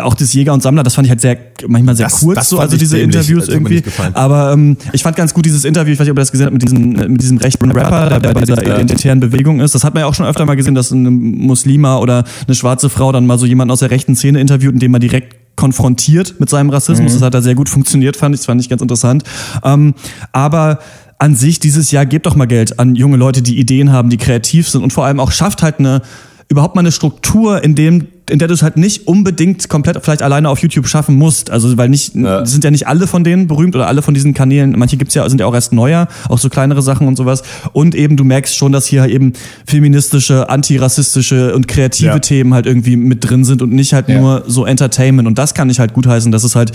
auch 0.00 0.14
das 0.14 0.32
Jäger 0.32 0.52
und 0.52 0.62
Sammler, 0.62 0.82
das 0.82 0.94
fand 0.94 1.06
ich 1.06 1.10
halt 1.10 1.20
sehr, 1.20 1.36
manchmal 1.66 1.96
sehr 1.96 2.06
Das- 2.06 2.20
kurz, 2.20 2.36
das 2.36 2.48
so, 2.48 2.58
also 2.58 2.76
diese. 2.76 2.98
Interviews 2.98 3.46
mir 3.46 3.52
irgendwie. 3.54 3.82
Aber 4.14 4.52
ähm, 4.52 4.76
ich 4.92 5.02
fand 5.02 5.16
ganz 5.16 5.34
gut 5.34 5.44
dieses 5.46 5.64
Interview, 5.64 5.92
ich 5.92 5.98
weiß 5.98 6.06
nicht, 6.06 6.12
ob 6.12 6.18
ihr 6.18 6.22
das 6.22 6.32
gesehen 6.32 6.46
habt, 6.46 6.54
mit 6.54 6.62
diesem, 6.62 6.96
äh, 6.96 7.08
mit 7.08 7.22
diesem 7.22 7.38
rechten 7.38 7.70
Rapper, 7.70 8.18
der 8.20 8.32
bei 8.32 8.40
dieser 8.40 8.62
identitären 8.62 9.20
Bewegung 9.20 9.60
ist. 9.60 9.74
Das 9.74 9.84
hat 9.84 9.94
man 9.94 10.02
ja 10.02 10.06
auch 10.06 10.14
schon 10.14 10.26
öfter 10.26 10.44
mal 10.46 10.56
gesehen, 10.56 10.74
dass 10.74 10.90
ein 10.90 11.04
Muslima 11.38 11.98
oder 11.98 12.24
eine 12.46 12.54
schwarze 12.54 12.88
Frau 12.88 13.12
dann 13.12 13.26
mal 13.26 13.38
so 13.38 13.46
jemanden 13.46 13.70
aus 13.72 13.80
der 13.80 13.90
rechten 13.90 14.16
Szene 14.16 14.40
interviewt 14.40 14.74
und 14.74 14.80
den 14.80 14.90
man 14.90 15.00
direkt 15.00 15.36
konfrontiert 15.56 16.36
mit 16.38 16.48
seinem 16.48 16.70
Rassismus. 16.70 17.12
Das 17.14 17.22
hat 17.22 17.34
da 17.34 17.42
sehr 17.42 17.54
gut 17.54 17.68
funktioniert, 17.68 18.16
fand 18.16 18.34
ich, 18.34 18.40
das 18.40 18.46
fand 18.46 18.60
ich 18.60 18.68
ganz 18.68 18.80
interessant. 18.80 19.24
Ähm, 19.64 19.94
aber 20.32 20.78
an 21.18 21.34
sich 21.34 21.58
dieses 21.58 21.90
Jahr 21.90 22.06
gebt 22.06 22.26
doch 22.26 22.36
mal 22.36 22.46
Geld 22.46 22.78
an 22.78 22.94
junge 22.94 23.16
Leute, 23.16 23.42
die 23.42 23.58
Ideen 23.58 23.90
haben, 23.92 24.08
die 24.08 24.18
kreativ 24.18 24.68
sind 24.68 24.82
und 24.82 24.92
vor 24.92 25.04
allem 25.04 25.18
auch 25.18 25.32
schafft 25.32 25.62
halt 25.62 25.80
eine 25.80 26.02
überhaupt 26.48 26.76
mal 26.76 26.80
eine 26.80 26.92
Struktur, 26.92 27.62
in 27.64 27.74
dem 27.74 28.06
in 28.30 28.38
der 28.38 28.48
du 28.48 28.54
es 28.54 28.62
halt 28.62 28.76
nicht 28.76 29.06
unbedingt 29.06 29.68
komplett 29.68 29.98
vielleicht 30.02 30.22
alleine 30.22 30.48
auf 30.48 30.58
YouTube 30.60 30.86
schaffen 30.88 31.16
musst. 31.16 31.50
Also 31.50 31.76
weil 31.76 31.88
nicht 31.88 32.14
Ja. 32.14 32.44
sind 32.46 32.64
ja 32.64 32.70
nicht 32.70 32.86
alle 32.86 33.06
von 33.06 33.24
denen 33.24 33.46
berühmt 33.46 33.74
oder 33.76 33.86
alle 33.86 34.02
von 34.02 34.14
diesen 34.14 34.34
Kanälen. 34.34 34.74
Manche 34.78 34.96
gibt's 34.96 35.14
ja 35.14 35.28
sind 35.28 35.40
ja 35.40 35.46
auch 35.46 35.54
erst 35.54 35.72
neuer, 35.72 36.08
auch 36.28 36.38
so 36.38 36.48
kleinere 36.48 36.82
Sachen 36.82 37.06
und 37.06 37.16
sowas. 37.16 37.42
Und 37.72 37.94
eben 37.94 38.16
du 38.16 38.24
merkst 38.24 38.56
schon, 38.56 38.72
dass 38.72 38.86
hier 38.86 39.06
eben 39.06 39.32
feministische, 39.66 40.48
antirassistische 40.48 41.54
und 41.54 41.68
kreative 41.68 42.06
Ja. 42.08 42.18
Themen 42.18 42.54
halt 42.54 42.66
irgendwie 42.66 42.96
mit 42.96 43.28
drin 43.28 43.44
sind 43.44 43.62
und 43.62 43.72
nicht 43.72 43.92
halt 43.92 44.08
Ja. 44.08 44.18
nur 44.20 44.44
so 44.46 44.64
Entertainment. 44.66 45.28
Und 45.28 45.38
das 45.38 45.54
kann 45.54 45.70
ich 45.70 45.78
halt 45.80 45.94
gutheißen, 45.94 46.32
dass 46.32 46.44
es 46.44 46.56
halt, 46.56 46.72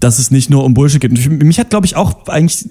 dass 0.00 0.18
es 0.18 0.30
nicht 0.30 0.50
nur 0.50 0.64
um 0.64 0.74
Bullshit 0.74 1.00
geht. 1.00 1.10
Und 1.10 1.18
ich- 1.18 1.28
mich 1.28 1.58
hat, 1.58 1.70
glaube 1.70 1.86
ich, 1.86 1.96
auch 1.96 2.26
eigentlich 2.28 2.66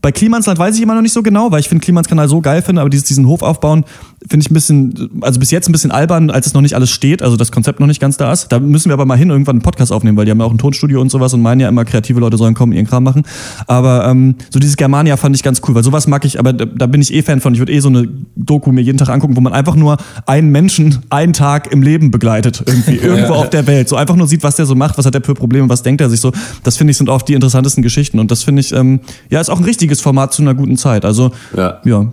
bei 0.00 0.12
Klimansland 0.12 0.58
weiß 0.58 0.76
ich 0.76 0.82
immer 0.82 0.94
noch 0.94 1.02
nicht 1.02 1.12
so 1.12 1.22
genau, 1.22 1.50
weil 1.52 1.60
ich 1.60 1.68
finde 1.68 1.84
Klimans 1.84 2.08
Kanal 2.08 2.28
so 2.28 2.40
geil 2.40 2.62
finde, 2.62 2.80
aber 2.80 2.90
dieses, 2.90 3.06
diesen 3.06 3.26
Hof 3.26 3.42
aufbauen 3.42 3.84
finde 4.28 4.44
ich 4.44 4.50
ein 4.50 4.54
bisschen, 4.54 5.10
also 5.22 5.40
bis 5.40 5.50
jetzt 5.50 5.68
ein 5.68 5.72
bisschen 5.72 5.90
albern, 5.90 6.30
als 6.30 6.46
es 6.46 6.54
noch 6.54 6.60
nicht 6.60 6.74
alles 6.74 6.90
steht, 6.90 7.22
also 7.22 7.36
das 7.36 7.50
Konzept 7.50 7.80
noch 7.80 7.86
nicht 7.86 8.00
ganz 8.00 8.18
da 8.18 8.32
ist. 8.32 8.48
Da 8.48 8.58
müssen 8.58 8.90
wir 8.90 8.94
aber 8.94 9.06
mal 9.06 9.16
hin 9.16 9.30
irgendwann 9.30 9.56
einen 9.56 9.62
Podcast 9.62 9.92
aufnehmen, 9.92 10.16
weil 10.18 10.26
die 10.26 10.30
haben 10.30 10.40
ja 10.40 10.44
auch 10.44 10.50
ein 10.50 10.58
Tonstudio 10.58 11.00
und 11.00 11.10
sowas 11.10 11.32
und 11.32 11.40
meinen 11.40 11.60
ja 11.60 11.68
immer, 11.68 11.84
kreative 11.84 12.20
Leute 12.20 12.36
sollen 12.36 12.54
kommen, 12.54 12.72
ihren 12.72 12.86
Kram 12.86 13.02
machen. 13.02 13.22
Aber 13.66 14.06
ähm, 14.06 14.34
so 14.50 14.58
dieses 14.58 14.76
Germania 14.76 15.16
fand 15.16 15.34
ich 15.36 15.42
ganz 15.42 15.62
cool, 15.66 15.74
weil 15.74 15.84
sowas 15.84 16.06
mag 16.06 16.24
ich, 16.24 16.38
aber 16.38 16.52
da, 16.52 16.66
da 16.66 16.86
bin 16.86 17.00
ich 17.00 17.14
eh 17.14 17.22
Fan 17.22 17.40
von. 17.40 17.54
Ich 17.54 17.60
würde 17.60 17.72
eh 17.72 17.80
so 17.80 17.88
eine 17.88 18.08
Doku 18.36 18.72
mir 18.72 18.82
jeden 18.82 18.98
Tag 18.98 19.08
angucken, 19.08 19.36
wo 19.36 19.40
man 19.40 19.54
einfach 19.54 19.74
nur 19.74 19.96
einen 20.26 20.50
Menschen 20.50 20.98
einen 21.08 21.32
Tag 21.32 21.72
im 21.72 21.82
Leben 21.82 22.10
begleitet, 22.10 22.62
irgendwie, 22.66 22.96
irgendwo 23.02 23.34
auf 23.34 23.48
der 23.48 23.66
Welt. 23.66 23.88
So 23.88 23.96
einfach 23.96 24.16
nur 24.16 24.26
sieht, 24.26 24.42
was 24.42 24.56
der 24.56 24.66
so 24.66 24.74
macht, 24.74 24.98
was 24.98 25.06
hat 25.06 25.14
der 25.14 25.22
für 25.22 25.34
Probleme, 25.34 25.68
was 25.70 25.82
denkt 25.82 26.02
er 26.02 26.10
sich 26.10 26.20
so. 26.20 26.32
Das 26.62 26.76
finde 26.76 26.90
ich 26.90 26.98
sind 26.98 27.08
oft 27.08 27.26
die 27.26 27.34
interessantesten 27.34 27.82
Geschichten 27.82 28.18
und 28.18 28.30
das 28.30 28.42
finde 28.42 28.60
ich, 28.60 28.72
ähm, 28.72 29.00
ja, 29.30 29.40
ist 29.40 29.48
auch 29.48 29.58
ein 29.58 29.64
richtiges 29.64 30.00
Format 30.02 30.34
zu 30.34 30.42
einer 30.42 30.54
guten 30.54 30.76
Zeit. 30.76 31.04
Also, 31.06 31.30
Ja. 31.56 31.80
ja. 31.84 32.06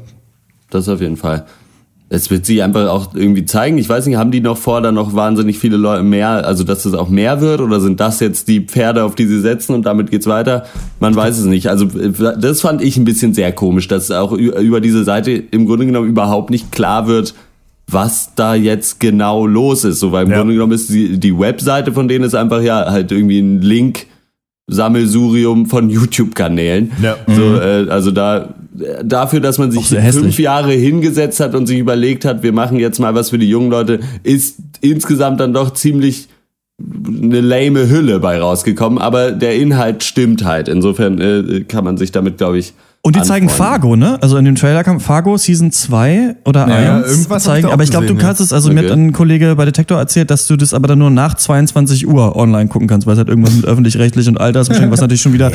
Das 0.69 0.89
auf 0.89 0.99
jeden 0.99 1.17
Fall. 1.17 1.45
Es 2.09 2.31
wird 2.31 2.45
sich 2.45 2.63
einfach 2.63 2.87
auch 2.87 3.13
irgendwie 3.15 3.43
zeigen. 3.43 3.77
Ich 3.77 3.89
weiß 3.89 4.05
nicht, 4.05 4.15
haben 4.15 4.31
die 4.31 4.39
noch 4.39 4.57
vor, 4.57 4.79
da 4.81 4.93
noch 4.93 5.13
wahnsinnig 5.13 5.59
viele 5.59 5.75
Leute 5.75 6.03
mehr, 6.03 6.45
also 6.47 6.63
dass 6.63 6.85
es 6.85 6.93
auch 6.93 7.09
mehr 7.09 7.41
wird 7.41 7.59
oder 7.59 7.81
sind 7.81 7.99
das 7.99 8.21
jetzt 8.21 8.47
die 8.47 8.61
Pferde, 8.61 9.03
auf 9.03 9.15
die 9.15 9.25
sie 9.25 9.41
setzen 9.41 9.75
und 9.75 9.85
damit 9.85 10.09
geht's 10.09 10.25
weiter? 10.25 10.65
Man 11.01 11.13
weiß 11.15 11.37
es 11.37 11.45
nicht. 11.45 11.67
Also 11.67 11.85
das 11.85 12.61
fand 12.61 12.81
ich 12.81 12.95
ein 12.95 13.03
bisschen 13.03 13.33
sehr 13.33 13.51
komisch, 13.51 13.89
dass 13.89 14.09
auch 14.11 14.31
über 14.31 14.79
diese 14.79 15.03
Seite 15.03 15.31
im 15.31 15.65
Grunde 15.65 15.85
genommen 15.85 16.07
überhaupt 16.07 16.49
nicht 16.49 16.71
klar 16.71 17.07
wird, 17.07 17.33
was 17.91 18.31
da 18.35 18.55
jetzt 18.55 19.01
genau 19.01 19.45
los 19.45 19.83
ist. 19.83 19.99
So, 19.99 20.13
weil 20.13 20.25
im 20.25 20.31
Ja. 20.31 20.37
Grunde 20.37 20.53
genommen 20.53 20.73
ist 20.73 20.89
die, 20.89 21.19
die 21.19 21.37
Webseite 21.37 21.91
von 21.91 22.07
denen 22.07 22.23
ist 22.23 22.35
einfach 22.35 22.61
ja 22.61 22.85
halt 22.89 23.11
irgendwie 23.11 23.39
ein 23.39 23.61
Link. 23.61 24.05
Sammelsurium 24.69 25.67
von 25.67 25.89
YouTube-Kanälen. 25.89 26.91
Ja. 27.01 27.15
So, 27.25 27.55
äh, 27.55 27.87
also 27.89 28.11
da 28.11 28.53
dafür, 29.03 29.39
dass 29.39 29.57
man 29.57 29.71
sich 29.71 29.87
fünf. 29.87 30.39
Jahre 30.39 30.73
hingesetzt 30.73 31.39
hat 31.39 31.55
und 31.55 31.67
sich 31.67 31.79
überlegt 31.79 32.25
hat, 32.25 32.43
wir 32.43 32.53
machen 32.53 32.79
jetzt 32.79 32.99
mal 32.99 33.15
was 33.15 33.31
für 33.31 33.37
die 33.37 33.49
jungen 33.49 33.71
Leute, 33.71 33.99
ist 34.23 34.57
insgesamt 34.81 35.39
dann 35.39 35.53
doch 35.53 35.73
ziemlich 35.73 36.27
eine 36.79 37.41
lame 37.41 37.89
Hülle 37.89 38.19
bei 38.19 38.39
rausgekommen, 38.39 38.99
aber 38.99 39.31
der 39.31 39.55
Inhalt 39.55 40.03
stimmt 40.03 40.45
halt. 40.45 40.67
Insofern 40.67 41.19
äh, 41.19 41.61
kann 41.61 41.83
man 41.83 41.97
sich 41.97 42.11
damit, 42.11 42.37
glaube 42.37 42.59
ich. 42.59 42.73
Und 43.07 43.15
die 43.15 43.21
zeigen. 43.21 43.49
Fargo, 43.49 43.95
ne? 43.95 44.17
Also 44.21 44.37
in 44.37 44.45
dem 44.45 44.55
Trailer 44.55 44.83
kam 44.83 44.99
Fargo 44.99 45.37
Season 45.37 45.71
2 45.71 46.35
oder 46.45 46.67
Ja, 46.67 46.97
1 46.97 47.07
irgendwas 47.07 47.29
hab 47.29 47.37
ich 47.37 47.43
zeigen. 47.43 47.67
auch 47.67 47.73
Aber 47.73 47.83
ich 47.83 47.89
glaube, 47.91 48.05
du 48.05 48.15
kannst 48.15 48.39
ja. 48.41 48.45
es, 48.45 48.53
also 48.53 48.71
mir 48.71 48.81
Okay. 48.81 48.89
hat 48.89 48.97
ein 48.97 49.13
Kollege 49.13 49.55
bei 49.55 49.65
Detektor 49.65 49.97
erzählt, 49.97 50.29
dass 50.29 50.45
du 50.47 50.55
das 50.57 50.73
aber 50.73 50.87
dann 50.87 50.99
nur 50.99 51.09
nach 51.09 51.35
22 51.35 52.07
Uhr 52.07 52.35
online 52.35 52.67
gucken 52.69 52.87
kannst, 52.87 53.07
weil 53.07 53.13
es 53.13 53.17
halt 53.19 53.29
irgendwas 53.29 53.53
mit 53.55 53.65
öffentlich-rechtlich 53.65 54.27
und 54.27 54.39
Altersbeschränkung, 54.39 54.91
was 54.91 55.01
natürlich 55.01 55.21
schon 55.21 55.33
wieder 55.33 55.51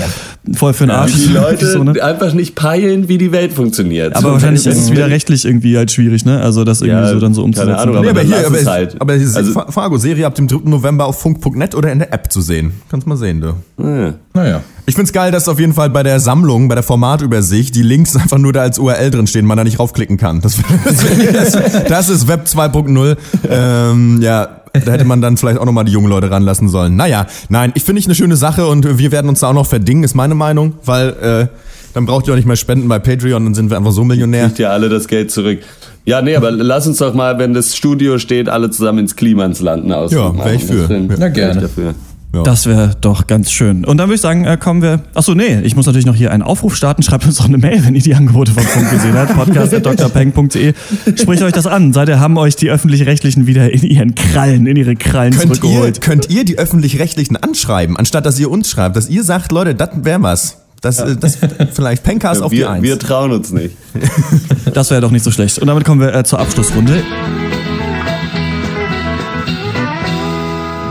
voll 0.55 0.73
für 0.73 0.85
den 0.87 0.91
Arsch 0.93 1.13
Die 1.13 1.21
ist, 1.25 1.31
Leute 1.33 1.67
so, 1.67 1.85
ne? 1.85 2.03
einfach 2.03 2.33
nicht 2.33 2.55
peilen, 2.55 3.09
wie 3.09 3.19
die 3.19 3.33
Welt 3.33 3.53
funktioniert. 3.53 4.17
Aber 4.17 4.29
So, 4.29 4.33
wahrscheinlich 4.35 4.67
ist 4.67 4.79
es 4.79 4.91
wieder 4.91 5.09
rechtlich 5.11 5.45
irgendwie 5.45 5.77
halt 5.77 5.91
schwierig, 5.93 6.25
ne? 6.25 6.41
Also 6.41 6.65
das 6.65 6.81
irgendwie 6.81 7.03
Ja, 7.07 7.13
so 7.13 7.21
dann 7.21 7.35
so 7.35 7.43
keine 7.43 7.47
umzusetzen. 7.47 7.75
Ahnung, 7.75 7.95
Nee, 8.03 8.09
aber 8.09 8.11
aber 8.11 8.19
dann 8.21 8.27
hier, 8.39 8.47
aber, 8.47 8.59
es 8.61 8.67
halt. 8.67 9.01
aber 9.01 9.15
ist 9.15 9.37
Also- 9.37 9.53
Fa- 9.53 9.67
Fargo-Serie 9.71 10.27
ab 10.27 10.35
dem 10.35 10.49
3. 10.49 10.69
November 10.71 11.05
auf 11.07 11.21
funk.net 11.21 11.75
oder 11.75 11.93
in 11.93 11.99
der 11.99 12.13
App 12.15 12.33
zu 12.33 12.41
sehen. 12.41 12.73
Kannst 12.91 13.07
mal 13.07 13.17
sehen, 13.17 13.41
du. 13.41 13.55
Ja. 13.83 14.15
Naja. 14.35 14.61
Ich 14.87 14.95
find's 14.97 15.13
geil, 15.13 15.31
dass 15.31 15.49
auf 15.49 15.61
jeden 15.61 15.75
Fall 15.75 15.91
bei 15.91 16.03
der 16.03 16.19
Sammlung, 16.19 16.67
bei 16.69 16.75
der 16.75 16.83
Formatübersicht, 16.83 17.42
die 17.51 17.83
Links 17.83 18.17
einfach 18.17 18.39
nur 18.39 18.53
da 18.53 18.63
als 18.63 18.79
URL 18.79 19.11
drin 19.11 19.27
stehen, 19.27 19.47
man 19.47 19.57
da 19.57 19.65
nicht 19.65 19.79
raufklicken 19.79 20.17
kann. 20.17 20.41
Das, 20.41 20.57
das, 21.33 21.59
das 21.89 22.09
ist 22.09 22.29
Web 22.29 22.47
2.0. 22.47 23.17
Ähm, 23.49 24.23
ja, 24.23 24.63
da 24.73 24.93
hätte 24.93 25.05
man 25.05 25.21
dann 25.21 25.37
vielleicht 25.37 25.59
auch 25.59 25.67
nochmal 25.67 25.85
die 25.85 25.93
jungen 25.93 26.09
Leute 26.09 26.31
ranlassen 26.31 26.69
sollen. 26.69 26.97
Naja, 26.97 27.27
nein, 27.49 27.73
ich 27.75 27.85
finde 27.85 28.01
ich 28.01 28.07
eine 28.07 28.15
schöne 28.15 28.37
Sache 28.37 28.67
und 28.67 28.99
wir 28.99 29.13
werden 29.13 29.29
uns 29.29 29.41
da 29.41 29.49
auch 29.49 29.55
noch 29.55 29.67
verdingen, 29.67 30.05
ist 30.05 30.15
meine 30.15 30.35
Meinung, 30.35 30.75
weil 30.85 31.09
äh, 31.11 31.47
dann 31.95 32.07
braucht 32.07 32.27
ihr 32.27 32.33
auch 32.33 32.37
nicht 32.37 32.47
mehr 32.47 32.57
spenden 32.57 32.89
bei 32.89 32.99
Patreon, 32.99 33.45
dann 33.45 33.55
sind 33.55 33.71
wir 33.71 33.77
einfach 33.77 33.93
so 33.93 34.05
Millionär. 34.05 34.47
kriegt 34.47 34.59
ja 34.59 34.71
alle 34.71 34.89
das 34.89 35.09
Geld 35.09 35.31
zurück. 35.31 35.61
Ja, 36.05 36.21
nee, 36.21 36.35
aber 36.35 36.51
lass 36.51 36.87
uns 36.87 36.99
doch 36.99 37.15
mal, 37.15 37.39
wenn 37.39 37.55
das 37.55 37.77
Studio 37.77 38.19
steht, 38.19 38.49
alle 38.49 38.71
zusammen 38.71 39.01
ins 39.01 39.15
Klimansland 39.15 39.93
aus. 39.93 40.11
Ja, 40.11 40.35
wär 40.37 40.55
ich 40.55 40.65
für. 40.65 40.89
Na, 41.17 41.29
gerne. 41.29 41.61
Dafür. 41.61 41.95
Ja. 42.35 42.43
Das 42.45 42.65
wäre 42.65 42.93
doch 43.01 43.27
ganz 43.27 43.51
schön. 43.51 43.85
Und 43.85 43.99
dann 43.99 44.09
würde 44.09 44.15
ich 44.15 44.21
sagen, 44.23 44.47
äh, 44.47 44.57
kommen 44.57 44.81
wir. 44.81 45.01
Achso, 45.13 45.35
nee, 45.35 45.61
ich 45.61 45.77
muss 45.77 45.85
natürlich 45.85 46.07
noch 46.07 46.15
hier 46.15 46.31
einen 46.33 46.43
Aufruf 46.43 46.75
starten. 46.75 47.03
Schreibt 47.03 47.27
uns 47.27 47.37
doch 47.37 47.45
eine 47.45 47.59
Mail, 47.59 47.85
wenn 47.85 47.95
ihr 47.95 48.01
die 48.01 48.15
Angebote 48.15 48.53
vom 48.53 48.63
Funk 48.63 48.91
gesehen 48.91 49.15
habt. 49.15 49.35
Podcast.drpeng.de. 49.35 50.73
Spricht 51.21 51.43
euch 51.43 51.53
das 51.53 51.67
an. 51.67 51.93
Seid 51.93 52.09
ihr, 52.09 52.21
haben 52.21 52.39
euch 52.39 52.57
die 52.57 52.71
öffentlich-rechtlichen 52.71 53.47
wieder 53.47 53.71
in 53.71 53.83
ihren 53.83 54.15
Krallen, 54.15 54.67
in 54.67 54.77
ihre 54.77 54.97
Krallen 54.97 55.33
Könnt 55.35 55.45
ihr, 55.45 55.61
zurückgeholt. 55.61 56.01
könnt 56.01 56.31
ihr 56.31 56.45
die 56.47 56.59
öffentlich-rechtlichen 56.59 57.37
anschreiben, 57.37 57.99
anstatt 57.99 58.25
dass 58.25 58.39
ihr 58.39 58.51
uns 58.51 58.71
schreibt, 58.71 58.97
dass 58.97 59.11
ihr 59.11 59.25
sagt, 59.25 59.53
Leute, 59.53 59.75
das 59.75 59.91
wäre 60.03 60.23
was. 60.23 60.57
Das, 60.81 60.99
äh, 61.01 61.17
das 61.17 61.39
vielleicht 61.75 62.03
Pencast 62.03 62.43
auf 62.43 62.51
die 62.51 62.59
Wir, 62.59 62.71
Eins. 62.71 62.83
wir 62.83 62.99
trauen 62.99 63.31
uns 63.33 63.53
nicht. 63.53 63.77
Das 64.73 64.91
wäre 64.91 65.01
doch 65.03 65.11
nicht 65.11 65.23
so 65.23 65.31
schlecht. 65.31 65.59
Und 65.59 65.67
damit 65.67 65.85
kommen 65.85 66.01
wir 66.01 66.15
äh, 66.15 66.25
zur 66.25 66.41
Abschlussrunde. 66.41 67.03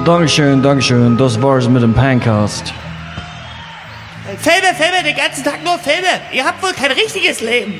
Dankeschön, 0.06 0.64
Dankeschön. 0.64 1.16
Das 1.18 1.41
war's 1.41 1.70
mit 1.70 1.84
dem 1.84 1.93
Pancast. 1.93 2.74
Filme, 4.39 4.74
Filme, 4.76 5.04
den 5.04 5.16
ganzen 5.16 5.43
Tag 5.43 5.64
nur 5.64 5.78
Filme. 5.78 6.08
Ihr 6.34 6.43
habt 6.43 6.64
wohl 6.64 6.74
kein 6.74 6.91
richtiges 6.91 7.41
Leben. 7.41 7.76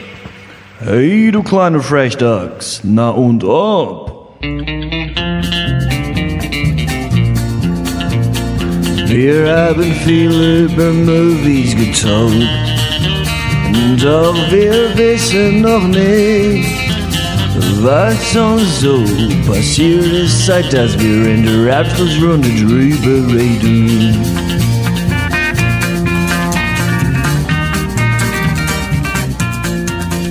Hey, 0.84 1.32
du 1.32 1.42
kleine 1.42 1.82
Frechdachs. 1.82 2.82
Na 2.84 3.10
und 3.10 3.44
ob? 3.44 4.38
Wir 9.08 9.56
haben 9.56 9.94
viel 10.06 10.66
über 10.66 10.92
Movies 10.92 11.76
getalkt. 11.76 12.72
Doch 14.02 14.36
wir 14.52 14.96
wissen 14.96 15.62
noch 15.62 15.84
nicht, 15.84 16.81
was 17.84 18.36
uns 18.36 18.80
so 18.82 19.04
passiert 19.48 20.06
ist, 20.06 20.46
seit 20.46 20.72
dass 20.74 20.98
wir 21.00 21.26
in 21.28 21.46
der 21.46 21.80
Abschlussrunde 21.80 22.50
drüber 22.50 23.34
reden. 23.34 24.51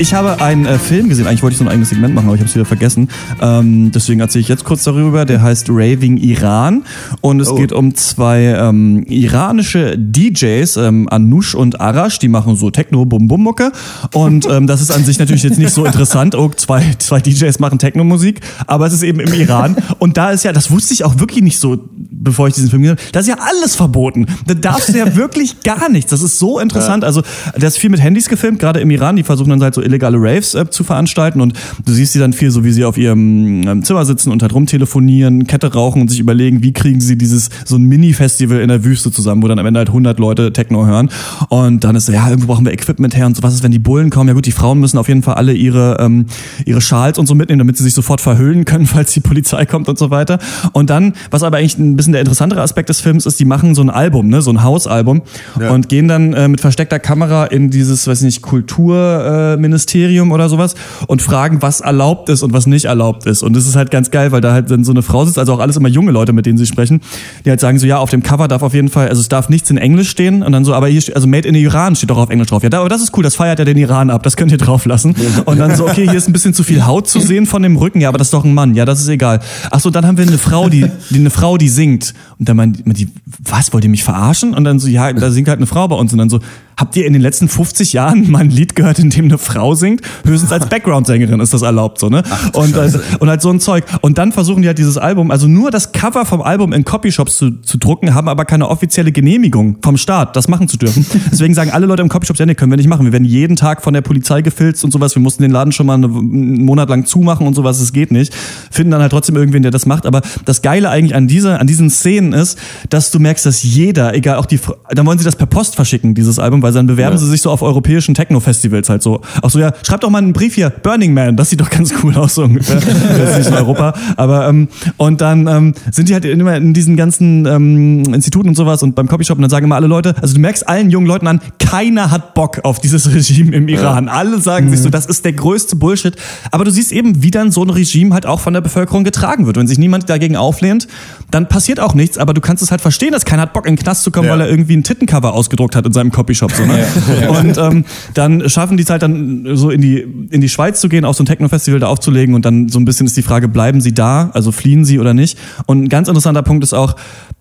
Ich 0.00 0.14
habe 0.14 0.40
einen 0.40 0.64
äh, 0.64 0.78
Film 0.78 1.10
gesehen, 1.10 1.26
eigentlich 1.26 1.42
wollte 1.42 1.52
ich 1.52 1.58
so 1.58 1.64
ein 1.64 1.68
eigenes 1.68 1.90
Segment 1.90 2.14
machen, 2.14 2.24
aber 2.28 2.34
ich 2.34 2.40
habe 2.40 2.48
es 2.48 2.54
wieder 2.54 2.64
vergessen. 2.64 3.08
Ähm, 3.38 3.92
deswegen 3.92 4.20
erzähle 4.20 4.40
ich 4.40 4.48
jetzt 4.48 4.64
kurz 4.64 4.82
darüber. 4.82 5.26
Der 5.26 5.42
heißt 5.42 5.68
Raving 5.68 6.16
Iran 6.16 6.84
und 7.20 7.38
es 7.38 7.54
geht 7.54 7.70
um 7.70 7.94
zwei 7.94 8.44
ähm, 8.44 9.04
iranische 9.06 9.98
DJs, 9.98 10.78
ähm, 10.78 11.06
Anush 11.10 11.54
und 11.54 11.82
Arash, 11.82 12.18
die 12.18 12.28
machen 12.28 12.56
so 12.56 12.70
Techno 12.70 13.04
Bum 13.04 13.28
Bum 13.28 13.42
Mucke 13.42 13.72
und 14.14 14.46
ähm, 14.46 14.66
das 14.66 14.80
ist 14.80 14.90
an 14.90 15.04
sich 15.04 15.18
natürlich 15.18 15.42
jetzt 15.42 15.58
nicht 15.58 15.74
so 15.74 15.84
interessant. 15.84 16.34
Oh, 16.34 16.50
zwei, 16.56 16.94
zwei 16.96 17.20
DJs 17.20 17.58
machen 17.58 17.78
Techno-Musik, 17.78 18.40
aber 18.66 18.86
es 18.86 18.94
ist 18.94 19.02
eben 19.02 19.20
im 19.20 19.34
Iran 19.34 19.76
und 19.98 20.16
da 20.16 20.30
ist 20.30 20.44
ja, 20.44 20.54
das 20.54 20.70
wusste 20.70 20.94
ich 20.94 21.04
auch 21.04 21.18
wirklich 21.18 21.44
nicht 21.44 21.58
so, 21.58 21.76
bevor 21.94 22.48
ich 22.48 22.54
diesen 22.54 22.70
Film 22.70 22.80
gesehen 22.80 22.96
habe, 22.96 23.12
da 23.12 23.20
ist 23.20 23.28
ja 23.28 23.36
alles 23.38 23.76
verboten. 23.76 24.24
Da 24.46 24.54
darfst 24.54 24.88
du 24.88 24.96
ja 24.96 25.14
wirklich 25.14 25.60
gar 25.60 25.90
nichts. 25.90 26.10
Das 26.10 26.22
ist 26.22 26.38
so 26.38 26.58
interessant. 26.58 27.04
Also, 27.04 27.22
das 27.54 27.74
ist 27.74 27.78
viel 27.78 27.90
mit 27.90 28.00
Handys 28.00 28.30
gefilmt, 28.30 28.58
gerade 28.58 28.80
im 28.80 28.90
Iran. 28.90 29.16
Die 29.16 29.22
versuchen 29.22 29.50
dann 29.50 29.62
halt 29.62 29.74
so 29.74 29.82
illegale 29.90 30.16
Raves 30.18 30.54
äh, 30.54 30.68
zu 30.70 30.84
veranstalten 30.84 31.40
und 31.40 31.54
du 31.84 31.92
siehst 31.92 32.12
sie 32.12 32.18
dann 32.18 32.32
viel 32.32 32.50
so, 32.50 32.64
wie 32.64 32.72
sie 32.72 32.84
auf 32.84 32.96
ihrem 32.96 33.66
ähm, 33.66 33.84
Zimmer 33.84 34.04
sitzen 34.04 34.32
und 34.32 34.42
halt 34.42 34.54
rumtelefonieren, 34.54 35.46
Kette 35.46 35.72
rauchen 35.72 36.02
und 36.02 36.08
sich 36.08 36.20
überlegen, 36.20 36.62
wie 36.62 36.72
kriegen 36.72 37.00
sie 37.00 37.18
dieses, 37.18 37.50
so 37.64 37.76
ein 37.76 37.82
Mini-Festival 37.82 38.60
in 38.60 38.68
der 38.68 38.84
Wüste 38.84 39.10
zusammen, 39.10 39.42
wo 39.42 39.48
dann 39.48 39.58
am 39.58 39.66
Ende 39.66 39.78
halt 39.78 39.88
100 39.88 40.18
Leute 40.18 40.52
Techno 40.52 40.86
hören. 40.86 41.10
Und 41.48 41.84
dann 41.84 41.96
ist 41.96 42.06
so, 42.06 42.12
ja, 42.12 42.28
irgendwo 42.28 42.52
brauchen 42.52 42.64
wir 42.64 42.72
Equipment 42.72 43.16
her 43.16 43.26
und 43.26 43.36
so. 43.36 43.42
Was 43.42 43.54
ist, 43.54 43.62
wenn 43.62 43.72
die 43.72 43.78
Bullen 43.78 44.10
kommen? 44.10 44.28
Ja 44.28 44.34
gut, 44.34 44.46
die 44.46 44.52
Frauen 44.52 44.80
müssen 44.80 44.98
auf 44.98 45.08
jeden 45.08 45.22
Fall 45.22 45.34
alle 45.34 45.52
ihre, 45.52 45.98
ähm, 46.00 46.26
ihre 46.64 46.80
Schals 46.80 47.18
und 47.18 47.26
so 47.26 47.34
mitnehmen, 47.34 47.58
damit 47.58 47.76
sie 47.76 47.84
sich 47.84 47.94
sofort 47.94 48.20
verhüllen 48.20 48.64
können, 48.64 48.86
falls 48.86 49.12
die 49.12 49.20
Polizei 49.20 49.66
kommt 49.66 49.88
und 49.88 49.98
so 49.98 50.10
weiter. 50.10 50.38
Und 50.72 50.90
dann, 50.90 51.14
was 51.30 51.42
aber 51.42 51.58
eigentlich 51.58 51.78
ein 51.78 51.96
bisschen 51.96 52.12
der 52.12 52.20
interessantere 52.20 52.62
Aspekt 52.62 52.88
des 52.88 53.00
Films 53.00 53.26
ist, 53.26 53.40
die 53.40 53.44
machen 53.44 53.74
so 53.74 53.82
ein 53.82 53.90
Album, 53.90 54.28
ne, 54.28 54.42
so 54.42 54.50
ein 54.50 54.62
Hausalbum 54.62 55.22
und 55.70 55.88
gehen 55.88 56.08
dann 56.08 56.32
äh, 56.32 56.48
mit 56.48 56.60
versteckter 56.60 56.98
Kamera 56.98 57.46
in 57.46 57.70
dieses, 57.70 58.06
weiß 58.06 58.18
ich 58.20 58.24
nicht, 58.24 58.42
Kulturministerium 58.42 59.60
äh, 59.60 59.79
Ministerium 59.80 60.32
oder 60.32 60.48
sowas 60.48 60.74
und 61.06 61.22
fragen, 61.22 61.62
was 61.62 61.80
erlaubt 61.80 62.28
ist 62.28 62.42
und 62.42 62.52
was 62.52 62.66
nicht 62.66 62.84
erlaubt 62.84 63.26
ist. 63.26 63.42
Und 63.42 63.54
das 63.54 63.66
ist 63.66 63.76
halt 63.76 63.90
ganz 63.90 64.10
geil, 64.10 64.32
weil 64.32 64.40
da 64.40 64.52
halt 64.52 64.70
dann 64.70 64.84
so 64.84 64.92
eine 64.92 65.02
Frau 65.02 65.24
sitzt, 65.24 65.38
also 65.38 65.54
auch 65.54 65.58
alles 65.58 65.76
immer 65.76 65.88
junge 65.88 66.12
Leute, 66.12 66.32
mit 66.32 66.46
denen 66.46 66.58
sie 66.58 66.66
sprechen, 66.66 67.00
die 67.44 67.50
halt 67.50 67.60
sagen 67.60 67.78
so, 67.78 67.86
ja, 67.86 67.98
auf 67.98 68.10
dem 68.10 68.22
Cover 68.22 68.46
darf 68.48 68.62
auf 68.62 68.74
jeden 68.74 68.88
Fall, 68.88 69.08
also 69.08 69.20
es 69.20 69.28
darf 69.28 69.48
nichts 69.48 69.70
in 69.70 69.78
Englisch 69.78 70.10
stehen 70.10 70.42
und 70.42 70.52
dann 70.52 70.64
so, 70.64 70.74
aber 70.74 70.88
hier 70.88 71.00
also 71.14 71.26
Made 71.26 71.48
in 71.48 71.54
Iran 71.54 71.96
steht 71.96 72.10
doch 72.10 72.18
auf 72.18 72.30
Englisch 72.30 72.48
drauf. 72.48 72.62
Ja, 72.62 72.70
aber 72.78 72.88
das 72.88 73.02
ist 73.02 73.16
cool, 73.16 73.22
das 73.22 73.36
feiert 73.36 73.58
ja 73.58 73.64
den 73.64 73.78
Iran 73.78 74.10
ab, 74.10 74.22
das 74.22 74.36
könnt 74.36 74.52
ihr 74.52 74.58
drauf 74.58 74.84
lassen. 74.84 75.14
Und 75.46 75.58
dann 75.58 75.74
so, 75.76 75.88
okay, 75.88 76.06
hier 76.06 76.18
ist 76.18 76.28
ein 76.28 76.32
bisschen 76.32 76.52
zu 76.52 76.62
viel 76.62 76.84
Haut 76.84 77.08
zu 77.08 77.20
sehen 77.20 77.46
von 77.46 77.62
dem 77.62 77.76
Rücken, 77.76 78.00
ja, 78.00 78.08
aber 78.08 78.18
das 78.18 78.28
ist 78.28 78.34
doch 78.34 78.44
ein 78.44 78.54
Mann, 78.54 78.74
ja, 78.74 78.84
das 78.84 79.00
ist 79.00 79.08
egal. 79.08 79.40
Ach 79.70 79.80
so, 79.80 79.90
dann 79.90 80.06
haben 80.06 80.18
wir 80.18 80.26
eine 80.26 80.38
Frau, 80.38 80.68
die, 80.68 80.86
die 81.10 81.18
eine 81.18 81.30
Frau, 81.30 81.56
die 81.56 81.68
singt. 81.68 82.14
Und 82.38 82.48
dann 82.48 82.56
meint 82.56 82.82
die, 82.84 83.08
was, 83.38 83.72
wollt 83.72 83.84
ihr 83.84 83.90
mich 83.90 84.04
verarschen? 84.04 84.54
Und 84.54 84.64
dann 84.64 84.78
so, 84.78 84.88
ja, 84.88 85.12
da 85.12 85.30
singt 85.30 85.48
halt 85.48 85.58
eine 85.58 85.66
Frau 85.66 85.88
bei 85.88 85.96
uns. 85.96 86.12
Und 86.12 86.18
dann 86.18 86.30
so, 86.30 86.40
habt 86.80 86.96
ihr 86.96 87.06
in 87.06 87.12
den 87.12 87.22
letzten 87.22 87.48
50 87.48 87.92
Jahren 87.92 88.30
mal 88.30 88.40
ein 88.40 88.50
Lied 88.50 88.74
gehört, 88.74 88.98
in 88.98 89.10
dem 89.10 89.26
eine 89.26 89.38
Frau 89.38 89.74
singt? 89.74 90.00
Höchstens 90.24 90.50
als 90.50 90.66
Background-Sängerin 90.70 91.38
ist 91.40 91.52
das 91.52 91.62
erlaubt, 91.62 91.98
so, 91.98 92.08
ne? 92.08 92.22
und, 92.54 92.76
also, 92.76 92.98
und 93.18 93.28
halt 93.28 93.42
so 93.42 93.50
ein 93.50 93.60
Zeug. 93.60 93.84
Und 94.00 94.18
dann 94.18 94.32
versuchen 94.32 94.62
die 94.62 94.68
halt 94.68 94.78
dieses 94.78 94.96
Album, 94.96 95.30
also 95.30 95.46
nur 95.46 95.70
das 95.70 95.92
Cover 95.92 96.24
vom 96.24 96.40
Album 96.40 96.72
in 96.72 96.84
Copyshops 96.84 97.36
zu, 97.36 97.50
zu 97.60 97.78
drucken, 97.78 98.14
haben 98.14 98.28
aber 98.28 98.46
keine 98.46 98.68
offizielle 98.68 99.12
Genehmigung 99.12 99.76
vom 99.82 99.96
Staat, 99.98 100.36
das 100.36 100.48
machen 100.48 100.68
zu 100.68 100.78
dürfen. 100.78 101.04
Deswegen 101.30 101.54
sagen 101.54 101.70
alle 101.70 101.86
Leute 101.86 102.02
im 102.02 102.08
Copyshop, 102.08 102.38
ja, 102.38 102.46
nee, 102.46 102.54
können 102.54 102.72
wir 102.72 102.76
nicht 102.76 102.88
machen. 102.88 103.04
Wir 103.04 103.12
werden 103.12 103.24
jeden 103.24 103.56
Tag 103.56 103.82
von 103.82 103.92
der 103.92 104.00
Polizei 104.00 104.40
gefilzt 104.40 104.82
und 104.84 104.90
sowas. 104.90 105.14
Wir 105.14 105.22
mussten 105.22 105.42
den 105.42 105.50
Laden 105.50 105.72
schon 105.72 105.86
mal 105.86 105.94
einen 105.94 106.64
Monat 106.64 106.88
lang 106.88 107.04
zumachen 107.04 107.46
und 107.46 107.54
sowas. 107.54 107.80
Es 107.80 107.92
geht 107.92 108.10
nicht. 108.10 108.34
Finden 108.70 108.92
dann 108.92 109.02
halt 109.02 109.12
trotzdem 109.12 109.36
irgendwen, 109.36 109.62
der 109.62 109.70
das 109.70 109.84
macht. 109.84 110.06
Aber 110.06 110.22
das 110.44 110.62
Geile 110.62 110.88
eigentlich 110.88 111.14
an 111.14 111.28
dieser, 111.28 111.60
an 111.60 111.66
diesen 111.66 111.90
Szenen 111.90 112.32
ist, 112.32 112.58
dass 112.88 113.10
du 113.10 113.18
merkst, 113.18 113.44
dass 113.44 113.62
jeder, 113.62 114.14
egal 114.14 114.36
auch 114.36 114.46
die, 114.46 114.58
dann 114.90 115.04
wollen 115.06 115.18
sie 115.18 115.24
das 115.24 115.36
per 115.36 115.46
Post 115.46 115.76
verschicken, 115.76 116.14
dieses 116.14 116.38
Album, 116.38 116.62
weil 116.62 116.69
dann 116.78 116.86
bewerben 116.86 117.18
sie 117.18 117.26
sich 117.26 117.42
so 117.42 117.50
auf 117.50 117.62
europäischen 117.62 118.14
Techno-Festivals 118.14 118.88
halt 118.88 119.02
so. 119.02 119.20
Auch 119.42 119.50
so, 119.50 119.58
ja, 119.58 119.72
schreibt 119.82 120.04
doch 120.04 120.10
mal 120.10 120.18
einen 120.18 120.32
Brief 120.32 120.54
hier, 120.54 120.70
Burning 120.70 121.14
Man, 121.14 121.36
das 121.36 121.50
sieht 121.50 121.60
doch 121.60 121.70
ganz 121.70 121.92
cool 122.02 122.14
aus 122.16 122.34
so 122.34 122.44
ungefähr. 122.44 122.76
das 122.80 123.30
ist 123.30 123.38
nicht 123.38 123.48
in 123.48 123.54
Europa. 123.54 123.94
Aber, 124.16 124.48
ähm, 124.48 124.68
und 124.96 125.20
dann 125.20 125.46
ähm, 125.46 125.74
sind 125.90 126.08
die 126.08 126.14
halt 126.14 126.24
immer 126.24 126.56
in 126.56 126.74
diesen 126.74 126.96
ganzen 126.96 127.46
ähm, 127.46 128.14
Instituten 128.14 128.48
und 128.48 128.54
sowas 128.54 128.82
und 128.82 128.94
beim 128.94 129.08
Copyshop 129.08 129.38
und 129.38 129.42
dann 129.42 129.50
sagen 129.50 129.66
immer 129.66 129.76
alle 129.76 129.86
Leute, 129.86 130.14
also 130.20 130.34
du 130.34 130.40
merkst 130.40 130.68
allen 130.68 130.90
jungen 130.90 131.06
Leuten 131.06 131.26
an, 131.26 131.40
keiner 131.58 132.10
hat 132.10 132.34
Bock 132.34 132.60
auf 132.64 132.80
dieses 132.80 133.12
Regime 133.14 133.54
im 133.54 133.68
Iran. 133.68 134.08
Alle 134.08 134.40
sagen 134.40 134.70
sich 134.70 134.80
so, 134.80 134.90
das 134.90 135.06
ist 135.06 135.24
der 135.24 135.32
größte 135.32 135.76
Bullshit. 135.76 136.16
Aber 136.50 136.64
du 136.64 136.70
siehst 136.70 136.92
eben, 136.92 137.22
wie 137.22 137.30
dann 137.30 137.50
so 137.50 137.62
ein 137.62 137.70
Regime 137.70 138.14
halt 138.14 138.26
auch 138.26 138.40
von 138.40 138.52
der 138.52 138.60
Bevölkerung 138.60 139.04
getragen 139.04 139.46
wird. 139.46 139.56
Wenn 139.56 139.66
sich 139.66 139.78
niemand 139.78 140.08
dagegen 140.08 140.36
auflehnt, 140.36 140.88
dann 141.30 141.48
passiert 141.48 141.80
auch 141.80 141.94
nichts, 141.94 142.18
aber 142.18 142.34
du 142.34 142.40
kannst 142.40 142.62
es 142.62 142.70
halt 142.70 142.80
verstehen, 142.80 143.12
dass 143.12 143.24
keiner 143.24 143.42
hat 143.42 143.52
Bock 143.52 143.66
in 143.66 143.76
den 143.76 143.82
Knast 143.82 144.02
zu 144.02 144.10
kommen, 144.10 144.26
Ja. 144.26 144.32
weil 144.32 144.42
er 144.42 144.48
irgendwie 144.50 144.76
ein 144.76 144.82
Tittencover 144.84 145.32
ausgedruckt 145.34 145.76
hat 145.76 145.86
in 145.86 145.92
seinem 145.92 146.10
Copyshop. 146.10 146.52
So, 146.52 146.64
ne? 146.64 146.84
Und 147.28 147.56
ähm, 147.58 147.84
dann 148.14 148.48
schaffen 148.48 148.76
die 148.76 148.82
es 148.82 148.90
halt 148.90 149.02
dann 149.02 149.46
so 149.56 149.70
in 149.70 149.80
die, 149.80 149.98
in 150.30 150.40
die 150.40 150.48
Schweiz 150.48 150.80
zu 150.80 150.88
gehen, 150.88 151.04
auf 151.04 151.16
so 151.16 151.22
ein 151.22 151.26
Techno-Festival 151.26 151.80
da 151.80 151.88
aufzulegen 151.88 152.34
und 152.34 152.44
dann 152.44 152.68
so 152.68 152.78
ein 152.78 152.84
bisschen 152.84 153.06
ist 153.06 153.16
die 153.16 153.22
Frage, 153.22 153.48
bleiben 153.48 153.80
sie 153.80 153.92
da, 153.94 154.30
also 154.34 154.52
fliehen 154.52 154.84
sie 154.84 154.98
oder 154.98 155.14
nicht? 155.14 155.38
Und 155.66 155.84
ein 155.84 155.88
ganz 155.88 156.08
interessanter 156.08 156.42
Punkt 156.42 156.64
ist 156.64 156.72
auch, 156.72 156.96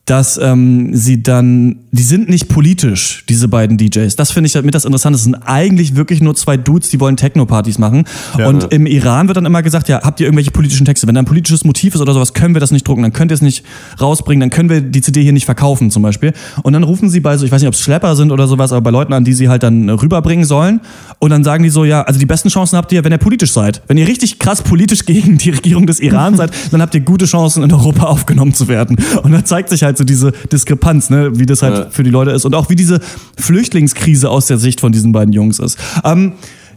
dass 0.10 0.40
ähm, 0.42 0.90
sie 0.96 1.22
dann, 1.22 1.78
die 1.92 2.02
sind 2.02 2.30
nicht 2.30 2.50
politisch, 2.50 3.24
diese 3.30 3.48
beiden 3.48 3.78
DJs. 3.78 4.16
Das 4.16 4.32
finde 4.32 4.48
ich 4.48 4.56
halt 4.56 4.66
mit 4.66 4.74
das 4.74 4.86
Interessante. 4.86 5.18
Das 5.18 5.24
sind 5.24 5.36
eigentlich 5.36 5.96
wirklich 5.96 6.20
nur 6.20 6.36
zwei 6.36 6.58
Dudes, 6.58 6.90
die 6.90 7.00
wollen 7.00 7.16
Techno-Partys 7.16 7.78
machen. 7.78 8.06
und 8.44 8.74
im 8.74 8.88
Iran 8.88 9.28
wird 9.28 9.38
dann 9.38 9.46
immer 9.46 9.62
gesagt, 9.62 9.88
ja, 9.88 10.02
habt 10.02 10.20
ihr 10.20 10.26
irgendwelche 10.26 10.50
politischen 10.50 10.86
Texte? 10.86 11.06
Wenn 11.06 11.14
da 11.14 11.22
ein 11.22 11.26
politisches 11.26 11.64
Motiv 11.64 11.94
ist 11.94 12.02
oder 12.02 12.14
sowas, 12.14 12.34
können 12.34 12.56
wir 12.56 12.60
das 12.60 12.72
nicht 12.72 12.88
drucken, 12.88 13.04
dann 13.04 13.14
könnt 13.14 13.32
ihr 13.32 13.36
es 13.36 13.44
nicht 13.44 13.64
rausbringen, 14.02 14.40
dann 14.40 14.50
können 14.50 14.70
wir 14.70 14.82
die 14.82 15.02
CD 15.02 15.22
hier 15.22 15.32
nicht 15.32 15.46
verkaufen 15.46 15.92
zum 15.92 16.02
Beispiel. 16.02 16.34
Und 16.64 16.74
dann 16.74 16.82
rufen 16.82 17.10
sie 17.10 17.20
bei 17.20 17.38
so, 17.38 17.46
ich 17.46 17.52
weiß 17.52 17.62
nicht, 17.62 17.68
ob 17.68 17.76
es 17.76 17.82
Schlepper 17.82 18.16
sind 18.16 18.32
oder 18.32 18.48
sowas, 18.48 18.72
aber 18.72 18.82
bei 18.82 18.90
Leuten 18.92 19.14
an, 19.14 19.24
die 19.24 19.34
sie 19.34 19.48
halt 19.48 19.62
dann 19.62 19.90
rüberbringen 19.92 20.46
sollen. 20.46 20.82
Und 21.20 21.30
dann 21.30 21.44
sagen 21.44 21.64
die 21.64 21.70
so, 21.70 21.86
ja, 21.86 22.02
also 22.02 22.20
die 22.20 22.26
besten 22.26 22.50
Chancen 22.50 22.78
habt 22.78 22.92
ihr, 22.92 23.04
wenn 23.04 23.12
ihr 23.12 23.20
politisch 23.20 23.52
seid. 23.52 23.84
Wenn 23.88 23.98
ihr 23.98 24.08
richtig 24.08 24.40
krass 24.40 24.64
politisch 24.64 25.06
gegen 25.06 25.38
die 25.38 25.52
Regierung 25.52 25.86
des 25.86 26.00
Iran 26.00 26.36
seid, 26.38 26.52
dann 26.72 26.82
habt 26.82 26.96
ihr 26.96 27.02
gute 27.02 27.26
Chancen, 27.26 27.62
in 27.62 27.72
Europa 27.72 28.06
aufgenommen 28.06 28.56
zu 28.56 28.68
werden. 28.68 28.98
Und 29.22 29.34
dann 29.34 29.46
zeigt 29.46 29.70
sich 29.70 29.84
halt 29.84 29.99
so 30.00 30.04
diese 30.04 30.32
Diskrepanz, 30.52 31.12
ne, 31.12 31.38
wie 31.38 31.46
das 31.46 31.62
halt 31.62 31.76
Ja. 31.78 31.88
für 31.92 32.02
die 32.04 32.10
Leute 32.10 32.32
ist 32.32 32.46
und 32.46 32.56
auch 32.56 32.70
wie 32.72 32.76
diese 32.76 33.00
Flüchtlingskrise 33.38 34.30
aus 34.30 34.48
der 34.48 34.58
Sicht 34.58 34.82
von 34.82 34.92
diesen 34.92 35.12
beiden 35.12 35.34
Jungs 35.34 35.60
ist. 35.60 35.78
Ähm, 36.04 36.34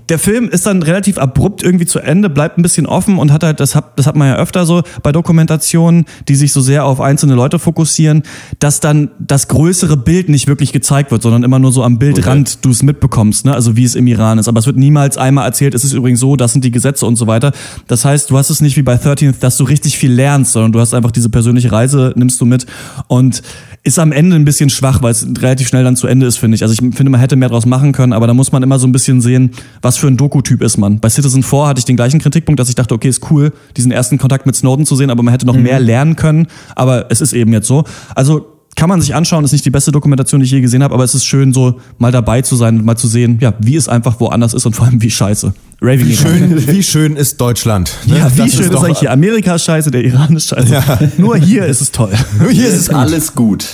der 0.09 0.19
Film 0.19 0.49
ist 0.49 0.67
dann 0.67 0.83
relativ 0.83 1.19
abrupt 1.19 1.63
irgendwie 1.63 1.87
zu 1.87 1.99
Ende, 1.99 2.29
bleibt 2.29 2.59
ein 2.59 2.63
bisschen 2.63 2.87
offen 2.87 3.19
und 3.19 3.33
hat 3.33 3.43
halt, 3.45 3.61
das 3.61 3.75
hat, 3.75 3.99
das 3.99 4.07
hat 4.07 4.17
man 4.17 4.29
ja 4.29 4.37
öfter 4.37 4.67
so 4.67 4.83
bei 5.03 5.13
Dokumentationen, 5.13 6.05
die 6.29 6.35
sich 6.35 6.53
so 6.53 6.61
sehr 6.61 6.85
auf 6.85 7.01
einzelne 7.01 7.35
Leute 7.35 7.59
fokussieren, 7.59 8.23
dass 8.59 8.81
dann 8.81 9.11
das 9.19 9.49
größere 9.49 9.97
Bild 9.97 10.29
nicht 10.29 10.47
wirklich 10.49 10.73
gezeigt 10.73 11.11
wird, 11.11 11.23
sondern 11.23 11.45
immer 11.45 11.59
nur 11.59 11.73
so 11.73 11.83
am 11.83 11.99
Bildrand 11.99 12.65
du 12.65 12.71
es 12.71 12.83
mitbekommst, 12.83 13.45
ne? 13.45 13.55
also 13.55 13.77
wie 13.77 13.85
es 13.85 13.95
im 13.95 14.07
Iran 14.07 14.39
ist. 14.39 14.49
Aber 14.49 14.59
es 14.59 14.67
wird 14.67 14.77
niemals 14.77 15.17
einmal 15.17 15.47
erzählt, 15.47 15.75
es 15.75 15.85
ist 15.85 15.93
übrigens 15.93 16.21
so, 16.21 16.37
das 16.37 16.53
sind 16.53 16.65
die 16.65 16.71
Gesetze 16.71 17.07
und 17.07 17.17
so 17.17 17.27
weiter. 17.27 17.53
Das 17.87 18.05
heißt, 18.05 18.31
du 18.31 18.39
hast 18.39 18.51
es 18.51 18.61
nicht 18.61 18.77
wie 18.77 18.83
bei 18.83 18.97
13th, 18.97 19.39
dass 19.41 19.57
du 19.57 19.65
richtig 19.65 19.99
viel 19.99 20.13
lernst, 20.13 20.53
sondern 20.53 20.73
du 20.73 20.81
hast 20.81 20.95
einfach 20.95 21.11
diese 21.11 21.29
persönliche 21.29 21.71
Reise, 21.71 22.13
nimmst 22.17 22.41
du 22.41 22.45
mit 22.45 22.67
und 23.07 23.43
ist 23.85 23.99
am 23.99 24.13
Ende 24.13 24.37
ein 24.37 24.45
bisschen 24.45 24.71
schwach, 24.71 25.03
weil 25.03 25.11
es 25.11 25.27
relativ 25.41 25.67
schnell 25.67 25.83
dann 25.83 25.97
zu 25.97 26.07
Ende 26.07 26.27
ist, 26.27 26.39
finde 26.39 26.55
ich. 26.55 26.63
Also 26.63 26.73
ich 26.73 26.79
finde, 26.79 27.11
man 27.11 27.19
hätte 27.19 27.35
mehr 27.35 27.49
draus 27.49 27.67
machen 27.67 27.93
können, 27.93 28.13
aber 28.13 28.29
da 28.29 28.35
muss 28.35 28.53
man 28.53 28.63
immer 28.63 28.79
so 28.79 28.87
ein 28.87 28.93
bisschen 28.93 29.21
sehen, 29.21 29.51
was 29.81 29.92
was 29.93 29.99
für 29.99 30.07
ein 30.07 30.17
Doku-Typ 30.17 30.63
ist 30.63 30.79
man. 30.79 31.01
Bei 31.01 31.11
Citizen 31.11 31.43
4 31.43 31.67
hatte 31.67 31.79
ich 31.79 31.85
den 31.85 31.97
gleichen 31.97 32.19
Kritikpunkt, 32.19 32.59
dass 32.59 32.71
ich 32.71 32.75
dachte, 32.75 32.95
okay, 32.95 33.09
ist 33.11 33.31
cool, 33.31 33.53
diesen 33.77 33.93
ersten 33.93 34.17
Kontakt 34.17 34.47
mit 34.47 34.57
Snowden 34.57 34.87
zu 34.87 34.97
sehen, 34.97 35.11
aber 35.11 35.23
man 35.23 35.33
hätte 35.33 35.45
noch 35.45 35.55
mehr 35.57 35.81
lernen 35.81 36.17
können. 36.17 36.47
Aber 36.75 37.11
es 37.11 37.21
ist 37.21 37.35
eben 37.35 37.53
jetzt 37.53 37.67
so. 37.67 37.85
Also 38.15 38.47
kann 38.75 38.89
man 38.89 39.03
sich 39.03 39.15
anschauen, 39.15 39.45
ist 39.45 39.53
nicht 39.53 39.67
die 39.67 39.71
beste 39.71 39.93
Dokumentation, 39.93 40.41
die 40.41 40.47
ich 40.47 40.51
je 40.51 40.63
gesehen 40.63 40.83
habe, 40.83 40.95
aber 40.95 41.05
es 41.05 41.15
ist 41.15 41.27
schön, 41.27 41.53
so 41.53 41.79
mal 41.99 42.11
dabei 42.11 42.41
zu 42.41 42.57
sein 42.57 42.79
und 42.79 42.87
mal 42.87 42.97
zu 42.97 43.07
sehen, 43.07 43.37
ja, 43.43 43.53
wie 43.59 43.77
es 43.77 43.87
einfach 43.87 44.19
woanders 44.19 44.55
ist 44.55 44.65
und 44.65 44.75
vor 44.75 44.87
allem 44.87 45.03
wie 45.03 45.11
scheiße. 45.11 45.53
Raving 45.83 46.09
Wie 46.09 46.17
schön, 46.17 46.67
wie 46.69 46.83
schön 46.83 47.17
ist 47.17 47.39
Deutschland? 47.39 47.93
ne? 48.07 48.19
Ja, 48.21 48.33
wie 48.35 48.39
Das 48.39 48.53
schön 48.55 48.65
ist, 48.65 48.73
doch- 48.73 48.83
eigentlich 48.85 49.01
hier. 49.01 49.11
Amerika 49.13 49.57
ist 49.57 49.65
scheiße, 49.65 49.91
der 49.91 50.03
Iran 50.05 50.35
ist 50.37 50.49
scheiße. 50.49 51.11
Nur 51.19 51.37
hier 51.37 51.67
ist 51.67 51.83
es 51.83 51.93
toll. 51.93 52.13
Hier 52.39 52.49
Hier 52.51 52.69
ist 52.69 52.75
ist 52.77 52.89
gut. 52.89 52.97
alles 52.99 53.35
gut. 53.35 53.67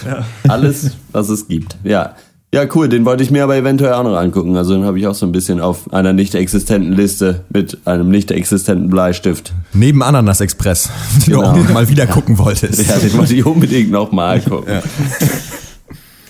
Alles, 0.48 0.90
was 1.12 1.28
es 1.28 1.46
gibt. 1.46 1.76
Ja. 1.84 2.16
Ja, 2.54 2.64
cool, 2.74 2.88
den 2.88 3.04
wollte 3.04 3.22
ich 3.22 3.30
mir 3.30 3.44
aber 3.44 3.56
eventuell 3.56 3.92
auch 3.92 4.04
noch 4.04 4.16
angucken. 4.16 4.56
Also 4.56 4.72
den 4.72 4.84
habe 4.84 4.98
ich 4.98 5.06
auch 5.06 5.14
so 5.14 5.26
ein 5.26 5.32
bisschen 5.32 5.60
auf 5.60 5.92
einer 5.92 6.14
nicht 6.14 6.34
existenten 6.34 6.94
Liste 6.94 7.44
mit 7.50 7.76
einem 7.84 8.08
nicht 8.08 8.30
existenten 8.30 8.88
Bleistift. 8.88 9.52
Neben 9.74 10.02
Ananas 10.02 10.40
Express, 10.40 10.88
den 11.26 11.34
Genau. 11.34 11.52
du 11.52 11.60
auch 11.60 11.68
mal 11.68 11.88
wieder 11.90 12.06
gucken 12.06 12.38
wolltest. 12.38 12.88
Ja, 12.88 12.96
den 12.96 13.12
wollte 13.18 13.34
ich 13.34 13.44
unbedingt 13.44 13.90
noch 13.90 14.12
mal 14.12 14.40
gucken. 14.40 14.80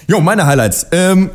Jo, 0.08 0.20
meine 0.20 0.44
Highlights. 0.46 0.88
Ähm, 0.90 1.30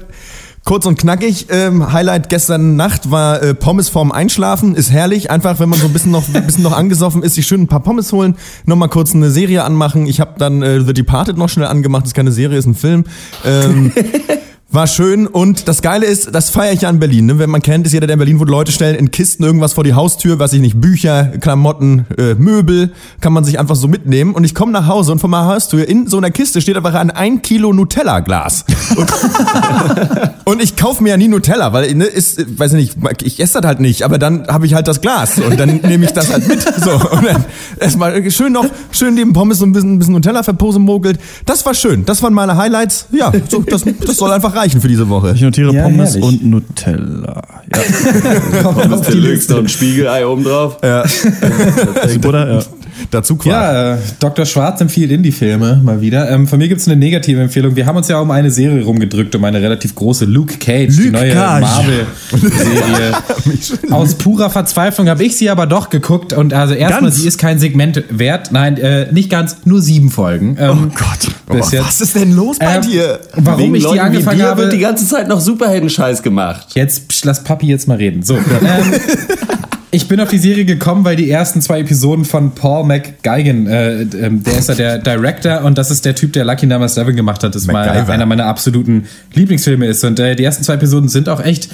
kurz 0.65 0.85
und 0.85 0.99
knackig. 0.99 1.45
Ähm, 1.49 1.93
Highlight 1.93 2.27
gestern 2.27 2.75
Nacht 2.75 3.09
war 3.09 3.41
äh, 3.41 3.53
Pommes 3.53 3.87
vorm 3.87 4.11
Einschlafen. 4.11 4.75
Ist 4.75 4.91
herrlich. 4.91 5.31
Einfach, 5.31 5.61
wenn 5.61 5.69
man 5.69 5.79
so 5.79 5.85
ein 5.85 5.93
bisschen 5.93 6.11
noch, 6.11 6.25
ein 6.33 6.45
bisschen 6.45 6.63
noch 6.63 6.75
angesoffen 6.75 7.23
ist, 7.23 7.35
sich 7.35 7.47
schön 7.47 7.61
ein 7.61 7.67
paar 7.67 7.83
Pommes 7.83 8.11
holen, 8.11 8.35
nochmal 8.65 8.89
kurz 8.89 9.15
eine 9.15 9.29
Serie 9.31 9.63
anmachen. 9.63 10.07
Ich 10.07 10.19
habe 10.19 10.33
dann 10.37 10.61
äh, 10.61 10.81
The 10.81 10.91
Departed 10.93 11.37
noch 11.37 11.47
schnell 11.47 11.67
angemacht. 11.67 12.05
ist 12.05 12.15
keine 12.15 12.33
Serie, 12.33 12.57
ist 12.57 12.65
ein 12.65 12.75
Film. 12.75 13.05
Ähm, 13.45 13.93
War 14.73 14.87
schön 14.87 15.27
und 15.27 15.67
das 15.67 15.83
Geile 15.83 16.07
ist, 16.07 16.33
das 16.33 16.49
feiere 16.49 16.73
ich 16.73 16.81
ja 16.81 16.89
in 16.89 16.97
Berlin. 16.97 17.27
Ne? 17.27 17.37
Wenn 17.37 17.51
man 17.51 17.61
kennt, 17.61 17.85
ist 17.85 17.93
jeder, 17.93 18.07
der 18.07 18.15
in 18.15 18.17
Berlin 18.17 18.39
wohnt, 18.39 18.49
Leute 18.49 18.71
stellen 18.71 18.95
in 18.95 19.11
Kisten 19.11 19.43
irgendwas 19.43 19.73
vor 19.73 19.83
die 19.83 19.93
Haustür, 19.93 20.39
was 20.39 20.51
ich 20.51 20.61
nicht, 20.61 20.81
Bücher, 20.81 21.25
Klamotten, 21.25 22.07
äh, 22.17 22.33
Möbel, 22.33 22.91
kann 23.21 23.33
man 23.33 23.43
sich 23.43 23.59
einfach 23.59 23.75
so 23.75 23.87
mitnehmen. 23.87 24.33
Und 24.33 24.45
ich 24.45 24.55
komme 24.55 24.71
nach 24.71 24.87
Hause 24.87 25.11
und 25.11 25.19
vor 25.19 25.29
meiner 25.29 25.45
Haustür 25.45 25.87
in 25.87 26.07
so 26.07 26.17
einer 26.17 26.31
Kiste 26.31 26.59
steht 26.59 26.75
einfach 26.75 26.95
ein 26.95 27.11
1 27.11 27.43
Kilo 27.43 27.71
Nutella-Glas. 27.71 28.65
Und, 28.97 29.13
und 30.45 30.59
ich 30.63 30.75
kaufe 30.75 31.03
mir 31.03 31.09
ja 31.09 31.17
nie 31.17 31.27
Nutella, 31.27 31.71
weil, 31.71 31.93
ne, 31.93 32.05
ist, 32.05 32.57
weiß 32.57 32.73
ich 32.73 32.95
nicht, 32.95 33.21
ich 33.21 33.39
esse 33.39 33.61
das 33.61 33.67
halt 33.67 33.79
nicht, 33.79 34.01
aber 34.01 34.17
dann 34.17 34.47
habe 34.47 34.65
ich 34.65 34.73
halt 34.73 34.87
das 34.87 35.01
Glas 35.01 35.37
und 35.37 35.59
dann 35.59 35.81
nehme 35.83 36.05
ich 36.05 36.13
das 36.13 36.33
halt 36.33 36.47
mit. 36.47 36.63
So, 36.83 36.93
und 36.93 37.23
dann 37.23 37.45
erstmal 37.79 38.31
schön 38.31 38.53
noch, 38.53 38.65
schön 38.91 39.13
neben 39.13 39.33
Pommes 39.33 39.59
so 39.59 39.67
ein 39.67 39.71
bisschen, 39.71 39.93
ein 39.93 39.99
bisschen 39.99 40.15
Nutella 40.15 40.41
verposemogelt. 40.41 41.19
Das 41.45 41.63
war 41.63 41.75
schön. 41.75 42.05
Das 42.05 42.23
waren 42.23 42.33
meine 42.33 42.57
Highlights. 42.57 43.05
Ja, 43.11 43.31
so, 43.47 43.61
das, 43.61 43.83
das 43.83 44.17
soll 44.17 44.31
einfach 44.31 44.62
reichen 44.63 44.81
für 44.81 44.87
diese 44.87 45.07
Woche. 45.09 45.33
Ich 45.35 45.41
notiere 45.41 45.73
Ja, 45.73 45.83
Pommes 45.83 46.15
herrlich. 46.15 46.23
und 46.23 46.45
Nutella. 46.45 47.41
Ja, 47.73 48.63
Pommes 48.71 49.01
Deluxe 49.01 49.57
und 49.57 49.69
Spiegelei 49.69 50.25
oben 50.25 50.43
drauf. 50.43 50.77
Ja. 50.81 51.03
oder? 52.27 52.53
Ja. 52.55 52.63
Dazu 53.11 53.35
Quark. 53.37 53.53
Ja, 53.73 53.93
äh, 53.95 53.97
Dr. 54.19 54.45
Schwarz 54.45 54.81
empfiehlt 54.81 55.11
Indie-Filme 55.11 55.79
mal 55.83 56.01
wieder. 56.01 56.29
Ähm, 56.31 56.47
von 56.47 56.59
mir 56.59 56.67
gibt's 56.67 56.87
eine 56.87 56.95
negative 56.95 57.41
Empfehlung. 57.41 57.75
Wir 57.75 57.85
haben 57.85 57.97
uns 57.97 58.07
ja 58.07 58.19
um 58.19 58.31
eine 58.31 58.51
Serie 58.51 58.83
rumgedrückt, 58.83 59.35
um 59.35 59.43
eine 59.43 59.61
relativ 59.61 59.95
große 59.95 60.25
Luke 60.25 60.57
Cage, 60.57 60.95
die 60.95 61.03
Luke 61.03 61.11
neue 61.11 61.33
Cage. 61.33 61.61
Marvel-Serie. 61.61 63.13
Aus 63.91 64.15
purer 64.15 64.49
Verzweiflung 64.49 65.07
habe 65.09 65.23
ich 65.23 65.35
sie 65.37 65.49
aber 65.49 65.65
doch 65.65 65.89
geguckt 65.89 66.33
und 66.33 66.53
also 66.53 66.73
erstmal, 66.73 67.11
sie 67.11 67.27
ist 67.27 67.37
kein 67.37 67.59
Segment 67.59 68.03
wert. 68.09 68.51
Nein, 68.51 68.77
äh, 68.77 69.11
nicht 69.11 69.29
ganz, 69.29 69.57
nur 69.65 69.81
sieben 69.81 70.09
Folgen. 70.09 70.57
Ähm, 70.59 70.69
Oh 70.73 70.95
Gott. 70.95 71.33
Oh, 71.49 71.55
jetzt. 71.55 71.73
was 71.85 72.01
ist 72.01 72.15
denn 72.15 72.33
los 72.35 72.57
bei 72.59 72.75
Ähm, 72.75 72.81
dir? 72.81 73.19
Warum 73.35 73.59
Wegen 73.59 73.75
ich 73.75 73.81
die 73.83 73.87
Leuten 73.89 73.99
angefangen 73.99 74.41
habe. 74.43 74.63
wird 74.63 74.73
die 74.73 74.79
ganze 74.79 75.07
Zeit 75.07 75.27
noch 75.27 75.39
Superhelden-Scheiß 75.39 76.23
gemacht. 76.23 76.67
Jetzt 76.73 77.07
psch, 77.09 77.25
lass 77.25 77.43
Papi 77.43 77.67
jetzt 77.67 77.87
mal 77.87 77.97
reden. 77.97 78.23
So. 78.23 78.35
ähm, 78.37 78.41
ich 79.93 80.07
bin 80.07 80.19
auf 80.19 80.29
die 80.29 80.39
Serie 80.39 80.65
gekommen, 80.65 81.05
weil 81.05 81.15
die 81.15 81.29
ersten 81.29 81.61
zwei 81.61 81.79
Episoden 81.81 82.25
von 82.25 82.55
Paul 82.55 82.83
McGuigan, 82.83 83.67
äh, 83.67 84.01
ähm, 84.01 84.43
der 84.43 84.57
ist 84.57 84.67
ja 84.67 84.73
der 84.73 84.97
Director 84.97 85.61
und 85.61 85.77
das 85.77 85.91
ist 85.91 86.03
der 86.03 86.15
Typ, 86.15 86.33
der 86.33 86.45
Lucky 86.45 86.65
Number 86.65 86.89
7 86.89 87.15
gemacht 87.15 87.43
hat, 87.43 87.53
das 87.53 87.67
mal 87.67 87.87
einer 87.87 88.25
meiner 88.25 88.47
absoluten 88.47 89.05
Lieblingsfilme 89.35 89.85
ist. 89.85 90.03
Und 90.03 90.19
äh, 90.19 90.35
die 90.35 90.43
ersten 90.43 90.63
zwei 90.63 90.73
Episoden 90.73 91.09
sind 91.09 91.29
auch 91.29 91.39
echt 91.39 91.69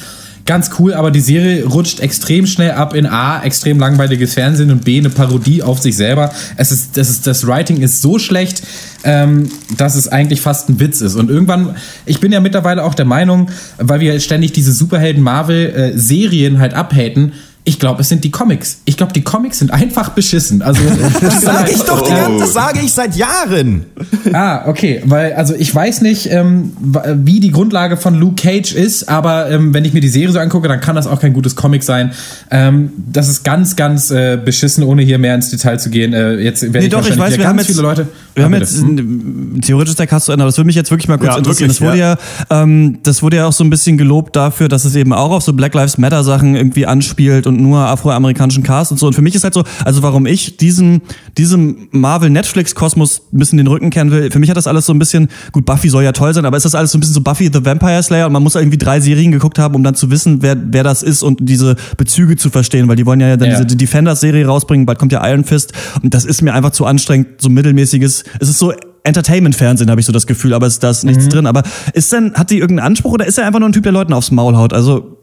ganz 0.45 0.71
cool, 0.79 0.93
aber 0.93 1.11
die 1.11 1.21
Serie 1.21 1.63
rutscht 1.63 2.01
extrem 2.01 2.45
schnell 2.45 2.71
ab 2.71 2.93
in 2.93 3.05
A, 3.05 3.41
extrem 3.41 3.79
langweiliges 3.79 4.33
Fernsehen 4.33 4.71
und 4.71 4.83
B, 4.83 4.97
eine 4.97 5.09
Parodie 5.09 5.63
auf 5.63 5.79
sich 5.79 5.95
selber. 5.95 6.33
Es 6.57 6.73
ist, 6.73 6.97
das, 6.97 7.09
ist, 7.09 7.25
das 7.25 7.47
Writing 7.47 7.77
ist 7.77 8.01
so 8.01 8.19
schlecht, 8.19 8.63
ähm, 9.05 9.49
dass 9.77 9.95
es 9.95 10.09
eigentlich 10.09 10.41
fast 10.41 10.67
ein 10.67 10.81
Witz 10.81 10.99
ist. 10.99 11.15
Und 11.15 11.29
irgendwann, 11.29 11.77
ich 12.05 12.19
bin 12.19 12.33
ja 12.33 12.41
mittlerweile 12.41 12.83
auch 12.83 12.95
der 12.95 13.05
Meinung, 13.05 13.49
weil 13.77 14.01
wir 14.01 14.19
ständig 14.19 14.51
diese 14.51 14.73
Superhelden-Marvel-Serien 14.73 16.59
halt 16.59 16.73
abhaten, 16.73 17.31
ich 17.65 17.77
glaube, 17.77 18.01
es 18.01 18.09
sind 18.09 18.23
die 18.23 18.31
Comics. 18.31 18.79
Ich 18.85 18.97
glaube, 18.97 19.13
die 19.13 19.21
Comics 19.21 19.59
sind 19.59 19.71
einfach 19.71 20.09
beschissen. 20.09 20.61
Also, 20.61 20.81
Das 21.21 21.41
sage 21.41 21.71
ich 21.71 21.81
doch 21.81 22.01
die 22.01 22.11
Oh. 22.11 22.15
ganze, 22.15 22.39
das 22.39 22.53
sage 22.53 22.79
ich 22.83 22.91
seit 22.93 23.15
Jahren. 23.15 23.85
Ah, 24.33 24.63
okay, 24.67 25.01
weil 25.05 25.33
also 25.33 25.53
ich 25.53 25.73
weiß 25.73 26.01
nicht, 26.01 26.31
ähm, 26.31 26.71
wie 27.15 27.39
die 27.39 27.51
Grundlage 27.51 27.97
von 27.97 28.15
Luke 28.15 28.41
Cage 28.41 28.73
ist, 28.73 29.07
aber 29.09 29.51
ähm, 29.51 29.73
wenn 29.73 29.85
ich 29.85 29.93
mir 29.93 30.01
die 30.01 30.07
Serie 30.09 30.31
so 30.31 30.39
angucke, 30.39 30.67
dann 30.67 30.79
kann 30.81 30.95
das 30.95 31.05
auch 31.05 31.19
kein 31.19 31.33
gutes 31.33 31.55
Comic 31.55 31.83
sein. 31.83 32.11
Ähm, 32.49 32.91
das 33.11 33.29
ist 33.29 33.43
ganz, 33.43 33.75
ganz 33.75 34.09
äh, 34.09 34.37
beschissen, 34.43 34.83
ohne 34.83 35.03
hier 35.03 35.19
mehr 35.19 35.35
ins 35.35 35.49
Detail 35.49 35.77
zu 35.77 35.89
gehen. 35.89 36.13
Äh, 36.13 36.35
jetzt 36.37 36.61
werden 36.63 36.81
Nee, 36.81 36.87
doch, 36.89 36.99
ich 37.01 37.17
wahrscheinlich 37.17 37.19
weiß, 37.19 37.33
wieder 37.33 37.43
wir 37.43 37.47
haben 37.49 37.57
ganz 37.57 37.67
jetzt, 37.67 37.75
viele 37.77 37.87
Leute. 37.87 38.07
wir 38.35 38.43
Ah, 38.43 38.45
haben 38.45 38.51
bitte. 38.53 38.63
jetzt, 38.65 39.57
äh, 39.59 39.61
theoretisch 39.61 39.91
ist 39.91 39.99
der 39.99 40.07
Cast 40.07 40.25
zu 40.25 40.31
Ende, 40.31 40.43
aber 40.43 40.49
das 40.49 40.57
würde 40.57 40.67
mich 40.67 40.75
jetzt 40.75 40.89
wirklich 40.91 41.07
mal 41.07 41.17
kurz 41.17 41.31
Ja, 41.33 41.37
interessieren. 41.37 41.69
wirklich, 41.69 41.79
das 41.79 41.87
wurde 41.87 41.99
ja, 41.99 42.63
ähm, 42.63 42.99
das 43.03 43.21
wurde 43.21 43.37
ja 43.37 43.45
auch 43.45 43.53
so 43.53 43.63
ein 43.63 43.69
bisschen 43.69 43.97
gelobt 43.97 44.35
dafür, 44.35 44.69
dass 44.69 44.85
es 44.85 44.95
eben 44.95 45.13
auch 45.13 45.31
auf 45.31 45.43
so 45.43 45.53
Black 45.53 45.73
Lives 45.75 45.97
Matter 45.97 46.23
Sachen 46.23 46.55
irgendwie 46.55 46.85
anspielt 46.85 47.45
und 47.49 47.59
nur 47.59 47.79
afroamerikanischen 47.79 48.63
Cast 48.63 48.91
und 48.91 48.97
so. 48.97 49.07
Und 49.07 49.13
für 49.13 49.21
mich 49.21 49.35
ist 49.35 49.43
halt 49.43 49.53
so, 49.53 49.63
also 49.83 50.01
warum 50.03 50.25
ich 50.25 50.57
diesem, 50.57 51.01
diesem 51.37 51.89
Marvel 51.91 52.29
Netflix 52.29 52.75
Kosmos 52.75 53.21
ein 53.33 53.39
bisschen 53.39 53.57
den 53.57 53.67
Rücken 53.67 53.89
kehren 53.89 54.11
will, 54.11 54.31
für 54.31 54.39
mich 54.39 54.49
hat 54.49 54.57
das 54.57 54.67
alles 54.67 54.85
so 54.85 54.93
ein 54.93 54.99
bisschen, 54.99 55.27
gut, 55.51 55.65
Buffy 55.65 55.89
soll 55.89 56.03
ja 56.03 56.13
toll 56.13 56.33
sein, 56.33 56.45
aber 56.45 56.55
ist 56.55 56.63
das 56.63 56.75
alles 56.75 56.91
so 56.91 56.97
ein 56.97 57.01
bisschen 57.01 57.15
so 57.15 57.21
Buffy 57.21 57.49
the 57.51 57.65
Vampire 57.65 58.01
Slayer 58.01 58.27
und 58.27 58.33
man 58.33 58.43
muss 58.43 58.55
irgendwie 58.55 58.77
drei 58.77 58.99
Serien 59.01 59.31
geguckt 59.31 59.59
haben, 59.59 59.75
um 59.75 59.83
dann 59.83 59.95
zu 59.95 60.09
wissen, 60.09 60.41
wer, 60.41 60.55
wer 60.57 60.83
das 60.83 61.03
ist 61.03 61.23
und 61.23 61.39
diese 61.41 61.75
Bezüge 61.97 62.37
zu 62.37 62.49
verstehen, 62.49 62.87
weil 62.87 62.95
die 62.95 63.05
wollen 63.05 63.19
ja 63.19 63.35
dann 63.35 63.49
Ja. 63.49 63.61
diese 63.61 63.75
Defenders 63.75 64.21
Serie 64.21 64.45
rausbringen, 64.45 64.85
bald 64.85 64.99
kommt 64.99 65.11
ja 65.11 65.27
Iron 65.27 65.43
Fist 65.43 65.73
und 66.01 66.13
das 66.13 66.25
ist 66.25 66.41
mir 66.41 66.53
einfach 66.53 66.71
zu 66.71 66.85
anstrengend, 66.85 67.41
so 67.41 67.49
mittelmäßiges, 67.49 68.23
es 68.39 68.49
ist 68.49 68.59
so 68.59 68.73
Entertainment-Fernsehen, 69.03 69.89
habe 69.89 69.99
ich 70.01 70.05
so 70.05 70.11
das 70.11 70.27
Gefühl, 70.27 70.53
aber 70.53 70.67
ist 70.67 70.83
da 70.83 70.89
ist 70.89 71.03
nichts 71.03 71.29
drin. 71.29 71.47
Aber 71.47 71.63
ist 71.93 72.11
denn, 72.11 72.33
hat 72.33 72.49
die 72.51 72.59
irgendeinen 72.59 72.87
Anspruch 72.87 73.13
oder 73.13 73.25
ist 73.25 73.37
er 73.37 73.45
einfach 73.47 73.59
nur 73.59 73.69
ein 73.69 73.71
Typ, 73.73 73.83
der 73.83 73.91
Leuten 73.91 74.13
aufs 74.13 74.29
Maul 74.31 74.55
haut? 74.55 74.73
Also, 74.73 75.18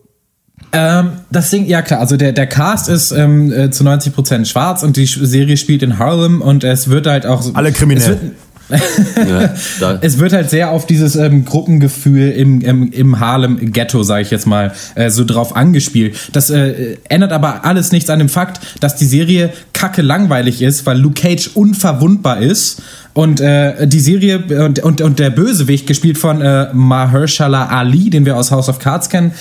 Ähm, 0.76 1.12
das 1.30 1.50
Ding, 1.50 1.66
ja 1.66 1.80
klar, 1.80 2.00
also 2.00 2.16
der, 2.16 2.32
der 2.32 2.46
Cast 2.46 2.88
ist 2.88 3.10
ähm, 3.10 3.50
äh, 3.50 3.70
zu 3.70 3.82
90% 3.82 4.44
schwarz 4.44 4.82
und 4.82 4.96
die 4.96 5.06
Serie 5.06 5.56
spielt 5.56 5.82
in 5.82 5.98
Harlem 5.98 6.42
und 6.42 6.64
es 6.64 6.88
wird 6.88 7.06
halt 7.06 7.24
auch 7.24 7.40
so, 7.40 7.54
Alle 7.54 7.70
Es 7.70 7.74
kriminell. 7.74 8.08
wird, 8.08 8.20
Ja, 9.16 9.54
Es 10.00 10.18
wird 10.18 10.32
halt 10.32 10.50
sehr 10.50 10.70
auf 10.70 10.86
dieses 10.86 11.16
ähm, 11.16 11.44
Gruppengefühl 11.44 12.32
im, 12.32 12.60
im, 12.60 12.90
im 12.90 13.20
Harlem-Ghetto, 13.20 14.02
sage 14.02 14.22
ich 14.22 14.30
jetzt 14.30 14.46
mal, 14.46 14.72
äh, 14.96 15.08
so 15.10 15.24
drauf 15.24 15.54
angespielt. 15.54 16.16
Das 16.32 16.50
äh, 16.50 16.96
ändert 17.08 17.32
aber 17.32 17.64
alles 17.64 17.92
nichts 17.92 18.10
an 18.10 18.18
dem 18.18 18.28
Fakt, 18.28 18.60
dass 18.80 18.96
die 18.96 19.06
Serie 19.06 19.52
kacke 19.72 20.02
langweilig 20.02 20.62
ist, 20.62 20.84
weil 20.84 20.98
Luke 20.98 21.20
Cage 21.20 21.50
unverwundbar 21.54 22.38
ist. 22.42 22.82
Und 23.16 23.40
äh, 23.40 23.88
die 23.88 24.00
Serie 24.00 24.44
und, 24.62 24.80
und, 24.80 25.00
und 25.00 25.18
der 25.18 25.30
Bösewicht, 25.30 25.86
gespielt 25.86 26.18
von 26.18 26.42
äh, 26.42 26.68
Mahershala 26.74 27.64
Ali, 27.64 28.10
den 28.10 28.26
wir 28.26 28.36
aus 28.36 28.50
House 28.50 28.68
of 28.68 28.78
Cards 28.78 29.08
kennen, 29.08 29.32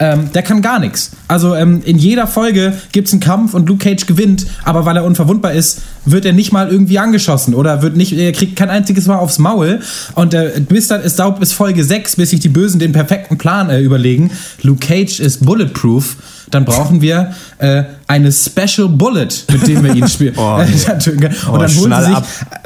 ähm, 0.00 0.30
der 0.34 0.42
kann 0.42 0.60
gar 0.60 0.78
nichts. 0.78 1.12
Also 1.28 1.54
ähm, 1.54 1.80
in 1.82 1.96
jeder 1.96 2.26
Folge 2.26 2.74
gibt's 2.92 3.12
einen 3.12 3.20
Kampf 3.20 3.54
und 3.54 3.66
Luke 3.70 3.82
Cage 3.82 4.04
gewinnt, 4.04 4.46
aber 4.64 4.84
weil 4.84 4.98
er 4.98 5.04
unverwundbar 5.04 5.54
ist, 5.54 5.80
wird 6.04 6.26
er 6.26 6.34
nicht 6.34 6.52
mal 6.52 6.68
irgendwie 6.68 6.98
angeschossen 6.98 7.54
oder 7.54 7.80
wird 7.80 7.96
nicht, 7.96 8.12
er 8.12 8.32
kriegt 8.32 8.54
kein 8.54 8.68
einziges 8.68 9.06
Mal 9.06 9.16
aufs 9.16 9.38
Maul. 9.38 9.80
Und 10.14 10.34
äh, 10.34 10.60
bis 10.68 10.88
dann, 10.88 11.00
es 11.00 11.16
dauert 11.16 11.40
bis 11.40 11.54
Folge 11.54 11.84
6, 11.84 12.16
bis 12.16 12.30
sich 12.30 12.40
die 12.40 12.50
Bösen 12.50 12.80
den 12.80 12.92
perfekten 12.92 13.38
Plan 13.38 13.70
äh, 13.70 13.80
überlegen. 13.80 14.30
Luke 14.60 14.86
Cage 14.86 15.20
ist 15.20 15.42
bulletproof. 15.42 16.16
Dann 16.50 16.66
brauchen 16.66 17.00
wir 17.00 17.32
äh, 17.62 17.84
eine 18.08 18.30
Special 18.32 18.88
Bullet, 18.88 19.28
mit 19.50 19.66
dem 19.66 19.82
wir 19.84 19.94
ihn 19.94 20.08
spielen. 20.08 20.34
Oh, 20.42 20.56
und 20.60 20.68
nee. 20.68 20.76
dann 20.86 21.30
Oh, 21.46 21.52
holen 21.58 21.70
sie 21.70 21.78
sich, 22.06 22.16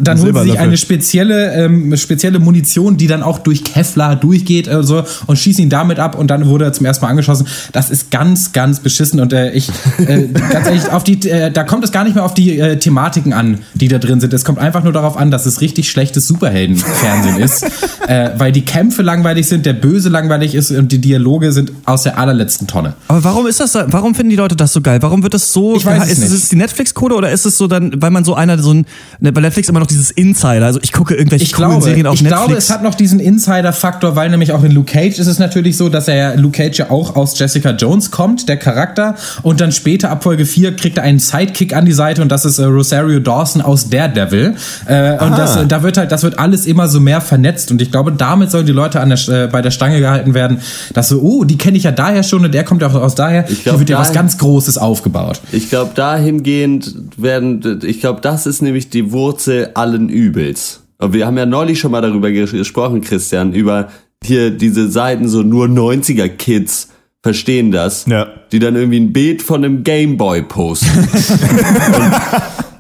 dann 0.01 0.21
holen 0.21 0.35
sie 0.35 0.51
sich 0.51 0.59
eine 0.59 0.77
spezielle, 0.77 1.53
ähm, 1.55 1.97
spezielle 1.97 2.39
Munition, 2.39 2.97
die 2.97 3.07
dann 3.07 3.23
auch 3.23 3.39
durch 3.39 3.65
Kevlar 3.65 4.17
durchgeht 4.17 4.67
äh, 4.69 4.83
so, 4.83 5.03
und 5.27 5.39
schießen 5.39 5.63
ihn 5.65 5.71
damit 5.71 5.99
ab 5.99 6.17
und 6.19 6.29
dann 6.29 6.47
wurde 6.47 6.65
er 6.65 6.73
zum 6.73 6.87
ersten 6.87 7.05
Mal 7.05 7.11
angeschossen. 7.11 7.47
Das 7.73 7.91
ist 7.91 8.11
ganz, 8.11 8.53
ganz 8.53 8.81
beschissen 8.81 9.21
und 9.21 9.33
äh, 9.33 9.51
ich, 9.53 9.69
äh, 9.99 10.27
ganz 10.51 10.67
ehrlich, 10.67 10.91
auf 10.91 11.05
die, 11.05 11.29
äh, 11.29 11.51
da 11.51 11.65
kommt 11.65 11.85
es 11.85 11.93
gar 11.93 12.05
nicht 12.05 12.15
mehr 12.15 12.25
auf 12.25 12.35
die 12.35 12.59
äh, 12.59 12.79
Thematiken 12.79 13.33
an, 13.33 13.59
die 13.75 13.89
da 13.89 13.99
drin 13.99 14.21
sind. 14.21 14.33
Es 14.33 14.45
kommt 14.45 14.59
einfach 14.59 14.83
nur 14.83 14.93
darauf 14.93 15.17
an, 15.17 15.31
dass 15.31 15.45
es 15.47 15.61
richtig 15.61 15.91
schlechtes 15.91 16.27
Superheldenfernsehen 16.27 17.39
ist, 17.39 17.65
äh, 18.09 18.31
weil 18.39 18.53
die 18.53 18.65
Kämpfe 18.65 19.03
langweilig 19.03 19.47
sind, 19.49 19.67
der 19.67 19.73
Böse 19.75 20.09
langweilig 20.09 20.55
ist 20.55 20.71
und 20.71 20.93
die 20.93 20.99
Dialoge 20.99 21.53
sind 21.53 21.73
aus 21.85 22.03
der 22.05 22.19
allerletzten 22.19 22.67
Tonne. 22.67 22.95
aber 23.09 23.23
warum 23.25 23.47
ist 23.47 23.61
das, 23.61 23.73
da- 23.73 23.87
warum 23.89 24.15
finden 24.15 24.31
die 24.31 24.37
Leute 24.37 24.57
das 24.57 24.73
so 24.73 24.81
geil? 24.87 25.03
Warum 25.03 25.23
wird 25.23 25.35
das 25.35 25.53
so? 25.53 25.75
Ich 25.77 25.85
weiß 25.85 26.05
es 26.05 26.13
ist 26.13 26.19
nicht. 26.21 26.33
es 26.33 26.49
die 26.49 26.57
Netflix-Code 26.57 27.15
oder 27.17 27.31
ist 27.31 27.45
es 27.45 27.59
so 27.59 27.67
dann, 27.67 27.93
weil 28.01 28.11
man 28.11 28.25
so 28.25 28.35
einer 28.35 28.57
so 28.59 28.73
ein, 28.73 28.87
ne, 29.19 29.33
bei 29.33 29.41
Netflix 29.41 29.69
immer 29.69 29.81
noch 29.81 29.87
dieses 29.89 30.13
Insider, 30.13 30.65
also 30.65 30.79
ich 30.83 30.93
gucke 30.93 31.15
irgendwelche 31.15 31.45
Ich 31.45 31.53
coolen 31.53 31.71
glaube, 31.71 31.85
Serien 31.85 32.07
auf 32.07 32.15
ich 32.15 32.23
Netflix. 32.23 32.45
glaube, 32.45 32.57
es 32.57 32.71
hat 32.71 32.83
noch 32.83 32.95
diesen 32.95 33.19
Insider-Faktor, 33.19 34.15
weil 34.15 34.31
nämlich 34.31 34.53
auch 34.53 34.63
in 34.63 34.71
Luke 34.71 34.93
Cage 34.93 35.19
ist 35.19 35.27
es 35.27 35.39
natürlich 35.41 35.77
so, 35.77 35.89
dass 35.89 36.07
er 36.07 36.37
Luke 36.37 36.57
Cage 36.57 36.79
ja 36.79 36.91
auch 36.91 37.17
aus 37.17 37.37
Jessica 37.39 37.71
Jones 37.71 38.13
kommt, 38.13 38.49
der 38.49 38.57
Charakter, 38.59 39.17
und 39.43 39.61
dann 39.61 39.73
später 39.73 40.11
ab 40.11 40.23
Folge 40.23 40.47
4 40.47 40.77
kriegt 40.77 40.99
er 40.99 41.05
einen 41.05 41.19
Sidekick 41.19 41.75
an 41.75 41.85
die 41.85 41.93
Seite 41.93 42.23
und 42.23 42.31
das 42.31 42.45
ist 42.45 42.59
äh, 42.59 42.65
Rosario 42.65 43.19
Dawson 43.19 43.63
aus 43.63 43.91
Daredevil. 43.91 44.55
Äh, 44.87 45.13
und 45.25 45.37
das, 45.37 45.57
äh, 45.57 45.67
da 45.67 45.83
wird 45.83 45.99
halt, 45.99 46.13
das 46.13 46.23
wird 46.23 46.39
alles 46.39 46.65
immer 46.65 46.87
so 46.87 47.01
mehr 47.01 47.21
vernetzt 47.21 47.73
und 47.73 47.83
ich 47.83 47.91
glaube, 47.91 48.13
damit 48.13 48.53
sollen 48.53 48.67
die 48.67 48.73
Leute 48.73 49.01
an 49.01 49.09
der, 49.09 49.29
äh, 49.29 49.49
bei 49.49 49.63
der 49.63 49.73
Stange 49.73 49.99
gehalten 49.99 50.35
werden, 50.35 50.61
dass 50.95 51.09
so, 51.09 51.21
oh, 51.21 51.43
die 51.43 51.59
kenne 51.59 51.77
ich 51.77 51.83
ja 51.83 51.91
daher 51.91 52.23
schon 52.23 52.45
und 52.45 52.55
der 52.55 52.63
kommt 52.63 52.83
ja 52.83 52.89
auch 52.89 52.95
aus 52.95 53.17
daher. 53.17 53.51
Ich 53.51 53.65
glaub, 53.65 53.75
Hier 53.75 53.81
wird 53.81 53.91
ja 53.91 53.99
was 53.99 54.13
ganz 54.13 54.39
Großes 54.39 54.76
aufgebaut. 54.79 55.41
Ich 55.53 55.69
glaube, 55.71 55.93
dahingehend 55.95 56.95
werden, 57.17 57.81
ich 57.85 58.01
glaube, 58.01 58.21
das 58.21 58.47
ist 58.47 58.63
nämlich 58.63 58.91
die 58.91 59.13
Wurzel 59.13 59.71
allen 59.75 60.09
Übels. 60.09 60.83
Und 60.99 61.13
wir 61.13 61.27
haben 61.27 61.37
ja 61.37 61.47
neulich 61.47 61.79
schon 61.79 61.91
mal 61.93 62.01
darüber 62.01 62.29
ges- 62.29 62.53
gesprochen, 62.57 63.01
Christian, 63.03 63.53
über 63.53 63.89
hier 64.25 64.51
diese 64.51 64.91
Seiten, 64.91 65.29
so 65.29 65.43
nur 65.43 65.67
90er 65.67 66.29
Kids 66.29 66.89
verstehen 67.23 67.71
das, 67.73 68.07
Ja. 68.07 68.29
die 68.53 68.59
dann 68.61 68.77
irgendwie 68.77 69.01
ein 69.01 69.13
Bild 69.13 69.43
von 69.43 69.65
einem 69.65 69.83
Gameboy 69.85 70.43
posten. 70.43 70.89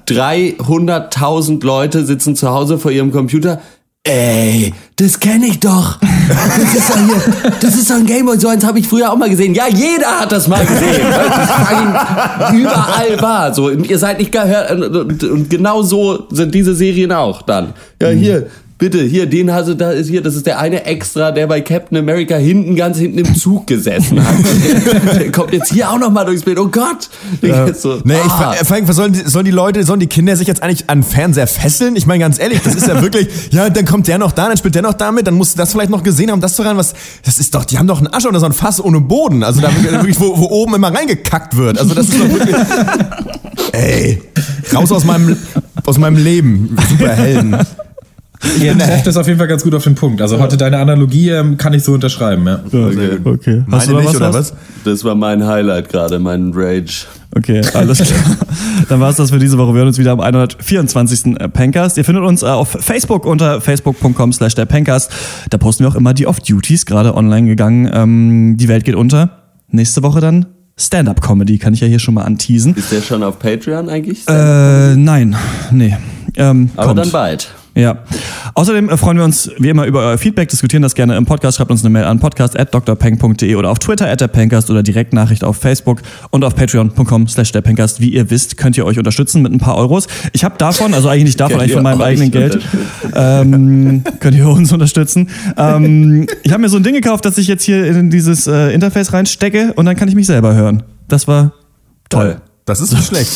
Und 0.08 0.16
300.000 0.16 1.64
Leute 1.64 2.04
sitzen 2.04 2.36
zu 2.36 2.48
Hause 2.50 2.78
vor 2.78 2.90
ihrem 2.90 3.10
Computer. 3.10 3.60
Ey, 4.06 4.72
das 4.94 5.18
kenne 5.18 5.46
ich 5.46 5.58
doch. 5.58 5.98
Das 5.98 6.74
ist 6.74 6.90
doch 6.90 6.96
hier, 6.96 7.52
das 7.60 7.74
ist 7.74 7.90
doch 7.90 7.96
ein 7.96 8.06
Gameboy, 8.06 8.38
so 8.38 8.48
eins 8.48 8.64
habe 8.64 8.78
ich 8.78 8.86
früher 8.86 9.12
auch 9.12 9.16
mal 9.16 9.28
gesehen. 9.28 9.52
Ja, 9.54 9.64
jeder 9.68 10.20
hat 10.20 10.30
das 10.30 10.46
mal 10.46 10.64
gesehen. 10.64 11.02
das 11.10 12.52
überall 12.52 13.20
war. 13.20 13.52
So, 13.52 13.66
und 13.66 13.88
ihr 13.88 13.98
seid 13.98 14.18
nicht 14.18 14.30
gehört. 14.30 14.70
Und, 14.70 14.96
und, 14.96 15.24
und 15.24 15.50
genau 15.50 15.82
so 15.82 16.26
sind 16.30 16.54
diese 16.54 16.74
Serien 16.74 17.10
auch 17.10 17.42
dann. 17.42 17.72
Ja, 18.00 18.08
hier, 18.08 18.46
bitte, 18.78 19.02
hier, 19.02 19.26
den 19.26 19.52
hast 19.52 19.68
du, 19.68 19.74
da 19.74 19.90
ist 19.90 20.08
hier, 20.08 20.22
das 20.22 20.34
ist 20.34 20.46
der 20.46 20.58
eine 20.58 20.84
Extra, 20.84 21.30
der 21.30 21.46
bei 21.46 21.60
Captain 21.62 21.96
America 21.96 22.36
hinten, 22.36 22.76
ganz 22.76 22.98
hinten 22.98 23.18
im 23.18 23.34
Zug 23.34 23.66
gesessen 23.66 24.22
hat. 24.22 24.34
der 25.18 25.32
kommt 25.32 25.52
jetzt 25.52 25.72
hier 25.72 25.90
auch 25.90 25.98
noch 25.98 26.10
mal 26.10 26.24
durchs 26.24 26.42
Bild. 26.42 26.58
Oh 26.58 26.68
Gott. 26.68 27.08
So, 27.74 28.00
Nee, 28.04 28.14
ich 28.14 28.30
ah. 28.30 28.52
fra- 28.52 28.64
vor 28.64 28.76
allem, 28.76 28.86
was 28.88 28.96
sollen, 28.96 29.12
die, 29.12 29.20
sollen 29.20 29.44
die 29.46 29.50
Leute, 29.50 29.82
sollen 29.84 30.00
die 30.00 30.06
Kinder 30.06 30.36
sich 30.36 30.46
jetzt 30.46 30.62
eigentlich 30.62 30.90
an 30.90 31.02
Fernseher 31.02 31.46
fesseln? 31.46 31.96
Ich 31.96 32.06
meine 32.06 32.20
ganz 32.20 32.38
ehrlich, 32.38 32.60
das 32.62 32.74
ist 32.74 32.86
ja 32.86 33.00
wirklich, 33.02 33.28
ja, 33.50 33.70
dann 33.70 33.84
kommt 33.86 34.08
der 34.08 34.18
noch 34.18 34.32
da, 34.32 34.48
dann 34.48 34.56
spielt 34.58 34.74
der 34.74 34.82
noch 34.82 34.94
damit, 34.94 35.26
dann 35.26 35.34
musst 35.34 35.54
du 35.54 35.58
das 35.58 35.72
vielleicht 35.72 35.90
noch 35.90 36.02
gesehen 36.02 36.30
haben, 36.30 36.40
das 36.40 36.54
zu 36.54 36.62
rein, 36.62 36.76
was, 36.76 36.94
das 37.24 37.38
ist 37.38 37.54
doch, 37.54 37.64
die 37.64 37.78
haben 37.78 37.86
doch 37.86 37.98
einen 37.98 38.12
Asche 38.12 38.28
oder 38.28 38.40
so 38.40 38.46
ein 38.46 38.52
Fass 38.52 38.82
ohne 38.82 39.00
Boden, 39.00 39.42
also 39.42 39.60
da 39.60 39.70
wirklich, 39.90 40.20
wo, 40.20 40.36
wo 40.38 40.46
oben 40.50 40.74
immer 40.74 40.94
reingekackt 40.94 41.56
wird, 41.56 41.78
also 41.78 41.94
das 41.94 42.08
ist 42.08 42.20
doch 42.20 42.28
wirklich, 42.28 42.56
ey, 43.72 44.22
raus 44.74 44.92
aus 44.92 45.04
meinem, 45.04 45.36
aus 45.84 45.98
meinem 45.98 46.16
Leben, 46.22 46.76
Superhelden. 46.90 47.56
Ihr 48.60 48.76
trefft 48.78 49.06
das 49.06 49.16
auf 49.16 49.26
jeden 49.26 49.38
Fall 49.38 49.48
ganz 49.48 49.62
gut 49.62 49.74
auf 49.74 49.84
den 49.84 49.94
Punkt. 49.94 50.20
Also 50.20 50.38
heute 50.38 50.56
deine 50.56 50.78
Analogie 50.78 51.30
ähm, 51.30 51.56
kann 51.56 51.72
ich 51.72 51.82
so 51.82 51.92
unterschreiben, 51.92 52.46
ja. 52.46 52.60
Okay. 52.66 53.18
okay. 53.24 53.64
Hast 53.70 53.86
Meine 53.86 53.86
du 53.86 53.96
nicht, 53.96 54.08
was, 54.08 54.16
oder 54.16 54.30
Lars? 54.30 54.52
was? 54.52 54.54
Das 54.84 55.04
war 55.04 55.14
mein 55.14 55.46
Highlight 55.46 55.88
gerade, 55.88 56.18
mein 56.18 56.52
Rage. 56.54 57.06
Okay, 57.34 57.60
alles 57.74 57.98
klar. 57.98 58.36
Dann 58.88 59.00
war 59.00 59.10
es 59.10 59.16
das 59.16 59.30
für 59.30 59.38
diese 59.38 59.58
Woche. 59.58 59.74
Wir 59.74 59.78
hören 59.78 59.88
uns 59.88 59.98
wieder 59.98 60.12
am 60.12 60.20
124. 60.20 61.36
Pencast. 61.52 61.98
Ihr 61.98 62.04
findet 62.04 62.24
uns 62.24 62.42
äh, 62.42 62.46
auf 62.46 62.68
Facebook 62.80 63.26
unter 63.26 63.60
facebook.com 63.60 64.32
slash 64.32 64.54
der 64.54 64.64
Pencast. 64.64 65.12
Da 65.50 65.58
posten 65.58 65.84
wir 65.84 65.88
auch 65.88 65.96
immer 65.96 66.14
die 66.14 66.26
Off-Duties, 66.26 66.86
gerade 66.86 67.14
online 67.14 67.46
gegangen. 67.46 67.90
Ähm, 67.92 68.56
die 68.56 68.68
Welt 68.68 68.84
geht 68.84 68.94
unter. 68.94 69.42
Nächste 69.68 70.02
Woche 70.02 70.20
dann 70.20 70.46
Stand-Up-Comedy, 70.78 71.58
kann 71.58 71.74
ich 71.74 71.80
ja 71.80 71.86
hier 71.86 71.98
schon 71.98 72.14
mal 72.14 72.22
anteasen. 72.22 72.74
Ist 72.74 72.92
der 72.92 73.00
schon 73.00 73.22
auf 73.22 73.38
Patreon 73.38 73.88
eigentlich? 73.88 74.28
Äh, 74.28 74.94
nein, 74.94 75.34
nee. 75.72 75.96
Ähm, 76.36 76.70
Aber 76.76 76.88
kommt. 76.88 76.98
dann 76.98 77.10
bald. 77.10 77.48
Ja. 77.76 77.98
Außerdem 78.54 78.88
äh, 78.88 78.96
freuen 78.96 79.18
wir 79.18 79.24
uns 79.24 79.50
wie 79.58 79.68
immer 79.68 79.84
über 79.84 80.00
euer 80.00 80.18
Feedback, 80.18 80.48
diskutieren 80.48 80.82
das 80.82 80.94
gerne 80.94 81.14
im 81.14 81.26
Podcast, 81.26 81.58
schreibt 81.58 81.70
uns 81.70 81.82
eine 81.82 81.90
Mail 81.90 82.04
an 82.04 82.18
podcast.drpeng.de 82.18 83.54
oder 83.54 83.70
auf 83.70 83.78
Twitter 83.78 84.10
at 84.10 84.22
der 84.22 84.28
Pencast 84.28 84.70
oder 84.70 84.82
Direktnachricht 84.82 85.44
auf 85.44 85.58
Facebook 85.58 86.00
und 86.30 86.42
auf 86.42 86.56
patreon.com 86.56 87.28
slash 87.28 87.52
der 87.52 87.60
Pencast. 87.60 88.00
Wie 88.00 88.08
ihr 88.08 88.30
wisst, 88.30 88.56
könnt 88.56 88.78
ihr 88.78 88.86
euch 88.86 88.98
unterstützen 88.98 89.42
mit 89.42 89.52
ein 89.52 89.58
paar 89.58 89.76
Euros. 89.76 90.06
Ich 90.32 90.42
habe 90.42 90.56
davon, 90.56 90.94
also 90.94 91.10
eigentlich 91.10 91.24
nicht 91.24 91.40
davon, 91.40 91.60
eigentlich 91.60 91.74
von 91.74 91.82
meinem 91.82 92.00
eigenen 92.00 92.30
Geld, 92.30 92.58
ähm, 93.14 94.02
könnt 94.20 94.36
ihr 94.36 94.48
uns 94.48 94.72
unterstützen. 94.72 95.28
Ähm, 95.58 96.26
ich 96.42 96.52
habe 96.52 96.62
mir 96.62 96.70
so 96.70 96.78
ein 96.78 96.82
Ding 96.82 96.94
gekauft, 96.94 97.26
das 97.26 97.36
ich 97.36 97.46
jetzt 97.46 97.62
hier 97.62 97.84
in 97.84 98.08
dieses 98.08 98.46
äh, 98.46 98.72
Interface 98.72 99.12
reinstecke 99.12 99.74
und 99.76 99.84
dann 99.84 99.96
kann 99.96 100.08
ich 100.08 100.14
mich 100.14 100.26
selber 100.26 100.54
hören. 100.54 100.82
Das 101.08 101.28
war 101.28 101.52
toll. 102.08 102.40
Das 102.66 102.80
ist 102.80 102.92
nicht 102.92 103.06
schlecht. 103.08 103.32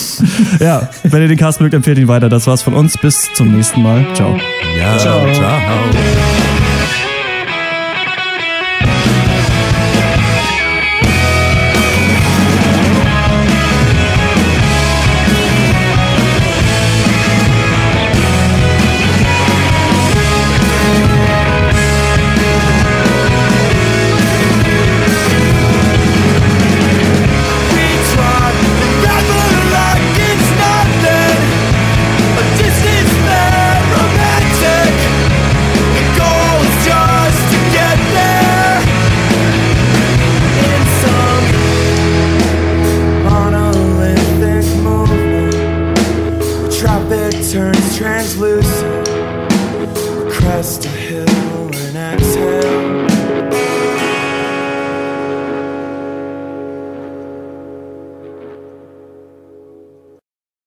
Ja, 0.60 0.90
wenn 1.04 1.22
ihr 1.22 1.28
den 1.28 1.38
Cast 1.38 1.60
mögt, 1.60 1.72
empfehlt 1.72 1.96
ihn 1.98 2.08
weiter. 2.08 2.28
Das 2.28 2.46
war's 2.46 2.62
von 2.62 2.74
uns. 2.74 2.98
Bis 2.98 3.32
zum 3.32 3.56
nächsten 3.56 3.82
Mal. 3.82 4.04
Ciao. 4.14 4.36
Ja, 4.76 4.98
ciao. 4.98 5.32
ciao. 5.32 6.59